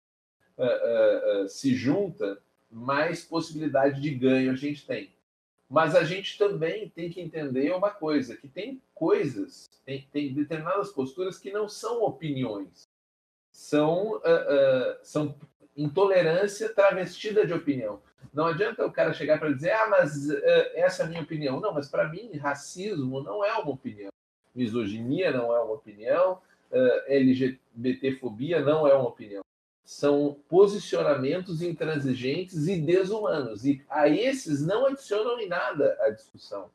uh, 0.56 0.62
uh, 0.62 1.44
uh, 1.44 1.48
se 1.48 1.74
junta, 1.74 2.40
mais 2.70 3.22
possibilidade 3.22 4.00
de 4.00 4.10
ganho 4.14 4.52
a 4.52 4.56
gente 4.56 4.86
tem. 4.86 5.12
Mas 5.68 5.94
a 5.94 6.04
gente 6.04 6.38
também 6.38 6.88
tem 6.88 7.10
que 7.10 7.20
entender 7.20 7.74
uma 7.74 7.90
coisa, 7.90 8.36
que 8.36 8.48
tem 8.48 8.80
coisas, 8.94 9.68
tem, 9.84 10.08
tem 10.10 10.32
determinadas 10.32 10.90
posturas 10.90 11.38
que 11.38 11.50
não 11.50 11.68
são 11.68 12.02
opiniões, 12.02 12.82
são, 13.50 14.20
são 15.02 15.34
intolerância 15.74 16.68
travestida 16.74 17.46
de 17.46 17.54
opinião. 17.54 18.02
Não 18.32 18.46
adianta 18.46 18.86
o 18.86 18.92
cara 18.92 19.12
chegar 19.12 19.38
para 19.38 19.52
dizer, 19.52 19.72
ah, 19.72 19.88
mas 19.88 20.28
uh, 20.28 20.42
essa 20.74 21.02
é 21.02 21.06
a 21.06 21.08
minha 21.08 21.22
opinião. 21.22 21.60
Não, 21.60 21.74
mas 21.74 21.88
para 21.88 22.08
mim, 22.08 22.36
racismo 22.36 23.22
não 23.22 23.44
é 23.44 23.52
uma 23.54 23.72
opinião. 23.72 24.10
Misoginia 24.54 25.30
não 25.30 25.54
é 25.54 25.60
uma 25.60 25.74
opinião. 25.74 26.40
LGBTfobia 27.06 28.60
não 28.60 28.86
é 28.86 28.94
uma 28.94 29.08
opinião 29.08 29.42
são 29.84 30.36
posicionamentos 30.48 31.60
intransigentes 31.60 32.66
e 32.66 32.80
desumanos. 32.80 33.64
E 33.64 33.84
a 33.88 34.08
esses 34.08 34.64
não 34.64 34.86
adicionam 34.86 35.40
em 35.40 35.48
nada 35.48 35.96
a 36.00 36.10
discussão. 36.10 36.70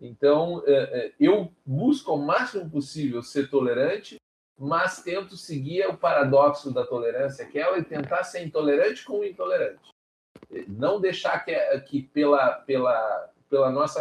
Então, 0.00 0.62
é, 0.66 1.12
eu 1.18 1.52
busco 1.64 2.10
ao 2.10 2.18
máximo 2.18 2.70
possível 2.70 3.22
ser 3.22 3.50
tolerante, 3.50 4.16
mas 4.58 5.02
tento 5.02 5.36
seguir 5.36 5.86
o 5.88 5.96
paradoxo 5.96 6.72
da 6.72 6.86
tolerância, 6.86 7.46
que 7.46 7.58
é 7.58 7.82
tentar 7.82 8.24
ser 8.24 8.44
intolerante 8.44 9.04
com 9.04 9.20
o 9.20 9.24
intolerante. 9.24 9.90
Não 10.68 11.00
deixar 11.00 11.44
que, 11.44 11.54
que 11.80 12.02
pela, 12.02 12.52
pela, 12.52 13.30
pela 13.48 13.70
nossa 13.70 14.00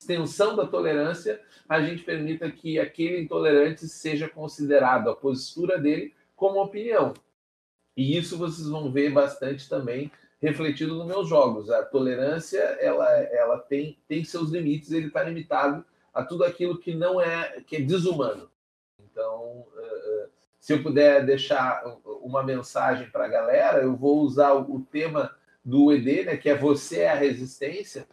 extensão 0.00 0.54
da 0.54 0.66
tolerância, 0.66 1.40
a 1.68 1.80
gente 1.80 2.02
permita 2.02 2.50
que 2.50 2.78
aquele 2.78 3.20
intolerante 3.20 3.88
seja 3.88 4.28
considerado, 4.28 5.10
a 5.10 5.16
postura 5.16 5.78
dele, 5.78 6.14
como 6.34 6.62
opinião. 6.62 7.14
E 7.96 8.16
isso 8.16 8.36
vocês 8.36 8.68
vão 8.68 8.92
ver 8.92 9.10
bastante 9.10 9.68
também 9.68 10.10
refletido 10.40 10.94
nos 10.94 11.06
meus 11.06 11.28
jogos. 11.28 11.70
A 11.70 11.82
tolerância 11.82 12.58
ela, 12.58 13.10
ela 13.10 13.58
tem, 13.58 13.98
tem 14.06 14.22
seus 14.22 14.50
limites, 14.50 14.92
ele 14.92 15.06
está 15.06 15.22
limitado 15.22 15.84
a 16.12 16.22
tudo 16.22 16.44
aquilo 16.44 16.78
que 16.78 16.94
não 16.94 17.20
é 17.20 17.60
que 17.66 17.76
é 17.76 17.80
desumano. 17.80 18.50
Então, 19.00 19.66
eh, 19.75 19.75
eh, 19.75 19.75
se 20.66 20.72
eu 20.72 20.82
puder 20.82 21.24
deixar 21.24 21.80
uma 22.04 22.42
mensagem 22.42 23.08
para 23.08 23.26
a 23.26 23.28
galera, 23.28 23.82
eu 23.82 23.94
vou 23.94 24.18
usar 24.18 24.52
o 24.52 24.80
tema 24.80 25.32
do 25.64 25.92
ED, 25.92 26.24
né, 26.24 26.36
que 26.36 26.48
é 26.48 26.58
você 26.58 27.02
é 27.02 27.10
a 27.10 27.14
resistência. 27.14 28.04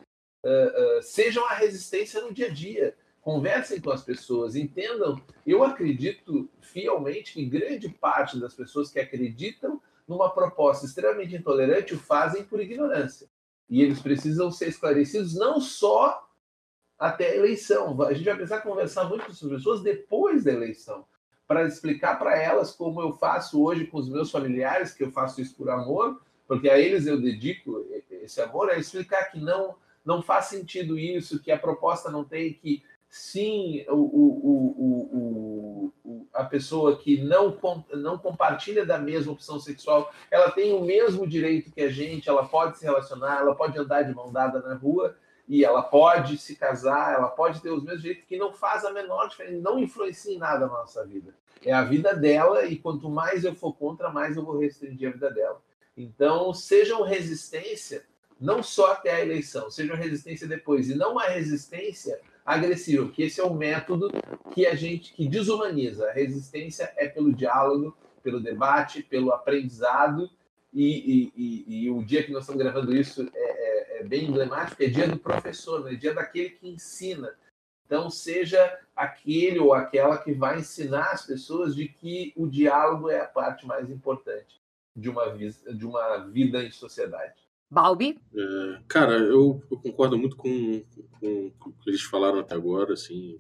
Eh, 0.46 1.00
sejam 1.02 1.44
a 1.48 1.56
resistência 1.56 2.22
no 2.22 2.32
dia 2.32 2.46
a 2.46 2.54
dia 2.54 2.96
conversem 3.22 3.82
com 3.82 3.90
as 3.90 4.04
pessoas, 4.04 4.56
entendam. 4.56 5.20
Eu 5.48 5.64
acredito 5.64 6.48
fielmente 6.62 7.34
que 7.34 7.44
grande 7.44 7.90
parte 7.90 8.40
das 8.40 8.54
pessoas 8.54 8.92
que 8.92 9.00
acreditam 9.00 9.82
numa 10.08 10.30
proposta 10.30 10.86
extremamente 10.86 11.36
intolerante 11.36 11.96
o 11.96 12.00
fazem 12.00 12.44
por 12.44 12.62
ignorância. 12.62 13.28
E 13.68 13.82
eles 13.82 14.00
precisam 14.00 14.52
ser 14.52 14.68
esclarecidos 14.68 15.34
não 15.34 15.60
só 15.60 16.24
até 17.00 17.32
a 17.32 17.36
eleição. 17.36 18.00
A 18.04 18.14
gente 18.14 18.26
vai 18.26 18.36
precisar 18.36 18.62
conversar 18.62 19.06
muito 19.06 19.26
com 19.26 19.32
essas 19.32 19.50
pessoas 19.50 19.82
depois 19.82 20.44
da 20.44 20.52
eleição, 20.52 21.04
para 21.48 21.68
explicar 21.68 22.18
para 22.18 22.38
elas 22.38 22.72
como 22.72 23.02
eu 23.02 23.14
faço 23.14 23.64
hoje 23.64 23.86
com 23.86 23.98
os 23.98 24.10
meus 24.10 24.32
familiares, 24.32 24.94
que 24.94 25.04
eu 25.04 25.12
faço 25.12 25.42
isso 25.42 25.56
por 25.56 25.70
amor, 25.70 26.22
porque 26.48 26.70
a 26.70 26.80
eles 26.80 27.06
eu 27.06 27.20
dedico 27.20 27.86
esse 28.10 28.42
amor, 28.42 28.70
é 28.70 28.80
explicar 28.80 29.32
que 29.32 29.40
não 29.40 29.76
não 30.06 30.22
faz 30.22 30.48
sentido 30.48 31.00
isso, 31.00 31.42
que 31.42 31.50
a 31.50 31.58
proposta 31.58 32.12
não 32.12 32.26
tem 32.26 32.54
que 32.54 32.84
sim 33.08 33.86
o, 33.88 33.96
o, 33.96 35.92
o, 36.04 36.24
a 36.34 36.44
pessoa 36.44 36.98
que 36.98 37.22
não, 37.22 37.58
não 37.94 38.18
compartilha 38.18 38.86
da 38.86 38.98
mesma 38.98 39.32
opção 39.32 39.60
sexual, 39.60 40.12
ela 40.32 40.52
tem 40.52 40.74
o 40.74 40.82
mesmo 40.82 41.28
direito 41.28 41.72
que 41.72 41.82
a 41.82 41.90
gente, 41.90 42.28
ela 42.28 42.46
pode 42.48 42.80
se 42.80 42.84
relacionar, 42.84 43.40
ela 43.40 43.56
pode 43.56 43.78
andar 43.78 44.02
de 44.02 44.14
mão 44.14 44.32
dada 44.32 44.60
na 44.62 44.74
rua 44.74 45.16
e 45.48 45.64
ela 45.64 45.82
pode 45.82 46.38
se 46.38 46.56
casar, 46.56 47.14
ela 47.14 47.28
pode 47.28 47.62
ter 47.62 47.70
os 47.70 47.84
mesmos 47.84 48.02
direitos, 48.02 48.26
que 48.28 48.38
não 48.38 48.54
faz 48.54 48.86
a 48.86 48.92
menor 48.92 49.28
diferença, 49.28 49.62
não 49.62 49.80
influencia 49.80 50.34
em 50.34 50.38
nada 50.38 50.68
na 50.68 50.74
nossa 50.74 51.06
vida. 51.06 51.34
É 51.66 51.74
a 51.74 51.84
vida 51.84 52.14
dela 52.14 52.66
e 52.66 52.78
quanto 52.78 53.10
mais 53.10 53.44
eu 53.44 53.56
for 53.56 53.74
contra, 53.74 54.10
mais 54.10 54.36
eu 54.36 54.44
vou 54.44 54.58
restringir 54.58 55.10
a 55.10 55.12
vida 55.12 55.32
dela. 55.32 55.62
Então, 55.96 56.54
sejam 56.54 57.04
resistência, 57.04 58.04
não 58.40 58.64
só 58.64 58.94
até 58.94 59.12
a 59.12 59.22
eleição, 59.22 59.70
sejam 59.70 59.96
resistência 59.96 60.48
depois, 60.48 60.90
e 60.90 60.96
não 60.96 61.12
uma 61.12 61.26
resistência 61.26 62.20
agressivo, 62.46 63.10
que 63.10 63.24
esse 63.24 63.40
é 63.40 63.44
o 63.44 63.54
método 63.54 64.10
que 64.52 64.66
a 64.66 64.76
gente 64.76 65.14
que 65.14 65.28
desumaniza. 65.28 66.10
A 66.10 66.14
resistência 66.14 66.92
é 66.98 67.08
pelo 67.08 67.34
diálogo, 67.34 67.96
pelo 68.22 68.42
debate, 68.42 69.04
pelo 69.04 69.32
aprendizado. 69.32 70.30
E, 70.74 70.84
e, 70.84 71.34
e, 71.36 71.84
e 71.84 71.90
o 71.90 72.04
dia 72.04 72.24
que 72.24 72.32
nós 72.32 72.44
estamos 72.44 72.62
gravando 72.62 72.96
isso 72.96 73.30
é, 73.34 74.00
é, 74.00 74.00
é 74.00 74.04
bem 74.04 74.26
emblemático, 74.26 74.82
é 74.82 74.88
dia 74.88 75.08
do 75.08 75.20
professor, 75.20 75.84
né? 75.84 75.94
é 75.94 75.96
dia 75.96 76.14
daquele 76.14 76.50
que 76.50 76.68
ensina. 76.68 77.34
Então, 77.86 78.10
seja 78.10 78.80
aquele 78.96 79.60
ou 79.60 79.74
aquela 79.74 80.18
que 80.18 80.34
vai 80.34 80.60
ensinar 80.60 81.12
as 81.12 81.26
pessoas 81.26 81.76
de 81.76 81.88
que 81.88 82.34
o 82.36 82.48
diálogo 82.48 83.10
é 83.10 83.20
a 83.20 83.28
parte 83.28 83.68
mais 83.68 83.90
importante 83.90 84.62
de 84.96 85.10
uma, 85.10 85.26
de 85.32 85.86
uma 85.86 86.18
vida 86.20 86.64
em 86.64 86.72
sociedade. 86.72 87.34
Balbi? 87.70 88.20
É, 88.36 88.82
cara, 88.88 89.14
eu, 89.14 89.62
eu, 89.70 89.78
concordo 89.78 90.18
muito 90.18 90.36
com, 90.36 90.84
com, 91.20 91.52
com, 91.60 91.70
o 91.70 91.74
que 91.74 91.90
eles 91.90 92.04
falaram 92.04 92.40
até 92.40 92.54
agora, 92.54 92.94
assim, 92.94 93.36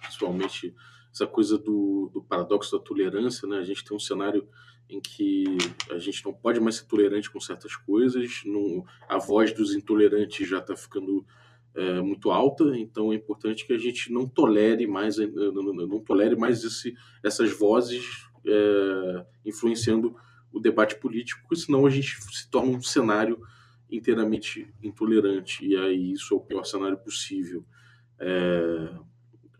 principalmente 0.00 0.74
essa 1.12 1.26
coisa 1.26 1.56
do, 1.56 2.10
do, 2.12 2.22
paradoxo 2.22 2.76
da 2.76 2.84
tolerância, 2.84 3.48
né? 3.48 3.58
A 3.58 3.64
gente 3.64 3.84
tem 3.84 3.96
um 3.96 4.00
cenário 4.00 4.46
em 4.88 5.00
que 5.00 5.44
a 5.90 5.98
gente 5.98 6.24
não 6.24 6.32
pode 6.32 6.60
mais 6.60 6.76
ser 6.76 6.86
tolerante 6.86 7.30
com 7.30 7.40
certas 7.40 7.74
coisas, 7.74 8.42
não, 8.44 8.84
a 9.08 9.18
voz 9.18 9.52
dos 9.52 9.74
intolerantes 9.74 10.48
já 10.48 10.58
está 10.58 10.76
ficando 10.76 11.24
é, 11.74 12.00
muito 12.00 12.30
alta, 12.30 12.76
então 12.76 13.12
é 13.12 13.16
importante 13.16 13.66
que 13.66 13.72
a 13.72 13.78
gente 13.78 14.12
não 14.12 14.28
tolere 14.28 14.86
mais, 14.86 15.16
não, 15.18 15.72
não 15.72 16.00
tolere 16.00 16.36
mais 16.36 16.62
esse, 16.62 16.94
essas 17.22 17.50
vozes 17.50 18.28
é, 18.46 19.26
influenciando 19.44 20.14
o 20.52 20.60
debate 20.60 20.96
político, 20.96 21.54
senão 21.56 21.84
a 21.86 21.90
gente 21.90 22.16
se 22.32 22.48
torna 22.48 22.76
um 22.76 22.82
cenário 22.82 23.40
inteiramente 23.90 24.72
intolerante, 24.82 25.66
e 25.66 25.76
aí 25.76 26.12
isso 26.12 26.34
é 26.34 26.36
o 26.36 26.40
pior 26.40 26.64
cenário 26.64 26.98
possível. 26.98 27.64
É, 28.18 28.90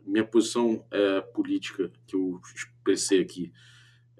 minha 0.06 0.24
posição 0.24 0.84
é, 0.90 1.20
política 1.20 1.90
que 2.06 2.14
eu 2.14 2.40
expressei 2.55 3.20
aqui 3.20 3.52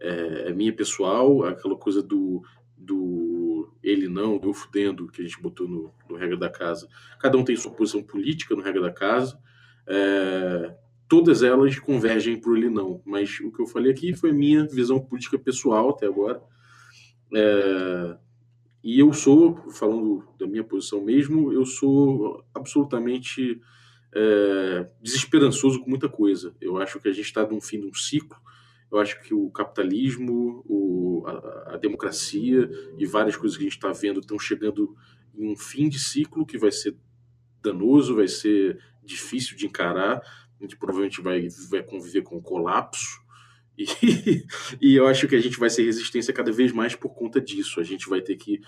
é, 0.01 0.49
é, 0.49 0.53
minha 0.53 0.73
pessoal, 0.73 1.45
aquela 1.45 1.77
coisa 1.77 2.03
do, 2.03 2.43
do 2.77 3.73
ele 3.83 4.09
não, 4.09 4.41
eu 4.43 4.53
fudendo, 4.53 5.09
que 5.09 5.21
a 5.21 5.25
gente 5.25 5.41
botou 5.41 5.69
no, 5.69 5.93
no 6.09 6.17
regra 6.17 6.37
da 6.37 6.49
casa. 6.49 6.89
Cada 7.19 7.37
um 7.37 7.45
tem 7.45 7.57
sua 7.57 7.73
posição 7.73 8.03
política 8.03 8.55
no 8.55 8.63
regra 8.63 8.83
da 8.83 8.93
casa. 8.93 9.39
É, 9.87 10.75
todas 11.09 11.43
elas 11.43 11.79
convergem 11.79 12.41
para 12.41 12.51
o 12.51 12.57
ele 12.57 12.71
não, 12.71 13.01
mas 13.05 13.39
o 13.41 13.53
que 13.53 13.61
eu 13.61 13.67
falei 13.67 13.93
aqui 13.93 14.15
foi 14.15 14.33
minha 14.33 14.67
visão 14.67 14.99
política 14.99 15.39
pessoal 15.39 15.91
até 15.91 16.07
agora. 16.07 16.43
É, 17.35 18.17
e 18.83 19.01
eu 19.01 19.13
sou, 19.15 19.57
falando 19.73 20.25
da 20.39 20.47
minha 20.47 20.63
posição 20.63 21.03
mesmo, 21.03 21.53
eu 21.53 21.65
sou 21.65 22.45
absolutamente 22.55 23.61
é, 24.15 24.87
desesperançoso 25.03 25.81
com 25.81 25.89
muita 25.89 26.09
coisa. 26.09 26.55
Eu 26.61 26.77
acho 26.77 27.01
que 27.01 27.09
a 27.09 27.13
gente 27.13 27.25
está 27.25 27.47
no 27.47 27.61
fim 27.61 27.81
de 27.81 27.87
um 27.87 27.95
ciclo. 27.95 28.37
Eu 28.95 29.01
acho 29.01 29.21
que 29.23 29.35
o 29.35 29.51
capitalismo, 29.51 30.65
o, 30.69 31.25
a, 31.27 31.75
a, 31.75 31.77
democracia 31.77 32.71
e 32.97 33.05
várias 33.05 33.37
coisas 33.37 33.57
que 33.57 33.65
a 33.65 33.67
gente 33.67 33.77
está 33.77 33.91
vendo 33.91 34.21
estão 34.21 34.39
chegando 34.39 34.97
em 35.35 35.51
um 35.51 35.57
fim 35.57 35.89
de 35.89 35.99
ciclo 35.99 36.47
que 36.47 36.57
vai 36.57 36.71
ser 36.71 36.97
danoso, 37.61 38.15
vai 38.15 38.29
ser 38.29 38.79
difícil 39.03 39.57
de 39.57 39.67
encarar. 39.67 40.19
A 40.61 40.63
gente 40.63 40.77
provavelmente 40.77 41.21
vai, 41.21 41.49
vai 41.69 41.83
conviver 41.83 42.23
com 42.23 42.37
o 42.37 42.43
colapso 42.43 43.21
e, 43.77 44.47
e, 44.81 44.95
eu 44.95 45.09
acho 45.09 45.27
que 45.27 45.35
a 45.35 45.41
gente 45.41 45.59
vai 45.59 45.69
ser 45.69 45.83
resistência 45.83 46.33
cada 46.33 46.53
vez 46.53 46.71
mais 46.71 46.95
por 46.95 47.13
conta 47.13 47.41
disso. 47.41 47.81
A 47.81 47.83
gente 47.83 48.09
vai 48.09 48.23
ter 48.23 48.37
que 48.37 48.61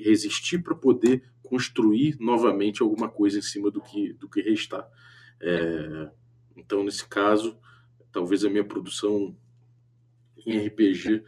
resistir 0.00 0.62
para 0.62 0.74
poder 0.74 1.22
construir 1.42 2.16
novamente 2.18 2.80
alguma 2.80 3.10
coisa 3.10 3.38
em 3.38 3.42
cima 3.42 3.70
do 3.70 3.82
que, 3.82 4.14
do 4.14 4.26
que 4.26 4.40
restar. 4.40 4.88
É, 5.38 6.10
então, 6.56 6.82
nesse 6.82 7.06
caso, 7.06 7.58
talvez 8.10 8.42
a 8.42 8.48
minha 8.48 8.64
produção 8.64 9.36
em 10.46 10.66
RPG 10.66 11.24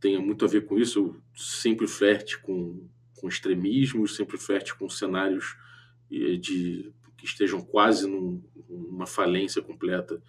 tenha 0.00 0.20
muito 0.20 0.44
a 0.44 0.48
ver 0.48 0.64
com 0.64 0.78
isso. 0.78 0.98
Eu 0.98 1.22
sempre 1.36 1.86
flerte 1.86 2.38
com, 2.38 2.88
com 3.16 3.28
extremismos, 3.28 4.16
sempre 4.16 4.38
flerte 4.38 4.74
com 4.74 4.88
cenários 4.88 5.56
de, 6.10 6.92
que 7.16 7.26
estejam 7.26 7.60
quase 7.60 8.08
num, 8.08 8.42
numa 8.68 9.06
falência 9.06 9.60
completa 9.60 10.22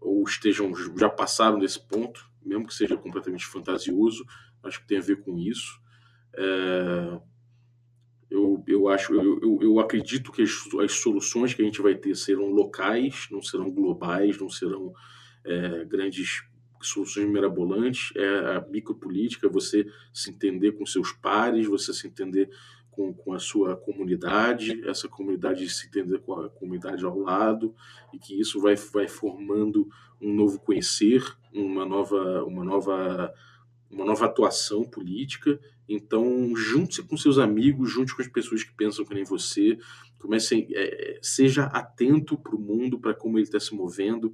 ou 0.00 0.22
estejam 0.24 0.72
já 0.96 1.08
passaram 1.08 1.58
desse 1.58 1.80
ponto, 1.80 2.28
mesmo 2.44 2.66
que 2.66 2.74
seja 2.74 2.96
completamente 2.96 3.46
fantasioso, 3.46 4.24
acho 4.62 4.80
que 4.80 4.86
tem 4.86 4.98
a 4.98 5.02
ver 5.02 5.22
com 5.22 5.38
isso. 5.38 5.80
É, 6.34 7.20
eu, 8.30 8.62
eu 8.66 8.88
acho, 8.88 9.14
eu, 9.14 9.40
eu, 9.40 9.58
eu 9.62 9.80
acredito 9.80 10.30
que 10.30 10.42
as, 10.42 10.52
as, 10.84 10.92
soluções 10.92 11.54
que 11.54 11.62
a 11.62 11.64
gente 11.64 11.80
vai 11.80 11.94
ter 11.94 12.14
serão 12.14 12.50
locais, 12.50 13.28
não 13.30 13.40
serão 13.40 13.70
globais, 13.70 14.38
não 14.38 14.50
serão 14.50 14.92
é, 15.44 15.84
grandes 15.84 16.42
soluções 16.80 17.28
mirabolantes. 17.28 18.12
É 18.16 18.56
a 18.56 18.66
micropolítica, 18.68 19.48
você 19.48 19.86
se 20.12 20.30
entender 20.30 20.72
com 20.72 20.86
seus 20.86 21.12
pares, 21.12 21.66
você 21.66 21.92
se 21.92 22.06
entender 22.06 22.50
com, 22.96 23.12
com 23.12 23.34
a 23.34 23.38
sua 23.38 23.76
comunidade, 23.76 24.82
essa 24.88 25.06
comunidade 25.06 25.68
se 25.68 25.86
entender 25.86 26.18
com 26.20 26.40
a 26.40 26.48
comunidade 26.48 27.04
ao 27.04 27.18
lado, 27.18 27.74
e 28.12 28.18
que 28.18 28.40
isso 28.40 28.60
vai, 28.60 28.74
vai 28.74 29.06
formando 29.06 29.88
um 30.20 30.32
novo 30.32 30.58
conhecer, 30.58 31.22
uma 31.52 31.84
nova, 31.84 32.42
uma 32.44 32.64
nova, 32.64 33.32
uma 33.90 34.04
nova 34.04 34.24
atuação 34.24 34.82
política. 34.84 35.60
Então, 35.86 36.56
junte-se 36.56 37.02
com 37.02 37.16
seus 37.16 37.38
amigos, 37.38 37.92
junte 37.92 38.16
com 38.16 38.22
as 38.22 38.28
pessoas 38.28 38.64
que 38.64 38.74
pensam 38.74 39.04
que 39.04 39.14
nem 39.14 39.24
você, 39.24 39.78
comece, 40.18 40.66
é, 40.74 41.18
seja 41.22 41.64
atento 41.64 42.36
para 42.36 42.56
o 42.56 42.60
mundo, 42.60 42.98
para 42.98 43.14
como 43.14 43.38
ele 43.38 43.44
está 43.44 43.60
se 43.60 43.74
movendo, 43.74 44.32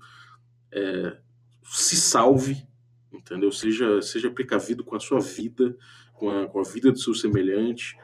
é, 0.70 1.18
se 1.64 1.96
salve, 1.96 2.66
entendeu? 3.12 3.52
Seja, 3.52 4.00
seja 4.02 4.30
precavido 4.30 4.84
com 4.84 4.96
a 4.96 5.00
sua 5.00 5.20
vida, 5.20 5.76
com 6.14 6.30
a, 6.30 6.46
com 6.46 6.60
a 6.60 6.64
vida 6.64 6.90
dos 6.90 7.02
seus 7.02 7.20
semelhantes, 7.20 7.94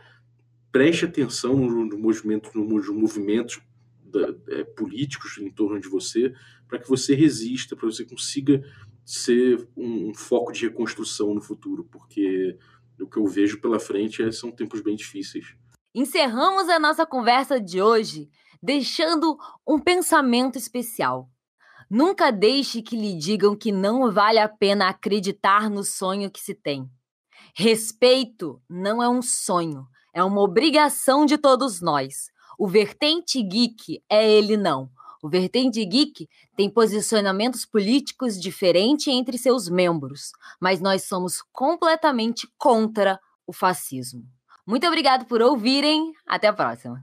preste 0.72 1.04
atenção 1.04 1.56
nos 1.56 1.90
no 1.90 1.98
movimentos, 1.98 2.52
nos 2.54 2.88
movimentos 2.88 3.60
da, 4.02 4.34
é, 4.48 4.64
políticos 4.64 5.38
em 5.38 5.50
torno 5.50 5.80
de 5.80 5.88
você, 5.88 6.34
para 6.66 6.78
que 6.78 6.88
você 6.88 7.14
resista, 7.14 7.76
para 7.76 7.86
você 7.86 8.04
consiga 8.04 8.62
ser 9.04 9.66
um, 9.76 10.10
um, 10.10 10.14
foco 10.14 10.52
de 10.52 10.66
reconstrução 10.66 11.34
no 11.34 11.40
futuro, 11.40 11.84
porque 11.90 12.58
o 13.00 13.06
que 13.06 13.18
eu 13.18 13.26
vejo 13.26 13.60
pela 13.60 13.78
frente 13.78 14.22
é, 14.22 14.30
são 14.30 14.50
tempos 14.50 14.80
bem 14.80 14.96
difíceis. 14.96 15.54
Encerramos 15.94 16.68
a 16.68 16.78
nossa 16.78 17.06
conversa 17.06 17.60
de 17.60 17.80
hoje 17.80 18.28
deixando 18.62 19.38
um 19.66 19.78
pensamento 19.78 20.58
especial. 20.58 21.30
Nunca 21.90 22.30
deixe 22.30 22.82
que 22.82 22.96
lhe 22.96 23.16
digam 23.16 23.56
que 23.56 23.72
não 23.72 24.12
vale 24.12 24.38
a 24.38 24.48
pena 24.48 24.88
acreditar 24.88 25.70
no 25.70 25.82
sonho 25.82 26.30
que 26.30 26.40
se 26.40 26.54
tem. 26.54 26.88
Respeito 27.54 28.60
não 28.68 29.02
é 29.02 29.08
um 29.08 29.22
sonho, 29.22 29.86
é 30.12 30.22
uma 30.22 30.40
obrigação 30.42 31.24
de 31.24 31.38
todos 31.38 31.80
nós. 31.80 32.30
O 32.58 32.68
Vertente 32.68 33.42
Geek 33.42 34.02
é 34.08 34.28
ele 34.30 34.56
não. 34.56 34.90
O 35.22 35.28
Vertente 35.28 35.84
Geek 35.84 36.28
tem 36.56 36.70
posicionamentos 36.70 37.64
políticos 37.64 38.38
diferentes 38.38 39.08
entre 39.08 39.38
seus 39.38 39.68
membros, 39.68 40.30
mas 40.60 40.80
nós 40.80 41.04
somos 41.04 41.42
completamente 41.52 42.48
contra 42.56 43.18
o 43.46 43.52
fascismo. 43.52 44.24
Muito 44.66 44.86
obrigado 44.86 45.24
por 45.24 45.40
ouvirem. 45.40 46.12
Até 46.26 46.48
a 46.48 46.52
próxima. 46.52 47.02